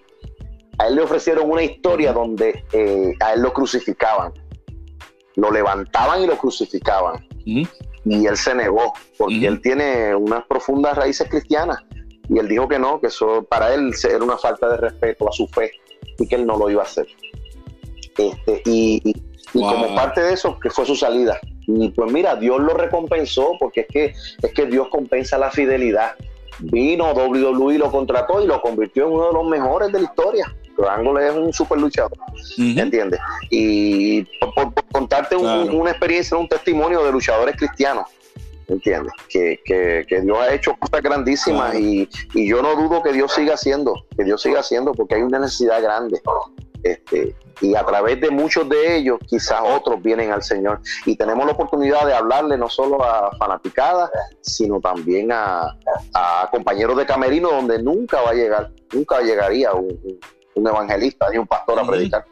a 0.78 0.86
él 0.86 0.96
le 0.96 1.02
ofrecieron 1.02 1.50
una 1.50 1.62
historia 1.62 2.12
donde 2.12 2.64
eh, 2.72 3.12
a 3.20 3.34
él 3.34 3.42
lo 3.42 3.52
crucificaban. 3.52 4.32
Lo 5.36 5.50
levantaban 5.50 6.22
y 6.22 6.26
lo 6.26 6.36
crucificaban. 6.36 7.26
Y 7.44 8.26
él 8.26 8.36
se 8.36 8.54
negó, 8.54 8.92
porque 9.16 9.46
él 9.46 9.60
tiene 9.60 10.14
unas 10.14 10.44
profundas 10.46 10.96
raíces 10.96 11.28
cristianas. 11.28 11.78
Y 12.28 12.38
él 12.38 12.48
dijo 12.48 12.68
que 12.68 12.78
no, 12.78 13.00
que 13.00 13.08
eso 13.08 13.44
para 13.48 13.74
él 13.74 13.92
era 14.04 14.24
una 14.24 14.38
falta 14.38 14.68
de 14.68 14.76
respeto 14.76 15.28
a 15.28 15.32
su 15.32 15.46
fe 15.48 15.72
y 16.18 16.26
que 16.26 16.36
él 16.36 16.46
no 16.46 16.56
lo 16.56 16.70
iba 16.70 16.82
a 16.82 16.86
hacer. 16.86 17.06
Este, 18.16 18.62
y, 18.64 19.14
como 19.52 19.94
parte 19.94 20.22
de 20.22 20.32
eso, 20.32 20.58
que 20.58 20.70
fue 20.70 20.84
su 20.84 20.96
salida. 20.96 21.38
Y 21.66 21.90
pues 21.90 22.10
mira, 22.12 22.36
Dios 22.36 22.60
lo 22.60 22.74
recompensó 22.74 23.56
porque 23.58 23.80
es 23.80 23.86
que, 23.88 24.14
es 24.42 24.52
que 24.52 24.66
Dios 24.66 24.88
compensa 24.88 25.38
la 25.38 25.50
fidelidad. 25.50 26.14
Vino 26.58 27.12
WWE, 27.12 27.78
lo 27.78 27.90
contrató 27.90 28.42
y 28.42 28.46
lo 28.46 28.60
convirtió 28.60 29.06
en 29.06 29.12
uno 29.12 29.28
de 29.28 29.32
los 29.32 29.46
mejores 29.46 29.92
de 29.92 30.00
la 30.00 30.04
historia. 30.04 30.56
Angle 30.88 31.28
es 31.28 31.34
un 31.34 31.52
super 31.52 31.78
luchador, 31.78 32.18
¿entiendes? 32.58 33.20
Y 33.50 34.22
por, 34.54 34.72
contarte 34.90 35.36
una 35.36 35.90
experiencia, 35.90 36.36
un 36.36 36.48
testimonio 36.48 37.04
de 37.04 37.12
luchadores 37.12 37.56
cristianos, 37.56 38.06
¿entiendes? 38.68 39.12
Que, 39.28 39.60
que, 39.64 40.20
Dios 40.22 40.38
ha 40.38 40.52
hecho 40.54 40.74
cosas 40.78 41.02
grandísimas 41.02 41.74
y, 41.74 42.08
y, 42.34 42.48
yo 42.48 42.62
no 42.62 42.74
dudo 42.74 43.02
que 43.02 43.12
Dios 43.12 43.32
siga 43.32 43.54
haciendo, 43.54 44.06
que 44.16 44.24
Dios 44.24 44.42
siga 44.42 44.60
haciendo 44.60 44.92
porque 44.92 45.16
hay 45.16 45.22
una 45.22 45.38
necesidad 45.38 45.82
grande. 45.82 46.20
Este, 46.82 47.36
y 47.60 47.76
a 47.76 47.84
través 47.84 48.20
de 48.20 48.30
muchos 48.30 48.68
de 48.68 48.96
ellos, 48.96 49.18
quizás 49.26 49.60
otros 49.64 50.02
vienen 50.02 50.32
al 50.32 50.42
Señor. 50.42 50.80
Y 51.06 51.16
tenemos 51.16 51.46
la 51.46 51.52
oportunidad 51.52 52.06
de 52.06 52.14
hablarle 52.14 52.58
no 52.58 52.68
solo 52.68 53.02
a 53.04 53.30
fanaticadas, 53.38 54.10
sino 54.40 54.80
también 54.80 55.30
a, 55.30 55.76
a 56.14 56.48
compañeros 56.50 56.96
de 56.96 57.06
camerino, 57.06 57.50
donde 57.50 57.80
nunca 57.80 58.20
va 58.22 58.30
a 58.30 58.34
llegar, 58.34 58.72
nunca 58.92 59.20
llegaría 59.20 59.72
un, 59.74 59.96
un 60.02 60.18
evangelista 60.56 61.28
ni 61.30 61.38
un 61.38 61.46
pastor 61.46 61.78
a 61.78 61.86
predicar. 61.86 62.24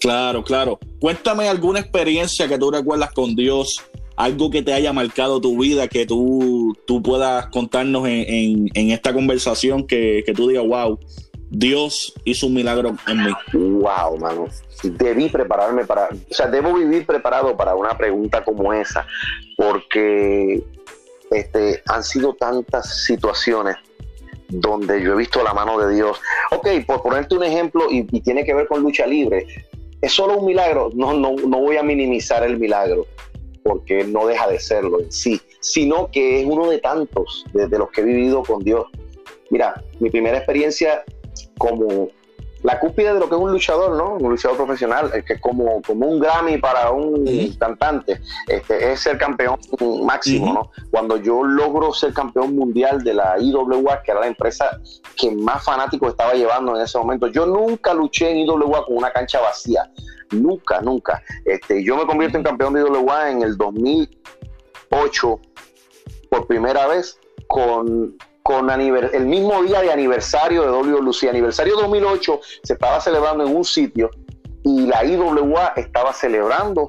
Claro, 0.00 0.44
claro. 0.44 0.78
Cuéntame 1.00 1.48
alguna 1.48 1.80
experiencia 1.80 2.48
que 2.48 2.58
tú 2.58 2.70
recuerdas 2.70 3.10
con 3.12 3.34
Dios, 3.34 3.84
algo 4.16 4.50
que 4.50 4.62
te 4.62 4.72
haya 4.72 4.92
marcado 4.92 5.40
tu 5.40 5.58
vida, 5.58 5.88
que 5.88 6.06
tú, 6.06 6.76
tú 6.86 7.02
puedas 7.02 7.46
contarnos 7.48 8.06
en, 8.06 8.68
esta 8.74 9.12
conversación, 9.12 9.86
que, 9.86 10.22
que, 10.24 10.32
tú 10.32 10.48
digas, 10.48 10.64
wow, 10.66 10.98
Dios 11.50 12.12
hizo 12.24 12.46
un 12.46 12.54
milagro 12.54 12.94
en 13.06 13.24
mí. 13.24 13.32
Wow, 13.52 14.18
mano. 14.18 14.46
Debí 14.82 15.28
prepararme 15.28 15.84
para, 15.84 16.08
o 16.08 16.34
sea, 16.34 16.46
debo 16.46 16.74
vivir 16.74 17.04
preparado 17.04 17.56
para 17.56 17.74
una 17.74 17.96
pregunta 17.96 18.44
como 18.44 18.72
esa, 18.72 19.06
porque 19.56 20.62
este, 21.30 21.82
han 21.86 22.04
sido 22.04 22.34
tantas 22.34 23.04
situaciones 23.04 23.76
donde 24.48 25.02
yo 25.02 25.12
he 25.12 25.16
visto 25.16 25.42
la 25.42 25.54
mano 25.54 25.78
de 25.78 25.94
Dios. 25.94 26.20
Ok, 26.50 26.68
por 26.86 27.02
ponerte 27.02 27.34
un 27.34 27.44
ejemplo, 27.44 27.86
y, 27.90 28.04
tiene 28.20 28.44
que 28.44 28.54
ver 28.54 28.66
con 28.66 28.82
lucha 28.82 29.06
libre, 29.06 29.46
¿es 30.00 30.12
solo 30.12 30.38
un 30.38 30.46
milagro? 30.46 30.90
No, 30.94 31.12
no, 31.12 31.34
no 31.34 31.60
voy 31.60 31.76
a 31.76 31.82
minimizar 31.82 32.42
el 32.42 32.58
milagro, 32.58 33.06
porque 33.62 34.04
no 34.04 34.26
deja 34.26 34.48
de 34.48 34.58
serlo 34.58 35.00
en 35.00 35.12
sí, 35.12 35.40
sino 35.60 36.10
que 36.10 36.40
es 36.40 36.46
uno 36.46 36.68
de 36.68 36.78
tantos 36.78 37.44
de, 37.52 37.68
de 37.68 37.78
los 37.78 37.90
que 37.90 38.00
he 38.00 38.04
vivido 38.04 38.42
con 38.42 38.62
Dios. 38.62 38.86
Mira, 39.50 39.82
mi 40.00 40.10
primera 40.10 40.38
experiencia 40.38 41.04
como 41.58 42.08
la 42.62 42.80
cúspide 42.80 43.14
de 43.14 43.20
lo 43.20 43.28
que 43.28 43.36
es 43.36 43.40
un 43.40 43.52
luchador, 43.52 43.96
¿no? 43.96 44.14
Un 44.14 44.30
luchador 44.30 44.56
profesional, 44.56 45.12
que 45.24 45.34
es 45.34 45.40
como, 45.40 45.80
como 45.82 46.06
un 46.06 46.18
Grammy 46.18 46.58
para 46.58 46.90
un 46.90 47.24
cantante, 47.58 48.20
este, 48.46 48.92
es 48.92 49.00
ser 49.00 49.16
campeón 49.18 49.58
máximo, 50.02 50.52
¿no? 50.52 50.70
Cuando 50.90 51.16
yo 51.18 51.44
logro 51.44 51.92
ser 51.92 52.12
campeón 52.12 52.56
mundial 52.56 53.04
de 53.04 53.14
la 53.14 53.36
IWA, 53.38 54.02
que 54.02 54.10
era 54.10 54.20
la 54.20 54.26
empresa 54.26 54.80
que 55.16 55.30
más 55.30 55.64
fanáticos 55.64 56.10
estaba 56.10 56.32
llevando 56.34 56.74
en 56.76 56.82
ese 56.82 56.98
momento, 56.98 57.28
yo 57.28 57.46
nunca 57.46 57.94
luché 57.94 58.30
en 58.30 58.38
IWA 58.38 58.84
con 58.84 58.96
una 58.96 59.10
cancha 59.12 59.40
vacía, 59.40 59.90
nunca, 60.32 60.80
nunca. 60.80 61.22
Este, 61.44 61.84
yo 61.84 61.96
me 61.96 62.06
convierto 62.06 62.38
en 62.38 62.44
campeón 62.44 62.74
de 62.74 62.80
IWA 62.80 63.30
en 63.30 63.42
el 63.42 63.56
2008 63.56 65.40
por 66.28 66.46
primera 66.46 66.86
vez 66.88 67.18
con 67.46 68.16
con 68.48 68.70
el 68.70 69.26
mismo 69.26 69.62
día 69.62 69.82
de 69.82 69.92
aniversario 69.92 70.62
de 70.62 70.68
WLC, 70.68 71.24
aniversario 71.28 71.76
2008, 71.76 72.40
se 72.62 72.72
estaba 72.72 72.98
celebrando 72.98 73.46
en 73.46 73.54
un 73.54 73.62
sitio 73.62 74.08
y 74.64 74.86
la 74.86 75.04
IWA 75.04 75.74
estaba 75.76 76.14
celebrando 76.14 76.88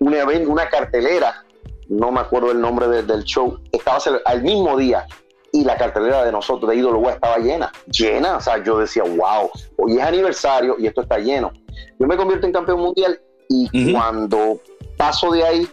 un 0.00 0.12
evento, 0.12 0.50
una 0.50 0.68
cartelera, 0.68 1.46
no 1.88 2.12
me 2.12 2.20
acuerdo 2.20 2.50
el 2.50 2.60
nombre 2.60 2.88
del 2.88 3.24
show, 3.24 3.58
estaba 3.72 4.00
al 4.26 4.42
mismo 4.42 4.76
día. 4.76 5.06
y 5.50 5.64
la 5.64 5.78
cartelera 5.78 6.26
de 6.26 6.32
nosotros 6.32 6.70
de 6.70 6.76
Ídolo 6.76 7.08
estaba 7.08 7.38
llena, 7.38 7.72
llena, 7.86 8.36
o 8.36 8.40
sea, 8.42 8.62
yo 8.62 8.78
decía, 8.78 9.02
wow, 9.02 9.50
hoy 9.78 9.96
es 9.96 10.02
aniversario 10.02 10.76
y 10.78 10.86
esto 10.88 11.00
está 11.00 11.18
lleno. 11.18 11.52
Yo 11.98 12.06
me 12.06 12.18
convierto 12.18 12.46
en 12.46 12.52
campeón 12.52 12.80
mundial 12.80 13.18
y 13.48 13.92
cuando 13.92 14.60
paso 14.98 15.30
de 15.30 15.42
ahí, 15.42 15.68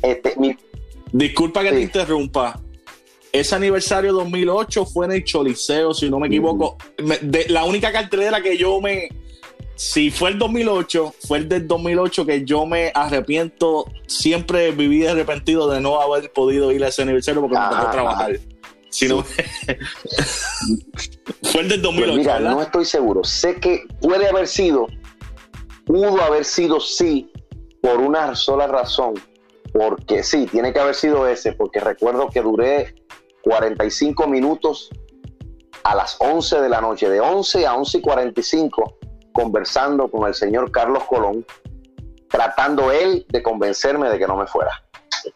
este, 0.00 0.34
mi... 0.36 0.56
Disculpa 1.12 1.62
que 1.62 1.70
te 1.70 1.80
interrumpa. 1.80 2.60
Ese 3.32 3.54
aniversario 3.54 4.12
2008 4.12 4.84
fue 4.84 5.06
en 5.06 5.12
el 5.12 5.24
Choliseo, 5.24 5.94
si 5.94 6.10
no 6.10 6.18
me 6.18 6.26
equivoco. 6.26 6.76
la 7.48 7.64
única 7.64 7.90
cartelera 7.90 8.42
que 8.42 8.58
yo 8.58 8.78
me, 8.80 9.08
si 9.74 10.10
fue 10.10 10.30
el 10.30 10.38
2008, 10.38 11.14
fue 11.26 11.38
el 11.38 11.48
del 11.48 11.66
2008 11.66 12.26
que 12.26 12.44
yo 12.44 12.66
me 12.66 12.92
arrepiento, 12.94 13.86
siempre 14.06 14.70
viví 14.70 15.06
arrepentido 15.06 15.70
de 15.70 15.80
no 15.80 16.00
haber 16.00 16.30
podido 16.32 16.70
ir 16.72 16.84
a 16.84 16.88
ese 16.88 17.02
aniversario 17.02 17.40
porque 17.40 17.58
me 17.58 17.68
tocó 17.68 17.90
trabajar. 17.90 18.32
fue 21.42 21.62
el 21.62 21.68
del 21.68 21.80
2008. 21.82 22.12
Pues 22.12 22.18
mira, 22.18 22.38
no 22.38 22.60
estoy 22.60 22.84
seguro. 22.84 23.24
Sé 23.24 23.56
que 23.56 23.84
puede 24.00 24.28
haber 24.28 24.46
sido, 24.46 24.86
pudo 25.86 26.20
haber 26.20 26.44
sido 26.44 26.78
sí, 26.78 27.32
por 27.80 27.98
una 28.00 28.34
sola 28.34 28.66
razón. 28.66 29.14
Porque 29.72 30.22
sí, 30.22 30.46
tiene 30.50 30.74
que 30.74 30.80
haber 30.80 30.94
sido 30.94 31.26
ese, 31.26 31.52
porque 31.54 31.80
recuerdo 31.80 32.28
que 32.28 32.42
duré 32.42 32.94
45 33.42 34.26
minutos 34.26 34.90
a 35.84 35.94
las 35.94 36.16
11 36.20 36.60
de 36.60 36.68
la 36.68 36.80
noche, 36.80 37.08
de 37.08 37.20
11 37.20 37.66
a 37.66 37.74
11 37.74 37.98
y 37.98 38.00
45 38.00 38.98
conversando 39.32 40.10
con 40.10 40.28
el 40.28 40.34
señor 40.34 40.70
Carlos 40.70 41.04
Colón, 41.04 41.44
tratando 42.28 42.92
él 42.92 43.26
de 43.28 43.42
convencerme 43.42 44.08
de 44.08 44.18
que 44.18 44.26
no 44.26 44.36
me 44.36 44.46
fuera. 44.46 44.70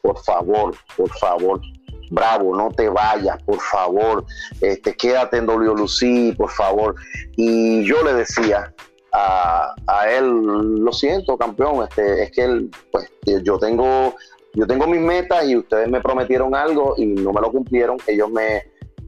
Por 0.03 0.19
favor, 0.23 0.75
por 0.97 1.11
favor, 1.19 1.61
bravo, 2.11 2.57
no 2.57 2.71
te 2.71 2.89
vayas, 2.89 3.43
por 3.43 3.61
favor, 3.61 4.25
este, 4.61 4.97
quédate 4.97 5.39
en 5.39 5.47
WLC, 5.47 6.37
por 6.37 6.51
favor. 6.51 6.95
Y 7.37 7.85
yo 7.85 8.03
le 8.03 8.15
decía 8.15 8.73
a, 9.13 9.75
él, 10.11 10.27
lo 10.27 10.93
siento, 10.93 11.39
campeón, 11.39 11.87
este, 11.89 12.25
es 12.25 12.33
que 12.33 12.45
él, 12.45 12.71
pues, 12.93 13.11
yo 13.43 13.59
tengo, 13.59 14.15
yo 14.57 14.67
tengo 14.67 14.87
mis 14.87 15.01
metas 15.01 15.45
y 15.45 15.55
ustedes 15.55 15.87
me 15.87 16.01
prometieron 16.01 16.55
algo 16.55 16.95
y 16.97 17.05
no 17.05 17.31
me 17.31 17.43
lo 17.43 17.53
cumplieron. 17.53 17.99
Ellos 18.07 18.31
me, 18.31 18.57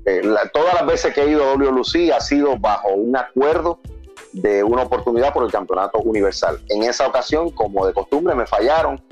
eh, 0.05 0.23
todas 0.53 0.75
las 0.75 0.87
veces 0.87 1.15
que 1.15 1.23
he 1.23 1.31
ido 1.31 1.43
a 1.43 1.55
WLC 1.55 2.13
ha 2.13 2.21
sido 2.21 2.59
bajo 2.59 2.89
un 2.91 3.17
acuerdo 3.17 3.81
de 4.35 4.63
una 4.63 4.83
oportunidad 4.83 5.33
por 5.33 5.45
el 5.45 5.51
campeonato 5.51 6.01
universal. 6.01 6.61
En 6.69 6.83
esa 6.83 7.07
ocasión, 7.07 7.51
como 7.51 7.87
de 7.87 7.95
costumbre, 7.95 8.35
me 8.35 8.47
fallaron. 8.47 9.03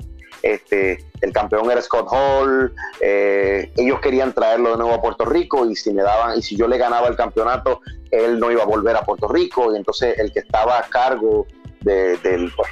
Este, 0.43 1.03
el 1.21 1.33
campeón 1.33 1.71
era 1.71 1.81
Scott 1.81 2.07
Hall, 2.11 2.71
eh, 3.01 3.71
ellos 3.75 3.99
querían 3.99 4.31
traerlo 4.33 4.69
de 4.69 4.77
nuevo 4.77 4.93
a 4.93 5.01
Puerto 5.01 5.25
Rico 5.25 5.65
y 5.65 5.75
si 5.75 5.91
me 5.91 6.03
daban, 6.03 6.37
y 6.37 6.43
si 6.43 6.55
yo 6.55 6.67
le 6.67 6.77
ganaba 6.77 7.07
el 7.07 7.15
campeonato, 7.15 7.81
él 8.11 8.39
no 8.39 8.51
iba 8.51 8.61
a 8.61 8.67
volver 8.67 8.95
a 8.95 9.01
Puerto 9.01 9.27
Rico, 9.27 9.73
y 9.73 9.77
entonces 9.77 10.19
el 10.19 10.31
que 10.31 10.41
estaba 10.41 10.77
a 10.77 10.83
cargo 10.83 11.47
de, 11.81 12.19
pues, 12.55 12.69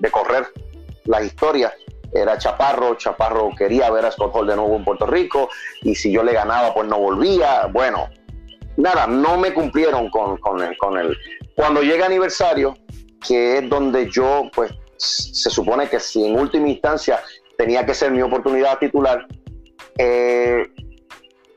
de 0.00 0.10
correr 0.10 0.48
las 1.04 1.24
historias 1.24 1.72
era 2.12 2.38
Chaparro, 2.38 2.94
Chaparro 2.94 3.50
quería 3.56 3.90
ver 3.90 4.06
a 4.06 4.10
Scott 4.10 4.34
Hall 4.34 4.46
de 4.46 4.56
nuevo 4.56 4.76
en 4.76 4.84
Puerto 4.84 5.06
Rico, 5.06 5.48
y 5.82 5.94
si 5.94 6.10
yo 6.10 6.22
le 6.22 6.32
ganaba, 6.32 6.72
pues 6.74 6.88
no 6.88 6.98
volvía. 6.98 7.66
Bueno, 7.66 8.08
nada, 8.76 9.06
no 9.06 9.36
me 9.36 9.52
cumplieron 9.52 10.10
con, 10.10 10.38
con, 10.38 10.62
el, 10.62 10.76
con. 10.78 10.98
Cuando 11.54 11.82
llega 11.82 12.06
aniversario, 12.06 12.74
que 13.26 13.58
es 13.58 13.68
donde 13.68 14.10
yo, 14.10 14.50
pues, 14.54 14.72
se 14.96 15.50
supone 15.50 15.88
que 15.88 16.00
si 16.00 16.24
en 16.24 16.38
última 16.38 16.68
instancia 16.68 17.20
tenía 17.56 17.84
que 17.84 17.94
ser 17.94 18.10
mi 18.10 18.22
oportunidad 18.22 18.78
titular, 18.78 19.26
eh, 19.96 20.66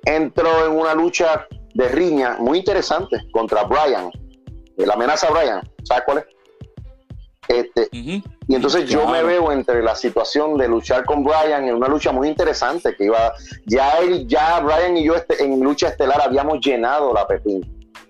entro 0.06 0.66
en 0.66 0.72
una 0.74 0.94
lucha 0.94 1.48
de 1.74 1.88
riña 1.88 2.38
muy 2.40 2.60
interesante 2.60 3.18
contra 3.32 3.64
Brian, 3.64 4.12
la 4.78 4.94
amenaza 4.94 5.30
Brian, 5.30 5.62
¿sabes 5.84 6.04
cuál 6.06 6.18
es? 6.20 6.26
Este, 7.52 7.90
Y 7.92 8.24
entonces 8.48 8.90
yo 8.90 9.06
me 9.08 9.24
veo 9.24 9.52
entre 9.52 9.84
la 9.84 9.94
situación 9.94 10.58
de 10.58 10.70
luchar 10.70 11.04
con 11.04 11.24
Brian 11.24 11.68
en 11.68 11.76
una 11.76 11.88
lucha 11.90 12.12
muy 12.12 12.30
interesante 12.30 12.96
que 12.96 13.06
iba, 13.06 13.34
ya 13.66 13.98
él, 14.00 14.26
ya 14.28 14.62
Brian 14.62 14.96
y 14.96 15.04
yo 15.04 15.16
este, 15.16 15.44
en 15.44 15.60
lucha 15.60 15.90
estelar 15.90 16.22
habíamos 16.22 16.60
llenado 16.62 17.14
la 17.14 17.28
Pepín, 17.28 17.62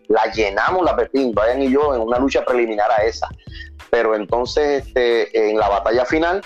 la 0.07 0.31
llenamos 0.31 0.85
la 0.85 0.95
Pepín, 0.95 1.33
Brian 1.33 1.61
y 1.61 1.71
yo 1.71 1.95
en 1.95 2.01
una 2.01 2.19
lucha 2.19 2.45
preliminar 2.45 2.91
a 2.91 3.03
esa, 3.03 3.27
pero 3.89 4.15
entonces 4.15 4.85
este, 4.85 5.49
en 5.49 5.57
la 5.57 5.69
batalla 5.69 6.05
final, 6.05 6.41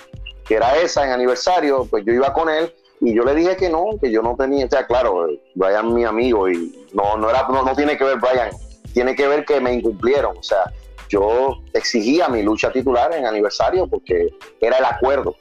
que 0.46 0.56
era 0.56 0.78
esa 0.78 1.06
en 1.06 1.12
aniversario, 1.12 1.86
pues 1.90 2.06
yo 2.06 2.14
iba 2.14 2.32
con 2.32 2.50
él 2.50 2.74
y 3.02 3.14
yo 3.14 3.24
le 3.24 3.36
dije 3.36 3.58
que 3.58 3.70
no, 3.70 3.88
que 4.02 4.10
yo 4.10 4.22
no 4.22 4.38
tenía, 4.38 4.66
o 4.66 4.70
sea, 4.70 4.88
claro, 4.88 5.28
Brian 5.54 5.94
mi 5.94 6.06
amigo 6.06 6.48
y 6.50 6.88
no, 6.94 7.18
no 7.18 7.30
era, 7.30 7.46
no, 7.50 7.64
no 7.64 7.76
tiene 7.76 7.98
que 7.98 8.06
ver 8.06 8.20
Brian, 8.20 8.52
tiene 8.94 9.16
que 9.16 9.28
ver 9.28 9.44
que 9.44 9.60
me 9.60 9.74
incumplieron, 9.74 10.38
o 10.38 10.44
sea, 10.44 10.72
yo 11.10 11.62
exigía 11.74 12.28
mi 12.28 12.44
lucha 12.44 12.72
titular 12.72 13.14
en 13.14 13.26
aniversario 13.26 13.88
porque 13.88 14.30
era 14.60 14.78
el 14.78 14.86
acuerdo. 14.86 15.36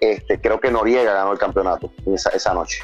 Este, 0.00 0.40
creo 0.40 0.58
que 0.60 0.70
Noriega 0.70 1.12
ganó 1.12 1.32
el 1.32 1.38
campeonato 1.38 1.92
esa, 2.06 2.30
esa 2.30 2.54
noche. 2.54 2.82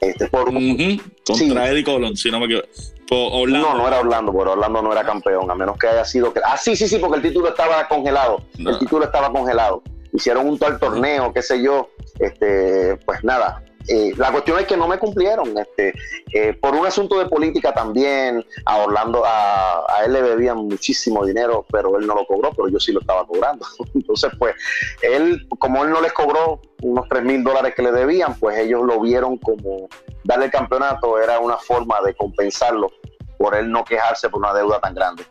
Este, 0.00 0.28
por, 0.28 0.52
Contra 0.52 1.70
Eddie 1.70 1.84
Colón, 1.84 2.16
si 2.16 2.30
no 2.30 2.38
me 2.40 2.46
equivoco. 2.46 2.68
No, 3.10 3.74
no 3.74 3.88
era 3.88 4.00
Orlando, 4.00 4.32
pero 4.32 4.52
Orlando 4.52 4.82
no 4.82 4.92
era 4.92 5.04
campeón, 5.04 5.50
a 5.50 5.54
menos 5.54 5.78
que 5.78 5.86
haya 5.86 6.04
sido. 6.04 6.32
Ah, 6.44 6.56
sí, 6.56 6.74
sí, 6.76 6.88
sí, 6.88 6.98
porque 6.98 7.16
el 7.16 7.22
título 7.22 7.48
estaba 7.48 7.86
congelado. 7.88 8.44
El 8.58 8.78
título 8.78 9.04
estaba 9.04 9.30
congelado. 9.30 9.82
Hicieron 10.12 10.48
un 10.48 10.58
tal 10.58 10.78
torneo, 10.78 11.32
qué 11.32 11.42
sé 11.42 11.62
yo. 11.62 11.90
Este, 12.18 12.96
pues 13.04 13.22
nada, 13.24 13.63
eh, 13.88 14.12
la 14.16 14.32
cuestión 14.32 14.58
es 14.58 14.66
que 14.66 14.76
no 14.76 14.88
me 14.88 14.98
cumplieron. 14.98 15.56
Este, 15.56 15.94
eh, 16.32 16.54
por 16.54 16.74
un 16.74 16.86
asunto 16.86 17.18
de 17.18 17.26
política 17.26 17.72
también, 17.72 18.44
a 18.64 18.78
Orlando, 18.78 19.22
a, 19.26 19.84
él 20.04 20.12
le 20.12 20.22
debían 20.22 20.58
muchísimo 20.58 21.24
dinero, 21.24 21.64
pero 21.70 21.98
él 21.98 22.06
no 22.06 22.14
lo 22.14 22.26
cobró, 22.26 22.50
pero 22.52 22.68
yo 22.68 22.78
sí 22.78 22.92
lo 22.92 23.00
estaba 23.00 23.26
cobrando. 23.26 23.66
Entonces, 23.94 24.32
pues, 24.38 24.54
él, 25.02 25.46
como 25.58 25.84
él 25.84 25.90
no 25.90 26.00
les 26.00 26.12
cobró 26.12 26.60
unos 26.82 27.08
3 27.08 27.22
mil 27.24 27.42
dólares 27.42 27.74
que 27.74 27.82
le 27.82 27.92
debían, 27.92 28.38
pues 28.38 28.58
ellos 28.58 28.82
lo 28.84 29.00
vieron 29.00 29.38
como 29.38 29.88
darle 30.22 30.46
el 30.46 30.50
campeonato 30.50 31.18
era 31.18 31.38
una 31.38 31.56
forma 31.56 32.00
de 32.02 32.14
compensarlo 32.14 32.90
por 33.38 33.54
él 33.54 33.70
no 33.70 33.84
quejarse 33.84 34.28
por 34.28 34.40
una 34.40 34.54
deuda 34.54 34.80
tan 34.80 34.94
grande. 34.94 35.24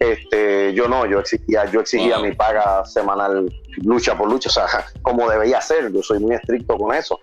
Este, 0.00 0.72
yo 0.72 0.88
no, 0.88 1.04
yo 1.04 1.18
exigía, 1.20 1.66
yo 1.66 1.80
exigía 1.80 2.18
mi 2.20 2.32
paga 2.32 2.86
semanal 2.86 3.52
lucha 3.82 4.16
por 4.16 4.30
lucha, 4.30 4.48
o 4.48 4.52
sea, 4.52 4.66
como 5.02 5.28
debería 5.28 5.60
ser, 5.60 5.92
yo 5.92 6.02
soy 6.02 6.18
muy 6.20 6.34
estricto 6.34 6.78
con 6.78 6.94
eso. 6.94 7.20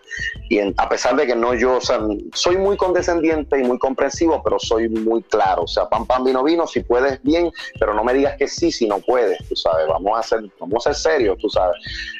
Y 0.48 0.60
a 0.60 0.88
pesar 0.88 1.16
de 1.16 1.26
que 1.26 1.36
no 1.36 1.56
yo, 1.56 1.78
o 1.78 1.82
sea, 1.82 2.00
soy 2.34 2.58
muy 2.58 2.78
condescendiente 2.78 3.60
y 3.60 3.64
muy 3.64 3.80
comprensivo, 3.80 4.44
pero 4.44 4.60
soy 4.60 4.90
muy 4.90 5.24
claro, 5.24 5.64
o 5.64 5.68
sea, 5.68 5.90
pam, 5.90 6.06
pam, 6.06 6.24
vino, 6.24 6.44
vino, 6.44 6.68
si 6.68 6.82
puedes 6.84 7.20
bien, 7.24 7.52
pero 7.80 7.96
no 7.96 8.04
me 8.04 8.14
digas 8.14 8.38
que 8.38 8.48
sí 8.48 8.72
si 8.72 8.88
no 8.88 9.00
puedes, 9.00 9.40
tú 9.50 9.56
sabes, 9.56 9.88
vamos 9.88 10.20
a 10.20 10.22
ser, 10.22 10.42
vamos 10.60 10.86
a 10.86 10.94
ser 10.94 11.14
serios, 11.14 11.40
tú 11.40 11.50
sabes. 11.50 11.78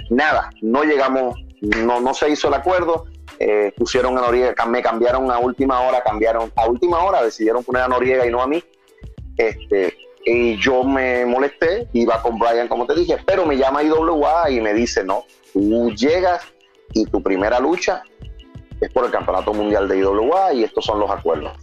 Nada, 0.10 0.50
no 0.64 0.84
llegamos, 0.84 1.40
no, 1.62 2.02
no 2.02 2.16
se 2.16 2.32
hizo 2.32 2.48
el 2.48 2.56
acuerdo, 2.56 3.06
eh, 3.38 3.72
pusieron 3.78 4.18
a 4.18 4.22
Noriega, 4.22 4.66
me 4.66 4.82
cambiaron 4.82 5.30
a 5.30 5.38
última 5.38 5.82
hora, 5.82 6.02
cambiaron 6.02 6.52
a 6.56 6.68
última 6.68 7.04
hora, 7.04 7.22
decidieron 7.22 7.64
poner 7.64 7.84
a 7.84 7.88
Noriega 7.88 8.26
y 8.26 8.32
no 8.32 8.42
a 8.42 8.48
mí. 8.48 8.64
Este, 9.38 9.96
y 10.30 10.58
yo 10.58 10.84
me 10.84 11.26
molesté, 11.26 11.88
iba 11.94 12.22
con 12.22 12.38
Brian, 12.38 12.68
como 12.68 12.86
te 12.86 12.94
dije, 12.94 13.18
pero 13.26 13.46
me 13.46 13.56
llama 13.56 13.82
IWA 13.82 14.52
y 14.52 14.60
me 14.60 14.74
dice, 14.74 15.02
no, 15.06 15.24
tú 15.54 15.90
llegas 15.92 16.44
y 16.94 17.06
tu 17.06 17.24
primera 17.24 17.62
lucha 17.62 18.04
es 18.82 18.92
por 18.92 19.06
el 19.06 19.12
Campeonato 19.12 19.54
Mundial 19.54 19.88
de 19.88 20.00
IWA 20.00 20.54
y 20.54 20.66
estos 20.66 20.84
son 20.84 21.00
los 21.00 21.10
acuerdos. 21.10 21.54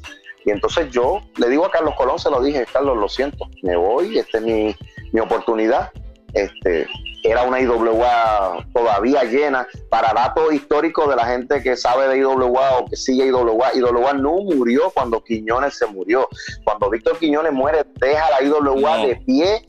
Y 0.46 0.50
entonces 0.50 0.90
yo 0.90 1.20
le 1.36 1.50
digo 1.50 1.66
a 1.66 1.70
Carlos 1.70 1.94
Colón, 1.94 2.18
se 2.18 2.30
lo 2.30 2.42
dije, 2.42 2.66
Carlos, 2.72 2.96
lo 2.96 3.06
siento, 3.06 3.50
me 3.62 3.76
voy, 3.76 4.18
esta 4.18 4.38
es 4.38 4.44
mi, 4.44 4.74
mi 5.12 5.20
oportunidad. 5.20 5.92
Este, 6.32 6.86
era 7.24 7.42
una 7.42 7.60
IWA 7.60 8.66
todavía 8.74 9.24
llena. 9.24 9.66
Para 9.88 10.12
datos 10.12 10.52
históricos 10.52 11.08
de 11.08 11.16
la 11.16 11.26
gente 11.26 11.62
que 11.62 11.76
sabe 11.76 12.06
de 12.08 12.18
IWA 12.18 12.78
o 12.78 12.84
que 12.86 12.96
sigue 12.96 13.26
IWA, 13.26 13.74
IWA 13.74 14.12
no 14.12 14.36
murió 14.42 14.90
cuando 14.90 15.24
Quiñones 15.24 15.78
se 15.78 15.86
murió. 15.86 16.28
Cuando 16.64 16.90
Víctor 16.90 17.18
Quiñones 17.18 17.52
muere, 17.52 17.84
deja 17.94 18.30
la 18.30 18.46
IWA 18.46 19.06
de 19.06 19.16
pie 19.16 19.64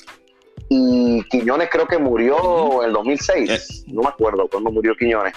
y 0.69 1.23
Quiñones 1.29 1.69
creo 1.71 1.87
que 1.87 1.97
murió 1.97 2.81
en 2.81 2.89
el 2.89 2.93
2006. 2.93 3.49
Eh. 3.49 3.83
No 3.87 4.01
me 4.01 4.09
acuerdo 4.09 4.47
cuándo 4.49 4.69
murió 4.69 4.93
Quiñones. 4.95 5.33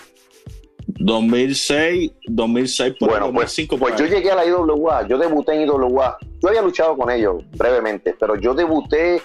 2006, 1.00 2.10
2006 2.26 2.94
por 2.98 3.10
bueno, 3.10 3.26
2005 3.26 3.78
pues, 3.78 3.94
pues 3.94 4.00
yo 4.00 4.14
llegué 4.14 4.30
a 4.32 4.34
la 4.34 4.46
IWA, 4.46 5.06
yo 5.06 5.16
debuté 5.18 5.54
en 5.54 5.62
IWA. 5.62 6.18
Yo 6.40 6.48
había 6.48 6.62
luchado 6.62 6.96
con 6.96 7.10
ellos 7.10 7.44
brevemente, 7.56 8.16
pero 8.18 8.36
yo 8.36 8.54
debuté 8.54 9.22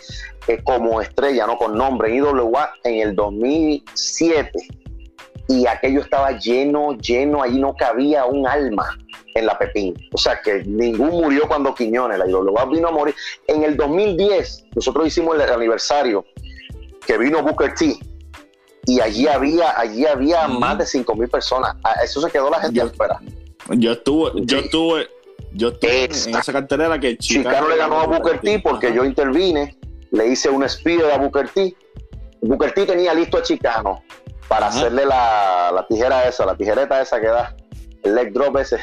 eh, 0.48 0.64
como 0.64 1.02
estrella, 1.02 1.48
no 1.48 1.58
con 1.58 1.76
nombre, 1.76 2.10
en 2.10 2.18
IWA 2.18 2.74
en 2.84 3.08
el 3.08 3.16
2007. 3.16 4.52
Y 5.50 5.68
aquello 5.68 6.02
estaba 6.02 6.32
lleno, 6.38 6.94
lleno, 6.98 7.44
ahí 7.44 7.60
no 7.60 7.76
cabía 7.76 8.26
un 8.26 8.48
alma 8.48 8.98
en 9.36 9.46
la 9.46 9.58
Pepín. 9.58 9.94
O 10.14 10.18
sea 10.18 10.40
que 10.42 10.64
ningún 10.64 11.10
murió 11.10 11.48
cuando 11.48 11.74
Quiñones, 11.74 12.20
la 12.20 12.30
IWA 12.30 12.66
vino 12.66 12.88
a 12.88 12.92
morir. 12.92 13.16
En 13.48 13.64
el 13.64 13.76
2010, 13.76 14.68
nosotros 14.76 15.08
hicimos 15.08 15.36
el 15.36 15.42
aniversario 15.42 16.24
que 17.06 17.18
vino 17.18 17.42
Booker 17.44 17.74
T 17.74 17.98
y 18.86 19.00
allí 19.00 19.28
había, 19.28 19.80
allí 19.80 20.06
había 20.06 20.48
más 20.48 20.78
de 20.78 20.86
5 20.86 21.16
mil 21.16 21.30
personas. 21.30 21.76
A 21.84 22.04
eso 22.04 22.22
se 22.22 22.30
quedó 22.30 22.50
la 22.50 22.60
gente 22.60 22.82
afuera. 22.82 23.20
Yo 23.70 23.94
estuve, 23.94 24.32
yo 24.46 24.60
estuve, 24.60 25.08
yo 25.54 25.70
estuve 25.70 26.06
en 26.06 26.36
esa 26.36 26.52
cartelera 26.52 27.00
que 27.00 27.18
Chicano, 27.18 27.70
le 27.70 27.78
ganó 27.78 28.02
a 28.02 28.08
Booker 28.08 28.40
T 28.40 28.60
porque 28.60 28.94
yo 28.94 29.06
intervine, 29.06 29.78
le 30.12 30.28
hice 30.28 30.50
un 30.50 30.68
spear 30.68 31.12
a 31.12 31.18
Booker 31.18 31.48
T. 31.50 31.76
Booker 32.42 32.74
T 32.74 32.86
tenía 32.86 33.14
listo 33.14 33.38
a 33.38 33.42
Chicano 33.42 34.04
para 34.50 34.68
hacerle 34.68 35.06
la, 35.06 35.72
la, 35.74 35.88
tijera 35.88 36.28
esa, 36.28 36.46
la 36.46 36.56
tijereta 36.56 37.02
esa 37.02 37.22
que 37.22 37.28
da, 37.28 37.56
el 38.04 38.16
leg 38.16 38.34
drop 38.34 38.58
ese. 38.58 38.80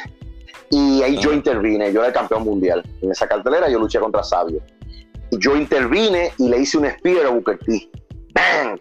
Y 0.71 1.03
ahí 1.03 1.17
yo 1.17 1.31
intervine, 1.31 1.93
yo 1.93 2.03
era 2.03 2.11
campeón 2.11 2.43
mundial. 2.43 2.83
En 3.01 3.11
esa 3.11 3.27
cartelera 3.27 3.69
yo 3.69 3.77
luché 3.77 3.99
contra 3.99 4.23
Sabio. 4.23 4.61
Yo 5.31 5.55
intervine 5.55 6.31
y 6.39 6.49
le 6.49 6.59
hice 6.59 6.77
un 6.77 6.89
spear 6.89 7.27
a 7.27 7.29
Booker 7.29 7.59
T. 7.59 7.89
¡Bang! 8.33 8.79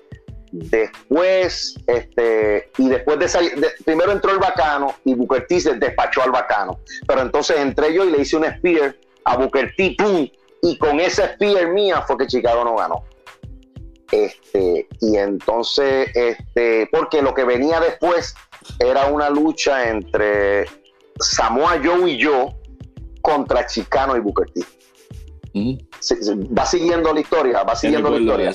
Después, 0.52 1.76
este, 1.86 2.70
y 2.78 2.88
después 2.88 3.18
de 3.18 3.28
salir, 3.28 3.66
primero 3.84 4.12
entró 4.12 4.32
el 4.32 4.38
bacano 4.38 4.94
y 5.04 5.14
Booker 5.14 5.46
T 5.46 5.60
se 5.60 5.74
despachó 5.74 6.22
al 6.22 6.32
bacano. 6.32 6.80
Pero 7.06 7.22
entonces 7.22 7.58
entré 7.58 7.94
yo 7.94 8.04
y 8.04 8.10
le 8.10 8.22
hice 8.22 8.36
un 8.36 8.44
spear 8.44 8.96
a 9.24 9.36
Booker 9.36 9.72
T, 9.76 9.94
¡pum! 9.98 10.28
Y 10.62 10.76
con 10.78 11.00
ese 11.00 11.34
spear 11.34 11.68
mía 11.68 12.02
fue 12.02 12.18
que 12.18 12.26
Chicago 12.26 12.64
no 12.64 12.76
ganó. 12.76 13.04
Este, 14.10 14.88
y 15.00 15.16
entonces, 15.16 16.10
este, 16.14 16.88
porque 16.90 17.22
lo 17.22 17.32
que 17.32 17.44
venía 17.44 17.78
después 17.78 18.34
era 18.80 19.06
una 19.06 19.30
lucha 19.30 19.88
entre 19.88 20.66
Samoa 21.20 21.80
Joe 21.82 22.10
y 22.10 22.18
yo 22.18 22.54
contra 23.22 23.66
Chicano 23.66 24.16
y 24.16 24.20
Booker 24.20 24.50
T 24.50 24.62
va 26.56 26.66
siguiendo 26.66 27.12
la 27.12 27.20
historia, 27.20 27.62
va 27.62 27.76
siguiendo 27.76 28.10
la 28.10 28.18
historia. 28.18 28.52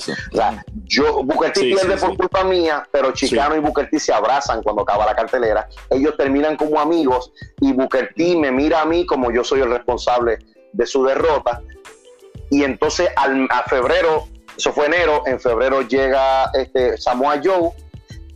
yo, 0.84 1.22
Booker 1.22 1.52
T 1.52 1.60
pierde 1.60 1.96
por 1.96 2.16
culpa 2.16 2.44
mía, 2.44 2.86
pero 2.90 3.12
Chicano 3.12 3.56
y 3.56 3.60
Booker 3.60 3.88
T 3.88 3.98
se 3.98 4.12
abrazan 4.12 4.62
cuando 4.62 4.82
acaba 4.82 5.06
la 5.06 5.14
cartelera. 5.14 5.68
Ellos 5.90 6.16
terminan 6.16 6.56
como 6.56 6.80
amigos 6.80 7.32
y 7.60 7.72
Booker 7.72 8.12
T 8.16 8.36
me 8.36 8.50
mira 8.50 8.82
a 8.82 8.84
mí 8.84 9.06
como 9.06 9.30
yo 9.30 9.44
soy 9.44 9.60
el 9.60 9.70
responsable 9.70 10.38
de 10.72 10.86
su 10.86 11.04
derrota. 11.04 11.62
Y 12.50 12.64
entonces 12.64 13.08
al, 13.16 13.46
a 13.50 13.64
febrero, 13.64 14.28
eso 14.56 14.72
fue 14.72 14.86
enero, 14.86 15.22
en 15.26 15.40
febrero 15.40 15.82
llega 15.82 16.50
este, 16.54 16.96
Samoa 16.98 17.40
Joe 17.42 17.70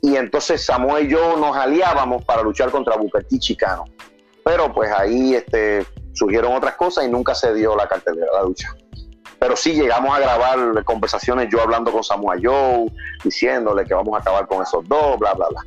y 0.02 0.16
entonces 0.16 0.64
Samoa 0.64 1.00
y 1.00 1.08
yo 1.08 1.36
nos 1.36 1.56
aliábamos 1.56 2.24
para 2.24 2.42
luchar 2.42 2.70
contra 2.70 2.96
Booker 2.96 3.24
T 3.24 3.38
Chicano. 3.38 3.84
Pero 4.44 4.72
pues 4.72 4.90
ahí 4.90 5.34
este, 5.34 5.84
surgieron 6.12 6.54
otras 6.54 6.74
cosas 6.76 7.04
y 7.04 7.08
nunca 7.08 7.34
se 7.34 7.52
dio 7.54 7.76
la 7.76 7.86
cartelera, 7.86 8.26
la 8.32 8.42
lucha. 8.42 8.74
Pero 9.40 9.56
sí 9.56 9.72
llegamos 9.72 10.14
a 10.14 10.20
grabar 10.20 10.84
conversaciones 10.84 11.48
yo 11.50 11.60
hablando 11.62 11.90
con 11.90 12.04
Samuel 12.04 12.40
Joe, 12.44 12.86
diciéndole 13.24 13.84
que 13.86 13.94
vamos 13.94 14.14
a 14.14 14.18
acabar 14.18 14.46
con 14.46 14.62
esos 14.62 14.86
dos, 14.86 15.18
bla, 15.18 15.32
bla, 15.34 15.48
bla. 15.48 15.62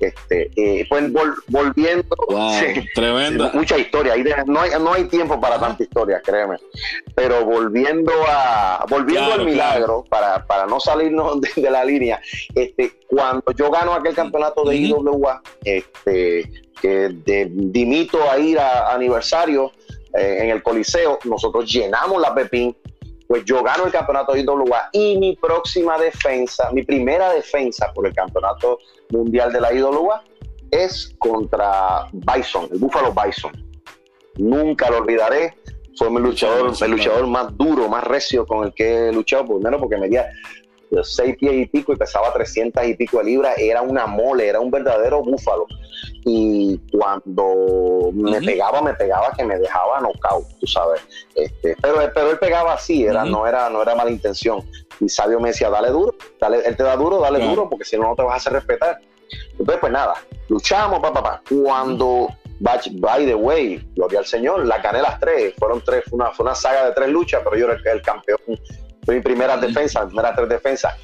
Este, 0.00 0.50
eh, 0.56 0.86
pues 0.88 1.10
volviendo. 1.48 2.16
tremenda. 2.94 3.50
Mucha 3.54 3.78
historia. 3.78 4.14
no, 4.46 4.60
hay, 4.60 4.70
no 4.80 4.92
hay 4.92 5.04
tiempo 5.04 5.40
para 5.40 5.58
tanta 5.58 5.82
historia, 5.82 6.20
créeme. 6.20 6.56
Pero 7.14 7.44
volviendo 7.44 8.12
a 8.28 8.84
volviendo 8.88 9.32
al 9.32 9.44
milagro, 9.44 10.04
para, 10.08 10.44
para 10.46 10.66
no 10.66 10.78
salirnos 10.80 11.40
de, 11.40 11.70
la 11.70 11.84
línea, 11.84 12.20
este, 12.54 12.92
cuando 13.06 13.52
yo 13.56 13.70
gano 13.70 13.94
aquel 13.94 14.14
campeonato 14.14 14.64
de 14.64 14.76
IWA, 14.76 15.42
este, 15.64 16.50
que 16.80 17.10
dimito 17.50 18.30
a 18.30 18.38
ir 18.38 18.58
a 18.58 18.92
aniversario 18.92 19.72
eh, 20.16 20.38
en 20.42 20.50
el 20.50 20.62
Coliseo, 20.62 21.18
nosotros 21.24 21.70
llenamos 21.72 22.20
la 22.20 22.34
Pepín, 22.34 22.76
pues 23.26 23.44
yo 23.44 23.62
gano 23.62 23.86
el 23.86 23.92
campeonato 23.92 24.32
de 24.32 24.40
IWA 24.40 24.88
y 24.92 25.18
mi 25.18 25.36
próxima 25.36 25.98
defensa, 25.98 26.70
mi 26.72 26.82
primera 26.82 27.32
defensa 27.32 27.92
por 27.94 28.06
el 28.06 28.14
campeonato 28.14 28.78
mundial 29.10 29.52
de 29.52 29.60
la 29.60 29.72
IWA 29.72 30.22
es 30.70 31.14
contra 31.18 32.08
Bison, 32.12 32.68
el 32.72 32.78
Buffalo 32.78 33.12
Bison. 33.12 33.52
Nunca 34.36 34.90
lo 34.90 34.98
olvidaré, 34.98 35.56
fue 35.96 36.10
mi 36.10 36.20
luchador, 36.20 36.72
el 36.80 36.90
luchador 36.90 37.26
más 37.26 37.56
duro, 37.56 37.88
más 37.88 38.04
recio 38.04 38.46
con 38.46 38.64
el 38.64 38.74
que 38.74 39.08
he 39.08 39.12
luchado, 39.12 39.46
por 39.46 39.62
menos 39.62 39.80
porque 39.80 39.96
medía 39.96 40.26
seis 41.02 41.36
pies 41.36 41.54
y 41.54 41.66
pico 41.66 41.92
y 41.92 41.96
pesaba 41.96 42.32
300 42.32 42.84
y 42.86 42.94
pico 42.94 43.18
de 43.18 43.24
libras, 43.24 43.54
era 43.58 43.82
una 43.82 44.06
mole, 44.06 44.48
era 44.48 44.60
un 44.60 44.70
verdadero 44.70 45.22
búfalo. 45.22 45.66
Y 46.24 46.78
cuando 46.90 48.10
me 48.12 48.40
pegaba, 48.40 48.80
me 48.80 48.94
pegaba 48.94 49.32
que 49.36 49.44
me 49.44 49.58
dejaba 49.58 50.00
knockout, 50.00 50.46
tú 50.58 50.66
sabes. 50.66 51.02
Este, 51.34 51.76
pero, 51.80 51.96
pero 52.14 52.30
él 52.30 52.38
pegaba 52.38 52.74
así, 52.74 53.04
era, 53.04 53.24
no, 53.24 53.46
era, 53.46 53.68
no 53.70 53.82
era 53.82 53.94
mala 53.94 54.10
intención. 54.10 54.62
Y 55.00 55.08
Sabio 55.08 55.40
me 55.40 55.48
decía, 55.48 55.70
dale 55.70 55.90
duro, 55.90 56.14
dale, 56.40 56.60
él 56.64 56.76
te 56.76 56.82
da 56.82 56.96
duro, 56.96 57.20
dale 57.20 57.44
duro, 57.44 57.68
porque 57.68 57.84
si 57.84 57.96
no, 57.96 58.08
no 58.08 58.14
te 58.14 58.22
vas 58.22 58.34
a 58.34 58.36
hacer 58.36 58.52
respetar. 58.54 59.00
Entonces, 59.52 59.76
pues 59.80 59.92
nada, 59.92 60.14
luchamos, 60.48 61.00
papá, 61.00 61.22
papá. 61.22 61.42
Cuando, 61.48 62.28
by, 62.60 63.26
the 63.26 63.34
way, 63.34 63.86
gloria 63.94 64.20
al 64.20 64.26
Señor, 64.26 64.64
la 64.66 64.78
gané 64.78 65.02
las 65.02 65.18
tres, 65.18 65.54
fueron 65.58 65.82
tres, 65.84 66.04
fue 66.08 66.18
una, 66.18 66.30
fue 66.30 66.44
una 66.44 66.54
saga 66.54 66.86
de 66.86 66.92
tres 66.92 67.08
luchas, 67.08 67.42
pero 67.44 67.56
yo 67.56 67.70
era 67.70 67.92
el 67.92 68.02
campeón 68.02 68.38
fue 69.04 69.16
mi 69.16 69.20
primera 69.20 69.56
defensa, 69.56 70.06
primera 70.06 70.34
tres 70.34 70.48
defensas. 70.48 70.94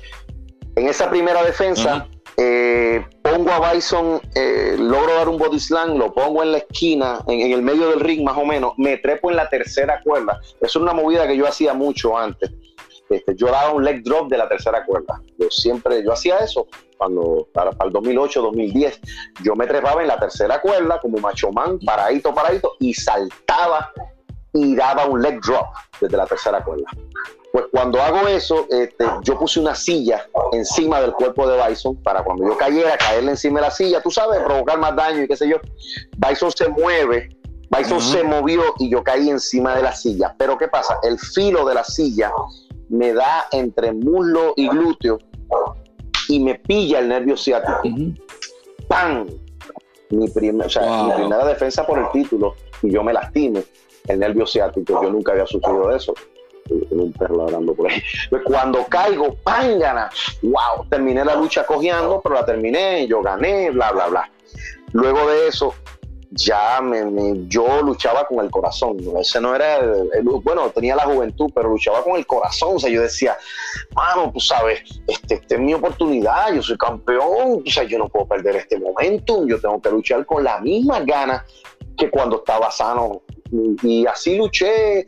En 0.77 0.89
esa 0.89 1.11
primera 1.11 1.43
defensa, 1.43 2.09
eh, 2.37 3.05
pongo 3.23 3.51
a 3.51 3.73
Bison, 3.73 4.21
eh, 4.35 4.77
logro 4.79 5.15
dar 5.15 5.29
un 5.29 5.37
body 5.37 5.61
slam, 5.61 5.99
lo 5.99 6.13
pongo 6.13 6.43
en 6.43 6.53
la 6.53 6.59
esquina, 6.59 7.19
en, 7.27 7.53
el 7.53 7.61
medio 7.61 7.91
del 7.91 8.01
ring 8.01 8.23
más 8.23 8.37
o 8.39 8.47
menos, 8.47 8.73
me 8.79 8.97
trepo 8.99 9.31
en 9.31 9.37
la 9.37 9.49
tercera 9.49 10.01
cuerda. 10.03 10.41
Es 10.61 10.75
una 10.77 10.95
movida 10.95 11.27
que 11.27 11.37
yo 11.37 11.47
hacía 11.47 11.75
mucho 11.75 12.17
antes. 12.17 12.51
Este, 13.11 13.35
yo 13.35 13.49
daba 13.49 13.73
un 13.73 13.85
leg 13.85 14.05
drop 14.05 14.31
de 14.31 14.39
la 14.39 14.49
tercera 14.49 14.85
cuerda. 14.87 15.21
Yo 15.37 15.51
siempre, 15.51 16.03
yo 16.05 16.13
hacía 16.13 16.39
eso 16.39 16.69
cuando 16.97 17.49
para, 17.53 17.73
para 17.73 17.89
el 17.89 17.93
2008, 17.93 18.41
2010. 18.41 19.01
Yo 19.43 19.57
me 19.57 19.67
trepaba 19.67 20.01
en 20.01 20.09
la 20.09 20.19
tercera 20.19 20.61
cuerda 20.61 21.01
como 21.01 21.19
macho 21.19 21.51
man, 21.51 21.79
paradito, 21.81 22.33
paradito, 22.33 22.73
y 22.79 22.95
saltaba 22.95 23.91
y 24.53 24.77
daba 24.77 25.07
un 25.07 25.21
leg 25.21 25.41
drop 25.41 25.67
desde 26.01 26.17
la 26.17 26.27
tercera 26.27 26.63
cuerda. 26.63 26.87
Pues 27.53 27.65
cuando 27.73 28.01
hago 28.01 28.29
eso, 28.29 28.67
este, 28.71 29.05
yo 29.23 29.37
puse 29.39 29.59
una 29.59 29.75
silla 29.75 30.29
encima 30.53 31.01
del 31.01 31.13
cuerpo 31.13 31.49
de 31.49 31.61
Bison 31.69 31.97
para 31.97 32.23
cuando 32.23 32.47
yo 32.47 32.57
cayera, 32.57 32.97
caerle 32.97 33.33
encima 33.33 33.61
de 33.61 33.67
la 33.67 33.73
silla, 33.73 34.01
tú 34.01 34.11
sabes, 34.11 34.41
provocar 34.41 34.79
más 34.79 34.95
daño 34.95 35.23
y 35.23 35.29
qué 35.29 35.37
sé 35.37 35.49
yo. 35.49 35.57
Bison 36.17 36.53
se 36.53 36.69
mueve, 36.69 37.29
Bison 37.77 38.01
se 38.01 38.23
movió 38.23 38.63
y 38.79 38.89
yo 38.91 39.03
caí 39.03 39.31
encima 39.31 39.75
de 39.75 39.83
la 39.83 39.93
silla. 39.93 40.35
Pero 40.39 40.57
¿qué 40.57 40.69
pasa? 40.69 40.99
El 41.03 41.19
filo 41.19 41.67
de 41.67 41.75
la 41.75 41.83
silla 41.83 42.33
me 42.89 43.13
da 43.13 43.49
entre 43.51 43.93
muslo 43.93 44.55
y 44.57 44.69
glúteo 44.69 45.19
y 46.29 46.39
me 46.39 46.55
pilla 46.55 47.01
el 47.01 47.09
nervio 47.09 47.37
ciático. 47.37 47.81
¡Pam! 48.87 49.27
Mi, 50.11 50.19
mi 50.19 50.29
primera 50.29 51.47
defensa 51.47 51.85
por 51.85 51.99
el 51.99 52.11
título 52.13 52.55
y 52.83 52.93
yo 52.93 53.03
me 53.03 53.13
lastimo 53.13 53.61
el 54.07 54.19
nervio 54.21 54.47
ciático. 54.47 55.03
Yo 55.03 55.11
nunca 55.11 55.33
había 55.33 55.47
sufrido 55.47 55.91
eso 55.95 56.15
un 56.71 57.13
perro 57.13 57.37
ladrando 57.39 57.75
por 57.75 57.91
ahí. 57.91 58.03
Pues 58.31 58.43
cuando 58.45 58.85
caigo, 58.87 59.35
¡pángana! 59.43 60.11
¡Wow! 60.43 60.87
Terminé 60.89 61.25
la 61.25 61.35
lucha 61.35 61.65
cojeando, 61.65 62.21
pero 62.23 62.37
la 62.37 62.45
terminé, 62.45 63.07
yo 63.07 63.23
gané, 63.23 63.71
bla, 63.71 63.93
bla, 63.93 64.07
bla. 64.09 64.31
Luego 64.93 65.29
de 65.31 65.49
eso, 65.49 65.75
ya 66.31 66.81
me, 66.81 67.47
yo 67.49 67.83
luchaba 67.83 68.27
con 68.27 68.45
el 68.45 68.51
corazón. 68.51 68.99
Ese 69.19 69.41
no 69.41 69.55
era, 69.55 69.81
bueno, 70.23 70.71
tenía 70.71 70.95
la 70.95 71.05
juventud, 71.05 71.51
pero 71.55 71.69
luchaba 71.69 72.03
con 72.03 72.17
el 72.17 72.27
corazón. 72.27 72.77
O 72.77 72.79
sea, 72.79 72.91
yo 72.91 73.03
decía, 73.03 73.37
mano, 73.95 74.31
tú 74.33 74.41
sabes, 74.41 74.81
este, 75.07 75.35
esta 75.35 75.55
es 75.57 75.61
mi 75.61 75.75
oportunidad, 75.75 76.53
yo 76.55 76.63
soy 76.63 76.79
campeón, 76.79 77.63
o 77.67 77.71
sea, 77.71 77.85
yo 77.85 77.99
no 77.99 78.09
puedo 78.09 78.27
perder 78.27 78.57
este 78.57 78.79
momento, 78.79 79.47
yo 79.47 79.61
tengo 79.61 79.81
que 79.81 79.91
luchar 79.91 80.25
con 80.25 80.45
la 80.45 80.61
misma 80.61 81.01
ganas 81.01 81.43
que 81.97 82.11
cuando 82.11 82.37
estaba 82.37 82.71
sano. 82.71 83.23
Y 83.83 84.07
así 84.07 84.37
luché 84.37 85.07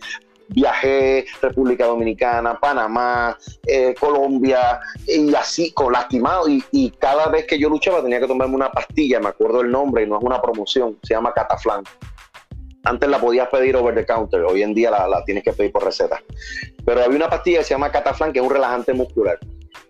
viajé 0.54 1.26
República 1.40 1.86
Dominicana, 1.86 2.58
Panamá, 2.58 3.36
eh, 3.66 3.94
Colombia, 3.98 4.80
y 5.06 5.34
así, 5.34 5.72
con 5.72 5.92
lastimado. 5.92 6.46
Y, 6.48 6.90
cada 6.98 7.28
vez 7.28 7.46
que 7.46 7.58
yo 7.58 7.68
luchaba 7.68 8.02
tenía 8.02 8.20
que 8.20 8.26
tomarme 8.26 8.54
una 8.54 8.70
pastilla, 8.70 9.20
me 9.20 9.28
acuerdo 9.28 9.62
el 9.62 9.70
nombre, 9.70 10.04
y 10.04 10.06
no 10.06 10.18
es 10.18 10.24
una 10.24 10.40
promoción, 10.40 10.98
se 11.02 11.14
llama 11.14 11.32
Cataflán. 11.32 11.82
Antes 12.84 13.08
la 13.08 13.18
podías 13.18 13.48
pedir 13.48 13.76
over 13.76 13.94
the 13.94 14.04
counter, 14.04 14.42
hoy 14.42 14.62
en 14.62 14.74
día 14.74 14.90
la, 14.90 15.24
tienes 15.24 15.44
que 15.44 15.52
pedir 15.52 15.72
por 15.72 15.84
receta. 15.84 16.20
Pero 16.84 17.02
había 17.02 17.16
una 17.16 17.30
pastilla 17.30 17.58
que 17.58 17.64
se 17.64 17.74
llama 17.74 17.92
Cataflán, 17.92 18.32
que 18.32 18.40
es 18.40 18.44
un 18.44 18.50
relajante 18.50 18.92
muscular. 18.92 19.38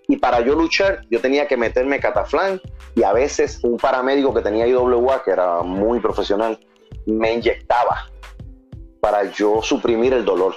Y 0.09 0.17
para 0.17 0.41
yo 0.41 0.55
luchar, 0.55 1.01
yo 1.11 1.21
tenía 1.21 1.47
que 1.47 1.57
meterme 1.57 2.01
Cataflán 2.01 2.61
y 2.95 3.03
a 3.03 3.13
veces 3.13 3.63
un 3.65 3.79
paramédico 3.79 4.35
que 4.35 4.43
tenía 4.43 4.67
IWA, 4.67 5.23
que 5.23 5.31
era 5.31 5.63
muy 5.63 6.01
profesional, 6.01 6.59
me 7.07 7.35
inyectaba 7.35 8.12
para 9.03 9.25
yo 9.33 9.61
suprimir 9.63 10.13
el 10.13 10.25
dolor. 10.25 10.55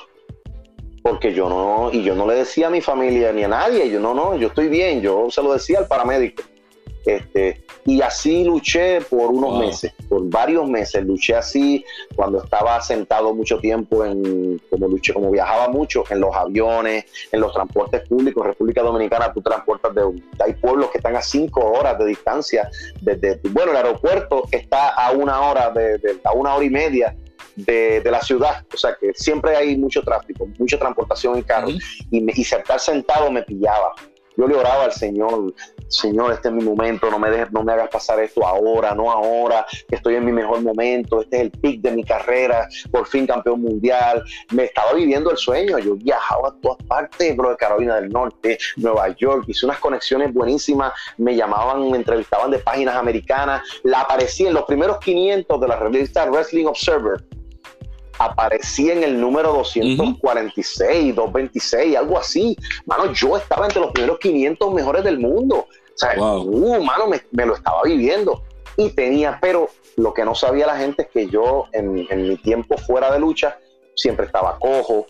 Porque 1.01 1.33
yo 1.33 1.49
no, 1.49 1.89
y 1.91 2.03
yo 2.03 2.13
no 2.13 2.27
le 2.27 2.35
decía 2.35 2.67
a 2.67 2.69
mi 2.69 2.79
familia 2.79 3.31
ni 3.31 3.43
a 3.43 3.47
nadie, 3.47 3.89
yo 3.89 3.99
no, 3.99 4.13
no, 4.13 4.35
yo 4.35 4.49
estoy 4.49 4.69
bien, 4.69 5.01
yo 5.01 5.31
se 5.31 5.41
lo 5.41 5.53
decía 5.53 5.79
al 5.79 5.87
paramédico. 5.87 6.43
Este, 7.07 7.63
y 7.85 8.01
así 8.01 8.43
luché 8.43 9.01
por 9.01 9.31
unos 9.31 9.59
meses, 9.59 9.93
por 10.07 10.27
varios 10.29 10.67
meses. 10.69 11.03
Luché 11.05 11.35
así 11.35 11.83
cuando 12.15 12.43
estaba 12.43 12.79
sentado 12.81 13.33
mucho 13.33 13.59
tiempo 13.59 14.05
en, 14.05 14.61
como 14.69 14.87
luché, 14.87 15.13
como 15.13 15.31
viajaba 15.31 15.67
mucho 15.69 16.03
en 16.09 16.19
los 16.19 16.35
aviones, 16.35 17.05
en 17.31 17.39
los 17.39 17.51
transportes 17.51 18.07
públicos. 18.07 18.45
República 18.45 18.83
Dominicana, 18.83 19.33
tú 19.33 19.41
transportas 19.41 19.93
de, 19.95 20.01
hay 20.43 20.53
pueblos 20.53 20.91
que 20.91 20.99
están 20.99 21.15
a 21.15 21.21
cinco 21.21 21.61
horas 21.61 21.97
de 21.97 22.05
distancia. 22.05 22.69
Desde, 23.01 23.39
bueno, 23.49 23.71
el 23.71 23.77
aeropuerto 23.77 24.43
está 24.51 24.89
a 24.89 25.11
una 25.11 25.41
hora, 25.41 25.71
de, 25.71 26.19
a 26.23 26.33
una 26.33 26.55
hora 26.55 26.65
y 26.65 26.69
media 26.69 27.15
de, 27.55 28.01
la 28.05 28.21
ciudad. 28.21 28.65
O 28.73 28.77
sea 28.77 28.95
que 28.99 29.13
siempre 29.13 29.55
hay 29.55 29.77
mucho 29.77 30.01
tráfico, 30.01 30.47
mucha 30.57 30.77
transportación 30.77 31.37
en 31.37 31.43
carro. 31.43 31.69
y, 32.11 32.21
me, 32.21 32.33
y 32.35 32.41
estar 32.41 32.79
sentado 32.79 33.31
me 33.31 33.43
pillaba. 33.43 33.93
Yo 34.37 34.47
le 34.47 34.55
oraba 34.55 34.83
al 34.83 34.91
Señor, 34.91 35.53
Señor, 35.87 36.33
este 36.33 36.49
es 36.49 36.53
mi 36.53 36.63
momento, 36.63 37.09
no 37.09 37.19
me 37.19 37.29
dejes, 37.29 37.51
no 37.51 37.63
me 37.63 37.71
hagas 37.71 37.89
pasar 37.89 38.19
esto 38.19 38.45
ahora, 38.45 38.93
no 38.93 39.09
ahora, 39.09 39.65
que 39.87 39.95
estoy 39.95 40.15
en 40.15 40.25
mi 40.25 40.33
mejor 40.33 40.61
momento, 40.61 41.21
este 41.21 41.37
es 41.37 41.41
el 41.43 41.51
pic 41.51 41.81
de 41.81 41.91
mi 41.91 42.03
carrera, 42.03 42.67
por 42.91 43.07
fin 43.07 43.25
campeón 43.25 43.61
mundial. 43.61 44.23
Me 44.51 44.65
estaba 44.65 44.93
viviendo 44.93 45.31
el 45.31 45.37
sueño, 45.37 45.79
yo 45.79 45.95
viajaba 45.95 46.49
a 46.49 46.61
todas 46.61 46.83
partes, 46.83 47.35
bro, 47.37 47.51
de 47.51 47.55
Carolina 47.55 47.95
del 47.95 48.09
Norte, 48.09 48.57
Nueva 48.75 49.07
York, 49.15 49.45
hice 49.47 49.65
unas 49.65 49.79
conexiones 49.79 50.33
buenísimas, 50.33 50.91
me 51.17 51.35
llamaban, 51.35 51.89
me 51.89 51.97
entrevistaban 51.97 52.51
de 52.51 52.59
páginas 52.59 52.95
americanas, 52.95 53.61
la 53.83 54.01
aparecí 54.01 54.45
en 54.45 54.53
los 54.53 54.63
primeros 54.63 54.99
500 54.99 55.61
de 55.61 55.67
la 55.67 55.77
revista 55.77 56.25
Wrestling 56.25 56.65
Observer 56.65 57.23
aparecía 58.17 58.93
en 58.93 59.03
el 59.03 59.19
número 59.19 59.53
246, 59.53 61.15
226, 61.15 61.97
algo 61.97 62.17
así. 62.17 62.55
Mano, 62.85 63.11
yo 63.13 63.37
estaba 63.37 63.65
entre 63.65 63.81
los 63.81 63.91
primeros 63.91 64.19
500 64.19 64.73
mejores 64.73 65.03
del 65.03 65.19
mundo. 65.19 65.67
O 65.67 65.97
sea, 65.97 66.17
uh, 66.17 66.83
mano, 66.83 67.05
me, 67.07 67.45
lo 67.45 67.55
estaba 67.55 67.83
viviendo. 67.83 68.43
Y 68.77 68.89
tenía, 68.89 69.37
pero 69.41 69.69
lo 69.95 70.13
que 70.13 70.25
no 70.25 70.35
sabía 70.35 70.67
la 70.67 70.77
gente 70.77 71.03
es 71.03 71.07
que 71.09 71.27
yo 71.27 71.65
en, 71.71 71.93
mi 71.93 72.37
tiempo 72.37 72.77
fuera 72.77 73.11
de 73.11 73.19
lucha 73.19 73.57
siempre 73.95 74.25
estaba 74.25 74.59
cojo 74.59 75.05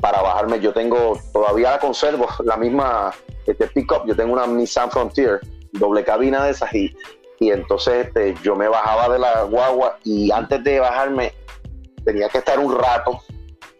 para 0.00 0.22
bajarme. 0.22 0.60
Yo 0.60 0.72
tengo, 0.72 1.18
todavía 1.32 1.72
la 1.72 1.78
conservo, 1.80 2.28
la 2.44 2.56
misma 2.56 3.12
este 3.46 3.66
pickup. 3.66 4.06
Yo 4.06 4.14
tengo 4.14 4.32
una 4.32 4.46
Nissan 4.46 4.90
Frontier, 4.90 5.40
doble 5.72 6.04
cabina 6.04 6.44
de 6.44 6.52
esas 6.52 6.72
y, 6.72 6.94
y 7.40 7.50
entonces 7.50 8.06
este, 8.06 8.34
yo 8.42 8.54
me 8.54 8.68
bajaba 8.68 9.12
de 9.12 9.18
la 9.18 9.42
guagua 9.42 9.98
y 10.04 10.30
antes 10.30 10.62
de 10.62 10.80
bajarme 10.80 11.32
tenía 12.08 12.30
que 12.30 12.38
estar 12.38 12.58
un 12.58 12.74
rato 12.74 13.20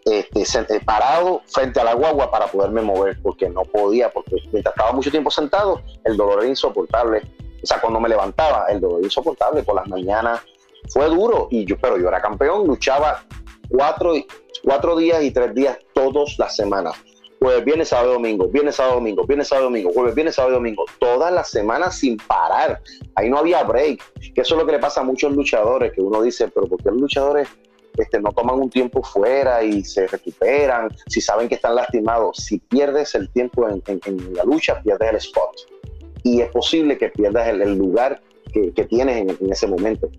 este, 0.05 0.75
eh, 0.75 0.81
parado 0.85 1.41
frente 1.47 1.79
a 1.79 1.83
la 1.83 1.95
guagua 1.95 2.29
para 2.29 2.45
poderme 2.45 2.83
mover, 2.83 3.17
porque 3.23 3.49
no 3.49 3.63
podía, 3.63 4.11
porque 4.11 4.35
mientras 4.51 4.75
estaba 4.75 4.91
mucho 4.91 5.09
tiempo 5.09 5.31
sentado, 5.31 5.81
el 6.03 6.15
dolor 6.15 6.39
era 6.39 6.47
insoportable. 6.47 7.23
O 7.61 7.65
sea, 7.65 7.81
cuando 7.81 7.99
me 7.99 8.07
levantaba, 8.07 8.67
el 8.69 8.79
dolor 8.79 8.99
era 8.99 9.07
insoportable. 9.07 9.63
Por 9.63 9.75
las 9.75 9.87
mañanas 9.87 10.41
fue 10.89 11.07
duro, 11.07 11.47
y 11.49 11.65
yo, 11.65 11.75
pero 11.81 11.97
yo 11.97 12.07
era 12.07 12.21
campeón, 12.21 12.67
luchaba 12.67 13.23
cuatro, 13.67 14.13
cuatro 14.63 14.95
días 14.95 15.23
y 15.23 15.31
tres 15.31 15.55
días 15.55 15.79
todas 15.95 16.37
las 16.37 16.55
semanas. 16.55 16.95
Jueves, 17.39 17.65
viernes, 17.65 17.87
sábado, 17.87 18.13
domingo, 18.13 18.47
viernes, 18.47 18.75
sábado, 18.75 18.95
domingo, 18.95 19.25
viernes, 19.25 19.47
sábado, 19.47 19.65
domingo, 19.65 19.91
jueves, 19.91 20.13
viernes, 20.13 20.35
sábado, 20.35 20.55
domingo, 20.55 20.85
todas 20.99 21.33
las 21.33 21.49
semanas 21.49 21.97
sin 21.97 22.17
parar. 22.17 22.79
Ahí 23.15 23.29
no 23.29 23.39
había 23.39 23.63
break. 23.63 24.03
Que 24.35 24.41
eso 24.41 24.53
es 24.53 24.59
lo 24.59 24.65
que 24.67 24.73
le 24.73 24.79
pasa 24.79 25.01
a 25.01 25.03
muchos 25.03 25.31
luchadores, 25.33 25.93
que 25.93 26.01
uno 26.01 26.21
dice, 26.21 26.49
pero 26.49 26.67
¿por 26.67 26.77
qué 26.83 26.91
los 26.91 27.01
luchadores 27.01 27.47
este, 27.99 28.19
no 28.19 28.31
toman 28.31 28.59
un 28.59 28.69
tiempo 28.69 29.03
fuera 29.03 29.63
y 29.63 29.83
se 29.83 30.07
recuperan, 30.07 30.89
si 31.07 31.21
saben 31.21 31.47
que 31.47 31.55
están 31.55 31.75
lastimados, 31.75 32.37
si 32.37 32.59
pierdes 32.59 33.15
el 33.15 33.29
tiempo 33.29 33.67
en, 33.67 33.81
la 34.33 34.43
lucha, 34.43 34.81
pierdes 34.81 35.09
el 35.09 35.15
spot. 35.17 35.55
Y 36.23 36.41
es 36.41 36.49
posible 36.49 36.97
que 36.97 37.09
pierdas 37.09 37.47
el, 37.47 37.77
lugar 37.77 38.21
que, 38.53 38.71
tienes 38.85 39.17
en, 39.17 39.51
ese 39.51 39.67
momento. 39.67 40.09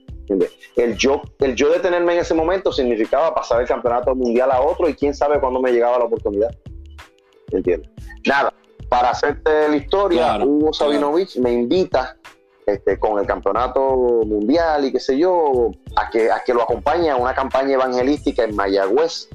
El 0.77 0.97
yo, 0.97 1.23
el 1.41 1.57
yo 1.57 1.71
detenerme 1.71 2.15
en 2.15 2.21
ese 2.21 2.35
momento 2.35 2.73
significaba 2.73 3.35
pasar 3.35 3.61
el 3.61 3.67
campeonato 3.67 4.15
mundial 4.15 4.51
a 4.53 4.61
otro 4.61 4.89
y 4.89 4.95
quién 4.95 5.15
sabe 5.15 5.41
cuándo 5.41 5.61
me 5.61 5.73
llegaba 5.73 5.99
la 5.99 6.05
oportunidad. 6.05 6.51
¿Entiendes? 7.51 7.91
Nada, 8.27 8.55
para 8.89 9.11
hacerte 9.11 9.69
la 9.69 9.77
historia, 9.77 10.39
Hugo 10.45 10.73
Sabinovich 10.73 11.37
me 11.39 11.53
invita 11.53 12.17
este, 12.67 12.99
con 12.99 13.19
el 13.19 13.27
campeonato 13.27 13.81
mundial 14.27 14.85
y 14.85 14.93
qué 14.93 15.01
sé 15.01 15.19
yo, 15.19 15.71
a 15.97 16.11
que, 16.11 16.31
a 16.31 16.43
que 16.45 16.55
lo 16.55 16.63
acompañe 16.63 17.11
a 17.11 17.17
una 17.17 17.35
campaña 17.35 17.75
evangelística 17.75 18.45
en 18.45 18.55
Mayagüez. 18.55 19.29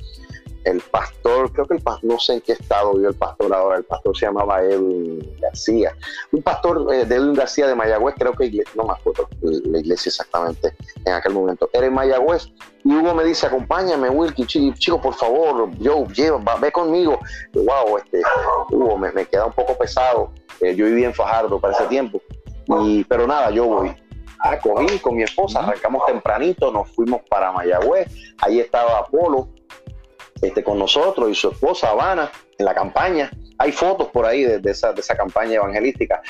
El 0.63 0.81
pastor, 0.81 1.51
creo 1.51 1.67
que 1.67 1.75
el 1.75 1.83
pastor, 1.83 2.09
no 2.09 2.19
sé 2.19 2.33
en 2.33 2.41
qué 2.41 2.53
estado 2.53 2.95
vive 2.95 3.09
el 3.09 3.13
pastor 3.13 3.53
ahora, 3.53 3.77
el 3.77 3.83
pastor 3.83 4.17
se 4.17 4.25
llamaba 4.25 4.63
Edwin 4.63 5.35
García. 5.39 5.95
Un 6.31 6.41
pastor 6.41 6.91
eh, 6.91 7.05
de 7.05 7.15
Edwin 7.15 7.33
García 7.35 7.67
de 7.67 7.75
Mayagüez, 7.75 8.15
creo 8.17 8.33
que 8.33 8.63
no 8.73 8.85
me 8.85 8.93
acuerdo 8.93 9.29
la 9.41 9.79
iglesia 9.79 10.09
exactamente 10.09 10.75
en 11.05 11.13
aquel 11.13 11.33
momento. 11.33 11.69
Era 11.71 11.85
en 11.85 11.93
Mayagüez 11.93 12.47
y 12.83 12.95
Hugo 12.95 13.13
me 13.13 13.23
dice, 13.23 13.45
acompáñame, 13.45 14.09
Wilkie, 14.09 14.45
chico, 14.45 14.99
por 14.99 15.13
favor, 15.13 15.69
yo, 15.77 16.07
lleva, 16.07 16.55
ve 16.55 16.71
conmigo. 16.71 17.19
wow, 17.53 17.97
este, 17.97 18.23
Hugo, 18.71 18.97
me, 18.97 19.11
me, 19.11 19.27
queda 19.27 19.45
un 19.45 19.53
poco 19.53 19.77
pesado. 19.77 20.31
Eh, 20.61 20.73
yo 20.75 20.85
vivía 20.85 21.05
en 21.05 21.13
Fajardo 21.13 21.59
para 21.59 21.75
ese 21.75 21.85
tiempo 21.85 22.19
pero 23.07 23.27
nada, 23.27 23.51
yo 23.51 23.65
voy. 23.65 23.95
a 24.39 24.59
cogí 24.59 24.99
con 24.99 25.15
mi 25.15 25.23
esposa, 25.23 25.59
arrancamos 25.59 26.05
tempranito, 26.05 26.71
nos 26.71 26.89
fuimos 26.91 27.21
para 27.29 27.51
Mayagüez. 27.51 28.07
Ahí 28.41 28.59
estaba 28.59 28.99
Apolo 28.99 29.49
este, 30.41 30.63
con 30.63 30.77
nosotros 30.77 31.29
y 31.29 31.35
su 31.35 31.49
esposa 31.49 31.89
Habana 31.89 32.29
en 32.57 32.65
la 32.65 32.73
campaña. 32.73 33.31
Hay 33.57 33.71
fotos 33.71 34.09
por 34.09 34.25
ahí 34.25 34.43
de, 34.43 34.71
esa, 34.71 34.93
de 34.93 35.01
esa 35.01 35.15
campaña 35.15 35.55
evangelística. 35.55 36.21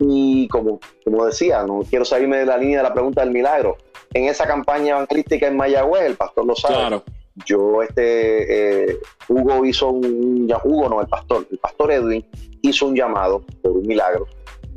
Y 0.00 0.46
como, 0.48 0.78
como 1.04 1.26
decía, 1.26 1.64
no 1.64 1.80
quiero 1.88 2.04
salirme 2.04 2.38
de 2.38 2.46
la 2.46 2.56
línea 2.56 2.78
de 2.78 2.84
la 2.84 2.94
pregunta 2.94 3.20
del 3.22 3.32
milagro. 3.32 3.76
En 4.14 4.24
esa 4.24 4.46
campaña 4.46 4.90
evangelística 4.92 5.48
en 5.48 5.56
Mayagüez, 5.56 6.02
el 6.02 6.16
pastor 6.16 6.46
lo 6.46 6.54
sabe. 6.54 7.02
Yo, 7.44 7.82
este, 7.82 8.90
eh, 8.90 8.98
Hugo 9.28 9.64
hizo 9.64 9.90
un, 9.90 10.52
Hugo 10.64 10.88
no, 10.88 11.00
el 11.00 11.06
pastor, 11.06 11.46
el 11.50 11.58
pastor 11.58 11.92
Edwin 11.92 12.26
hizo 12.62 12.86
un 12.86 12.96
llamado 12.96 13.44
por 13.62 13.72
un 13.72 13.86
milagro 13.86 14.26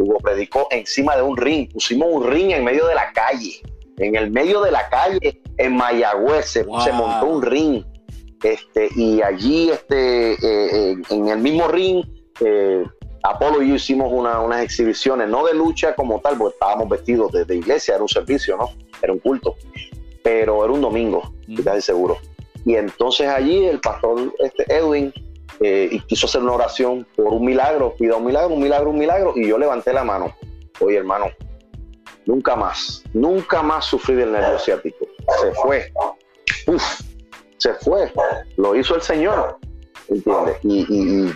Hugo 0.01 0.17
predicó 0.19 0.67
encima 0.71 1.15
de 1.15 1.21
un 1.21 1.37
ring. 1.37 1.71
Pusimos 1.71 2.07
un 2.11 2.27
ring 2.27 2.51
en 2.51 2.63
medio 2.63 2.87
de 2.87 2.95
la 2.95 3.11
calle. 3.13 3.61
En 3.97 4.15
el 4.15 4.31
medio 4.31 4.61
de 4.61 4.71
la 4.71 4.89
calle, 4.89 5.41
en 5.57 5.75
Mayagüez, 5.75 6.45
se, 6.45 6.63
montó 6.63 7.27
un 7.27 7.41
ring. 7.41 7.83
Este, 8.43 8.89
y 8.95 9.21
allí, 9.21 9.69
este, 9.69 10.33
eh, 10.33 10.97
en 11.09 11.27
el 11.27 11.37
mismo 11.39 11.67
ring, 11.67 12.03
eh, 12.39 12.83
Apolo 13.23 13.61
y 13.61 13.69
yo 13.69 13.75
hicimos 13.75 14.11
unas 14.11 14.63
exhibiciones, 14.63 15.29
no 15.29 15.45
de 15.45 15.53
lucha 15.53 15.95
como 15.95 16.19
tal, 16.21 16.37
porque 16.37 16.53
estábamos 16.53 16.89
vestidos 16.89 17.31
de, 17.31 17.55
iglesia, 17.55 17.93
era 17.95 18.03
un 18.03 18.09
servicio, 18.09 18.57
¿no? 18.57 18.71
Era 19.01 19.13
un 19.13 19.19
culto. 19.19 19.55
Pero 20.23 20.63
era 20.63 20.73
un 20.73 20.81
domingo, 20.81 21.33
mm. 21.47 21.79
seguro. 21.79 22.17
Y 22.65 22.75
entonces 22.75 23.27
allí 23.27 23.65
el 23.65 23.79
pastor 23.79 24.33
este, 24.39 24.65
Edwin 24.73 25.13
eh, 25.63 25.89
y 25.91 25.99
quiso 26.01 26.25
hacer 26.25 26.41
una 26.41 26.53
oración 26.53 27.07
por 27.15 27.27
un 27.27 27.45
milagro, 27.45 27.93
pida 27.95 28.15
un 28.15 28.25
milagro, 28.25 28.55
un 28.55 28.61
milagro, 28.61 28.89
un 28.89 28.97
milagro, 28.97 29.33
y 29.35 29.47
yo 29.47 29.59
levanté 29.59 29.93
la 29.93 30.03
mano. 30.03 30.35
Oye, 30.79 30.97
hermano, 30.97 31.27
nunca 32.25 32.55
más, 32.55 33.03
nunca 33.13 33.61
más 33.61 33.85
sufrí 33.85 34.15
del 34.15 34.31
nervio 34.31 34.57
ciático. 34.57 35.05
Se 35.39 35.51
fue. 35.53 35.93
Uf, 36.65 37.01
se 37.57 37.75
fue. 37.75 38.11
Lo 38.57 38.75
hizo 38.75 38.95
el 38.95 39.01
Señor. 39.03 39.59
¿Entiendes? 40.07 40.57
Y, 40.63 41.29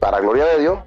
para 0.00 0.18
gloria 0.18 0.46
de 0.46 0.60
Dios, 0.60 0.78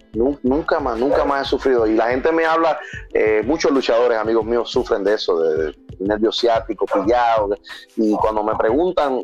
nunca 0.41 0.79
más, 0.79 0.97
nunca 0.97 1.23
más 1.23 1.45
he 1.45 1.49
sufrido. 1.49 1.85
Y 1.85 1.93
la 1.93 2.09
gente 2.09 2.31
me 2.31 2.45
habla, 2.45 2.79
eh, 3.13 3.43
muchos 3.45 3.71
luchadores, 3.71 4.17
amigos 4.17 4.43
míos, 4.43 4.71
sufren 4.71 5.03
de 5.03 5.13
eso, 5.13 5.39
de, 5.39 5.67
de 5.67 5.75
nervio 5.99 6.31
ciático, 6.31 6.85
pillado. 6.87 7.55
Y 7.95 8.13
cuando 8.15 8.43
me 8.43 8.55
preguntan, 8.55 9.23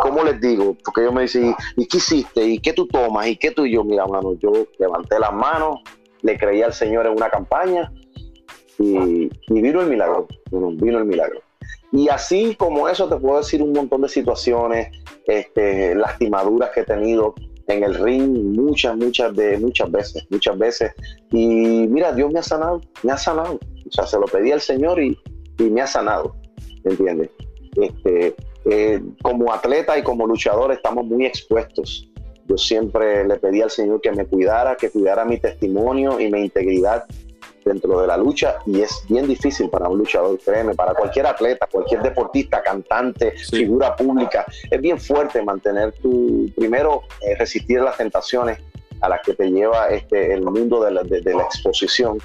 ¿cómo 0.00 0.24
les 0.24 0.40
digo? 0.40 0.76
Porque 0.84 1.02
ellos 1.02 1.14
me 1.14 1.22
dicen, 1.22 1.54
¿y 1.76 1.86
qué 1.86 1.98
hiciste? 1.98 2.44
¿Y 2.44 2.58
qué 2.58 2.72
tú 2.72 2.86
tomas? 2.86 3.26
¿Y 3.26 3.36
qué 3.36 3.50
tú 3.50 3.64
y 3.64 3.72
yo? 3.72 3.84
Mira, 3.84 4.06
mano, 4.06 4.34
yo 4.34 4.52
levanté 4.78 5.18
las 5.18 5.32
manos, 5.32 5.80
le 6.22 6.36
creí 6.36 6.62
al 6.62 6.72
Señor 6.72 7.06
en 7.06 7.12
una 7.12 7.28
campaña 7.28 7.92
y, 8.78 9.28
vino 9.48 9.80
el 9.80 9.88
milagro, 9.88 10.26
vino 10.50 10.98
el 10.98 11.04
milagro. 11.04 11.40
Y 11.92 12.08
así 12.08 12.54
como 12.54 12.88
eso 12.88 13.08
te 13.08 13.16
puedo 13.16 13.38
decir 13.38 13.62
un 13.62 13.72
montón 13.72 14.02
de 14.02 14.08
situaciones, 14.08 14.88
este, 15.26 15.94
lastimaduras 15.94 16.70
que 16.70 16.80
he 16.80 16.84
tenido 16.84 17.34
en 17.66 17.84
el 17.84 17.94
ring 17.94 18.56
muchas, 18.56 18.96
muchas, 18.96 19.34
de, 19.34 19.58
muchas 19.58 19.90
veces, 19.90 20.26
muchas 20.30 20.58
veces. 20.58 20.92
Y 21.30 21.86
mira, 21.88 22.12
Dios 22.12 22.32
me 22.32 22.40
ha 22.40 22.42
sanado, 22.42 22.80
me 23.02 23.12
ha 23.12 23.16
sanado. 23.16 23.54
O 23.54 23.92
sea, 23.92 24.06
se 24.06 24.18
lo 24.18 24.26
pedí 24.26 24.52
al 24.52 24.60
Señor 24.60 25.00
y, 25.00 25.18
y 25.58 25.64
me 25.64 25.82
ha 25.82 25.86
sanado, 25.86 26.36
¿entiendes? 26.84 27.30
Este, 27.76 28.34
eh, 28.64 29.00
como 29.22 29.52
atleta 29.52 29.98
y 29.98 30.02
como 30.02 30.26
luchador 30.26 30.72
estamos 30.72 31.04
muy 31.04 31.26
expuestos. 31.26 32.08
Yo 32.46 32.58
siempre 32.58 33.24
le 33.26 33.36
pedí 33.36 33.62
al 33.62 33.70
Señor 33.70 34.00
que 34.00 34.10
me 34.12 34.26
cuidara, 34.26 34.76
que 34.76 34.90
cuidara 34.90 35.24
mi 35.24 35.38
testimonio 35.38 36.18
y 36.18 36.30
mi 36.30 36.40
integridad 36.40 37.04
dentro 37.64 38.00
de 38.00 38.06
la 38.06 38.16
lucha 38.16 38.56
y 38.66 38.80
es 38.80 39.04
bien 39.08 39.26
difícil 39.26 39.68
para 39.70 39.88
un 39.88 39.98
luchador, 39.98 40.38
créeme, 40.44 40.74
para 40.74 40.94
cualquier 40.94 41.26
atleta, 41.26 41.68
cualquier 41.70 42.02
deportista, 42.02 42.62
cantante, 42.62 43.32
figura 43.32 43.94
pública, 43.94 44.44
es 44.70 44.80
bien 44.80 44.98
fuerte 44.98 45.42
mantener 45.42 45.92
tu, 45.92 46.50
primero, 46.56 47.02
eh, 47.20 47.36
resistir 47.36 47.80
las 47.80 47.96
tentaciones 47.96 48.58
a 49.00 49.08
las 49.08 49.20
que 49.22 49.34
te 49.34 49.50
lleva 49.50 49.88
este, 49.88 50.32
el 50.32 50.42
mundo 50.42 50.82
de 50.82 50.90
la, 50.90 51.02
de 51.02 51.34
la 51.34 51.42
exposición 51.42 52.18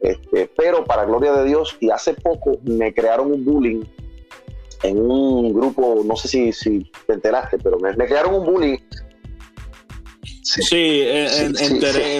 Este, 0.00 0.48
pero 0.56 0.84
para 0.84 1.04
gloria 1.04 1.32
de 1.32 1.44
Dios, 1.44 1.76
y 1.80 1.90
hace 1.90 2.14
poco 2.14 2.58
me 2.62 2.94
crearon 2.94 3.32
un 3.32 3.44
bullying 3.44 3.82
en 4.82 4.98
un 4.98 5.52
grupo, 5.52 6.02
no 6.04 6.16
sé 6.16 6.28
si, 6.28 6.52
si 6.52 6.90
te 7.06 7.14
enteraste, 7.14 7.58
pero 7.58 7.78
me, 7.78 7.94
crearon 7.94 8.34
un 8.34 8.46
bullying. 8.46 8.78
Sí, 10.42 11.04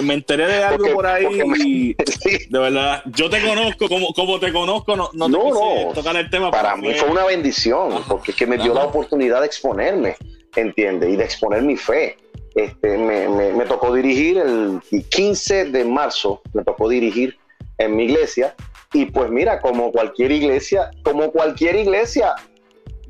me 0.03 0.13
enteré 0.13 0.45
de 0.45 0.63
algo 0.63 0.93
por 0.93 1.07
ahí 1.07 1.25
y 1.65 1.93
de 2.49 2.59
verdad, 2.59 3.01
yo 3.15 3.27
te 3.29 3.41
conozco, 3.41 3.87
como, 3.87 4.13
como 4.13 4.39
te 4.39 4.53
conozco, 4.53 4.95
no, 4.95 5.09
no, 5.13 5.27
no, 5.27 5.93
tocar 5.93 6.15
el 6.15 6.29
tema. 6.29 6.51
Para 6.51 6.75
mí 6.75 6.93
fue 6.93 7.09
una 7.09 7.25
bendición, 7.25 8.03
porque 8.07 8.31
es 8.31 8.37
que 8.37 8.45
me 8.45 8.57
dio 8.57 8.73
la 8.73 8.83
oportunidad 8.83 9.39
de 9.39 9.47
exponerme, 9.47 10.15
¿entiendes? 10.55 11.09
Y 11.11 11.15
de 11.15 11.23
exponer 11.23 11.63
mi 11.63 11.75
fe. 11.75 12.17
Este, 12.55 12.97
me, 12.97 13.29
me, 13.29 13.53
me, 13.53 13.65
tocó 13.65 13.93
dirigir 13.93 14.37
el 14.37 14.81
15 15.09 15.65
de 15.65 15.85
marzo, 15.85 16.41
me 16.53 16.63
tocó 16.63 16.89
dirigir 16.89 17.37
en 17.77 17.95
mi 17.95 18.03
iglesia. 18.03 18.55
Y 18.93 19.05
pues 19.05 19.29
mira, 19.29 19.59
como 19.59 19.91
cualquier 19.91 20.31
iglesia, 20.31 20.89
como 21.03 21.31
cualquier 21.31 21.75
iglesia, 21.75 22.33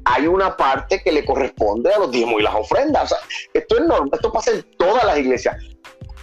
hay 0.05 0.27
una 0.27 0.57
parte 0.57 1.01
que 1.01 1.11
le 1.11 1.23
corresponde 1.23 1.93
a 1.93 1.99
los 1.99 2.11
diezmos 2.11 2.39
y 2.39 2.43
las 2.43 2.55
ofrendas. 2.55 3.15
esto 3.53 3.77
es 3.77 3.85
normal, 3.85 4.09
esto 4.13 4.31
pasa 4.31 4.51
en 4.51 4.63
todas 4.77 5.03
las 5.05 5.17
iglesias. 5.17 5.55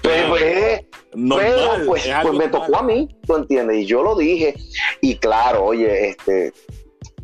Pero, 0.02 0.28
pues, 0.30 0.84
pues, 1.86 2.08
pues 2.22 2.34
me 2.34 2.48
tocó 2.48 2.76
a 2.76 2.82
mí, 2.82 3.08
¿tú 3.26 3.36
entiendes? 3.36 3.78
Y 3.78 3.86
yo 3.86 4.02
lo 4.02 4.14
dije. 4.14 4.54
Y 5.00 5.16
claro, 5.16 5.64
oye, 5.64 6.10
este, 6.10 6.52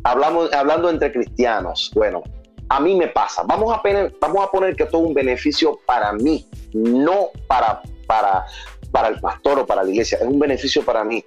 hablamos, 0.03 0.51
hablando 0.53 0.89
entre 0.89 1.11
cristianos, 1.11 1.91
bueno, 1.95 2.23
a 2.69 2.79
mí 2.79 2.95
me 2.95 3.07
pasa. 3.07 3.43
Vamos 3.43 3.73
a 3.73 3.81
poner, 3.81 4.13
vamos 4.19 4.45
a 4.45 4.51
poner 4.51 4.75
que 4.75 4.83
esto 4.83 4.97
es 4.97 5.07
un 5.07 5.13
beneficio 5.13 5.79
para 5.85 6.11
mí, 6.13 6.47
no 6.73 7.29
para, 7.47 7.81
para, 8.07 8.45
para 8.93 9.07
el 9.07 9.19
pastor 9.19 9.57
o 9.57 9.65
para 9.65 9.83
la 9.83 9.89
iglesia, 9.89 10.19
es 10.21 10.27
un 10.27 10.37
beneficio 10.37 10.85
para 10.85 11.03
mí. 11.03 11.25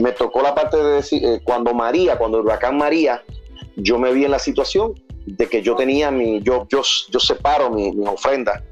Me 0.00 0.12
tocó 0.12 0.42
la 0.42 0.54
parte 0.54 0.76
de 0.76 0.96
decir, 0.96 1.24
eh, 1.24 1.40
cuando 1.42 1.72
María, 1.72 2.18
cuando 2.18 2.38
el 2.38 2.44
huracán 2.44 2.76
María, 2.76 3.22
yo 3.76 3.98
me 3.98 4.12
vi 4.12 4.26
en 4.26 4.30
la 4.30 4.38
situación 4.38 4.92
de 5.24 5.48
que 5.48 5.62
yo 5.62 5.76
tenía 5.76 6.10
mi, 6.10 6.42
yo, 6.42 6.66
yo, 6.68 6.82
yo 7.08 7.18
separo 7.18 7.70
mi 7.70 7.90
ofrenda 8.06 8.62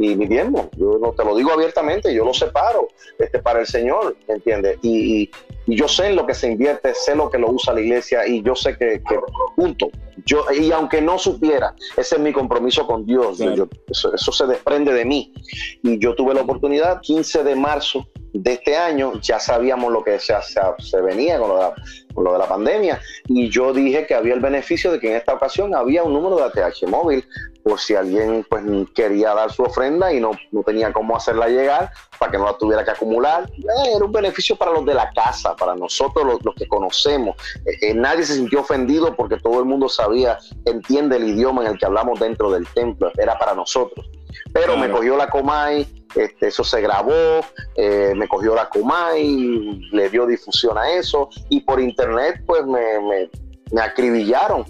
y 0.00 0.16
mi 0.16 0.26
diezmo. 0.26 0.70
Yo 0.78 0.98
no 0.98 1.12
te 1.12 1.24
lo 1.24 1.36
digo 1.36 1.52
abiertamente, 1.52 2.12
yo 2.14 2.24
lo 2.24 2.32
separo 2.32 2.88
este, 3.18 3.38
para 3.38 3.60
el 3.60 3.66
Señor, 3.66 4.16
¿entiendes? 4.28 4.78
Y, 4.80 5.30
y, 5.66 5.76
yo 5.76 5.86
sé 5.86 6.06
en 6.06 6.16
lo 6.16 6.26
que 6.26 6.32
se 6.32 6.50
invierte, 6.50 6.94
sé 6.94 7.14
lo 7.14 7.30
que 7.30 7.38
lo 7.38 7.50
usa 7.50 7.74
la 7.74 7.82
iglesia 7.82 8.26
y 8.26 8.42
yo 8.42 8.54
sé 8.54 8.76
que, 8.78 9.02
que 9.06 9.20
punto. 9.54 9.90
Yo, 10.24 10.44
y 10.58 10.72
aunque 10.72 11.02
no 11.02 11.18
supiera, 11.18 11.74
ese 11.96 12.16
es 12.16 12.20
mi 12.20 12.32
compromiso 12.32 12.86
con 12.86 13.04
Dios. 13.04 13.40
eso, 13.40 14.14
eso, 14.14 14.32
se 14.32 14.46
desprende 14.46 14.92
de 14.94 15.04
mí. 15.04 15.34
Y 15.82 15.98
yo 15.98 16.14
tuve 16.14 16.34
la 16.34 16.40
oportunidad, 16.40 17.00
15 17.02 17.44
de 17.44 17.54
marzo 17.54 18.08
de 18.32 18.52
este 18.52 18.76
año, 18.76 19.12
ya 19.20 19.38
sabíamos 19.38 19.92
lo 19.92 20.02
que 20.02 20.18
se, 20.18 20.34
se, 20.42 20.60
se 20.78 21.00
venía 21.00 21.38
con 21.38 21.48
lo, 21.50 21.56
de 21.56 21.60
la, 21.60 21.74
con 22.14 22.24
lo, 22.24 22.32
de 22.32 22.38
la, 22.38 22.48
pandemia. 22.48 23.00
Y 23.26 23.48
yo 23.48 23.72
dije 23.72 24.06
que 24.06 24.14
había 24.14 24.34
el 24.34 24.40
beneficio 24.40 24.92
de 24.92 25.00
que 25.00 25.10
en 25.10 25.16
esta 25.16 25.34
ocasión 25.34 25.74
había 25.74 26.02
un 26.02 26.12
número 26.12 26.36
de 26.36 26.62
ATH 26.62 26.86
móvil 26.88 27.24
por 27.62 27.78
si 27.78 27.94
alguien 27.94 28.44
pues 28.48 28.64
quería 28.94 29.34
dar 29.34 29.52
su 29.52 29.62
ofrenda 29.62 30.12
y 30.12 30.20
no, 30.20 30.30
no 30.50 30.62
tenía 30.62 30.92
cómo 30.92 31.16
hacerla 31.16 31.48
llegar 31.48 31.90
para 32.18 32.32
que 32.32 32.38
no 32.38 32.44
la 32.44 32.58
tuviera 32.58 32.84
que 32.84 32.90
acumular. 32.90 33.50
Eh, 33.58 33.92
era 33.96 34.04
un 34.04 34.12
beneficio 34.12 34.56
para 34.56 34.72
los 34.72 34.84
de 34.84 34.94
la 34.94 35.10
casa, 35.10 35.54
para 35.56 35.74
nosotros 35.74 36.24
los, 36.24 36.44
los 36.44 36.54
que 36.54 36.66
conocemos. 36.66 37.36
Eh, 37.64 37.90
eh, 37.90 37.94
nadie 37.94 38.24
se 38.24 38.34
sintió 38.34 38.60
ofendido 38.60 39.14
porque 39.14 39.36
todo 39.36 39.58
el 39.60 39.64
mundo 39.64 39.88
sabía, 39.88 40.38
entiende 40.64 41.16
el 41.16 41.28
idioma 41.28 41.62
en 41.62 41.72
el 41.72 41.78
que 41.78 41.86
hablamos 41.86 42.18
dentro 42.18 42.50
del 42.50 42.66
templo, 42.68 43.10
era 43.16 43.38
para 43.38 43.54
nosotros. 43.54 44.06
Pero 44.52 44.76
me 44.76 44.90
cogió 44.90 45.16
la 45.16 45.28
Comay, 45.28 45.86
este, 46.14 46.48
eso 46.48 46.64
se 46.64 46.80
grabó, 46.80 47.40
me 47.76 48.28
cogió 48.28 48.54
la 48.54 48.68
Comay, 48.68 49.88
le 49.92 50.08
dio 50.08 50.26
difusión 50.26 50.76
a 50.78 50.90
eso 50.90 51.28
y 51.48 51.60
por 51.60 51.80
internet 51.80 52.42
pues 52.46 52.64
me, 52.66 53.00
me, 53.00 53.30
me 53.72 53.80
acribillaron. 53.80 54.64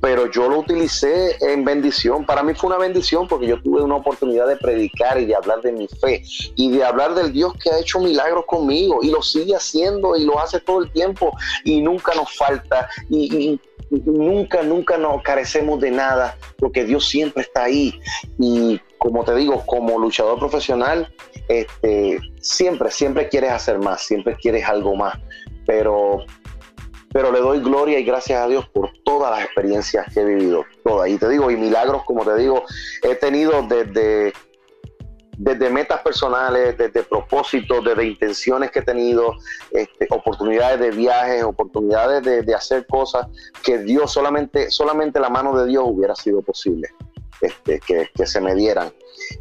Pero 0.00 0.30
yo 0.30 0.48
lo 0.48 0.60
utilicé 0.60 1.36
en 1.40 1.64
bendición. 1.64 2.24
Para 2.24 2.42
mí 2.42 2.54
fue 2.54 2.68
una 2.68 2.78
bendición 2.78 3.28
porque 3.28 3.46
yo 3.46 3.60
tuve 3.60 3.82
una 3.82 3.96
oportunidad 3.96 4.46
de 4.46 4.56
predicar 4.56 5.20
y 5.20 5.26
de 5.26 5.34
hablar 5.34 5.60
de 5.60 5.72
mi 5.72 5.86
fe 5.86 6.22
y 6.54 6.70
de 6.70 6.84
hablar 6.84 7.14
del 7.14 7.32
Dios 7.32 7.52
que 7.62 7.70
ha 7.70 7.78
hecho 7.78 8.00
milagros 8.00 8.44
conmigo 8.46 9.00
y 9.02 9.10
lo 9.10 9.22
sigue 9.22 9.54
haciendo 9.54 10.16
y 10.16 10.24
lo 10.24 10.40
hace 10.40 10.60
todo 10.60 10.82
el 10.82 10.90
tiempo 10.92 11.32
y 11.64 11.80
nunca 11.82 12.14
nos 12.14 12.34
falta. 12.36 12.88
Y, 13.10 13.60
nunca, 13.90 14.62
nunca 14.62 14.98
nos 14.98 15.22
carecemos 15.22 15.80
de 15.80 15.90
nada 15.90 16.36
porque 16.58 16.84
Dios 16.84 17.08
siempre 17.08 17.42
está 17.42 17.64
ahí 17.64 17.98
y 18.38 18.80
como 18.98 19.24
te 19.24 19.34
digo, 19.34 19.64
como 19.66 19.98
luchador 19.98 20.38
profesional, 20.38 21.12
este, 21.48 22.18
siempre, 22.40 22.90
siempre 22.90 23.28
quieres 23.28 23.52
hacer 23.52 23.78
más, 23.78 24.02
siempre 24.02 24.36
quieres 24.36 24.64
algo 24.64 24.96
más, 24.96 25.18
pero 25.66 26.24
pero 27.12 27.32
le 27.32 27.40
doy 27.40 27.60
gloria 27.60 27.98
y 27.98 28.04
gracias 28.04 28.42
a 28.42 28.46
Dios 28.46 28.68
por 28.68 28.90
todas 29.02 29.30
las 29.30 29.42
experiencias 29.46 30.04
que 30.12 30.20
he 30.20 30.24
vivido, 30.26 30.66
todas. 30.84 31.08
Y 31.08 31.16
te 31.16 31.30
digo, 31.30 31.50
y 31.50 31.56
milagros, 31.56 32.04
como 32.04 32.26
te 32.26 32.36
digo, 32.36 32.62
he 33.02 33.14
tenido 33.14 33.62
desde, 33.62 34.34
desde 35.36 35.70
metas 35.70 36.00
personales, 36.00 36.76
desde 36.78 37.02
propósitos, 37.02 37.84
desde 37.84 38.06
intenciones 38.06 38.70
que 38.70 38.80
he 38.80 38.82
tenido, 38.82 39.34
este, 39.70 40.06
oportunidades 40.10 40.80
de 40.80 40.90
viajes, 40.90 41.44
oportunidades 41.44 42.22
de, 42.46 42.54
hacer 42.54 42.86
cosas 42.86 43.26
que 43.62 43.78
Dios 43.78 44.12
solamente, 44.12 44.70
solamente 44.70 45.20
la 45.20 45.28
mano 45.28 45.58
de 45.58 45.66
Dios 45.66 45.84
hubiera 45.86 46.14
sido 46.14 46.42
posible. 46.42 46.88
Este, 47.42 47.80
que, 47.80 48.08
que, 48.14 48.26
se 48.26 48.40
me 48.40 48.54
dieran. 48.54 48.90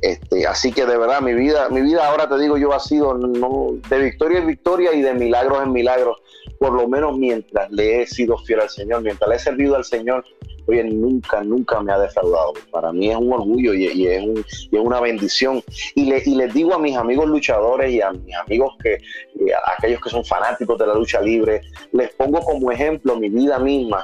Este, 0.01 0.45
así 0.45 0.73
que 0.73 0.85
de 0.85 0.97
verdad 0.97 1.21
mi 1.21 1.33
vida, 1.33 1.69
mi 1.69 1.79
vida 1.79 2.05
ahora 2.05 2.27
te 2.27 2.37
digo 2.37 2.57
yo 2.57 2.73
ha 2.73 2.79
sido 2.81 3.17
de 3.17 3.99
victoria 3.99 4.39
en 4.39 4.47
victoria 4.47 4.93
y 4.93 5.01
de 5.01 5.13
milagros 5.13 5.63
en 5.63 5.71
milagros 5.71 6.17
por 6.59 6.73
lo 6.73 6.87
menos 6.87 7.17
mientras 7.17 7.71
le 7.71 8.01
he 8.01 8.07
sido 8.07 8.37
fiel 8.37 8.61
al 8.61 8.69
Señor, 8.69 9.01
mientras 9.01 9.29
le 9.29 9.35
he 9.35 9.39
servido 9.39 9.75
al 9.75 9.85
Señor, 9.85 10.25
oye, 10.67 10.83
nunca, 10.83 11.43
nunca 11.43 11.79
me 11.81 11.91
ha 11.91 11.99
defraudado. 11.99 12.53
Para 12.71 12.91
mí 12.91 13.09
es 13.09 13.17
un 13.17 13.31
orgullo 13.33 13.73
y, 13.73 14.07
es, 14.07 14.23
una 14.71 14.99
bendición. 14.99 15.63
Y, 15.95 16.05
le, 16.05 16.23
les 16.25 16.53
digo 16.53 16.73
a 16.73 16.79
mis 16.79 16.95
amigos 16.95 17.27
luchadores 17.27 17.91
y 17.91 18.01
a 18.01 18.11
mis 18.11 18.35
amigos 18.35 18.73
que, 18.81 18.93
eh, 18.93 19.53
aquellos 19.77 20.01
que 20.01 20.09
son 20.09 20.23
fanáticos 20.25 20.77
de 20.77 20.87
la 20.87 20.95
lucha 20.95 21.21
libre, 21.21 21.61
les 21.91 22.13
pongo 22.13 22.39
como 22.41 22.71
ejemplo 22.71 23.17
mi 23.17 23.29
vida 23.29 23.59
misma 23.59 24.03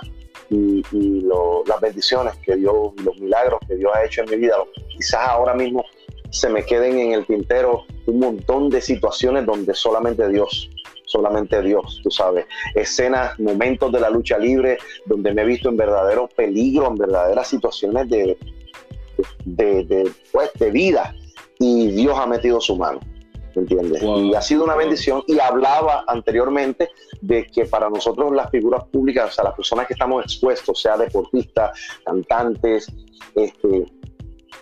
y, 0.49 0.83
las 1.65 1.79
bendiciones 1.79 2.33
que 2.43 2.55
Dios, 2.55 2.75
los 3.03 3.17
milagros 3.19 3.59
que 3.67 3.75
Dios 3.75 3.91
ha 3.93 4.03
hecho 4.03 4.21
en 4.23 4.31
mi 4.31 4.37
vida. 4.37 4.55
Quizás 4.89 5.29
ahora 5.29 5.53
mismo 5.53 5.85
se 6.29 6.49
me 6.49 6.63
queden 6.63 6.97
en 6.97 7.11
el 7.13 7.25
tintero 7.25 7.85
un 8.07 8.19
montón 8.19 8.69
de 8.69 8.81
situaciones 8.81 9.45
donde 9.45 9.73
solamente 9.73 10.27
Dios 10.29 10.69
solamente 11.11 11.61
Dios, 11.61 11.99
tú 12.03 12.09
sabes. 12.09 12.45
Escenas, 12.73 13.39
momentos 13.39 13.91
de 13.91 13.99
la 13.99 14.09
lucha 14.09 14.37
libre 14.37 14.77
donde 15.05 15.33
me 15.33 15.41
he 15.41 15.45
visto 15.45 15.69
en 15.69 15.77
verdadero 15.77 16.27
peligro, 16.27 16.87
en 16.87 16.95
verdaderas 16.95 17.47
situaciones 17.47 18.09
de, 18.09 18.37
de, 19.45 20.11
pues, 20.31 20.51
de 20.53 20.71
vida 20.71 21.13
y 21.59 21.91
Dios 21.91 22.17
ha 22.17 22.25
metido 22.25 22.61
su 22.61 22.75
mano. 22.75 22.99
¿Entiendes? 23.53 24.01
Y 24.01 24.33
ha 24.33 24.41
sido 24.41 24.63
una 24.63 24.77
bendición. 24.77 25.23
Y 25.27 25.37
hablaba 25.39 26.05
anteriormente 26.07 26.89
de 27.19 27.45
que 27.47 27.65
para 27.65 27.89
nosotros 27.89 28.31
las 28.33 28.49
figuras 28.49 28.85
públicas, 28.85 29.29
o 29.29 29.31
sea, 29.33 29.43
las 29.43 29.55
personas 29.55 29.87
que 29.87 29.93
estamos 29.93 30.23
expuestos, 30.23 30.81
sea 30.81 30.95
deportistas, 30.97 31.77
cantantes, 32.05 32.87
este, 33.35 33.85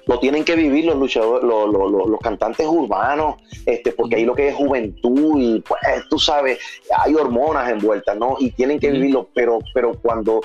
lo 0.10 0.20
tienen 0.20 0.44
que 0.44 0.56
vivir 0.56 0.86
los 0.86 0.96
luchadores, 0.96 1.44
los, 1.44 2.20
cantantes 2.20 2.66
urbanos, 2.66 3.36
este, 3.68 3.92
porque 3.92 4.16
ahí 4.16 4.26
lo 4.26 4.34
que 4.34 4.48
es 4.48 4.56
juventud 4.56 5.40
y 5.40 5.62
pues 5.62 5.80
tú 6.10 6.18
sabes, 6.18 6.58
hay 6.98 7.14
hormonas 7.14 7.70
envueltas, 7.70 8.18
¿no? 8.18 8.36
Y 8.40 8.50
tienen 8.50 8.80
que 8.80 8.90
vivirlo, 8.90 9.30
pero, 9.36 9.60
pero 9.72 9.94
cuando 10.02 10.42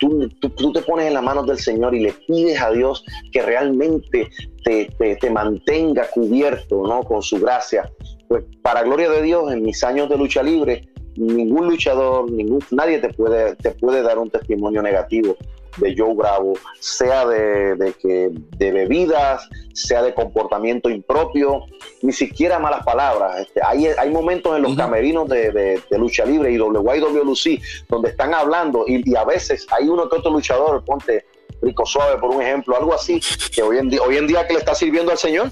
tú, 0.00 0.30
tú, 0.40 0.72
te 0.72 0.80
pones 0.80 1.08
en 1.08 1.12
las 1.12 1.22
manos 1.22 1.46
del 1.46 1.58
Señor 1.58 1.94
y 1.94 2.00
le 2.00 2.12
pides 2.12 2.58
a 2.62 2.70
Dios 2.70 3.04
que 3.30 3.42
realmente 3.42 4.30
te, 4.64 4.86
te, 4.96 5.30
mantenga 5.30 6.08
cubierto, 6.08 6.86
¿no? 6.86 7.02
Con 7.02 7.20
su 7.20 7.38
gracia, 7.38 7.92
pues 8.28 8.44
para 8.62 8.82
gloria 8.82 9.10
de 9.10 9.20
Dios, 9.20 9.52
en 9.52 9.62
mis 9.62 9.84
años 9.84 10.08
de 10.08 10.16
lucha 10.16 10.42
libre, 10.42 10.88
ningún 11.16 11.68
luchador, 11.68 12.30
ningún, 12.30 12.60
nadie 12.70 12.98
te 12.98 13.12
puede, 13.12 13.56
te 13.56 13.72
puede 13.72 14.00
dar 14.00 14.18
un 14.18 14.30
testimonio 14.30 14.80
negativo 14.80 15.36
de 15.78 15.94
Joe 15.96 16.14
Bravo, 16.14 16.54
sea 16.78 17.26
de, 17.26 17.94
que, 18.00 18.30
de 18.32 18.72
bebidas, 18.72 19.48
sea 19.72 20.02
de 20.02 20.14
comportamiento 20.14 20.90
impropio, 20.90 21.64
ni 22.02 22.12
siquiera 22.12 22.58
malas 22.58 22.84
palabras. 22.84 23.40
Este, 23.40 23.60
hay, 23.64 23.86
hay 23.86 24.10
momentos 24.10 24.56
en 24.56 24.62
los 24.62 24.76
camerinos 24.76 25.28
de, 25.28 25.82
lucha 25.92 26.24
libre 26.24 26.52
y 26.52 26.58
WYWLC 26.58 27.60
donde 27.88 28.10
están 28.10 28.34
hablando 28.34 28.84
y, 28.86 29.14
a 29.14 29.24
veces 29.24 29.66
hay 29.70 29.88
uno 29.88 30.08
que 30.08 30.16
otro 30.16 30.30
luchador, 30.30 30.84
ponte 30.84 31.24
Rico 31.60 31.86
Suave 31.86 32.18
por 32.18 32.30
un 32.30 32.42
ejemplo, 32.42 32.76
algo 32.76 32.94
así, 32.94 33.20
que 33.54 33.62
hoy 33.62 33.78
en 33.78 33.88
día, 33.88 34.02
hoy 34.02 34.16
en 34.16 34.26
día 34.26 34.46
que 34.46 34.54
le 34.54 34.58
está 34.58 34.74
sirviendo 34.74 35.12
al 35.12 35.18
Señor. 35.18 35.50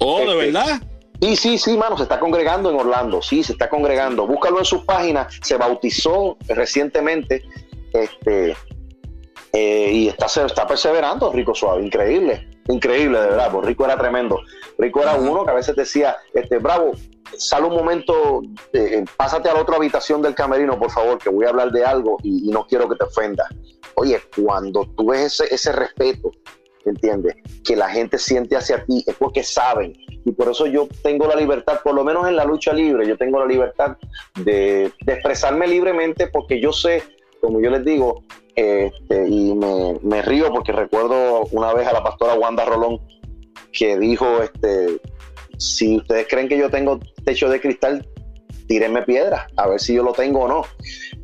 Oh, 0.00 0.18
de 0.18 0.24
este, 0.24 0.36
verdad. 0.36 0.82
Sí, 1.20 1.36
sí, 1.36 1.58
sí, 1.58 1.76
mano, 1.76 1.96
se 1.96 2.02
está 2.02 2.18
congregando 2.18 2.70
en 2.70 2.76
Orlando, 2.80 3.22
sí, 3.22 3.44
se 3.44 3.52
está 3.52 3.68
congregando. 3.68 4.26
Búscalo 4.26 4.58
en 4.58 4.64
sus 4.64 4.82
páginas, 4.84 5.32
se 5.42 5.56
bautizó 5.56 6.36
recientemente, 6.48 7.44
este, 7.92 8.56
eh, 9.52 9.90
y 9.92 10.08
está, 10.08 10.26
está 10.26 10.66
perseverando 10.66 11.32
Rico 11.32 11.54
Suave, 11.54 11.82
increíble, 11.82 12.48
increíble 12.68 13.20
de 13.20 13.26
verdad, 13.28 13.50
porque 13.52 13.68
Rico 13.68 13.84
era 13.84 13.98
tremendo. 13.98 14.40
Rico 14.78 15.02
era 15.02 15.14
uno 15.14 15.44
que 15.44 15.50
a 15.50 15.54
veces 15.54 15.76
decía, 15.76 16.16
este, 16.32 16.58
bravo, 16.58 16.92
sale 17.36 17.66
un 17.66 17.74
momento, 17.74 18.42
eh, 18.72 19.04
pásate 19.16 19.48
a 19.48 19.54
la 19.54 19.60
otra 19.60 19.76
habitación 19.76 20.22
del 20.22 20.34
camerino, 20.34 20.78
por 20.78 20.90
favor, 20.90 21.18
que 21.18 21.28
voy 21.28 21.44
a 21.46 21.50
hablar 21.50 21.70
de 21.70 21.84
algo 21.84 22.16
y, 22.22 22.50
no 22.50 22.66
quiero 22.66 22.88
que 22.88 22.96
te 22.96 23.04
ofenda. 23.04 23.46
Oye, 23.94 24.20
cuando 24.42 24.86
tú 24.96 25.08
ves 25.08 25.40
ese, 25.40 25.54
ese 25.54 25.72
respeto, 25.72 26.30
¿entiendes? 26.84 27.36
Que 27.64 27.76
la 27.76 27.88
gente 27.88 28.18
siente 28.18 28.56
hacia 28.56 28.84
ti, 28.84 29.04
es 29.06 29.14
porque 29.16 29.42
saben. 29.42 29.94
Y 30.24 30.32
por 30.32 30.48
eso 30.48 30.66
yo 30.66 30.88
tengo 31.02 31.26
la 31.26 31.36
libertad, 31.36 31.80
por 31.82 31.94
lo 31.94 32.04
menos 32.04 32.28
en 32.28 32.36
la 32.36 32.44
lucha 32.44 32.72
libre, 32.72 33.06
yo 33.06 33.16
tengo 33.16 33.40
la 33.40 33.46
libertad 33.46 33.96
de, 34.36 34.92
expresarme 35.06 35.66
libremente 35.66 36.28
porque 36.28 36.60
yo 36.60 36.72
sé, 36.72 37.02
como 37.42 37.60
yo 37.60 37.70
les 37.70 37.84
digo, 37.84 38.22
este, 38.54 39.28
y 39.28 39.52
me, 39.54 39.98
me, 40.02 40.22
río 40.22 40.52
porque 40.52 40.70
recuerdo 40.70 41.46
una 41.50 41.74
vez 41.74 41.88
a 41.88 41.92
la 41.92 42.04
pastora 42.04 42.34
Wanda 42.34 42.64
Rolón 42.64 43.00
que 43.72 43.98
dijo, 43.98 44.42
este, 44.42 45.00
si 45.58 45.96
ustedes 45.96 46.28
creen 46.28 46.48
que 46.48 46.56
yo 46.56 46.70
tengo 46.70 47.00
techo 47.24 47.48
de 47.48 47.60
cristal, 47.60 48.06
tírenme 48.68 49.02
piedra, 49.02 49.48
a 49.56 49.66
ver 49.66 49.80
si 49.80 49.94
yo 49.94 50.04
lo 50.04 50.12
tengo 50.12 50.42
o 50.42 50.48
no. 50.48 50.64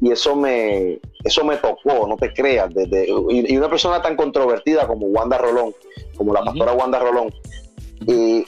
Y 0.01 0.11
eso 0.11 0.35
me, 0.35 0.99
eso 1.24 1.45
me 1.45 1.57
tocó, 1.57 2.09
no 2.09 2.16
te 2.16 2.32
creas. 2.32 2.74
Desde, 2.74 3.07
y, 3.09 3.57
una 3.57 3.70
persona 3.70 4.03
tan 4.03 4.16
controvertida 4.16 4.89
como 4.89 5.07
Wanda 5.07 5.39
Rolón, 5.39 5.73
como 6.16 6.32
la 6.32 6.43
pastora 6.43 6.73
Wanda 6.73 6.99
Rolón, 6.99 7.32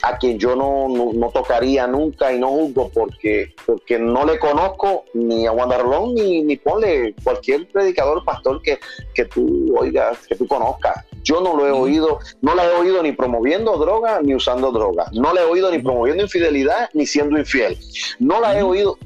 a 0.01 0.17
quien 0.17 0.39
yo 0.39 0.55
no, 0.55 0.87
no, 1.13 1.29
tocaría 1.29 1.87
nunca 1.87 2.33
y 2.33 2.39
no 2.39 2.49
juzgo 2.49 2.89
porque, 2.89 3.53
porque 3.65 3.99
no 3.99 4.25
le 4.25 4.39
conozco 4.39 5.05
ni 5.13 5.45
a 5.45 5.51
Wanda 5.51 5.77
Rolón 5.77 6.15
ni, 6.15 6.41
ni 6.43 6.57
ponle 6.57 7.13
cualquier 7.23 7.67
predicador, 7.69 8.23
pastor 8.23 8.61
que, 8.61 8.79
que 9.13 9.25
tú 9.25 9.75
oigas, 9.77 10.25
que 10.27 10.35
tú 10.35 10.47
conozcas. 10.47 11.05
Yo 11.23 11.41
no 11.41 11.55
lo 11.55 11.67
he 11.67 11.71
oído, 11.71 12.19
no 12.41 12.55
la 12.55 12.65
he 12.65 12.75
oído 12.75 13.01
ni 13.03 13.11
promoviendo 13.11 13.77
droga 13.77 14.21
ni 14.21 14.35
usando 14.35 14.71
droga. 14.71 15.07
No 15.13 15.33
la 15.33 15.41
he 15.41 15.45
oído 15.45 15.71
ni 15.71 15.79
promoviendo 15.79 16.23
infidelidad 16.23 16.89
ni 16.93 17.05
siendo 17.05 17.37
infiel. 17.37 17.77
No 18.19 18.39
la 18.41 18.57
he 18.57 18.63
oído. 18.63 18.97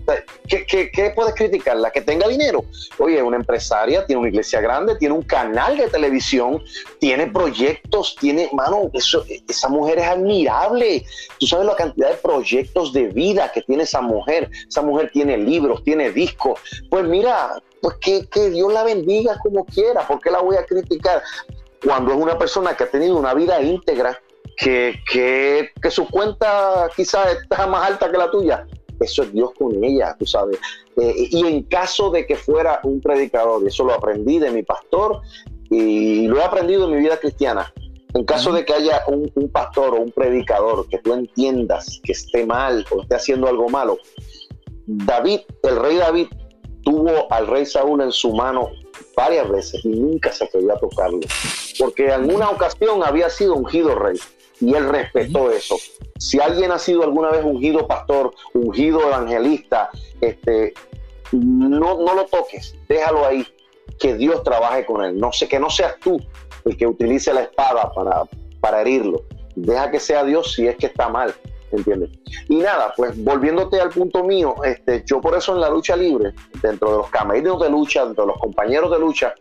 ¿Qué, 0.47 0.65
qué, 0.65 0.89
qué 0.91 1.11
puedes 1.11 1.35
criticar? 1.35 1.77
La 1.77 1.91
que 1.91 2.01
tenga 2.01 2.27
dinero. 2.27 2.63
Oye, 2.97 3.21
una 3.21 3.37
empresaria, 3.37 4.05
tiene 4.05 4.21
una 4.21 4.29
iglesia 4.29 4.61
grande, 4.61 4.95
tiene 4.95 5.15
un 5.15 5.23
canal 5.23 5.77
de 5.77 5.87
televisión, 5.87 6.61
tiene 6.99 7.27
proyectos, 7.27 8.15
tiene, 8.19 8.49
mano, 8.53 8.89
eso, 8.93 9.25
esa 9.47 9.69
mujer 9.69 9.99
es 9.99 10.05
admirable. 10.05 11.05
Tú 11.39 11.47
sabes 11.47 11.65
la 11.65 11.75
cantidad 11.75 12.09
de 12.09 12.17
proyectos 12.17 12.93
de 12.93 13.07
vida 13.07 13.51
que 13.51 13.61
tiene 13.61 13.83
esa 13.83 14.01
mujer. 14.01 14.49
Esa 14.67 14.81
mujer 14.81 15.09
tiene 15.11 15.37
libros, 15.37 15.83
tiene 15.83 16.11
discos. 16.11 16.59
Pues 16.89 17.05
mira, 17.05 17.61
pues 17.81 17.97
que, 18.01 18.27
que 18.27 18.49
Dios 18.49 18.71
la 18.71 18.83
bendiga 18.83 19.37
como 19.43 19.65
quiera. 19.65 20.07
¿Por 20.07 20.19
qué 20.21 20.31
la 20.31 20.41
voy 20.41 20.55
a 20.55 20.65
criticar? 20.65 21.21
Cuando 21.85 22.11
es 22.11 22.17
una 22.17 22.37
persona 22.37 22.75
que 22.75 22.83
ha 22.83 22.89
tenido 22.89 23.15
una 23.15 23.33
vida 23.33 23.61
íntegra, 23.61 24.19
que, 24.57 24.99
que, 25.11 25.69
que 25.81 25.91
su 25.91 26.07
cuenta 26.09 26.89
quizás 26.95 27.37
está 27.41 27.67
más 27.67 27.87
alta 27.87 28.11
que 28.11 28.17
la 28.17 28.31
tuya, 28.31 28.65
eso 28.99 29.23
es 29.23 29.33
Dios 29.33 29.51
con 29.57 29.83
ella, 29.83 30.15
tú 30.17 30.25
sabes. 30.25 30.57
Eh, 30.97 31.27
y 31.29 31.45
en 31.45 31.63
caso 31.63 32.09
de 32.09 32.25
que 32.25 32.35
fuera 32.35 32.79
un 32.83 33.01
predicador, 33.01 33.61
y 33.63 33.67
eso 33.67 33.83
lo 33.83 33.93
aprendí 33.93 34.39
de 34.39 34.51
mi 34.51 34.63
pastor 34.63 35.21
y 35.69 36.27
lo 36.27 36.39
he 36.39 36.43
aprendido 36.43 36.85
en 36.85 36.95
mi 36.95 37.01
vida 37.01 37.17
cristiana, 37.17 37.71
en 38.13 38.23
caso 38.23 38.53
de 38.53 38.65
que 38.65 38.73
haya 38.73 39.03
un, 39.07 39.29
un, 39.35 39.49
pastor 39.49 39.93
o 39.93 40.01
un 40.01 40.11
predicador 40.11 40.87
que 40.87 40.99
tú 40.99 41.13
entiendas 41.13 41.99
que 42.03 42.13
esté 42.13 42.45
mal 42.45 42.85
o 42.91 43.01
esté 43.01 43.15
haciendo 43.15 43.47
algo 43.47 43.67
malo, 43.67 43.97
David, 44.87 45.41
el 45.63 45.75
rey 45.75 45.97
David, 45.97 46.27
tuvo 46.83 47.31
al 47.31 47.47
rey 47.47 47.65
Saúl 47.65 48.01
en 48.01 48.11
su 48.11 48.33
mano 48.33 48.69
varias 49.15 49.49
veces 49.49 49.85
y 49.85 49.89
nunca 49.89 50.31
se 50.31 50.45
atrevió 50.45 50.73
a 50.73 50.79
tocarlo, 50.79 51.21
porque 51.79 52.05
en 52.05 52.11
alguna 52.11 52.49
ocasión 52.49 53.03
había 53.03 53.29
sido 53.29 53.55
ungido 53.55 53.95
rey 53.95 54.19
y 54.61 54.73
él 54.73 54.87
respetó 54.89 55.51
eso. 55.51 55.77
Si 56.17 56.39
alguien 56.39 56.71
ha 56.71 56.79
sido 56.79 57.03
alguna 57.03 57.31
vez 57.31 57.43
ungido 57.43 57.87
pastor, 57.87 58.33
ungido 58.53 59.01
evangelista, 59.01 59.89
este, 60.21 60.73
no, 61.31 61.97
no 61.97 62.13
lo 62.15 62.25
toques, 62.25 62.75
déjalo 62.87 63.25
ahí, 63.25 63.45
que 63.99 64.15
Dios 64.15 64.43
trabaje 64.43 64.85
con 64.85 65.03
él. 65.03 65.19
No 65.19 65.31
sé, 65.31 65.47
que 65.47 65.59
no 65.59 65.69
seas 65.69 65.95
tú 65.99 66.19
el 66.65 66.77
que 66.77 66.87
utilice 66.87 67.33
la 67.33 67.41
espada 67.41 67.91
para, 67.93 68.23
para 68.59 68.81
herirlo. 68.81 69.23
Deja 69.55 69.91
que 69.91 69.99
sea 69.99 70.23
Dios 70.23 70.53
si 70.53 70.67
es 70.67 70.75
que 70.75 70.87
está 70.87 71.09
mal. 71.09 71.33
¿Entiendes? 71.75 72.11
Y 72.49 72.57
nada, 72.57 72.93
pues 72.95 73.21
volviéndote 73.23 73.79
al 73.79 73.89
punto 73.89 74.23
mío, 74.23 74.55
este, 74.63 75.03
yo 75.05 75.21
por 75.21 75.35
eso 75.35 75.53
en 75.53 75.61
la 75.61 75.69
lucha 75.69 75.95
libre, 75.95 76.33
dentro 76.61 76.91
de 76.91 76.97
los 76.97 77.09
camerinos 77.09 77.61
de 77.61 77.69
lucha, 77.69 78.05
dentro 78.05 78.25
de 78.25 78.31
los 78.31 78.39
compañeros 78.39 78.91
de 78.91 78.99
lucha, 78.99 79.33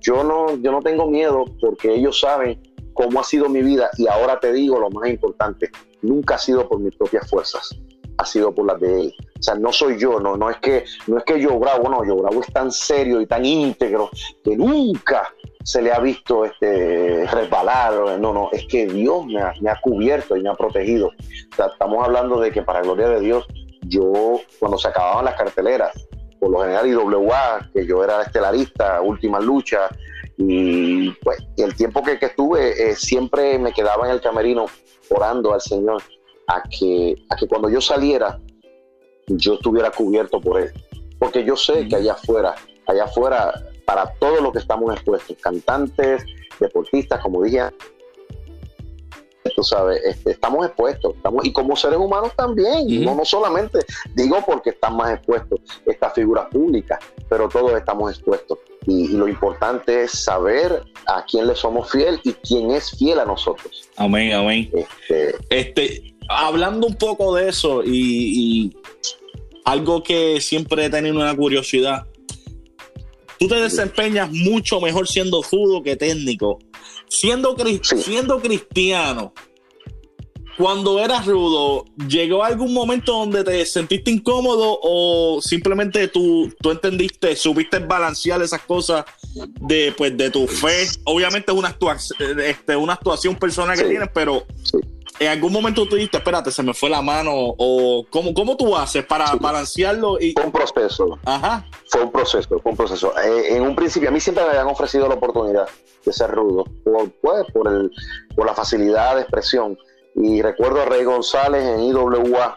yo 0.00 0.22
no, 0.24 0.56
yo 0.56 0.72
no 0.72 0.80
tengo 0.80 1.06
miedo 1.06 1.44
porque 1.60 1.94
ellos 1.94 2.20
saben 2.20 2.60
cómo 2.92 3.20
ha 3.20 3.24
sido 3.24 3.48
mi 3.48 3.62
vida 3.62 3.90
y 3.98 4.06
ahora 4.06 4.38
te 4.38 4.52
digo 4.52 4.78
lo 4.78 4.90
más 4.90 5.08
importante, 5.08 5.70
nunca 6.02 6.36
ha 6.36 6.38
sido 6.38 6.68
por 6.68 6.80
mis 6.80 6.94
propias 6.96 7.28
fuerzas, 7.28 7.76
ha 8.18 8.24
sido 8.24 8.54
por 8.54 8.66
las 8.66 8.80
de 8.80 9.00
él. 9.00 9.14
O 9.38 9.42
sea, 9.42 9.54
no 9.56 9.72
soy 9.72 9.98
yo, 9.98 10.20
no, 10.20 10.36
no 10.36 10.50
es 10.50 10.56
que 10.58 10.84
no 11.06 11.18
es 11.18 11.24
que 11.24 11.40
yo 11.40 11.58
bravo, 11.58 11.88
no, 11.88 12.04
yo 12.04 12.16
bravo 12.16 12.40
es 12.40 12.52
tan 12.52 12.70
serio 12.70 13.20
y 13.20 13.26
tan 13.26 13.44
íntegro 13.44 14.10
que 14.42 14.56
nunca 14.56 15.28
se 15.64 15.80
le 15.80 15.92
ha 15.92 15.98
visto 15.98 16.44
este, 16.44 17.26
resbalar, 17.26 18.18
no, 18.20 18.32
no, 18.32 18.50
es 18.52 18.66
que 18.66 18.86
Dios 18.86 19.26
me 19.26 19.40
ha, 19.40 19.54
me 19.60 19.70
ha 19.70 19.80
cubierto 19.80 20.36
y 20.36 20.42
me 20.42 20.50
ha 20.50 20.54
protegido. 20.54 21.10
estamos 21.50 22.04
hablando 22.04 22.38
de 22.38 22.52
que 22.52 22.62
para 22.62 22.82
gloria 22.82 23.08
de 23.08 23.20
Dios, 23.20 23.46
yo 23.86 24.40
cuando 24.58 24.76
se 24.76 24.88
acababan 24.88 25.24
las 25.24 25.34
carteleras, 25.34 25.92
por 26.38 26.50
lo 26.50 26.60
general 26.60 26.86
IWA, 26.86 27.70
que 27.72 27.86
yo 27.86 28.04
era 28.04 28.22
estelarista, 28.22 29.00
última 29.00 29.40
lucha, 29.40 29.88
y 30.36 31.10
pues 31.22 31.38
el 31.56 31.74
tiempo 31.74 32.02
que, 32.02 32.18
que 32.18 32.26
estuve 32.26 32.90
eh, 32.90 32.94
siempre 32.94 33.58
me 33.58 33.72
quedaba 33.72 34.06
en 34.06 34.12
el 34.12 34.20
camerino 34.20 34.66
orando 35.08 35.54
al 35.54 35.62
Señor 35.62 36.02
a 36.48 36.62
que, 36.62 37.14
a 37.30 37.36
que 37.36 37.46
cuando 37.46 37.70
yo 37.70 37.80
saliera 37.80 38.38
yo 39.26 39.54
estuviera 39.54 39.90
cubierto 39.90 40.40
por 40.40 40.60
Él. 40.60 40.72
Porque 41.18 41.44
yo 41.44 41.56
sé 41.56 41.88
que 41.88 41.96
allá 41.96 42.12
afuera, 42.12 42.54
allá 42.86 43.04
afuera 43.04 43.54
para 43.84 44.12
todo 44.14 44.40
lo 44.40 44.52
que 44.52 44.58
estamos 44.58 44.92
expuestos, 44.94 45.36
cantantes, 45.40 46.24
deportistas, 46.60 47.20
como 47.20 47.42
dije 47.42 47.60
tú 49.54 49.62
sabes, 49.62 50.00
este, 50.04 50.32
estamos 50.32 50.66
expuestos, 50.66 51.14
estamos, 51.16 51.44
y 51.44 51.52
como 51.52 51.76
seres 51.76 51.98
humanos 51.98 52.32
también, 52.36 53.04
no, 53.04 53.14
no 53.14 53.24
solamente, 53.24 53.80
digo 54.14 54.42
porque 54.46 54.70
están 54.70 54.96
más 54.96 55.14
expuestos 55.14 55.60
estas 55.86 56.12
figuras 56.14 56.46
públicas, 56.46 56.98
pero 57.28 57.48
todos 57.48 57.72
estamos 57.76 58.12
expuestos. 58.12 58.58
Y, 58.86 59.08
lo 59.08 59.28
importante 59.28 60.02
es 60.02 60.10
saber 60.10 60.82
a 61.06 61.24
quién 61.24 61.46
le 61.46 61.54
somos 61.54 61.90
fiel 61.90 62.20
y 62.22 62.32
quién 62.32 62.70
es 62.70 62.90
fiel 62.90 63.18
a 63.18 63.24
nosotros. 63.24 63.88
Amén, 63.96 64.32
amén. 64.32 64.70
Este, 64.74 65.36
este 65.50 66.14
hablando 66.28 66.86
un 66.86 66.96
poco 66.96 67.34
de 67.34 67.48
eso 67.48 67.82
y, 67.82 67.90
y 67.92 68.76
algo 69.64 70.02
que 70.02 70.40
siempre 70.40 70.86
he 70.86 70.90
tenido 70.90 71.16
una 71.16 71.34
curiosidad, 71.34 72.06
tú 73.38 73.48
te 73.48 73.56
desempeñas 73.56 74.30
mucho 74.30 74.80
mejor 74.80 75.08
siendo 75.08 75.42
judo 75.42 75.82
que 75.82 75.96
técnico. 75.96 76.58
Siendo, 77.08 77.56
siendo 77.82 78.40
cristiano, 78.40 79.32
cuando 80.56 81.00
eras 81.00 81.26
rudo, 81.26 81.84
¿llegó 82.08 82.44
algún 82.44 82.72
momento 82.72 83.12
donde 83.12 83.42
te 83.42 83.66
sentiste 83.66 84.10
incómodo 84.10 84.78
o 84.82 85.40
simplemente 85.42 86.06
tú, 86.08 86.52
tú 86.60 86.70
entendiste, 86.70 87.34
supiste 87.34 87.80
balancear 87.80 88.40
esas 88.40 88.60
cosas 88.62 89.04
de, 89.60 89.92
pues, 89.96 90.16
de 90.16 90.30
tu 90.30 90.46
fe? 90.46 90.86
Obviamente 91.04 91.50
es 91.50 91.58
una, 91.58 91.68
actuación, 91.68 92.40
este, 92.40 92.76
una 92.76 92.92
actuación 92.92 93.34
personal 93.36 93.76
que 93.76 93.84
tienes, 93.84 94.08
pero 94.14 94.46
en 95.18 95.28
algún 95.28 95.52
momento 95.52 95.86
tú 95.86 95.94
dijiste, 95.94 96.18
espérate, 96.18 96.50
se 96.50 96.62
me 96.62 96.74
fue 96.74 96.90
la 96.90 97.00
mano, 97.00 97.32
o 97.34 98.04
cómo, 98.10 98.34
cómo 98.34 98.56
tú 98.56 98.76
haces 98.76 99.04
para 99.04 99.32
balancearlo. 99.40 100.18
Y... 100.20 100.32
Fue 100.32 100.44
un 100.44 100.52
proceso. 100.52 101.18
Ajá. 101.24 101.68
Fue 101.86 102.02
un 102.02 102.10
proceso, 102.10 102.48
fue 102.48 102.72
un 102.72 102.76
proceso. 102.76 103.12
Eh, 103.18 103.56
en 103.56 103.62
un 103.62 103.76
principio, 103.76 104.08
a 104.08 104.12
mí 104.12 104.20
siempre 104.20 104.44
me 104.44 104.50
habían 104.50 104.66
ofrecido 104.66 105.06
la 105.08 105.14
oportunidad 105.14 105.68
de 106.04 106.12
ser 106.12 106.30
rudo, 106.30 106.64
por, 106.84 107.10
pues, 107.20 107.44
por, 107.52 107.68
el, 107.68 107.90
por 108.34 108.46
la 108.46 108.54
facilidad 108.54 109.16
de 109.16 109.22
expresión. 109.22 109.78
Y 110.16 110.42
recuerdo 110.42 110.82
a 110.82 110.84
Rey 110.86 111.04
González 111.04 111.64
en 111.64 111.80
IWA, 111.82 112.56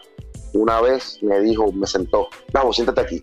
una 0.54 0.80
vez 0.80 1.18
me 1.22 1.40
dijo, 1.40 1.70
me 1.72 1.86
sentó, 1.86 2.28
Bravo, 2.52 2.72
siéntate 2.72 3.00
aquí. 3.00 3.22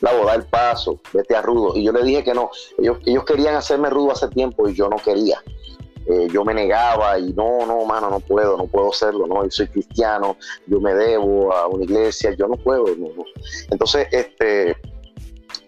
Bravo, 0.00 0.26
da 0.26 0.34
el 0.34 0.44
paso, 0.44 1.00
vete 1.12 1.34
a 1.34 1.42
rudo. 1.42 1.76
Y 1.76 1.84
yo 1.84 1.92
le 1.92 2.04
dije 2.04 2.22
que 2.22 2.34
no. 2.34 2.50
Ellos, 2.78 2.98
ellos 3.04 3.24
querían 3.24 3.56
hacerme 3.56 3.90
rudo 3.90 4.12
hace 4.12 4.28
tiempo 4.28 4.68
y 4.68 4.74
yo 4.74 4.88
no 4.88 4.96
quería. 4.96 5.42
Eh, 6.10 6.26
yo 6.32 6.42
me 6.42 6.54
negaba 6.54 7.18
y 7.18 7.34
no, 7.34 7.66
no, 7.66 7.84
mano, 7.84 8.08
no 8.08 8.20
puedo, 8.20 8.56
no 8.56 8.66
puedo 8.66 8.90
hacerlo, 8.90 9.26
no, 9.26 9.44
yo 9.44 9.50
soy 9.50 9.66
cristiano, 9.68 10.38
yo 10.66 10.80
me 10.80 10.94
debo 10.94 11.52
a 11.52 11.66
una 11.66 11.84
iglesia, 11.84 12.32
yo 12.32 12.48
no 12.48 12.56
puedo, 12.56 12.86
no, 12.96 13.08
Entonces, 13.70 14.08
este, 14.10 14.74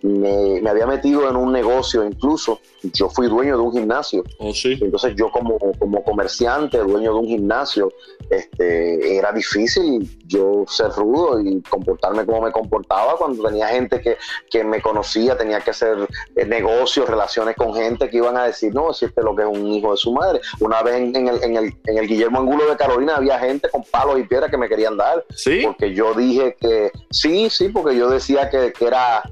me, 0.03 0.69
había 0.69 0.87
metido 0.87 1.29
en 1.29 1.37
un 1.37 1.53
negocio, 1.53 2.05
incluso 2.05 2.61
yo 2.83 3.09
fui 3.11 3.29
dueño 3.29 3.57
de 3.57 3.63
un 3.63 3.73
gimnasio. 3.73 4.25
Oh, 4.39 4.53
sí. 4.53 4.79
Entonces 4.81 5.15
yo 5.17 5.31
como, 5.31 5.59
como 5.79 6.03
comerciante, 6.03 6.79
dueño 6.79 7.13
de 7.13 7.19
un 7.19 7.27
gimnasio, 7.27 7.93
este, 8.31 9.17
era 9.17 9.33
difícil 9.33 10.19
yo 10.27 10.65
ser 10.69 10.91
rudo 10.91 11.41
y 11.41 11.61
comportarme 11.63 12.25
como 12.25 12.43
me 12.43 12.53
comportaba 12.53 13.17
cuando 13.17 13.43
tenía 13.49 13.69
gente 13.69 14.01
que, 14.01 14.17
que 14.51 14.65
me 14.65 14.81
conocía, 14.81 15.37
tenía 15.37 15.61
que 15.61 15.71
hacer 15.71 16.09
eh, 16.37 16.47
negocios, 16.47 17.09
relaciones 17.09 17.57
con 17.57 17.75
gente 17.75 18.09
que 18.09 18.19
iban 18.19 18.37
a 18.37 18.45
decir, 18.45 18.73
no, 18.73 18.93
si 18.93 19.07
este 19.07 19.21
es 19.21 19.25
lo 19.25 19.35
que 19.35 19.43
es 19.43 19.49
un 19.49 19.67
hijo 19.67 19.91
de 19.93 19.97
su 19.97 20.13
madre. 20.13 20.41
Una 20.61 20.83
vez 20.83 20.97
en, 20.97 21.29
el, 21.29 21.43
en, 21.43 21.57
el, 21.57 21.75
en 21.87 21.99
el 21.99 22.07
Guillermo 22.07 22.41
Angulo 22.41 22.69
de 22.69 22.77
Carolina 22.77 23.17
había 23.17 23.39
gente 23.39 23.69
con 23.69 23.83
palos 23.85 24.19
y 24.19 24.25
piedras 24.25 24.51
que 24.51 24.57
me 24.57 24.69
querían 24.69 24.97
dar. 24.97 25.25
Sí. 25.35 25.63
Porque 25.65 25.93
yo 25.93 26.15
dije 26.15 26.57
que 26.59 26.93
sí, 27.11 27.51
sí, 27.51 27.69
porque 27.69 27.97
yo 27.97 28.09
decía 28.09 28.49
que, 28.49 28.73
que 28.73 28.87
era 28.87 29.23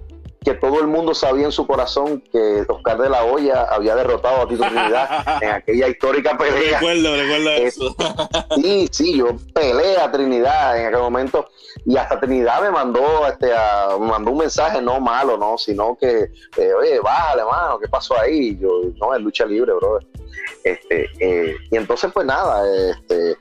que 0.48 0.54
todo 0.54 0.80
el 0.80 0.86
mundo 0.86 1.14
sabía 1.14 1.44
en 1.44 1.52
su 1.52 1.66
corazón 1.66 2.22
que 2.32 2.64
Oscar 2.68 2.96
de 2.96 3.10
la 3.10 3.22
Hoya 3.24 3.64
había 3.70 3.94
derrotado 3.94 4.40
a 4.42 4.48
Tito 4.48 4.64
Trinidad 4.64 5.26
en 5.42 5.50
aquella 5.50 5.88
histórica 5.88 6.38
pelea. 6.38 6.78
Recuerdo, 6.78 7.16
recuerdo 7.16 7.50
Eh, 7.50 7.66
eso. 7.66 7.94
Sí, 8.56 8.88
sí, 8.90 9.18
yo 9.18 9.36
peleé 9.52 9.98
a 9.98 10.10
Trinidad 10.10 10.80
en 10.80 10.86
aquel 10.86 11.00
momento 11.00 11.48
y 11.84 11.98
hasta 11.98 12.18
Trinidad 12.18 12.62
me 12.62 12.70
mandó, 12.70 13.26
este, 13.26 13.52
a- 13.54 13.96
me 14.00 14.06
mandó 14.06 14.30
un 14.30 14.38
mensaje 14.38 14.80
no 14.80 15.00
malo, 15.00 15.36
no, 15.36 15.58
sino 15.58 15.96
que, 16.00 16.30
eh, 16.56 16.72
oye, 16.72 16.98
bájale, 17.00 17.44
mano, 17.44 17.78
¿qué 17.78 17.86
pasó 17.88 18.18
ahí? 18.18 18.48
Y 18.48 18.58
yo, 18.58 18.70
no, 18.98 19.14
es 19.14 19.20
lucha 19.20 19.44
libre, 19.44 19.72
brother. 19.74 20.06
Este, 20.64 21.10
eh, 21.20 21.56
y 21.70 21.76
entonces, 21.76 22.10
pues 22.12 22.26
nada, 22.26 22.62
este, 22.90 23.36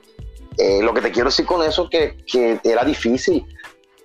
eh, 0.58 0.82
lo 0.82 0.94
que 0.94 1.02
te 1.02 1.12
quiero 1.12 1.30
decir 1.30 1.46
con 1.46 1.64
eso 1.64 1.84
es 1.84 1.90
que, 1.90 2.18
que 2.26 2.60
era 2.70 2.84
difícil. 2.84 3.46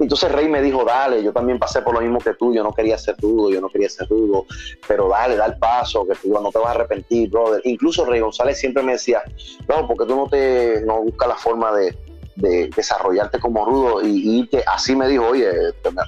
Entonces 0.03 0.33
Rey 0.33 0.49
me 0.49 0.61
dijo, 0.61 0.85
dale, 0.85 1.23
yo 1.23 1.33
también 1.33 1.59
pasé 1.59 1.83
por 1.83 1.95
lo 1.95 2.01
mismo 2.01 2.19
que 2.19 2.35
tú, 2.35 2.53
yo 2.53 2.62
no 2.62 2.73
quería 2.73 2.99
ser 2.99 3.16
rudo, 3.20 3.51
yo 3.51 3.61
no 3.61 3.69
quería 3.69 3.89
ser 3.89 4.09
rudo, 4.09 4.47
pero 4.87 5.09
dale, 5.09 5.37
da 5.37 5.47
el 5.47 5.57
paso, 5.59 6.07
que 6.07 6.15
tú 6.16 6.33
no 6.33 6.51
te 6.51 6.59
vas 6.59 6.69
a 6.69 6.70
arrepentir, 6.73 7.31
brother. 7.31 7.61
Incluso 7.65 8.05
Rey 8.05 8.20
González 8.20 8.59
siempre 8.59 8.83
me 8.83 8.93
decía, 8.93 9.23
no, 9.69 9.87
porque 9.87 10.07
tú 10.07 10.16
no 10.16 10.29
te 10.29 10.83
no 10.85 11.03
buscas 11.03 11.29
la 11.29 11.37
forma 11.37 11.73
de, 11.73 11.97
de 12.37 12.70
desarrollarte 12.74 13.39
como 13.39 13.65
rudo 13.65 14.03
y, 14.03 14.41
y 14.41 14.51
así 14.66 14.97
me 14.97 15.09
dijo, 15.09 15.27
oye, 15.29 15.51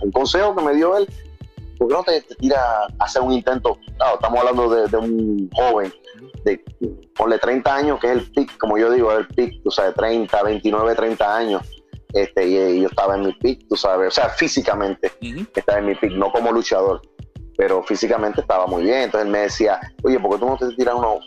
un 0.03 0.13
consejo 0.13 0.55
que 0.57 0.63
me 0.63 0.75
dio 0.75 0.97
él, 0.97 1.09
¿por 1.79 1.89
qué 1.89 1.95
no 1.95 2.03
te, 2.03 2.21
te 2.23 2.35
tiras 2.35 2.61
a 2.99 3.05
hacer 3.05 3.23
un 3.23 3.33
intento? 3.33 3.79
Claro, 3.97 4.15
estamos 4.15 4.39
hablando 4.41 4.75
de, 4.75 4.89
de 4.89 4.97
un 4.97 5.51
joven 5.55 5.93
de, 6.45 6.63
ponle 7.17 7.39
30 7.39 7.75
años, 7.75 8.01
que 8.01 8.09
es 8.09 8.13
el 8.13 8.31
pic, 8.31 8.57
como 8.59 8.79
yo 8.79 8.91
digo, 8.91 9.13
el 9.13 9.27
pic, 9.29 9.63
tú 9.63 9.71
sabes, 9.71 9.95
30, 9.95 10.43
29, 10.43 10.95
30 10.95 11.37
años, 11.37 11.63
este, 12.15 12.47
y, 12.47 12.57
y 12.57 12.81
yo 12.83 12.89
estaba 12.89 13.17
en 13.17 13.23
mi 13.27 13.33
pic, 13.35 13.67
tú 13.69 13.77
sabes, 13.77 14.09
o 14.09 14.11
sea, 14.11 14.29
físicamente 14.31 15.13
estaba 15.55 15.79
en 15.79 15.87
mi 15.87 15.95
pick, 15.95 16.13
no 16.13 16.31
como 16.33 16.53
luchador, 16.53 17.03
pero 17.57 17.83
físicamente 17.83 18.41
estaba 18.41 18.67
muy 18.67 18.85
bien. 18.85 19.03
Entonces 19.03 19.27
él 19.27 19.33
me 19.33 19.41
decía, 19.41 19.81
oye, 20.03 20.19
¿por 20.21 20.33
qué 20.33 20.39
tú 20.39 20.47
no 20.47 20.57
te 20.57 20.75
tiras 20.77 20.95
uno? 20.95 21.19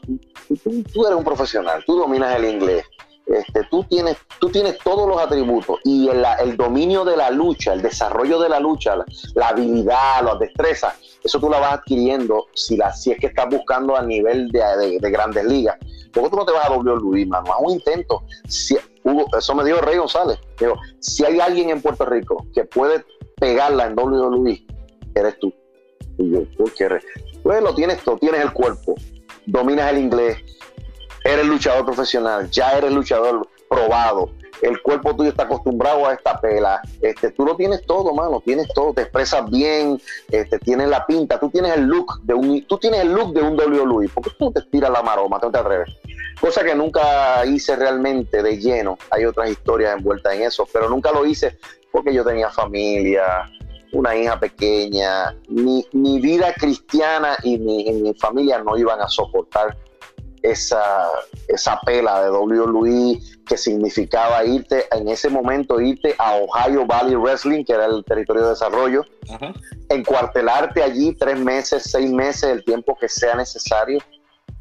Tú, 0.47 0.55
tú- 0.57 0.83
tú 0.93 1.05
eres 1.05 1.17
un 1.17 1.23
profesional, 1.23 1.83
tú 1.85 1.97
dominas 1.97 2.35
el 2.35 2.45
inglés, 2.45 2.85
este, 3.25 3.63
tú, 3.69 3.83
tienes, 3.83 4.15
tú 4.39 4.49
tienes 4.49 4.77
todos 4.77 5.05
los 5.07 5.19
atributos 5.19 5.79
y 5.83 6.07
el, 6.07 6.23
el 6.39 6.55
dominio 6.55 7.03
de 7.03 7.17
la 7.17 7.29
lucha, 7.29 7.73
el 7.73 7.81
desarrollo 7.81 8.39
de 8.39 8.47
la 8.47 8.59
lucha, 8.61 8.95
la, 8.95 9.05
la 9.35 9.49
habilidad, 9.49 10.23
las 10.23 10.39
destrezas, 10.39 10.95
eso 11.23 11.37
tú 11.37 11.49
la 11.49 11.59
vas 11.59 11.73
adquiriendo 11.73 12.45
si, 12.53 12.77
la, 12.77 12.93
si 12.93 13.11
es 13.11 13.19
que 13.19 13.27
estás 13.27 13.49
buscando 13.49 13.97
a 13.97 14.01
nivel 14.01 14.47
de, 14.49 14.59
de- 14.77 14.99
de 14.99 15.11
grandes 15.11 15.43
ligas. 15.43 15.75
¿Por 16.13 16.23
qué 16.23 16.29
tú 16.29 16.35
no 16.37 16.45
te 16.45 16.51
vas 16.51 16.69
a 16.69 16.73
WWE, 16.73 17.25
mano? 17.25 17.53
Haz 17.53 17.59
un 17.59 17.71
intento. 17.71 18.23
Eso 18.45 19.55
me 19.55 19.63
dijo 19.63 19.79
Rey 19.79 19.97
González. 19.97 20.39
Si 20.99 21.23
hay 21.25 21.39
alguien 21.39 21.69
en 21.69 21.81
Puerto 21.81 22.05
Rico 22.05 22.45
que 22.53 22.65
puede 22.65 23.05
pegarla 23.35 23.85
en 23.85 23.97
WWE, 23.97 24.65
eres 25.15 25.39
tú. 25.39 25.53
Y 26.17 26.31
yo, 26.31 26.43
¿por 26.57 26.73
qué? 26.73 26.89
Rey? 26.89 27.01
Pues 27.43 27.61
lo 27.61 27.73
tienes 27.73 28.03
todo, 28.03 28.17
tienes 28.17 28.41
el 28.41 28.51
cuerpo, 28.51 28.95
dominas 29.45 29.91
el 29.91 29.99
inglés, 29.99 30.37
eres 31.23 31.45
luchador 31.45 31.85
profesional, 31.85 32.49
ya 32.51 32.77
eres 32.77 32.91
luchador 32.91 33.47
probado, 33.69 34.31
el 34.61 34.81
cuerpo 34.81 35.15
tuyo 35.15 35.29
está 35.29 35.43
acostumbrado 35.43 36.07
a 36.07 36.13
esta 36.13 36.39
pela, 36.39 36.81
este, 37.01 37.31
tú 37.31 37.45
lo 37.45 37.55
tienes 37.55 37.85
todo, 37.85 38.13
mano, 38.13 38.41
tienes 38.43 38.67
todo, 38.73 38.93
te 38.93 39.03
expresas 39.03 39.49
bien, 39.49 39.99
este, 40.29 40.59
tienes 40.59 40.89
la 40.89 41.05
pinta, 41.05 41.39
tú 41.39 41.49
tienes 41.49 41.75
el 41.75 41.83
look 41.85 42.21
de 42.23 42.33
un, 42.33 42.65
tú 42.65 42.77
tienes 42.77 43.01
el 43.01 43.13
look 43.13 43.33
de 43.33 43.41
un 43.41 43.55
WWE, 43.59 44.09
¿por 44.09 44.23
qué 44.23 44.31
tú 44.37 44.51
te 44.51 44.61
tiras 44.63 44.91
la 44.91 45.01
maroma, 45.01 45.39
no 45.41 45.51
te 45.51 45.57
atreves? 45.57 45.89
Cosa 46.39 46.63
que 46.63 46.75
nunca 46.75 47.45
hice 47.45 47.75
realmente 47.75 48.43
de 48.43 48.57
lleno, 48.57 48.97
hay 49.09 49.25
otras 49.25 49.49
historias 49.49 49.97
envueltas 49.97 50.33
en 50.35 50.43
eso, 50.43 50.67
pero 50.71 50.89
nunca 50.89 51.11
lo 51.11 51.25
hice 51.25 51.57
porque 51.91 52.13
yo 52.13 52.23
tenía 52.23 52.49
familia, 52.49 53.49
una 53.93 54.15
hija 54.15 54.39
pequeña, 54.39 55.35
mi, 55.47 55.85
mi 55.93 56.19
vida 56.19 56.53
cristiana 56.53 57.37
y 57.43 57.57
mi, 57.57 57.87
y 57.87 57.93
mi 57.93 58.13
familia 58.13 58.59
no 58.59 58.77
iban 58.77 59.01
a 59.01 59.07
soportar 59.07 59.77
esa, 60.51 61.09
esa 61.47 61.79
pela 61.85 62.23
de 62.23 62.31
WWE 62.31 63.19
que 63.45 63.57
significaba 63.57 64.43
irte 64.45 64.85
en 64.91 65.07
ese 65.07 65.29
momento 65.29 65.79
irte 65.79 66.15
a 66.17 66.35
Ohio 66.35 66.85
Valley 66.85 67.15
Wrestling, 67.15 67.63
que 67.63 67.73
era 67.73 67.85
el 67.85 68.03
territorio 68.03 68.43
de 68.43 68.49
desarrollo, 68.49 69.03
Ajá. 69.29 69.53
encuartelarte 69.89 70.83
allí 70.83 71.13
tres 71.15 71.39
meses, 71.39 71.83
seis 71.89 72.11
meses, 72.11 72.43
el 72.43 72.63
tiempo 72.63 72.97
que 72.99 73.07
sea 73.07 73.35
necesario, 73.35 73.99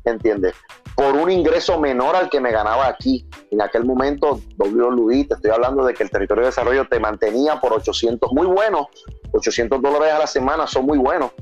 ¿entiendes? 0.05 0.55
Por 0.95 1.15
un 1.15 1.31
ingreso 1.31 1.79
menor 1.79 2.17
al 2.17 2.31
que 2.31 2.41
me 2.41 2.51
ganaba 2.51 2.89
aquí. 2.89 3.29
En 3.51 3.61
aquel 3.61 3.85
momento, 3.85 4.41
WWE, 4.57 5.25
te 5.25 5.35
estoy 5.35 5.51
hablando 5.51 5.85
de 5.85 5.93
que 5.93 6.03
el 6.05 6.11
territorio 6.11 6.43
de 6.43 6.49
desarrollo 6.49 6.87
te 6.89 6.99
mantenía 6.99 7.61
por 7.61 7.75
800, 7.75 8.33
muy 8.33 8.47
bueno, 8.47 8.89
800 9.33 9.83
dólares 9.83 10.15
a 10.15 10.19
la 10.21 10.27
semana 10.27 10.67
son 10.67 10.87
muy 10.87 10.97
buenos, 10.97 11.33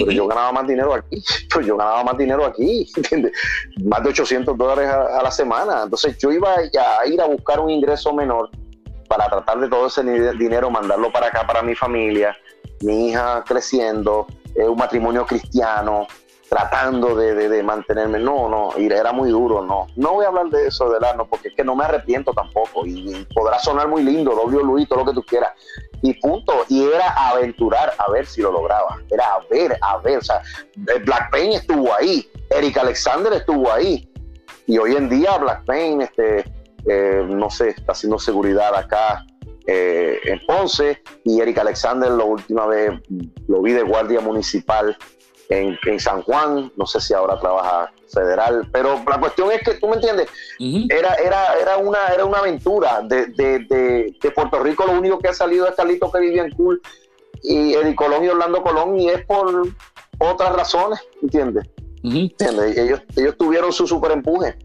pero 0.00 0.12
yo 0.12 0.26
ganaba 0.26 0.52
más 0.52 0.66
dinero 0.66 0.94
aquí, 0.94 1.22
pero 1.48 1.66
yo 1.66 1.76
ganaba 1.76 2.04
más 2.04 2.16
dinero 2.16 2.44
aquí, 2.44 2.90
¿entiendes? 2.96 3.32
Más 3.84 4.02
de 4.02 4.10
800 4.10 4.56
dólares 4.56 4.88
a, 4.88 5.18
a 5.18 5.22
la 5.22 5.30
semana. 5.30 5.82
Entonces 5.84 6.16
yo 6.18 6.32
iba 6.32 6.54
a, 6.54 7.06
ir 7.06 7.20
a 7.20 7.26
buscar 7.26 7.60
un 7.60 7.70
ingreso 7.70 8.12
menor 8.12 8.50
para 9.08 9.28
tratar 9.28 9.60
de 9.60 9.68
todo 9.68 9.86
ese 9.86 10.02
dinero 10.02 10.70
mandarlo 10.70 11.12
para 11.12 11.26
acá, 11.26 11.46
para 11.46 11.62
mi 11.62 11.74
familia, 11.74 12.36
mi 12.80 13.10
hija 13.10 13.44
creciendo, 13.46 14.26
eh, 14.54 14.64
un 14.64 14.78
matrimonio 14.78 15.26
cristiano, 15.26 16.06
tratando 16.48 17.14
de, 17.16 17.34
de- 17.34 17.48
de 17.48 17.62
mantenerme. 17.62 18.18
No, 18.18 18.48
no, 18.48 18.74
era 18.76 19.12
muy 19.12 19.30
duro, 19.30 19.62
no. 19.62 19.86
No 19.96 20.14
voy 20.14 20.24
a 20.24 20.28
hablar 20.28 20.46
de 20.50 20.66
eso 20.68 20.88
del 20.90 21.04
ano, 21.04 21.26
porque 21.26 21.48
es 21.48 21.54
que 21.54 21.64
no 21.64 21.74
me 21.74 21.84
arrepiento 21.84 22.32
tampoco. 22.32 22.86
Y, 22.86 23.10
y 23.16 23.24
podrá 23.34 23.58
sonar 23.58 23.88
muy 23.88 24.02
lindo, 24.02 24.34
doble 24.34 24.62
Luis, 24.62 24.88
todo 24.88 25.00
lo 25.00 25.06
que 25.06 25.14
tú 25.14 25.22
quieras. 25.22 25.52
Y 26.02 26.14
punto. 26.20 26.52
Y 26.68 26.84
era 26.84 27.08
aventurar 27.30 27.92
a 27.98 28.10
ver 28.10 28.26
si 28.26 28.42
lo 28.42 28.52
lograba. 28.52 28.98
Era 29.10 29.24
a 29.34 29.40
ver, 29.50 29.76
a 29.80 29.98
ver. 29.98 30.18
O 30.18 30.22
sea, 30.22 30.42
eh, 30.76 30.98
Black 31.04 31.30
Pain 31.30 31.52
estuvo 31.52 31.92
ahí, 31.94 32.28
Eric 32.50 32.76
Alexander 32.78 33.32
estuvo 33.32 33.72
ahí. 33.72 34.08
Y 34.66 34.78
hoy 34.78 34.96
en 34.96 35.08
día 35.08 35.36
Black 35.38 35.64
Pain, 35.64 36.02
este, 36.02 36.44
eh, 36.86 37.24
no 37.28 37.50
sé, 37.50 37.70
está 37.70 37.92
haciendo 37.92 38.18
seguridad 38.18 38.74
acá 38.74 39.24
eh, 39.66 40.18
en 40.24 40.40
Ponce. 40.46 41.02
Y 41.24 41.40
Eric 41.40 41.58
Alexander, 41.58 42.10
la 42.10 42.24
última 42.24 42.66
vez 42.66 42.92
lo 43.48 43.62
vi 43.62 43.72
de 43.72 43.82
guardia 43.82 44.20
municipal 44.20 44.96
en, 45.48 45.78
en 45.86 46.00
San 46.00 46.22
Juan. 46.22 46.72
No 46.76 46.86
sé 46.86 47.00
si 47.00 47.14
ahora 47.14 47.38
trabaja 47.38 47.92
federal. 48.12 48.68
Pero 48.72 49.02
la 49.08 49.18
cuestión 49.18 49.50
es 49.52 49.62
que, 49.62 49.74
tú 49.74 49.88
me 49.88 49.96
entiendes, 49.96 50.28
era, 50.88 51.14
era, 51.14 51.58
era, 51.60 51.76
una, 51.78 52.08
era 52.08 52.24
una 52.24 52.38
aventura. 52.38 53.00
De, 53.02 53.26
de, 53.26 53.60
de, 53.60 54.16
de 54.20 54.30
Puerto 54.30 54.60
Rico 54.60 54.84
lo 54.86 54.92
único 54.92 55.18
que 55.18 55.28
ha 55.28 55.34
salido 55.34 55.66
es 55.68 55.74
Carlito 55.74 56.10
que 56.10 56.20
vivía 56.20 56.44
en 56.44 56.52
Cool 56.52 56.80
y 57.42 57.74
Eddie 57.74 57.94
Colón 57.94 58.24
y 58.24 58.28
Orlando 58.28 58.62
Colón 58.62 58.98
y 58.98 59.08
es 59.10 59.24
por 59.26 59.68
otras 60.18 60.52
razones, 60.54 61.00
¿entiendes? 61.22 61.66
Ujú. 62.02 62.16
¿Entiendes? 62.16 62.76
Ellos, 62.76 63.00
ellos 63.16 63.36
tuvieron 63.36 63.72
su 63.72 63.86
super 63.86 64.12
empuje. 64.12 64.56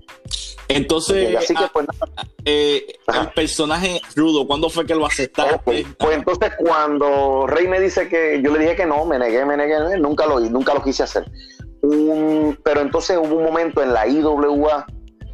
Entonces, 0.70 1.36
Así 1.36 1.54
que 1.56 1.64
ah, 1.64 1.70
pues 1.74 1.88
nada. 1.88 2.28
eh, 2.46 2.86
el 3.20 3.30
personaje 3.34 4.00
rudo, 4.16 4.46
¿cuándo 4.48 4.70
fue 4.70 4.86
que 4.86 4.94
lo 4.96 5.06
aceptaste? 5.06 5.86
Pues 5.98 6.16
entonces 6.18 6.52
cuando 6.58 7.48
Rey 7.48 7.68
me 7.68 7.80
dice 7.80 8.08
que 8.08 8.40
yo 8.44 8.54
le 8.54 8.60
dije 8.60 8.76
que 8.76 8.86
no, 8.86 9.04
me 9.06 9.18
negué, 9.20 9.46
me 9.46 9.58
negué, 9.58 9.80
me 9.80 9.86
negué, 9.86 9.98
nunca 10.00 10.26
lo 10.28 10.40
nunca 10.40 10.74
lo 10.76 10.84
quise 10.84 11.04
hacer. 11.04 11.26
Pero 11.82 12.82
entonces 12.82 13.18
hubo 13.18 13.36
un 13.38 13.44
momento 13.44 13.82
en 13.82 13.94
la 13.94 14.08
IWA 14.08 14.86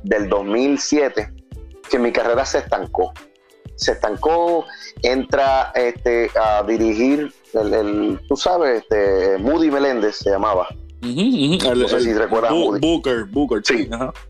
del 0.04 0.30
2007 0.30 1.34
que 1.90 2.00
mi 2.00 2.12
carrera 2.12 2.46
se 2.46 2.60
estancó. 2.60 3.12
Se 3.76 3.92
estancó, 3.92 4.64
entra 5.02 5.72
este, 5.76 6.32
a 6.42 6.64
dirigir 6.64 7.34
el, 7.54 7.74
el- 7.74 8.20
tú 8.30 8.38
sabes, 8.38 8.84
este, 8.84 9.38
Moody 9.40 9.70
Meléndez 9.70 10.16
se 10.18 10.30
llamaba. 10.30 10.68
El- 11.06 11.80
No 11.82 11.88
sé 11.88 12.00
si 12.02 12.14
recuerdas 12.14 12.52
Bu-. 12.52 12.80
Booker, 12.80 13.26
Booker, 13.26 13.62
sí. 13.64 13.88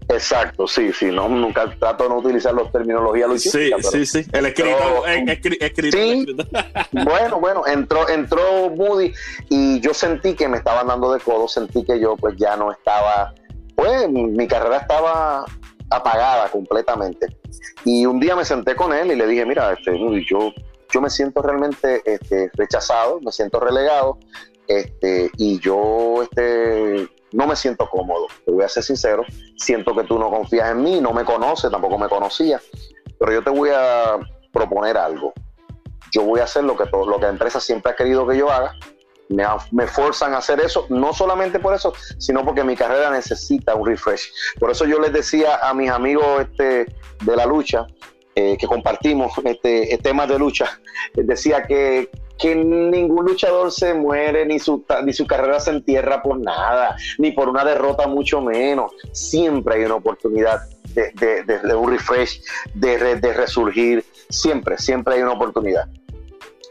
Exacto, 0.09 0.67
sí, 0.67 0.91
sí, 0.93 1.05
no, 1.07 1.27
nunca 1.29 1.73
trato 1.79 2.03
de 2.03 2.09
no 2.09 2.17
utilizar 2.17 2.53
los 2.53 2.71
terminologías 2.71 3.41
Sí, 3.41 3.49
pero- 3.75 3.89
sí, 3.91 4.05
sí. 4.05 4.25
El 4.31 4.45
escritor, 4.47 4.77
Pero- 4.77 5.05
el 5.07 5.27
escri- 5.27 5.91
Sí. 5.91 6.35
Bueno, 6.91 7.39
bueno, 7.39 7.65
entró, 7.67 8.07
entró 8.09 8.69
Moody 8.75 9.13
y 9.49 9.79
yo 9.79 9.93
sentí 9.93 10.33
que 10.35 10.47
me 10.47 10.57
estaban 10.57 10.87
dando 10.87 11.11
de 11.13 11.19
codo, 11.19 11.47
sentí 11.47 11.83
que 11.83 11.99
yo 11.99 12.15
pues 12.17 12.35
ya 12.37 12.55
no 12.57 12.71
estaba, 12.71 13.33
pues 13.75 14.09
mi, 14.09 14.25
mi 14.25 14.47
carrera 14.47 14.77
estaba 14.77 15.45
apagada 15.89 16.49
completamente. 16.49 17.27
Y 17.83 18.05
un 18.05 18.19
día 18.19 18.35
me 18.35 18.43
senté 18.45 18.75
con 18.75 18.91
él 18.93 19.11
y 19.11 19.15
le 19.15 19.27
dije, 19.27 19.45
mira, 19.45 19.73
este, 19.73 19.91
Moody, 19.91 20.25
yo, 20.29 20.51
yo 20.91 21.01
me 21.01 21.09
siento 21.09 21.41
realmente 21.41 22.01
este, 22.05 22.49
rechazado, 22.55 23.19
me 23.21 23.31
siento 23.31 23.59
relegado, 23.59 24.17
este, 24.67 25.31
y 25.37 25.59
yo 25.59 26.23
este, 26.23 27.09
no 27.31 27.47
me 27.47 27.55
siento 27.55 27.89
cómodo, 27.89 28.27
te 28.45 28.51
voy 28.51 28.63
a 28.63 28.69
ser 28.69 28.83
sincero, 28.83 29.23
siento 29.57 29.95
que 29.95 30.03
tú 30.03 30.17
no 30.17 30.29
confías 30.29 30.71
en 30.71 30.83
mí, 30.83 31.01
no 31.01 31.11
me 31.11 31.25
conoces, 31.25 31.71
tampoco 31.71 31.97
me 31.97 32.07
conocía, 32.07 32.61
pero 33.19 33.33
yo 33.33 33.43
te 33.43 33.49
voy 33.49 33.69
a 33.73 34.17
proponer 34.51 34.97
algo. 34.97 35.33
Yo 36.11 36.23
voy 36.23 36.39
a 36.39 36.45
hacer 36.45 36.63
lo 36.63 36.77
que, 36.77 36.85
lo 36.85 37.15
que 37.17 37.23
la 37.23 37.29
empresa 37.29 37.59
siempre 37.59 37.91
ha 37.91 37.95
querido 37.95 38.25
que 38.25 38.37
yo 38.37 38.49
haga, 38.49 38.73
me, 39.27 39.43
me, 39.71 39.87
forzan 39.87 40.33
a 40.33 40.37
hacer 40.37 40.59
eso, 40.59 40.85
no 40.89 41.13
solamente 41.13 41.59
por 41.59 41.73
eso, 41.73 41.93
sino 42.19 42.45
porque 42.45 42.63
mi 42.63 42.75
carrera 42.75 43.09
necesita 43.09 43.75
un 43.75 43.85
refresh. 43.85 44.31
Por 44.59 44.71
eso 44.71 44.85
yo 44.85 44.99
les 44.99 45.11
decía 45.11 45.57
a 45.61 45.73
mis 45.73 45.89
amigos 45.89 46.25
este, 46.41 46.85
de 47.21 47.35
la 47.35 47.45
lucha, 47.45 47.87
eh, 48.35 48.57
que 48.57 48.67
compartimos 48.67 49.31
este, 49.43 49.97
temas 50.03 50.29
de 50.29 50.39
lucha, 50.39 50.79
les 51.15 51.27
decía 51.27 51.63
que, 51.63 52.09
que 52.37 52.55
ningún 52.55 53.25
luchador 53.25 53.71
se 53.71 53.93
muere, 53.93 54.45
ni 54.45 54.59
su, 54.59 54.83
ni 55.03 55.13
su 55.13 55.25
carrera 55.25 55.59
se 55.59 55.71
entierra 55.71 56.21
por 56.21 56.39
nada, 56.39 56.95
ni 57.17 57.31
por 57.31 57.49
una 57.49 57.63
derrota 57.63 58.07
mucho 58.07 58.41
menos. 58.41 58.91
Siempre 59.11 59.75
hay 59.75 59.85
una 59.85 59.95
oportunidad 59.95 60.61
de, 60.93 61.43
de, 61.43 61.75
un 61.75 61.91
refresh, 61.91 62.41
de, 62.73 63.15
de, 63.15 63.33
resurgir. 63.33 64.03
Siempre, 64.29 64.77
siempre 64.77 65.15
hay 65.15 65.21
una 65.21 65.33
oportunidad. 65.33 65.87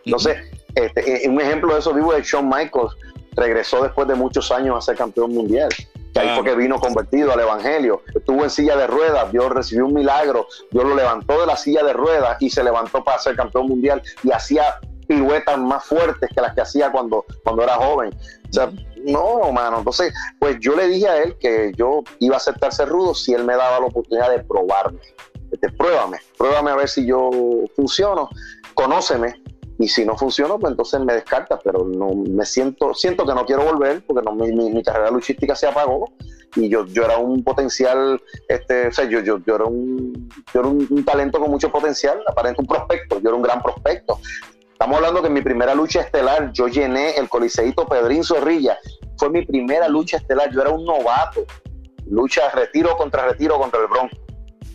Entonces, 0.05 0.39
este, 0.75 1.27
eh, 1.27 1.29
un 1.29 1.41
ejemplo 1.41 1.73
de 1.73 1.81
eso 1.81 1.95
vivo 1.95 2.13
de 2.13 2.23
Shawn 2.23 2.49
Michaels. 2.49 2.95
Regresó 3.37 3.83
después 3.83 4.07
de 4.07 4.15
muchos 4.15 4.53
años 4.53 4.77
a 4.77 4.81
ser 4.81 4.97
campeón 4.97 5.33
mundial. 5.33 5.69
Que 6.13 6.21
ahí 6.21 6.37
fue 6.37 6.45
que 6.45 6.55
vino 6.55 6.79
convertido 6.79 7.33
al 7.33 7.41
Evangelio. 7.41 8.03
Estuvo 8.15 8.45
en 8.45 8.51
silla 8.51 8.77
de 8.77 8.87
ruedas, 8.87 9.33
Dios 9.33 9.51
recibió 9.51 9.87
un 9.87 9.95
milagro, 9.95 10.47
Dios 10.71 10.85
lo 10.85 10.95
levantó 10.95 11.41
de 11.41 11.47
la 11.47 11.57
silla 11.57 11.83
de 11.83 11.93
ruedas 11.93 12.37
y 12.41 12.51
se 12.51 12.63
levantó 12.63 13.03
para 13.03 13.19
ser 13.19 13.35
campeón 13.35 13.67
mundial 13.67 14.01
y 14.23 14.31
hacía 14.31 14.79
piruetas 15.07 15.59
más 15.59 15.85
fuertes 15.85 16.31
que 16.35 16.41
las 16.41 16.55
que 16.55 16.63
hacía 16.63 16.91
cuando, 16.91 17.25
cuando 17.43 17.63
era 17.63 17.75
joven. 17.75 18.11
O 18.49 18.53
sea, 18.53 18.71
no, 19.05 19.53
mano. 19.53 19.79
Entonces, 19.79 20.13
pues 20.39 20.59
yo 20.61 20.75
le 20.75 20.89
dije 20.89 21.09
a 21.09 21.23
él 21.23 21.37
que 21.39 21.73
yo 21.77 22.03
iba 22.21 22.35
a 22.35 22.39
aceptarse 22.39 22.85
rudo 22.85 23.15
si 23.15 23.35
él 23.35 23.45
me 23.45 23.57
daba 23.57 23.81
la 23.81 23.87
oportunidad 23.87 24.31
de 24.31 24.43
probarme. 24.45 25.01
Este, 25.51 25.71
pruébame, 25.71 26.19
pruébame 26.37 26.73
a 26.73 26.77
ver 26.77 26.89
si 26.89 27.07
yo 27.07 27.31
funciono, 27.77 28.29
conóceme 28.75 29.41
y 29.79 29.89
si 29.89 30.05
no 30.05 30.17
funciona, 30.17 30.57
pues 30.57 30.73
entonces 30.73 31.01
me 31.01 31.15
descarta, 31.15 31.59
pero 31.59 31.85
no 31.85 32.11
me 32.15 32.45
siento, 32.45 32.95
siento 32.95 33.27
que 33.27 33.35
no 33.35 33.45
quiero 33.45 33.65
volver 33.65 34.05
porque 34.07 34.25
no, 34.25 34.33
mi, 34.35 34.83
carrera 34.83 35.11
luchística 35.11 35.55
se 35.55 35.67
apagó 35.67 36.13
y 36.57 36.69
yo, 36.69 36.87
yo 36.87 37.05
era 37.05 37.19
un 37.19 37.43
potencial, 37.43 38.21
este, 38.49 38.89
o 38.89 38.93
sea, 38.93 39.05
yo, 39.05 39.21
yo, 39.21 39.39
yo 39.45 39.57
era, 39.57 39.65
un, 39.65 40.29
yo 40.53 40.61
era 40.61 40.69
un, 40.69 41.05
talento 41.05 41.41
con 41.41 41.51
mucho 41.51 41.71
potencial, 41.71 42.21
aparente 42.27 42.61
un 42.61 42.69
prospecto, 42.69 43.21
yo 43.21 43.31
era 43.31 43.37
un 43.37 43.43
gran 43.43 43.63
prospecto. 43.63 44.19
Estamos 44.85 44.99
hablando 44.99 45.23
que 45.23 45.29
en 45.29 45.33
mi 45.33 45.41
primera 45.41 45.75
lucha 45.75 46.03
estelar 46.03 46.53
yo 46.53 46.69
llené 46.69 47.17
el 47.17 47.27
Coliseíto 47.27 47.89
Pedrín 47.89 48.23
Zorrilla, 48.23 48.77
fue 49.17 49.31
mi 49.31 49.43
primera 49.43 49.89
lucha 49.89 50.19
estelar, 50.19 50.53
yo 50.53 50.61
era 50.61 50.69
un 50.69 50.85
novato, 50.85 51.47
lucha 52.11 52.51
retiro 52.51 52.95
contra 52.95 53.27
retiro 53.27 53.59
contra 53.59 53.81
el 53.81 53.87
Bronco. 53.87 54.15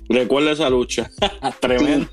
Recuerda 0.10 0.50
esa 0.50 0.68
lucha, 0.68 1.08
tremendo 1.60 2.10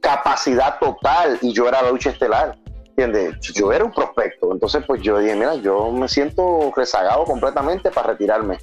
capacidad 0.00 0.80
total 0.80 1.38
y 1.40 1.52
yo 1.52 1.68
era 1.68 1.80
la 1.82 1.92
lucha 1.92 2.10
estelar. 2.10 2.58
¿Entiendes? 2.96 3.40
Yo 3.54 3.72
era 3.72 3.84
un 3.84 3.92
prospecto. 3.92 4.50
Entonces, 4.52 4.82
pues 4.84 5.00
yo 5.00 5.20
dije, 5.20 5.36
mira, 5.36 5.54
yo 5.54 5.92
me 5.92 6.08
siento 6.08 6.72
rezagado 6.76 7.22
completamente 7.22 7.92
para 7.92 8.08
retirarme. 8.08 8.58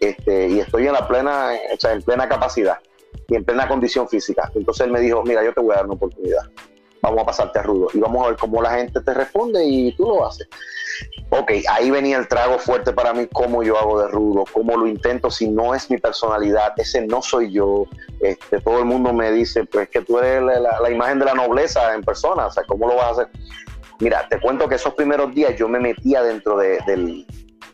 Este, 0.00 0.48
y 0.48 0.60
estoy 0.60 0.86
en 0.86 0.94
la 0.94 1.06
plena, 1.06 1.50
o 1.74 1.78
sea, 1.78 1.92
en 1.92 2.00
plena 2.00 2.26
capacidad 2.26 2.78
y 3.28 3.34
en 3.34 3.44
plena 3.44 3.68
condición 3.68 4.08
física. 4.08 4.50
Entonces 4.54 4.86
él 4.86 4.92
me 4.92 5.00
dijo, 5.00 5.22
mira, 5.24 5.44
yo 5.44 5.52
te 5.52 5.60
voy 5.60 5.72
a 5.72 5.76
dar 5.76 5.84
una 5.84 5.94
oportunidad. 5.96 6.48
Vamos 7.02 7.22
a 7.22 7.26
pasarte 7.26 7.58
a 7.58 7.62
rudo 7.62 7.88
y 7.94 7.98
vamos 7.98 8.24
a 8.24 8.30
ver 8.30 8.38
cómo 8.38 8.60
la 8.60 8.70
gente 8.72 9.00
te 9.00 9.14
responde 9.14 9.64
y 9.64 9.94
tú 9.96 10.06
lo 10.06 10.26
haces 10.26 10.48
ok, 11.30 11.52
ahí 11.70 11.90
venía 11.90 12.18
el 12.18 12.28
trago 12.28 12.58
fuerte 12.58 12.92
para 12.92 13.12
mí, 13.12 13.26
cómo 13.32 13.62
yo 13.62 13.78
hago 13.78 14.00
de 14.00 14.08
rudo, 14.08 14.44
cómo 14.52 14.76
lo 14.76 14.86
intento, 14.86 15.30
si 15.30 15.48
no 15.48 15.74
es 15.74 15.90
mi 15.90 15.98
personalidad, 15.98 16.72
ese 16.76 17.06
no 17.06 17.22
soy 17.22 17.52
yo. 17.52 17.84
Este, 18.20 18.60
todo 18.60 18.78
el 18.80 18.84
mundo 18.86 19.12
me 19.12 19.30
dice, 19.30 19.64
pues 19.64 19.88
que 19.88 20.00
tú 20.00 20.18
eres 20.18 20.42
la, 20.42 20.90
imagen 20.90 21.18
de 21.18 21.26
la 21.26 21.34
nobleza 21.34 21.94
en 21.94 22.02
persona, 22.02 22.46
o 22.46 22.50
sea, 22.50 22.64
¿cómo 22.64 22.88
lo 22.88 22.96
vas 22.96 23.06
a 23.06 23.10
hacer? 23.10 23.28
Mira, 24.00 24.26
te 24.28 24.40
cuento 24.40 24.68
que 24.68 24.76
esos 24.76 24.94
primeros 24.94 25.34
días 25.34 25.56
yo 25.56 25.68
me 25.68 25.80
metía 25.80 26.22
dentro, 26.22 26.56
del, 26.56 27.26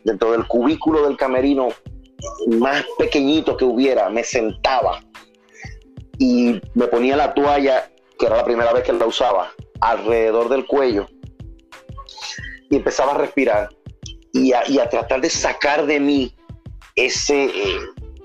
dentro 0.03 0.31
del 0.31 0.47
cubículo 0.47 1.07
del 1.07 1.17
camerino 1.17 1.69
más 2.59 2.83
pequeñito 2.97 3.55
que 3.55 3.65
hubiera, 3.65 4.09
me 4.09 4.23
sentaba 4.23 4.99
y 6.17 6.61
me 6.73 6.87
ponía 6.87 7.15
la 7.15 7.33
toalla, 7.33 7.89
que 8.17 8.25
era 8.25 8.37
la 8.37 8.45
primera 8.45 8.73
vez 8.73 8.83
que 8.83 8.93
la 8.93 9.05
usaba, 9.05 9.51
alrededor 9.81 10.49
del 10.49 10.65
cuello 10.65 11.07
y 12.69 12.75
empezaba 12.77 13.13
a 13.13 13.17
respirar 13.17 13.69
y 14.33 14.51
a, 14.51 14.89
tratar 14.89 15.21
de 15.21 15.29
sacar 15.29 15.85
de 15.85 15.99
mí 15.99 16.35
ese, 16.95 17.45
eh, 17.45 17.79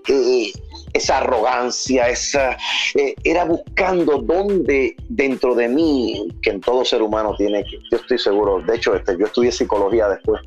eh, 0.09 0.53
esa 0.93 1.19
arrogancia, 1.19 2.09
esa, 2.09 2.57
eh, 2.97 3.15
era 3.23 3.45
buscando 3.45 4.19
dónde 4.19 4.97
dentro 5.09 5.55
de 5.55 5.69
mí, 5.69 6.29
que 6.43 6.51
en 6.51 6.61
todo 6.61 6.85
ser 6.85 7.03
humano 7.03 7.35
tiene, 7.37 7.65
yo 7.91 7.97
estoy 7.97 8.19
seguro, 8.19 8.61
de 8.61 8.75
hecho 8.75 8.97
este, 8.97 9.17
yo 9.19 9.27
estudié 9.27 9.53
psicología 9.53 10.09
después, 10.09 10.41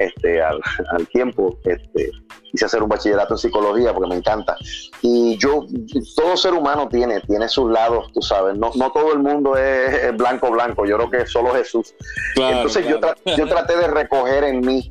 este, 0.00 0.42
al, 0.42 0.60
tiempo, 1.12 1.58
este, 1.64 2.10
hice 2.52 2.64
hacer 2.64 2.82
un 2.82 2.88
bachillerato 2.88 3.34
en 3.34 3.38
psicología 3.38 3.92
porque 3.92 4.08
me 4.08 4.16
encanta. 4.16 4.56
Y 5.02 5.36
yo, 5.36 5.66
todo 6.16 6.36
ser 6.36 6.54
humano 6.54 6.88
tiene, 6.88 7.20
tiene 7.20 7.48
sus 7.48 7.70
lados, 7.70 8.10
tú 8.14 8.22
sabes, 8.22 8.56
no, 8.56 8.70
no 8.74 8.90
todo 8.92 9.12
el 9.12 9.18
mundo 9.18 9.56
es 9.56 10.16
blanco, 10.16 10.50
blanco, 10.50 10.86
yo 10.86 10.96
creo 10.96 11.10
que 11.10 11.26
solo 11.26 11.52
Jesús. 11.52 11.94
Entonces 12.34 12.86
Yo, 12.88 12.98
yo 13.36 13.46
traté 13.46 13.76
de 13.76 13.88
recoger 13.88 14.44
en 14.44 14.60
mí 14.60 14.90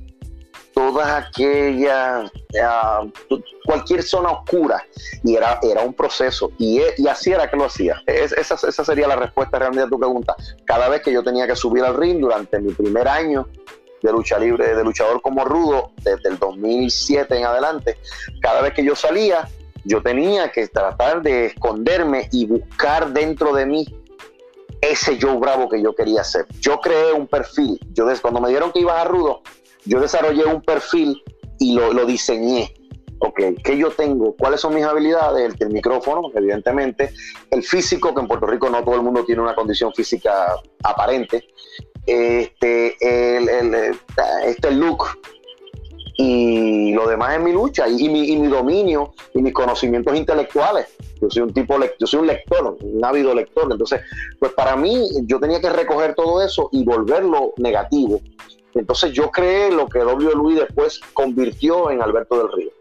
todas 0.76 1.26
aquellas, 1.26 2.32
cualquier 3.66 4.04
zona 4.04 4.32
oscura, 4.32 4.86
y 5.24 5.36
era, 5.36 5.60
era 5.62 5.82
un 5.82 5.94
proceso, 5.94 6.52
y, 6.58 6.82
y 6.98 7.08
así 7.08 7.32
era 7.32 7.50
que 7.50 7.58
lo 7.58 7.66
hacía. 7.66 8.02
esa, 8.06 8.56
esa 8.56 8.86
sería 8.86 9.08
la 9.08 9.16
respuesta 9.16 9.60
realmente 9.60 9.88
a 9.88 9.90
tu 9.90 10.00
pregunta. 10.00 10.36
Cada 10.66 10.88
vez 10.88 11.02
que 11.02 11.12
yo 11.12 11.24
tenía 11.24 11.48
que 11.48 11.56
subir 11.56 11.84
al 11.84 11.98
ring 11.98 12.20
durante 12.20 12.60
mi 12.60 12.72
primer 12.74 13.08
año, 13.08 13.48
de 14.02 14.12
lucha 14.12 14.40
libre, 14.40 14.76
de 14.76 14.84
luchador 14.84 15.22
como 15.22 15.46
rudo, 15.46 15.92
desde 16.04 16.30
el 16.30 16.40
2007 16.40 17.38
en 17.38 17.46
adelante, 17.46 17.98
cada 18.42 18.62
vez 18.62 18.74
que 18.74 18.84
yo 18.84 18.96
salía, 18.96 19.48
yo 19.84 20.02
tenía 20.02 20.52
que 20.52 20.68
tratar 20.68 21.22
de 21.22 21.48
esconderme 21.48 22.30
y 22.32 22.46
buscar 22.46 23.12
dentro 23.12 23.54
de 23.54 23.66
mí 23.66 23.86
ese 24.82 25.18
yo 25.18 25.38
bravo 25.40 25.68
que 25.70 25.82
yo 25.82 25.94
quería 25.94 26.24
ser. 26.24 26.46
Yo 26.60 26.80
creé 26.80 27.12
un 27.12 27.28
perfil, 27.28 27.80
yo 27.94 28.06
cuando 28.22 28.40
me 28.40 28.50
dieron 28.50 28.72
que 28.72 28.80
iba 28.80 29.00
a 29.00 29.04
rudo, 29.04 29.42
yo 29.86 30.00
desarrollé 30.00 30.46
un 30.46 30.62
perfil 30.62 31.22
y 31.60 31.76
lo, 31.76 31.94
lo 31.94 32.06
diseñé. 32.06 32.74
Ok, 33.22 33.42
¿qué 33.66 33.78
yo 33.78 33.92
tengo? 33.92 34.34
¿Cuáles 34.38 34.62
son 34.62 34.74
mis 34.74 34.86
habilidades? 34.86 35.54
El, 35.54 35.68
el 35.68 35.74
micrófono, 35.74 36.32
evidentemente. 36.34 37.12
El 37.52 37.64
físico, 37.64 38.16
que 38.16 38.22
en 38.22 38.28
Puerto 38.30 38.46
Rico 38.46 38.70
no 38.70 38.82
todo 38.82 38.96
el 38.96 39.02
mundo 39.02 39.26
tiene 39.26 39.42
una 39.42 39.56
condición 39.56 39.94
física 39.94 40.56
aparente 40.84 41.44
este, 42.10 42.96
el, 43.00 43.50
el, 43.50 44.00
este 44.46 44.72
look 44.72 45.06
y 46.22 46.92
lo 46.92 47.08
demás 47.08 47.36
es 47.36 47.42
mi 47.42 47.54
lucha 47.54 47.88
y, 47.88 48.10
mi, 48.10 48.30
y, 48.30 48.36
mi, 48.36 48.50
dominio 48.50 49.14
y 49.34 49.42
mis 49.42 49.54
conocimientos 49.54 50.18
intelectuales. 50.18 50.88
Yo 51.22 51.30
soy 51.30 51.44
un 51.44 51.54
tipo, 51.54 51.78
yo 51.98 52.08
soy 52.08 52.20
un 52.20 52.28
lector, 52.28 52.78
un 52.82 53.06
ávido 53.06 53.34
lector. 53.34 53.72
Entonces, 53.72 54.02
pues 54.38 54.52
para 54.52 54.76
mí 54.76 55.08
yo 55.24 55.40
tenía 55.40 55.62
que 55.62 55.70
recoger 55.70 56.16
todo 56.16 56.42
eso 56.44 56.68
y 56.74 56.84
volverlo 56.84 57.54
negativo. 57.56 58.20
Entonces 58.76 59.14
yo 59.14 59.32
creé 59.32 59.72
lo 59.72 59.88
que 59.88 60.00
W. 60.00 60.32
Luis 60.36 60.60
después 60.60 61.00
convirtió 61.14 61.90
en 61.90 62.02
Alberto 62.02 62.38
del 62.38 62.52
Río. 62.52 62.72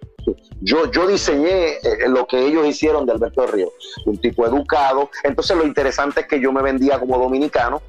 Yo, 0.60 0.90
yo 0.90 1.06
diseñé 1.06 1.74
eh, 1.74 2.08
lo 2.08 2.26
que 2.26 2.44
ellos 2.44 2.66
hicieron 2.66 3.06
de 3.06 3.12
Alberto 3.12 3.42
del 3.42 3.52
Río, 3.52 3.72
un 4.04 4.18
tipo 4.18 4.46
educado. 4.46 5.10
Entonces 5.22 5.56
lo 5.56 5.64
interesante 5.64 6.22
es 6.22 6.26
que 6.26 6.40
yo 6.40 6.52
me 6.52 6.60
vendía 6.60 6.98
como 6.98 7.16
dominicano, 7.16 7.82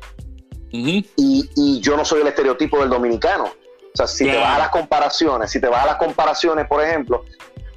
y, 0.71 1.79
yo 1.81 1.97
no 1.97 2.05
soy 2.05 2.21
el 2.21 2.27
estereotipo 2.27 2.79
del 2.79 2.89
dominicano. 2.89 3.45
O 3.45 3.97
sea, 3.97 4.07
si 4.07 4.25
te 4.25 4.37
vas 4.37 4.55
a 4.55 4.59
las 4.59 4.69
comparaciones, 4.69 5.51
si 5.51 5.59
te 5.59 5.67
vas 5.67 5.83
a 5.83 5.87
las 5.87 5.95
comparaciones, 5.95 6.67
por 6.67 6.83
ejemplo, 6.83 7.25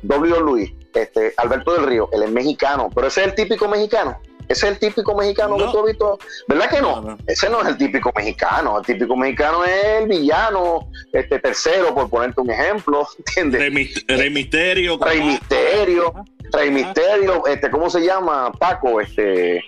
W. 0.03 0.41
Luis, 0.41 0.73
este, 0.95 1.33
Alberto 1.37 1.73
del 1.73 1.87
Río, 1.87 2.09
él 2.13 2.23
es 2.23 2.31
mexicano, 2.31 2.91
pero 2.95 3.07
ese 3.07 3.23
es 3.23 3.29
el 3.29 3.35
típico 3.35 3.69
mexicano. 3.69 4.21
Ese 4.49 4.67
es 4.67 4.73
el 4.73 4.79
típico 4.79 5.15
mexicano 5.17 5.57
que 5.57 5.65
tú 5.65 5.79
has 5.79 5.87
visto. 5.87 6.19
¿Verdad 6.49 6.69
que 6.69 6.81
no? 6.81 7.17
Ese 7.27 7.49
no 7.49 7.63
es 7.63 7.69
el 7.69 7.77
típico 7.79 8.13
mexicano. 8.15 8.79
El 8.79 8.85
típico 8.85 9.17
mexicano 9.17 9.65
es 9.65 9.85
el 10.01 10.09
villano, 10.09 10.89
este 11.13 11.39
tercero, 11.39 11.95
por 11.95 12.11
ponerte 12.11 12.41
un 12.41 12.51
ejemplo. 12.51 13.07
¿Entiendes? 13.19 13.61
Rey, 14.09 14.31
Misterio. 14.31 14.99
Rey 14.99 15.23
Misterio. 15.23 16.13
Rey 16.53 16.71
Misterio. 16.71 17.47
Este, 17.47 17.71
¿Cómo 17.71 17.89
se 17.89 18.01
llama? 18.01 18.53
Paco, 18.53 19.01
este. 19.01 19.65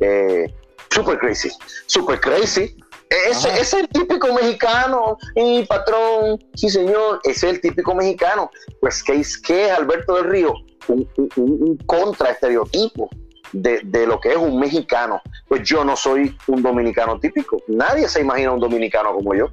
Eh, 0.00 0.54
super 0.94 1.18
crazy, 1.18 1.50
super 1.86 2.20
crazy. 2.20 2.76
Ese, 3.30 3.48
es 3.60 3.72
el 3.74 3.88
típico 3.88 4.32
mexicano, 4.32 5.18
y 5.36 5.64
patrón, 5.64 6.38
sí 6.54 6.70
señor, 6.70 7.20
ese 7.24 7.48
es 7.48 7.54
el 7.54 7.60
típico 7.60 7.94
mexicano. 7.94 8.50
Pues, 8.80 9.02
¿qué 9.02 9.20
es, 9.20 9.38
qué 9.38 9.70
Alberto 9.70 10.16
del 10.16 10.24
Río? 10.24 10.54
Un, 10.88 11.08
un, 11.36 11.76
contra 11.86 12.30
estereotipo 12.30 13.08
de, 13.52 13.80
de, 13.84 14.06
lo 14.06 14.20
que 14.20 14.30
es 14.30 14.36
un 14.36 14.58
mexicano. 14.58 15.20
Pues 15.48 15.62
yo 15.62 15.84
no 15.84 15.96
soy 15.96 16.36
un 16.46 16.62
dominicano 16.62 17.18
típico. 17.20 17.58
Nadie 17.68 18.08
se 18.08 18.20
imagina 18.20 18.52
un 18.52 18.60
dominicano 18.60 19.14
como 19.14 19.34
yo. 19.34 19.48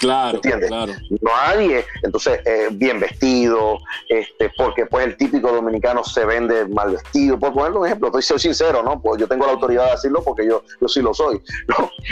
Claro, 0.00 0.36
¿entiendes? 0.36 0.70
Claro. 0.70 0.94
Nadie, 1.20 1.84
entonces, 2.02 2.40
eh, 2.46 2.68
bien 2.72 2.98
vestido, 2.98 3.78
este, 4.08 4.50
porque 4.56 4.86
pues 4.86 5.06
el 5.06 5.16
típico 5.18 5.52
dominicano 5.52 6.02
se 6.02 6.24
vende 6.24 6.66
mal 6.68 6.92
vestido. 6.92 7.38
Por 7.38 7.52
ponerle 7.52 7.78
un 7.78 7.86
ejemplo, 7.86 8.08
estoy 8.08 8.22
soy 8.22 8.38
sincero, 8.38 8.82
¿no? 8.82 9.00
Pues 9.02 9.20
yo 9.20 9.28
tengo 9.28 9.44
la 9.44 9.52
autoridad 9.52 9.84
de 9.84 9.90
decirlo 9.92 10.22
porque 10.24 10.46
yo, 10.46 10.64
yo 10.80 10.88
sí 10.88 11.02
lo 11.02 11.12
soy. 11.12 11.42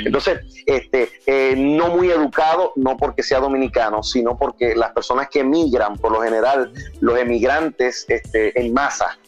Entonces, 0.04 0.40
este, 0.66 1.10
eh, 1.24 1.54
no 1.56 1.88
muy 1.88 2.10
educado, 2.10 2.72
no 2.76 2.98
porque 2.98 3.22
sea 3.22 3.40
dominicano, 3.40 4.02
sino 4.02 4.36
porque 4.36 4.76
las 4.76 4.92
personas 4.92 5.30
que 5.30 5.40
emigran, 5.40 5.96
por 5.96 6.12
lo 6.12 6.20
general, 6.20 6.70
los 7.00 7.18
emigrantes 7.18 8.04
este, 8.08 8.60
en 8.60 8.74
masa, 8.74 9.18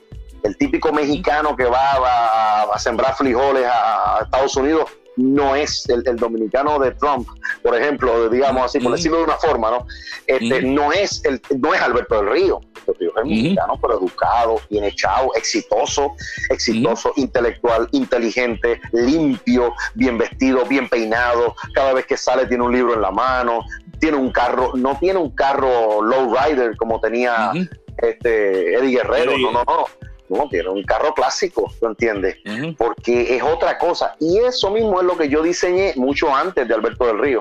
el 0.42 0.54
típico 0.58 0.92
mexicano 0.92 1.56
que 1.56 1.64
va, 1.64 2.64
a 2.74 2.78
sembrar 2.78 3.14
frijoles 3.14 3.66
a 3.66 4.20
Estados 4.22 4.54
Unidos 4.56 4.90
no 5.20 5.54
es 5.54 5.88
el, 5.88 6.02
dominicano 6.16 6.78
de 6.78 6.92
Trump, 6.92 7.28
por 7.62 7.76
ejemplo, 7.76 8.28
digamos 8.28 8.64
así, 8.64 8.80
por 8.80 8.92
decirlo 8.92 9.18
de 9.18 9.24
una 9.24 9.36
forma, 9.36 9.70
¿no? 9.70 9.86
Este, 10.26 10.62
no, 10.62 10.92
es 10.92 11.22
el, 11.24 11.40
no 11.58 11.74
es 11.74 11.80
Alberto 11.80 12.16
del 12.16 12.30
Río, 12.30 12.60
es 12.86 13.24
mexicano, 13.24 13.78
pero 13.80 13.98
educado, 13.98 14.60
bien 14.70 14.84
echado, 14.84 15.30
exitoso, 15.34 16.12
exitoso, 16.48 17.12
intelectual, 17.16 17.88
inteligente, 17.92 18.80
limpio, 18.92 19.74
bien 19.94 20.18
vestido, 20.18 20.64
bien 20.64 20.88
peinado, 20.88 21.54
cada 21.74 21.92
vez 21.92 22.06
que 22.06 22.16
sale 22.16 22.46
tiene 22.46 22.64
un 22.64 22.72
libro 22.72 22.94
en 22.94 23.02
la 23.02 23.10
mano, 23.10 23.62
tiene 23.98 24.16
un 24.16 24.32
carro, 24.32 24.72
no 24.74 24.98
tiene 24.98 25.18
un 25.18 25.30
carro 25.30 26.02
low 26.02 26.34
rider 26.34 26.76
como 26.76 27.00
tenía 27.00 27.52
este 27.98 28.74
Eddie 28.74 28.96
Guerrero, 28.96 29.36
no, 29.38 29.52
no, 29.52 29.64
no 29.64 30.09
no, 30.30 30.48
tiene 30.48 30.68
un 30.68 30.82
carro 30.84 31.12
clásico, 31.12 31.70
¿tú 31.80 31.86
entiendes? 31.86 32.36
Porque 32.78 33.36
es 33.36 33.42
otra 33.42 33.78
cosa. 33.78 34.14
Y 34.20 34.38
eso 34.38 34.70
mismo 34.70 35.00
es 35.00 35.06
lo 35.06 35.16
que 35.16 35.28
yo 35.28 35.42
diseñé 35.42 35.92
mucho 35.96 36.34
antes 36.34 36.66
de 36.66 36.74
Alberto 36.74 37.06
del 37.06 37.18
Río. 37.18 37.40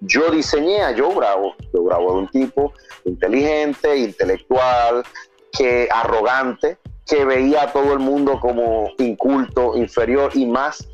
Yo 0.00 0.30
diseñé 0.30 0.82
a 0.82 0.94
Joe 0.96 1.14
Bravo. 1.14 1.54
Joe 1.72 1.84
Bravo 1.84 2.08
es 2.08 2.14
un 2.16 2.28
tipo 2.28 2.72
inteligente, 3.04 3.96
intelectual, 3.96 5.04
que 5.52 5.88
arrogante, 5.90 6.78
que 7.06 7.24
veía 7.24 7.62
a 7.62 7.72
todo 7.72 7.92
el 7.92 8.00
mundo 8.00 8.40
como 8.40 8.90
inculto, 8.98 9.76
inferior 9.76 10.32
y 10.34 10.46
más 10.46 10.88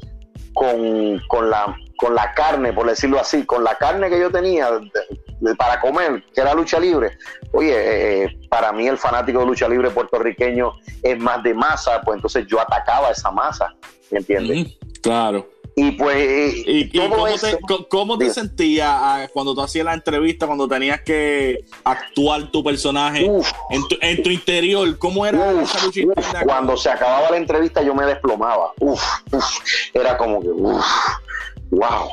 con, 0.53 1.21
con 1.29 1.49
la 1.49 1.75
con 2.01 2.15
la 2.15 2.33
carne, 2.33 2.73
por 2.73 2.89
decirlo 2.89 3.21
así, 3.21 3.45
con 3.45 3.62
la 3.62 3.75
carne 3.75 4.09
que 4.09 4.19
yo 4.19 4.31
tenía 4.31 4.71
para 5.57 5.81
comer, 5.81 6.25
que 6.35 6.41
era 6.41 6.55
lucha 6.55 6.79
libre. 6.79 7.19
Oye, 7.53 7.73
eh, 7.73 8.25
eh, 8.25 8.39
para 8.49 8.73
mí 8.73 8.87
el 8.87 8.99
fanático 8.99 9.41
de 9.41 9.47
lucha 9.47 9.69
libre 9.69 9.91
puertorriqueño 9.91 10.73
es 11.03 11.19
más 11.19 11.43
de 11.43 11.55
masa, 11.55 12.01
pues 12.03 12.17
entonces 12.17 12.47
yo 12.47 12.61
atacaba 12.61 13.11
esa 13.11 13.31
masa, 13.31 13.75
¿me 14.11 14.19
entiendes? 14.19 14.77
claro. 15.03 15.47
Y 15.77 15.93
pues, 15.93 16.55
¿Y, 16.67 16.91
cómo, 17.89 18.19
te, 18.19 18.31
sentías 18.31 18.89
ah, 18.91 19.29
cuando 19.33 19.55
tú 19.55 19.62
hacías 19.62 19.85
la 19.85 19.95
entrevista, 19.95 20.47
cuando 20.47 20.69
tenías 20.69 21.01
que 21.03 21.65
actuar 21.85 22.51
tu 22.51 22.62
personaje 22.62 23.31
en, 23.71 24.23
tu, 24.23 24.31
interior? 24.31 24.99
¿Cómo 24.99 25.25
era 25.25 25.62
esa 25.62 25.87
lucha 25.87 26.03
Cuando 26.45 26.77
se 26.77 26.91
acababa 26.91 27.31
la 27.31 27.37
entrevista, 27.37 27.83
yo 27.83 27.95
me 27.95 28.05
desplomaba. 28.05 28.73
Uf, 28.81 29.03
era 29.95 30.19
como 30.19 30.41
que, 30.41 30.49
wow, 31.71 32.11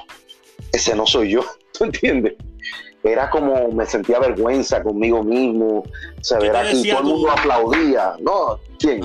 ese 0.72 0.95
no 0.95 1.06
soy 1.06 1.32
yo, 1.32 1.44
¿tú 1.78 1.86
entiendes? 1.86 2.36
Era 3.11 3.29
como 3.29 3.69
me 3.69 3.85
sentía 3.85 4.19
vergüenza 4.19 4.84
conmigo 4.84 5.23
mismo, 5.23 5.84
se 6.21 6.38
verá 6.38 6.61
aquí, 6.61 6.89
todo 6.89 6.99
el 6.99 7.05
mundo 7.05 7.31
aplaudía, 7.31 8.15
¿no? 8.19 8.59
¿Quién? 8.79 9.01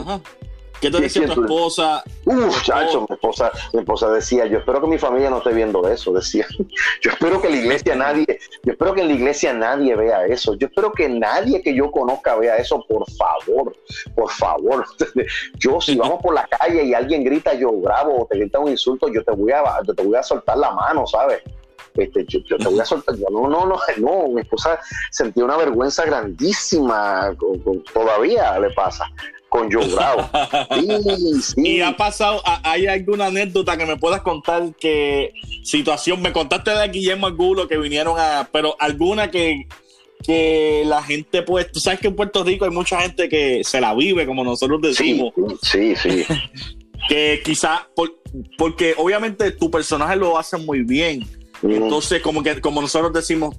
¿Qué 0.83 0.91
te 0.91 1.01
decía 1.01 1.29
tu 1.29 1.43
esposa? 1.43 2.03
Uf, 2.25 2.61
chacho, 2.65 3.07
mi 3.09 3.15
esposa, 3.15 3.53
mi 3.73 3.81
esposa 3.81 4.11
decía, 4.11 4.47
yo 4.47 4.59
espero 4.59 4.81
que 4.81 4.89
mi 4.89 4.99
familia 4.99 5.31
no 5.31 5.39
esté 5.39 5.53
viendo 5.53 5.89
eso, 5.89 6.13
decía. 6.13 6.45
Yo 7.01 7.13
espero 7.13 7.41
que 7.41 7.49
la 7.49 7.57
iglesia 7.57 7.95
nadie, 7.95 8.27
yo 8.65 8.73
espero 8.73 8.93
que 8.93 9.03
en 9.03 9.07
la 9.07 9.15
iglesia 9.15 9.53
nadie 9.53 9.95
vea 9.95 10.27
eso. 10.27 10.55
Yo 10.55 10.67
espero 10.67 10.91
que 10.91 11.09
nadie 11.09 11.63
que 11.63 11.73
yo 11.73 11.93
conozca 11.93 12.35
vea 12.35 12.57
eso, 12.57 12.85
por 12.89 13.09
favor, 13.13 13.77
por 14.17 14.31
favor. 14.33 14.85
Yo 15.55 15.81
si 15.81 15.95
vamos 15.95 16.21
por 16.21 16.35
la 16.35 16.49
calle 16.49 16.83
y 16.83 16.95
alguien 16.95 17.23
grita 17.23 17.55
yo 17.55 17.71
grabo 17.81 18.23
o 18.23 18.27
te 18.27 18.39
grita 18.39 18.59
un 18.59 18.71
insulto, 18.71 19.09
yo 19.09 19.23
te 19.23 19.31
voy 19.31 19.53
a, 19.53 19.63
te 19.85 20.03
voy 20.03 20.17
a 20.17 20.23
soltar 20.23 20.59
la 20.59 20.73
mano, 20.73 21.07
¿sabes? 21.07 21.43
Este, 21.95 22.25
yo, 22.27 22.43
te 22.45 22.65
voy 22.65 22.81
a 22.81 22.85
soltar. 22.85 23.17
no, 23.19 23.49
no, 23.49 23.67
no, 23.67 23.79
no. 23.99 24.29
Mi 24.29 24.41
esposa 24.41 24.79
sentía 25.11 25.45
una 25.45 25.57
vergüenza 25.57 26.05
grandísima, 26.05 27.35
todavía 27.93 28.59
le 28.59 28.71
pasa 28.71 29.11
con 29.53 29.71
Joe 29.71 29.87
Bravo. 29.87 30.29
Y 31.57 31.81
ha 31.83 31.97
pasado, 31.97 32.43
¿hay 32.65 32.87
alguna 32.87 33.27
anécdota 33.27 33.77
que 33.77 33.85
me 33.85 33.99
puedas 33.99 34.23
contar 34.23 34.75
que 34.81 35.35
situación, 35.63 36.23
me 36.23 36.33
contaste 36.33 36.71
de 36.71 36.89
Guillermo 36.89 37.27
Angulo 37.27 37.69
que 37.69 37.77
vinieron 37.77 38.19
a, 38.19 38.49
pero 38.51 38.75
alguna 38.81 39.31
que, 39.31 39.67
que 40.25 40.85
la 40.87 41.03
gente 41.03 41.43
pues, 41.43 41.71
tú 41.71 41.81
sabes 41.81 42.01
que 42.01 42.09
en 42.09 42.17
Puerto 42.17 42.43
Rico 42.43 42.65
hay 42.65 42.71
mucha 42.71 43.01
gente 43.03 43.29
que 43.29 43.63
se 43.63 43.81
la 43.81 43.95
vive, 43.95 44.27
como 44.27 44.43
nosotros 44.43 44.81
decimos. 44.81 45.35
Sí, 45.61 45.95
sí. 45.97 46.25
que 47.09 47.43
quizá, 47.45 47.89
porque 48.57 48.95
obviamente 48.97 49.51
tu 49.51 49.71
personaje 49.71 50.17
lo 50.17 50.39
hace 50.39 50.57
muy 50.57 50.83
bien. 50.83 51.27
Entonces, 51.63 52.23
como 52.23 52.43
que, 52.43 52.61
como 52.61 52.81
nosotros 52.81 53.13
decimos, 53.13 53.57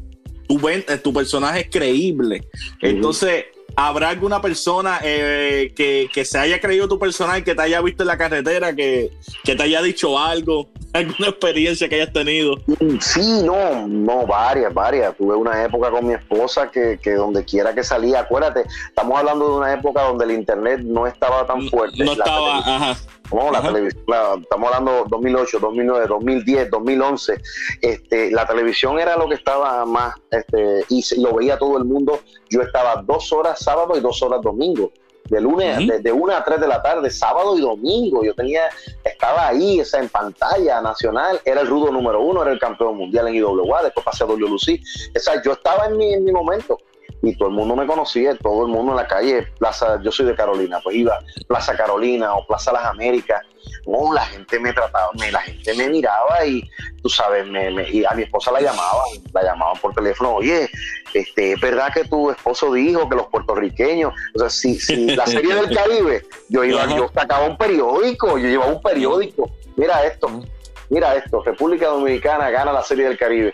tu, 0.47 0.59
tu 1.01 1.13
personaje 1.13 1.61
es 1.61 1.69
creíble. 1.69 2.47
Entonces, 2.81 3.45
¿Habrá 3.75 4.09
alguna 4.09 4.39
persona 4.39 4.99
eh, 5.03 5.73
que, 5.75 6.25
se 6.25 6.37
haya 6.37 6.59
creído 6.59 6.87
tu 6.87 6.99
personaje, 6.99 7.43
que 7.43 7.55
te 7.55 7.61
haya 7.63 7.81
visto 7.81 8.03
en 8.03 8.07
la 8.07 8.17
carretera, 8.17 8.75
que, 8.75 9.11
te 9.43 9.63
haya 9.63 9.81
dicho 9.81 10.19
algo, 10.19 10.69
alguna 10.93 11.29
experiencia 11.29 11.89
que 11.89 11.95
hayas 11.95 12.13
tenido? 12.13 12.57
Sí, 12.99 13.41
no, 13.43 13.87
no, 13.87 14.27
varias, 14.27 14.71
varias. 14.73 15.17
Tuve 15.17 15.35
una 15.35 15.63
época 15.63 15.89
con 15.89 16.05
mi 16.05 16.13
esposa 16.13 16.69
que, 16.69 16.99
que 17.01 17.13
donde 17.13 17.43
quiera 17.45 17.73
que 17.73 17.83
salía, 17.83 18.19
acuérdate, 18.19 18.63
estamos 18.87 19.17
hablando 19.17 19.49
de 19.49 19.55
una 19.55 19.73
época 19.73 20.03
donde 20.03 20.25
el 20.25 20.31
internet 20.31 20.81
no 20.83 21.07
estaba 21.07 21.47
tan 21.47 21.67
fuerte. 21.69 22.03
No, 22.03 22.11
estaba, 22.11 22.59
ajá. 22.59 22.97
No, 23.31 23.51
la 23.51 23.61
televisión, 23.61 24.03
estamos 24.41 24.73
hablando 24.73 25.05
2008, 25.09 25.59
2009, 25.59 26.07
2010, 26.07 26.69
2011. 26.69 27.41
Este, 27.81 28.31
la 28.31 28.45
televisión 28.45 28.99
era 28.99 29.17
lo 29.17 29.27
que 29.27 29.35
estaba 29.35 29.85
más, 29.85 30.15
este, 30.29 30.85
y 30.89 31.03
lo 31.21 31.35
veía 31.35 31.57
todo 31.57 31.77
el 31.77 31.85
mundo. 31.85 32.19
Yo 32.49 32.61
estaba 32.61 33.01
dos 33.01 33.31
horas 33.31 33.59
sábado 33.59 33.97
y 33.97 34.01
dos 34.01 34.21
horas 34.21 34.41
domingo 34.41 34.91
de 35.29 35.41
lunes, 35.41 36.03
de, 36.03 36.11
una 36.11 36.37
a 36.37 36.43
tres 36.43 36.59
de 36.59 36.67
la 36.67 36.81
tarde, 36.81 37.09
sábado 37.09 37.57
y 37.57 37.61
domingo. 37.61 38.23
Yo 38.23 38.33
tenía, 38.35 38.69
estaba 39.03 39.47
ahí, 39.47 39.79
esa 39.79 39.99
en 39.99 40.09
pantalla 40.09 40.81
nacional, 40.81 41.39
era 41.45 41.61
el 41.61 41.67
rudo 41.67 41.91
número 41.91 42.21
uno, 42.21 42.41
era 42.41 42.51
el 42.51 42.59
campeón 42.59 42.97
mundial 42.97 43.27
en 43.29 43.35
IWA, 43.35 43.83
después 43.83 44.05
pasé 44.05 44.23
a 44.23 44.27
WLC. 44.27 44.81
O 45.15 45.19
sea, 45.19 45.41
yo 45.41 45.53
estaba 45.53 45.85
en 45.87 45.97
mi, 45.97 46.13
en 46.13 46.23
mi 46.23 46.31
momento 46.31 46.77
y 47.23 47.35
todo 47.37 47.47
el 47.47 47.55
mundo 47.55 47.75
me 47.77 47.87
conocía, 47.87 48.35
todo 48.37 48.65
el 48.65 48.71
mundo 48.71 48.91
en 48.91 48.97
la 48.97 49.07
calle, 49.07 49.47
Plaza, 49.57 49.97
yo 50.03 50.11
soy 50.11 50.25
de 50.25 50.35
Carolina, 50.35 50.79
pues 50.83 50.97
iba 50.97 51.17
Plaza 51.47 51.75
Carolina 51.75 52.33
o 52.33 52.45
Plaza 52.45 52.73
Las 52.73 52.83
Américas, 52.85 53.41
no, 53.87 54.13
la 54.13 54.25
gente 54.25 54.59
me 54.59 54.73
trataba, 54.73 55.09
me, 55.17 55.31
la 55.31 55.39
gente 55.39 55.73
me 55.73 55.87
miraba 55.87 56.45
y 56.45 56.69
tú 57.01 57.07
sabes, 57.07 57.47
me, 57.47 57.89
y 57.89 58.03
a 58.03 58.11
mi 58.11 58.23
esposa 58.23 58.51
la 58.51 58.59
llamaban, 58.59 59.05
la 59.31 59.41
llamaban 59.41 59.79
por 59.79 59.93
teléfono, 59.93 60.35
oye, 60.35 60.69
este, 61.13 61.53
es 61.53 61.61
verdad 61.61 61.93
que 61.93 62.03
tu 62.03 62.29
esposo 62.29 62.73
dijo 62.73 63.07
que 63.07 63.15
los 63.15 63.27
puertorriqueños, 63.27 64.13
o 64.35 64.39
sea, 64.39 64.49
si, 64.49 64.77
si 64.77 65.15
la 65.15 65.25
serie 65.25 65.55
del 65.55 65.73
Caribe, 65.73 66.27
yo 66.49 66.65
iba, 66.65 66.85
yo 66.93 67.09
sacaba 67.15 67.45
un 67.45 67.57
periódico, 67.57 68.37
yo 68.37 68.49
llevaba 68.49 68.73
un 68.73 68.81
periódico, 68.81 69.49
mira 69.77 70.03
esto, 70.05 70.43
mira 70.89 71.15
esto, 71.15 71.41
República 71.41 71.87
Dominicana 71.87 72.49
gana 72.49 72.73
la 72.73 72.83
serie 72.83 73.05
del 73.05 73.17
Caribe 73.17 73.53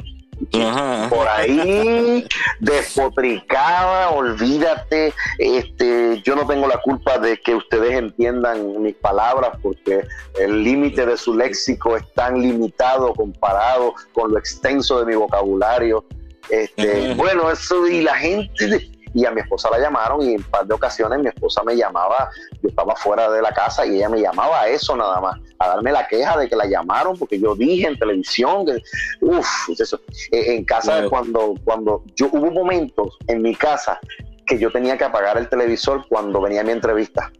por 1.09 1.27
ahí 1.27 2.25
despotricaba, 2.59 4.09
olvídate, 4.11 5.13
este, 5.37 6.21
yo 6.23 6.35
no 6.35 6.47
tengo 6.47 6.67
la 6.67 6.77
culpa 6.77 7.17
de 7.17 7.37
que 7.37 7.55
ustedes 7.55 7.93
entiendan 7.93 8.81
mis 8.81 8.95
palabras 8.95 9.51
porque 9.61 10.05
el 10.39 10.63
límite 10.63 11.05
de 11.05 11.17
su 11.17 11.35
léxico 11.35 11.97
es 11.97 12.03
tan 12.13 12.41
limitado 12.41 13.13
comparado 13.13 13.93
con 14.13 14.31
lo 14.31 14.39
extenso 14.39 14.99
de 14.99 15.05
mi 15.05 15.15
vocabulario. 15.15 16.05
Este, 16.49 17.13
bueno, 17.13 17.51
eso 17.51 17.87
y 17.87 18.01
la 18.01 18.15
gente 18.15 18.89
y 19.13 19.25
a 19.25 19.31
mi 19.31 19.41
esposa 19.41 19.69
la 19.69 19.79
llamaron 19.79 20.21
y 20.21 20.33
en 20.33 20.37
un 20.37 20.43
par 20.43 20.65
de 20.65 20.73
ocasiones 20.73 21.19
mi 21.19 21.27
esposa 21.27 21.63
me 21.63 21.75
llamaba, 21.75 22.29
yo 22.61 22.69
estaba 22.69 22.95
fuera 22.95 23.29
de 23.29 23.41
la 23.41 23.51
casa 23.51 23.85
y 23.85 23.97
ella 23.97 24.09
me 24.09 24.21
llamaba 24.21 24.61
a 24.61 24.67
eso 24.67 24.95
nada 24.95 25.19
más, 25.19 25.39
a 25.59 25.67
darme 25.69 25.91
la 25.91 26.07
queja 26.07 26.37
de 26.37 26.47
que 26.47 26.55
la 26.55 26.65
llamaron 26.65 27.17
porque 27.17 27.39
yo 27.39 27.55
dije 27.55 27.87
en 27.87 27.97
televisión 27.97 28.65
que, 28.65 28.81
uff, 29.21 29.69
eso. 29.77 29.99
E, 30.31 30.55
en 30.55 30.65
casa 30.65 31.07
cuando, 31.09 31.55
cuando 31.63 32.03
yo 32.15 32.29
hubo 32.31 32.51
momentos 32.51 33.17
en 33.27 33.41
mi 33.41 33.55
casa 33.55 33.99
que 34.45 34.57
yo 34.57 34.71
tenía 34.71 34.97
que 34.97 35.03
apagar 35.03 35.37
el 35.37 35.47
televisor 35.47 36.05
cuando 36.07 36.41
venía 36.41 36.63
mi 36.63 36.71
entrevista 36.71 37.31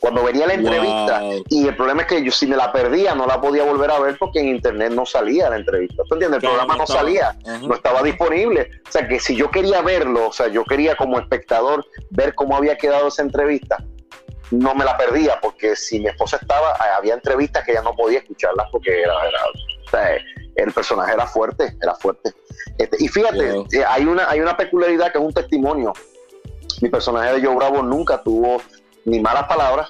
cuando 0.00 0.22
venía 0.22 0.46
la 0.46 0.54
entrevista 0.54 1.22
y 1.48 1.66
el 1.66 1.76
problema 1.76 2.02
es 2.02 2.08
que 2.08 2.22
yo 2.22 2.30
si 2.30 2.46
me 2.46 2.56
la 2.56 2.72
perdía 2.72 3.14
no 3.14 3.26
la 3.26 3.40
podía 3.40 3.64
volver 3.64 3.90
a 3.90 3.98
ver 3.98 4.16
porque 4.18 4.40
en 4.40 4.48
internet 4.48 4.92
no 4.92 5.06
salía 5.06 5.50
la 5.50 5.56
entrevista. 5.56 6.02
¿Tú 6.08 6.14
entiendes? 6.14 6.42
El 6.42 6.48
programa 6.48 6.76
no, 6.76 6.86
salía, 6.86 7.36
no 7.62 7.74
estaba 7.74 8.02
disponible. 8.02 8.70
O 8.88 8.92
sea 8.92 9.08
que 9.08 9.18
si 9.20 9.36
yo 9.36 9.50
quería 9.50 9.82
verlo, 9.82 10.28
o 10.28 10.32
sea, 10.32 10.48
yo 10.48 10.64
quería 10.64 10.96
como 10.96 11.18
espectador 11.18 11.84
ver 12.10 12.34
cómo 12.34 12.56
había 12.56 12.76
quedado 12.76 13.08
esa 13.08 13.22
entrevista, 13.22 13.78
no 14.50 14.74
me 14.74 14.84
la 14.84 14.96
perdía 14.96 15.40
porque 15.40 15.74
si 15.74 16.00
mi 16.00 16.08
esposa 16.08 16.38
estaba, 16.40 16.72
había 16.96 17.14
entrevistas 17.14 17.64
que 17.64 17.74
ya 17.74 17.82
no 17.82 17.94
podía 17.94 18.20
escucharlas 18.20 18.68
porque 18.70 19.00
era, 19.00 19.14
era 19.26 19.40
o 19.86 19.90
sea, 19.90 20.16
el 20.56 20.72
personaje 20.72 21.12
era 21.12 21.26
fuerte, 21.26 21.76
era 21.80 21.94
fuerte. 21.94 22.32
Este, 22.78 22.96
y 23.02 23.08
fíjate, 23.08 23.64
eh, 23.72 23.84
hay, 23.86 24.04
una, 24.04 24.28
hay 24.28 24.40
una 24.40 24.56
peculiaridad 24.56 25.12
que 25.12 25.18
es 25.18 25.24
un 25.24 25.32
testimonio. 25.32 25.92
Mi 26.80 26.88
personaje 26.88 27.34
de 27.34 27.46
Joe 27.46 27.56
Bravo 27.56 27.82
nunca 27.82 28.22
tuvo 28.22 28.60
ni 29.06 29.20
malas 29.20 29.44
palabras. 29.44 29.88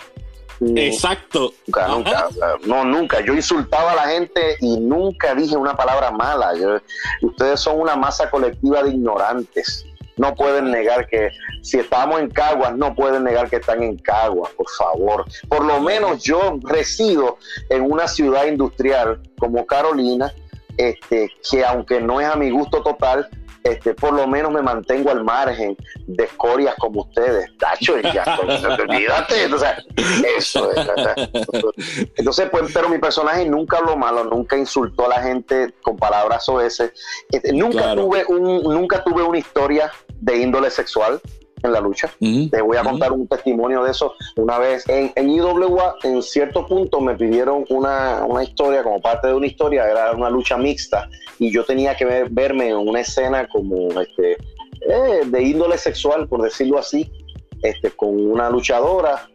Exacto. 0.61 1.53
Nunca, 1.67 1.89
nunca, 1.89 2.29
no, 2.65 2.85
nunca. 2.85 3.21
Yo 3.21 3.35
insultaba 3.35 3.93
a 3.93 3.97
la 3.97 4.09
gente 4.09 4.57
y 4.61 4.79
nunca 4.79 5.35
dije 5.35 5.57
una 5.57 5.77
palabra 5.77 6.13
mala. 6.13 6.53
ustedes 7.21 7.61
son 7.61 7.81
una 7.81 7.97
masa 7.97 8.31
colectiva 8.31 8.83
de 8.85 8.91
ignorantes 8.91 9.85
no 10.17 10.35
pueden 10.35 10.71
negar 10.71 11.07
que 11.07 11.31
si 11.63 11.79
estamos 11.79 12.21
en 12.21 12.31
Caguas, 12.31 12.75
no 12.75 12.95
pueden 12.95 13.25
negar 13.25 13.51
que 13.51 13.57
están 13.57 13.83
en 13.83 13.97
Caguas, 13.99 14.51
por 14.53 14.69
favor. 14.71 15.25
Por 15.49 15.65
lo 15.65 15.81
menos 15.81 16.23
yo 16.23 16.59
resido 16.63 17.39
en 17.69 17.83
una 17.83 18.09
ciudad 18.09 18.47
industrial 18.47 19.21
como 19.39 19.67
Carolina, 19.67 20.33
este, 20.79 21.31
que 21.49 21.65
aunque 21.65 22.01
no 22.01 22.21
es 22.21 22.27
a 22.27 22.37
mi 22.37 22.51
gusto 22.51 22.83
total, 22.83 23.29
este, 23.67 23.95
por 23.95 24.13
lo 24.13 24.27
menos 24.27 24.53
me 24.53 24.63
mantengo 24.63 25.11
al 25.11 25.25
margen 25.25 25.77
de 26.07 26.25
escorias 26.25 26.75
como 26.79 27.03
ustedes. 27.03 27.51
Tacho, 27.59 27.99
ya, 27.99 28.39
olvídate. 28.81 29.45
Entonces, 29.45 29.71
eso 30.37 30.71
Entonces, 32.17 32.49
pues, 32.51 32.71
pero 32.73 32.89
mi 32.89 32.99
personaje 32.99 33.45
nunca 33.45 33.79
habló 33.79 33.97
malo, 33.97 34.25
nunca 34.25 34.57
insultó 34.57 35.07
a 35.07 35.09
la 35.09 35.23
gente 35.23 35.75
con 35.83 35.97
palabras 35.97 36.49
o 36.49 36.61
ese. 36.61 36.93
Este, 37.31 37.53
nunca, 37.53 37.95
tuve 37.95 38.25
un, 38.29 38.63
nunca 38.63 39.03
tuve 39.03 39.23
una 39.23 39.39
historia 39.39 39.91
de 40.21 40.39
índole 40.39 40.71
sexual 40.71 41.21
en 41.67 41.73
la 41.73 41.81
lucha. 41.81 42.11
Te 42.19 42.63
voy 42.63 42.77
a 42.77 42.83
contar 42.83 43.13
un 43.13 43.27
testimonio 43.29 43.85
de 43.85 43.91
eso. 43.91 44.15
Una 44.37 44.59
vez 44.59 44.89
en, 44.89 45.13
en 45.15 45.31
IWA, 45.31 45.97
en 46.03 46.23
cierto 46.23 46.67
punto 46.67 47.01
me 47.01 47.15
pidieron 47.15 47.65
una, 47.69 48.25
una, 48.25 48.43
historia, 48.43 48.83
como 48.83 49.01
parte 49.01 49.29
de 49.29 49.35
una 49.35 49.47
historia, 49.47 49.89
era 49.89 50.13
una 50.13 50.31
lucha 50.31 50.57
mixta, 50.57 51.09
y 51.39 51.53
yo 51.53 51.65
tenía 51.65 51.95
que 51.97 52.27
verme 52.31 52.69
en 52.69 52.77
una 52.77 53.01
escena 53.01 53.47
como 53.49 54.01
este, 54.01 54.33
eh, 54.33 55.23
de 55.27 55.43
índole 55.43 55.79
sexual, 55.79 56.29
por 56.29 56.43
decirlo 56.43 56.79
así, 56.79 57.11
este, 57.63 57.91
con 57.91 58.19
una 58.31 58.49
luchadora. 58.51 59.29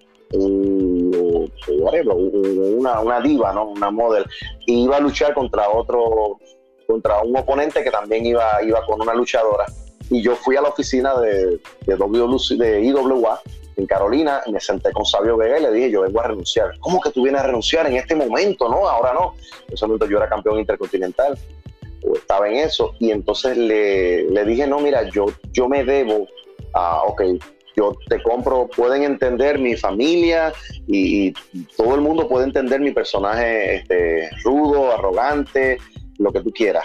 una, 1.67 2.99
una 3.01 3.19
diva, 3.21 3.53
¿no? 3.53 3.69
una 3.69 3.91
model, 3.91 4.25
y 4.65 4.83
iba 4.85 4.97
a 4.97 5.01
luchar 5.01 5.33
contra 5.33 5.69
otro, 5.69 6.39
contra 6.87 7.21
un 7.21 7.37
oponente 7.37 7.83
que 7.83 7.91
también 7.91 8.25
iba, 8.25 8.63
iba 8.63 8.85
con 8.85 9.01
una 9.01 9.13
luchadora 9.13 9.65
y 10.11 10.21
yo 10.21 10.35
fui 10.35 10.57
a 10.57 10.61
la 10.61 10.69
oficina 10.69 11.17
de, 11.19 11.59
de, 11.85 12.57
de 12.57 12.81
IWA 12.81 13.41
en 13.77 13.85
Carolina 13.88 14.41
y 14.45 14.51
me 14.51 14.59
senté 14.59 14.91
con 14.91 15.05
Sabio 15.05 15.38
Vega 15.38 15.57
y 15.57 15.63
le 15.63 15.71
dije, 15.71 15.89
yo 15.89 16.01
vengo 16.01 16.19
a 16.19 16.27
renunciar. 16.27 16.77
¿Cómo 16.81 16.99
que 16.99 17.11
tú 17.11 17.23
vienes 17.23 17.41
a 17.41 17.47
renunciar 17.47 17.88
en 17.88 17.95
este 17.95 18.13
momento? 18.13 18.67
No, 18.67 18.88
ahora 18.88 19.13
no. 19.13 19.35
En 19.69 19.73
ese 19.73 19.85
momento 19.85 20.07
yo 20.07 20.17
era 20.17 20.27
campeón 20.27 20.59
intercontinental, 20.59 21.39
estaba 22.13 22.49
en 22.49 22.55
eso, 22.55 22.93
y 22.99 23.11
entonces 23.11 23.55
le, 23.55 24.29
le 24.29 24.45
dije, 24.45 24.67
no, 24.67 24.81
mira, 24.81 25.09
yo, 25.09 25.27
yo 25.53 25.69
me 25.69 25.85
debo 25.85 26.27
a, 26.73 27.03
ok, 27.03 27.21
yo 27.77 27.95
te 28.09 28.21
compro, 28.21 28.67
pueden 28.67 29.03
entender 29.03 29.59
mi 29.59 29.77
familia 29.77 30.51
y, 30.88 31.31
todo 31.77 31.95
el 31.95 32.01
mundo 32.01 32.27
puede 32.27 32.45
entender 32.45 32.81
mi 32.81 32.91
personaje 32.91 33.75
este, 33.75 34.29
rudo, 34.43 34.91
arrogante, 34.91 35.77
lo 36.17 36.33
que 36.33 36.41
tú 36.41 36.51
quieras 36.51 36.83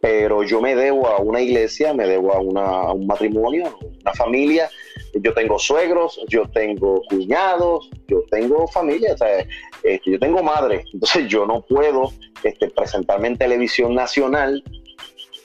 pero 0.00 0.42
yo 0.42 0.60
me 0.60 0.74
debo 0.74 1.08
a 1.08 1.18
una 1.18 1.40
iglesia, 1.40 1.92
me 1.92 2.06
debo 2.06 2.32
a, 2.32 2.40
una, 2.40 2.92
un 2.92 3.06
matrimonio, 3.06 3.78
una 4.00 4.12
familia. 4.14 4.70
Yo 5.14 5.34
tengo 5.34 5.58
suegros, 5.58 6.20
yo 6.28 6.48
tengo 6.48 7.02
cuñados, 7.08 7.90
yo 8.06 8.22
tengo 8.30 8.66
familia, 8.68 9.14
este, 9.82 10.10
yo 10.10 10.18
tengo 10.18 10.42
madre. 10.42 10.84
Entonces 10.92 11.28
yo 11.28 11.46
no 11.46 11.62
puedo 11.62 12.12
este, 12.42 12.70
presentarme 12.70 13.28
en 13.28 13.38
televisión 13.38 13.94
nacional, 13.94 14.62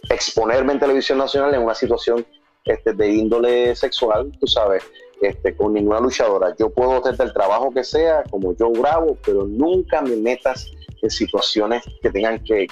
exponerme 0.09 0.73
en 0.73 0.79
televisión 0.79 1.17
nacional 1.17 1.53
en 1.53 1.61
una 1.61 1.75
situación 1.75 2.25
este, 2.63 2.93
de 2.93 3.09
índole 3.09 3.75
sexual, 3.75 4.31
tú 4.39 4.47
sabes, 4.47 4.83
este, 5.21 5.55
con 5.55 5.73
ninguna 5.73 5.99
luchadora. 5.99 6.55
Yo 6.57 6.69
puedo 6.69 6.97
hacer 6.97 7.15
el 7.19 7.33
trabajo 7.33 7.71
que 7.71 7.83
sea, 7.83 8.23
como 8.29 8.55
yo 8.55 8.71
grabo, 8.71 9.17
pero 9.25 9.45
nunca 9.45 10.01
me 10.01 10.15
metas 10.15 10.71
situaciones 11.09 11.83
que 12.01 12.09
tengan 12.09 12.43
que, 12.43 12.67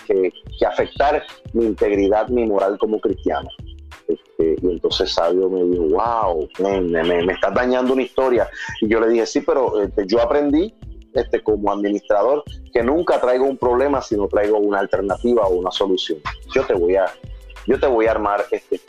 afectar 0.67 1.23
mi 1.53 1.65
integridad, 1.65 2.27
mi 2.29 2.45
moral 2.45 2.77
como 2.77 2.99
cristiano. 2.99 3.49
Este, 4.07 4.55
y 4.61 4.71
entonces 4.71 5.13
Sabio 5.13 5.49
me 5.49 5.63
dijo, 5.63 5.83
wow, 5.83 6.49
me, 6.59 7.03
me, 7.03 7.33
estás 7.33 7.53
dañando 7.53 7.93
una 7.93 8.03
historia. 8.03 8.49
Y 8.81 8.89
yo 8.89 8.99
le 8.99 9.09
dije, 9.09 9.25
sí, 9.25 9.41
pero 9.41 9.81
este, 9.81 10.05
yo 10.07 10.21
aprendí 10.21 10.73
este, 11.13 11.43
como 11.43 11.71
administrador 11.71 12.43
que 12.73 12.83
nunca 12.83 13.19
traigo 13.19 13.45
un 13.45 13.57
problema, 13.57 14.01
sino 14.01 14.27
traigo 14.27 14.57
una 14.57 14.79
alternativa 14.79 15.43
o 15.43 15.55
una 15.55 15.71
solución. 15.71 16.19
Yo 16.53 16.65
te 16.65 16.73
voy 16.73 16.95
a, 16.95 17.05
yo 17.67 17.79
te 17.79 17.87
voy 17.87 18.07
a 18.07 18.11
armar 18.11 18.45
este, 18.51 18.81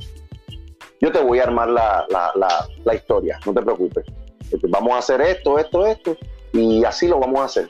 yo 1.00 1.12
te 1.12 1.20
voy 1.20 1.38
a 1.38 1.42
armar 1.42 1.68
la, 1.68 2.06
la, 2.08 2.66
la, 2.84 2.94
historia, 2.94 3.38
no 3.44 3.52
te 3.52 3.60
preocupes. 3.60 4.06
Este, 4.50 4.66
vamos 4.68 4.94
a 4.94 4.98
hacer 4.98 5.20
esto, 5.20 5.58
esto, 5.58 5.86
esto, 5.86 6.16
y 6.52 6.82
así 6.84 7.08
lo 7.08 7.20
vamos 7.20 7.40
a 7.40 7.44
hacer. 7.44 7.68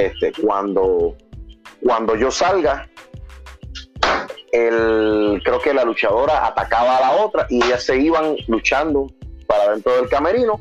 Este, 0.00 0.32
cuando, 0.40 1.14
cuando 1.82 2.16
yo 2.16 2.30
salga, 2.30 2.88
el, 4.50 5.42
creo 5.44 5.60
que 5.60 5.74
la 5.74 5.84
luchadora 5.84 6.46
atacaba 6.46 6.96
a 6.96 7.00
la 7.00 7.10
otra 7.22 7.46
y 7.50 7.62
ellas 7.62 7.82
se 7.84 7.98
iban 7.98 8.34
luchando 8.48 9.08
para 9.46 9.72
dentro 9.72 9.94
del 9.96 10.08
camerino. 10.08 10.58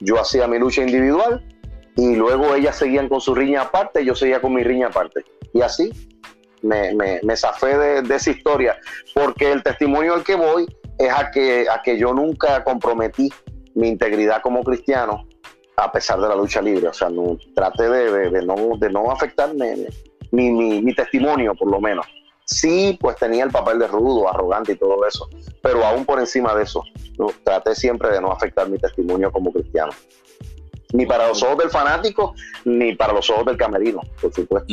Yo 0.00 0.18
hacía 0.18 0.46
mi 0.46 0.58
lucha 0.58 0.80
individual 0.80 1.46
y 1.94 2.16
luego 2.16 2.54
ellas 2.54 2.76
seguían 2.76 3.10
con 3.10 3.20
su 3.20 3.34
riña 3.34 3.62
aparte, 3.62 4.02
yo 4.02 4.14
seguía 4.14 4.40
con 4.40 4.54
mi 4.54 4.64
riña 4.64 4.86
aparte. 4.86 5.24
Y 5.52 5.60
así 5.60 5.92
me, 6.62 6.94
me, 6.94 7.36
zafé 7.36 7.76
de, 7.76 8.14
esa 8.14 8.30
historia, 8.30 8.78
porque 9.14 9.52
el 9.52 9.62
testimonio 9.62 10.14
al 10.14 10.24
que 10.24 10.36
voy 10.36 10.64
es 10.98 11.12
a 11.12 11.30
que, 11.30 11.66
a 11.70 11.82
que 11.82 11.98
yo 11.98 12.14
nunca 12.14 12.64
comprometí 12.64 13.30
mi 13.74 13.88
integridad 13.88 14.40
como 14.40 14.64
cristiano 14.64 15.26
a 15.80 15.92
pesar 15.92 16.20
de 16.20 16.28
la 16.28 16.34
lucha 16.34 16.60
libre. 16.60 16.88
O 16.88 16.92
sea, 16.92 17.08
no, 17.08 17.38
traté 17.54 17.88
de, 17.88 18.42
no, 18.42 18.76
de 18.78 18.90
no 18.90 19.10
afectarme 19.10 19.88
mi, 20.30 20.50
mi, 20.82 20.94
testimonio, 20.94 21.54
por 21.54 21.70
lo 21.70 21.80
menos. 21.80 22.06
Sí, 22.44 22.98
pues 23.00 23.16
tenía 23.16 23.44
el 23.44 23.50
papel 23.50 23.78
de 23.78 23.86
rudo, 23.86 24.28
arrogante 24.28 24.72
y 24.72 24.76
todo 24.76 25.06
eso, 25.06 25.28
pero 25.62 25.84
aún 25.84 26.04
por 26.04 26.18
encima 26.18 26.52
de 26.54 26.64
eso, 26.64 26.82
traté 27.44 27.76
siempre 27.76 28.10
de 28.10 28.20
no 28.20 28.32
afectar 28.32 28.68
mi 28.68 28.76
testimonio 28.76 29.30
como 29.30 29.52
cristiano. 29.52 29.92
Ni 30.92 31.06
para 31.06 31.28
los 31.28 31.40
ojos 31.44 31.58
del 31.58 31.70
fanático, 31.70 32.34
ni 32.64 32.96
para 32.96 33.12
los 33.12 33.30
ojos 33.30 33.46
del 33.46 33.56
camerino, 33.56 34.00
por 34.20 34.34
supuesto. 34.34 34.66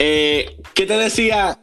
Eh, 0.00 0.60
¿Qué 0.74 0.86
te 0.86 0.98
decía 0.98 1.60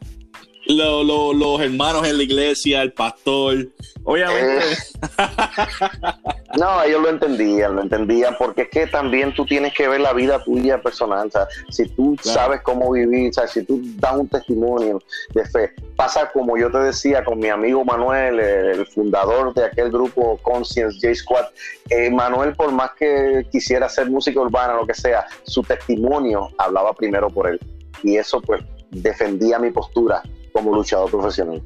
los 0.66 1.60
hermanos 1.60 2.06
en 2.06 2.16
la 2.16 2.22
iglesia, 2.22 2.82
el 2.82 2.92
pastor? 2.92 3.68
Obviamente. 4.04 4.72
Eh, 4.72 4.76
no, 6.58 6.82
ellos 6.82 7.02
lo 7.02 7.08
entendían, 7.08 7.74
lo 7.74 7.82
entendían, 7.82 8.36
porque 8.38 8.62
es 8.62 8.68
que 8.68 8.86
también 8.86 9.34
tú 9.34 9.46
tienes 9.46 9.72
que 9.74 9.88
ver 9.88 10.00
la 10.00 10.12
vida 10.12 10.42
tuya 10.44 10.80
personal. 10.82 11.28
O 11.28 11.30
sea, 11.30 11.46
si 11.70 11.88
tú 11.88 12.16
sabes 12.22 12.60
cómo 12.62 12.92
vivir, 12.92 13.30
o 13.30 13.32
sea, 13.32 13.46
si 13.46 13.64
tú 13.64 13.80
das 13.96 14.16
un 14.16 14.28
testimonio 14.28 15.02
de 15.34 15.46
fe, 15.46 15.72
pasa 15.96 16.30
como 16.32 16.56
yo 16.58 16.70
te 16.70 16.78
decía 16.78 17.24
con 17.24 17.38
mi 17.38 17.48
amigo 17.48 17.84
Manuel, 17.84 18.38
el, 18.40 18.86
fundador 18.86 19.54
de 19.54 19.64
aquel 19.64 19.90
grupo 19.90 20.38
Conscience 20.42 20.98
J 21.00 21.14
Squad. 21.14 21.46
Eh, 21.88 22.10
Manuel, 22.10 22.54
por 22.54 22.70
más 22.72 22.90
que 22.98 23.46
quisiera 23.50 23.86
hacer 23.86 24.10
música 24.10 24.38
urbana, 24.38 24.74
lo 24.74 24.86
que 24.86 24.94
sea, 24.94 25.26
su 25.44 25.62
testimonio 25.62 26.50
hablaba 26.58 26.92
primero 26.92 27.30
por 27.30 27.48
él. 27.48 27.58
Y 28.02 28.18
eso, 28.18 28.42
pues, 28.42 28.62
defendía 28.90 29.58
mi 29.58 29.70
postura 29.70 30.22
como 30.54 30.72
luchador 30.72 31.10
profesional. 31.10 31.60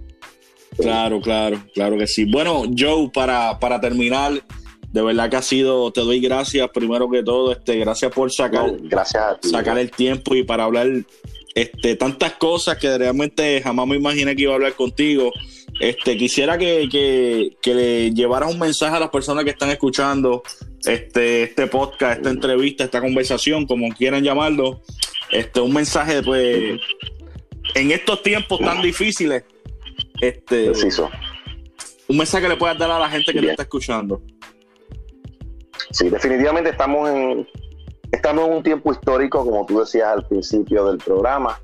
Claro, 0.77 1.21
claro, 1.21 1.63
claro 1.75 1.99
que 1.99 2.07
sí. 2.07 2.25
Bueno, 2.25 2.63
Joe, 2.77 3.11
para, 3.13 3.59
para 3.59 3.81
terminar, 3.81 4.33
de 4.93 5.03
verdad 5.03 5.29
que 5.29 5.37
ha 5.37 5.43
sido, 5.43 5.93
te 5.93 6.01
doy 6.01 6.21
gracias 6.21 6.69
primero 6.73 7.09
que 7.11 7.23
todo, 7.23 7.53
este, 7.53 7.77
gracias 7.77 8.11
por 8.13 8.33
sacar, 8.33 8.71
gracias 8.81 9.39
sacar 9.43 9.79
el 9.79 9.91
tiempo 9.91 10.35
y 10.35 10.43
para 10.43 10.65
hablar 10.65 10.89
este, 11.55 11.97
tantas 11.97 12.33
cosas 12.35 12.79
que 12.79 12.97
realmente 12.97 13.61
jamás 13.63 13.87
me 13.87 13.97
imaginé 13.97 14.35
que 14.35 14.43
iba 14.43 14.53
a 14.53 14.55
hablar 14.55 14.75
contigo. 14.75 15.33
Este, 15.81 16.17
quisiera 16.17 16.57
que, 16.57 16.89
que, 17.61 17.75
le 17.75 18.11
llevaras 18.13 18.51
un 18.51 18.59
mensaje 18.59 18.97
a 18.97 19.01
las 19.01 19.11
personas 19.11 19.45
que 19.45 19.51
están 19.51 19.69
escuchando 19.69 20.43
este, 20.87 21.43
este 21.43 21.67
podcast, 21.67 22.19
esta 22.19 22.31
entrevista, 22.31 22.85
esta 22.85 23.01
conversación, 23.01 23.67
como 23.67 23.89
quieran 23.91 24.25
llamarlo. 24.25 24.81
Este, 25.31 25.61
un 25.61 25.75
mensaje, 25.75 26.23
pues, 26.23 26.81
en 27.79 27.91
estos 27.93 28.23
tiempos 28.23 28.59
tan 28.61 28.83
difíciles, 28.83 29.45
este, 30.21 30.73
Un 32.09 32.17
mensaje 32.17 32.43
que 32.43 32.49
le 32.49 32.57
puedas 32.57 32.77
dar 32.79 32.91
a 32.91 32.99
la 32.99 33.09
gente 33.09 33.33
que 33.33 33.41
te 33.41 33.51
está 33.51 33.63
escuchando. 33.63 34.21
Sí, 35.91 36.11
definitivamente 36.11 36.71
estamos 36.71 37.09
en, 37.09 37.49
estamos 38.11 38.49
en 38.49 38.55
un 38.55 38.63
tiempo 38.63 38.93
histórico, 38.93 39.45
como 39.45 39.65
tú 39.65 39.81
decías 39.81 40.09
al 40.09 40.27
principio 40.27 40.87
del 40.87 40.99
programa, 40.99 41.61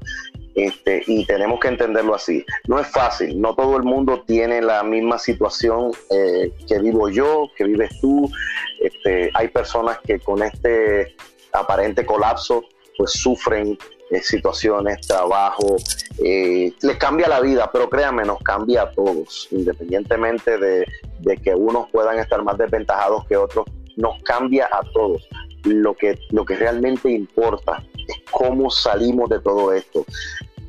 este, 0.55 1.03
y 1.07 1.27
tenemos 1.27 1.59
que 1.59 1.69
entenderlo 1.69 2.15
así. 2.15 2.45
No 2.69 2.79
es 2.79 2.87
fácil, 2.87 3.41
no 3.41 3.55
todo 3.55 3.77
el 3.77 3.83
mundo 3.83 4.23
tiene 4.27 4.63
la 4.63 4.83
misma 4.85 5.19
situación 5.19 5.91
eh, 6.11 6.53
que 6.69 6.79
vivo 6.79 7.09
yo, 7.09 7.51
que 7.57 7.65
vives 7.65 7.91
tú. 8.01 8.31
Este, 8.81 9.31
hay 9.35 9.49
personas 9.49 9.99
que 10.07 10.21
con 10.21 10.43
este 10.43 11.17
aparente 11.53 12.07
colapso 12.07 12.65
pues 12.97 13.13
sufren 13.13 13.79
eh, 14.11 14.21
situaciones, 14.23 15.07
trabajo, 15.07 15.77
eh, 16.23 16.73
les 16.83 16.97
cambia 16.97 17.29
la 17.29 17.41
vida, 17.41 17.71
pero 17.73 17.89
créanme, 17.89 18.25
nos 18.25 18.39
cambia 18.41 18.83
a 18.83 18.91
todos, 18.93 19.49
independientemente 19.51 20.59
de, 20.59 20.87
de 21.21 21.37
que 21.39 21.55
unos 21.55 21.91
puedan 21.91 22.19
estar 22.19 22.43
más 22.43 22.59
desventajados 22.59 23.27
que 23.27 23.37
otros, 23.37 23.67
nos 23.97 24.23
cambia 24.23 24.69
a 24.73 24.83
todos. 24.93 25.27
Lo 25.65 25.95
que, 25.95 26.19
lo 26.31 26.45
que 26.45 26.57
realmente 26.57 27.11
importa 27.11 27.83
es 28.07 28.17
cómo 28.31 28.71
salimos 28.71 29.31
de 29.31 29.41
todo 29.41 29.73
esto. 29.73 30.05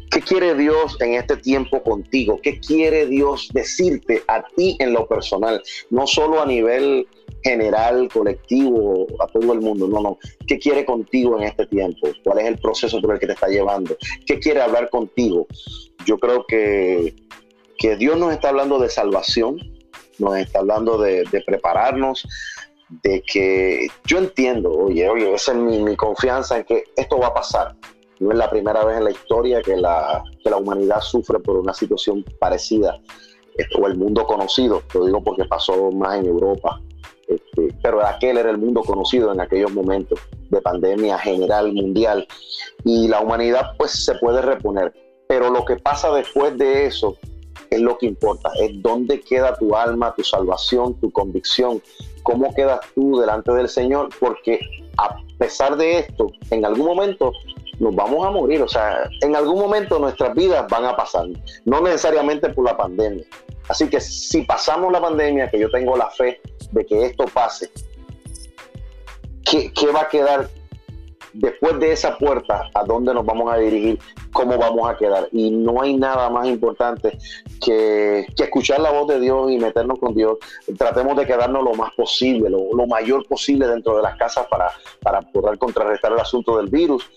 ¿Qué 0.10 0.22
quiere 0.22 0.56
Dios 0.56 0.95
en 1.02 1.15
este 1.15 1.35
tiempo 1.35 1.84
contigo? 1.84 2.39
¿Qué 2.41 2.61
quiere 2.61 3.06
Dios 3.06 3.49
decirte 3.53 4.23
a 4.30 4.43
ti 4.56 4.77
en 4.80 4.93
lo 4.93 5.07
personal? 5.07 5.61
No 5.89 6.07
solo 6.07 6.41
a 6.41 6.45
nivel 6.45 7.06
general, 7.45 8.09
colectivo, 8.11 9.05
a 9.19 9.27
todo 9.27 9.53
el 9.53 9.61
mundo. 9.61 9.88
No, 9.88 10.01
no. 10.01 10.17
¿Qué 10.47 10.57
quiere 10.57 10.84
contigo 10.84 11.38
en 11.38 11.43
este 11.43 11.67
tiempo? 11.67 12.09
¿Cuál 12.23 12.39
es 12.39 12.45
el 12.45 12.57
proceso 12.57 12.99
por 12.99 13.13
el 13.13 13.19
que 13.19 13.27
te 13.27 13.34
está 13.34 13.47
llevando? 13.47 13.95
¿Qué 14.26 14.39
quiere 14.39 14.61
hablar 14.61 14.89
contigo? 14.89 15.45
Yo 16.07 16.17
creo 16.17 16.43
que, 16.47 17.15
que 17.77 17.95
Dios 17.97 18.17
nos 18.17 18.34
está 18.34 18.49
hablando 18.49 18.80
de 18.80 18.89
salvación, 18.89 19.57
nos 20.17 20.38
está 20.38 20.59
hablando 20.59 20.97
de, 20.97 21.23
prepararnos, 21.45 22.27
de 23.03 23.22
que 23.22 23.89
yo 24.07 24.17
entiendo, 24.17 24.72
oye, 24.72 25.07
oye, 25.07 25.31
esa 25.31 25.51
es 25.51 25.57
mi, 25.59 25.84
mi 25.84 25.95
confianza 25.95 26.57
en 26.57 26.63
que 26.63 26.84
esto 26.95 27.19
va 27.19 27.27
a 27.27 27.34
pasar 27.35 27.76
no 28.22 28.31
es 28.31 28.38
la 28.38 28.49
primera 28.49 28.85
vez 28.85 28.97
en 28.97 29.03
la 29.03 29.11
historia 29.11 29.61
que 29.61 29.76
la, 29.76 30.23
que 30.41 30.49
la 30.49 30.55
humanidad 30.55 31.01
sufre 31.01 31.38
por 31.39 31.57
una 31.57 31.73
situación 31.73 32.23
parecida, 32.39 32.97
o 33.77 33.88
el 33.88 33.97
mundo 33.97 34.26
conocido, 34.26 34.81
lo 34.93 35.05
digo 35.05 35.22
porque 35.23 35.45
pasó 35.45 35.91
más 35.91 36.19
en 36.19 36.27
Europa, 36.27 36.81
este, 37.27 37.76
pero 37.81 38.06
aquel 38.06 38.38
era 38.38 38.49
el 38.49 38.57
mundo 38.57 38.81
conocido 38.81 39.31
en 39.31 39.41
aquellos 39.41 39.72
momentos 39.73 40.19
de 40.49 40.61
pandemia 40.61 41.18
general 41.18 41.73
mundial 41.73 42.27
y 42.84 43.07
la 43.07 43.22
humanidad 43.22 43.72
pues 43.77 43.91
se 43.91 44.15
puede 44.15 44.41
reponer, 44.41 44.93
pero 45.27 45.49
lo 45.49 45.65
que 45.65 45.77
pasa 45.77 46.11
después 46.14 46.57
de 46.57 46.85
eso 46.85 47.18
es 47.69 47.80
lo 47.80 47.97
que 47.97 48.06
importa, 48.06 48.52
es 48.60 48.81
dónde 48.81 49.19
queda 49.19 49.56
tu 49.56 49.76
alma, 49.76 50.14
tu 50.15 50.23
salvación, 50.23 50.93
tu 50.99 51.11
convicción, 51.11 51.81
cómo 52.23 52.53
quedas 52.53 52.80
tú 52.93 53.19
delante 53.19 53.52
del 53.53 53.69
Señor, 53.69 54.10
porque 54.19 54.60
a 54.97 55.18
pesar 55.38 55.76
de 55.77 55.99
esto, 55.99 56.31
en 56.52 56.65
algún 56.65 56.85
momento 56.85 57.31
nos 57.80 57.95
vamos 57.95 58.26
a 58.26 58.31
morir. 58.31 58.61
O 58.61 58.68
sea, 58.68 59.10
en 59.22 59.35
algún 59.35 59.60
momento 59.60 59.99
nuestras 59.99 60.34
vidas 60.34 60.65
van 60.69 60.85
a 60.85 60.95
pasar, 60.95 61.27
no 61.65 61.81
necesariamente 61.81 62.49
por 62.49 62.65
la 62.65 62.77
pandemia. 62.77 63.26
Así 63.68 63.89
que 63.89 63.99
si 63.99 64.43
pasamos 64.43 64.91
la 64.91 65.02
pandemia, 65.02 65.49
que 65.49 65.60
yo 65.60 65.69
tengo 65.69 65.97
la 65.97 66.10
fe 66.10 66.39
de 66.72 66.85
que 66.85 67.06
esto 67.06 67.26
pase, 67.26 67.72
¿qué, 69.43 69.72
qué 69.73 69.88
va 69.88 70.02
a 70.02 70.10
quedar 70.10 70.49
después 71.34 71.80
de 71.80 71.91
esa 71.91 72.18
puerta? 72.18 72.69
¿A 72.73 72.84
dónde 72.84 73.14
nos 73.14 73.26
vamos 73.26 73.52
a 73.52 73.57
dirigir? 73.57 73.99
¿Cómo 74.31 74.57
vamos 74.57 74.88
a 74.88 74.97
quedar? 74.97 75.27
Y 75.31 75.49
no 75.49 75.81
hay 75.81 75.95
nada 75.95 76.30
más 76.30 76.47
importante 76.47 77.18
que, 77.64 78.27
que 78.38 78.43
escuchar 78.43 78.80
la 78.81 78.91
voz 78.91 79.07
de 79.07 79.19
Dios 79.19 79.49
y 79.49 79.57
meternos 79.57 79.97
con 79.99 80.14
Dios. 80.14 80.38
Tratemos 80.77 81.18
de 81.18 81.26
quedarnos 81.26 81.64
lo 81.64 81.73
más 81.73 81.91
posible, 81.93 82.49
lo, 82.49 82.72
lo 82.72 82.85
mayor 82.85 83.26
posible 83.27 83.68
dentro 83.68 83.95
de 83.97 84.03
las 84.03 84.15
casas 84.18 84.45
para, 84.47 84.72
para 85.02 85.22
poder 85.22 85.57
contrarrestar 85.57 86.11
el 86.11 86.19
asunto 86.19 86.57
del 86.57 86.68
virus 86.68 87.10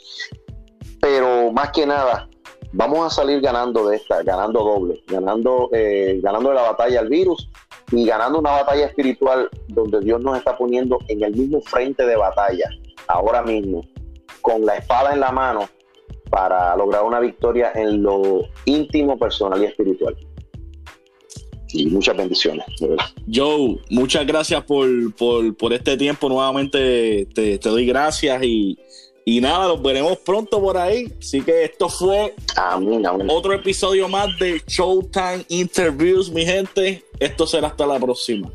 pero 1.01 1.53
más 1.53 1.71
que 1.71 1.87
nada, 1.87 2.29
vamos 2.73 3.07
a 3.07 3.11
salir 3.11 3.41
ganando 3.41 3.89
de 3.89 3.97
esta, 3.97 4.23
ganando 4.23 4.63
doble, 4.63 5.03
ganando, 5.07 5.71
eh, 5.73 6.21
ganando 6.23 6.53
la 6.53 6.63
batalla 6.63 7.01
al 7.01 7.09
virus 7.09 7.49
y 7.93 8.05
ganando 8.05 8.39
una 8.39 8.51
batalla 8.51 8.87
espiritual 8.87 9.49
donde 9.69 10.01
Dios 10.01 10.21
nos 10.21 10.37
está 10.39 10.57
poniendo 10.57 10.99
en 11.09 11.23
el 11.23 11.35
mismo 11.35 11.61
frente 11.63 12.05
de 12.05 12.17
batalla, 12.17 12.69
ahora 13.07 13.43
mismo, 13.43 13.83
con 14.43 14.65
la 14.67 14.77
espada 14.77 15.13
en 15.13 15.21
la 15.21 15.33
mano 15.33 15.69
para 16.31 16.77
lograr 16.77 17.05
una 17.05 17.21
victoria 17.21 17.73
en 17.75 18.03
lo 18.03 18.43
íntimo, 18.67 19.19
personal 19.19 19.63
y 19.63 19.67
espiritual. 19.67 20.15
Y 21.71 21.87
muchas 21.87 22.17
bendiciones, 22.17 22.65
Joe, 23.31 23.79
muchas 23.91 24.27
gracias 24.27 24.65
por, 24.65 24.89
por, 25.15 25.73
este 25.75 25.99
tiempo. 25.99 26.31
Nuevamente 26.31 27.27
te, 27.35 27.59
te 27.59 27.69
doy 27.69 27.85
gracias 27.85 28.43
y, 28.43 28.79
y 29.31 29.43
nada, 29.43 29.69
los 29.69 29.83
veremos 29.83 30.17
pronto 30.17 30.59
por 30.59 30.79
ahí. 30.79 31.13
Así 31.21 31.43
que 31.43 31.65
esto 31.65 31.91
fue 31.91 32.35
otro 33.29 33.53
episodio 33.53 34.09
más 34.09 34.29
de 34.39 34.63
Showtime 34.67 35.45
Interviews, 35.49 36.31
mi 36.31 36.47
gente. 36.47 37.05
Esto 37.21 37.47
será 37.47 37.69
hasta 37.69 37.87
la 37.87 37.99
próxima. 37.99 38.51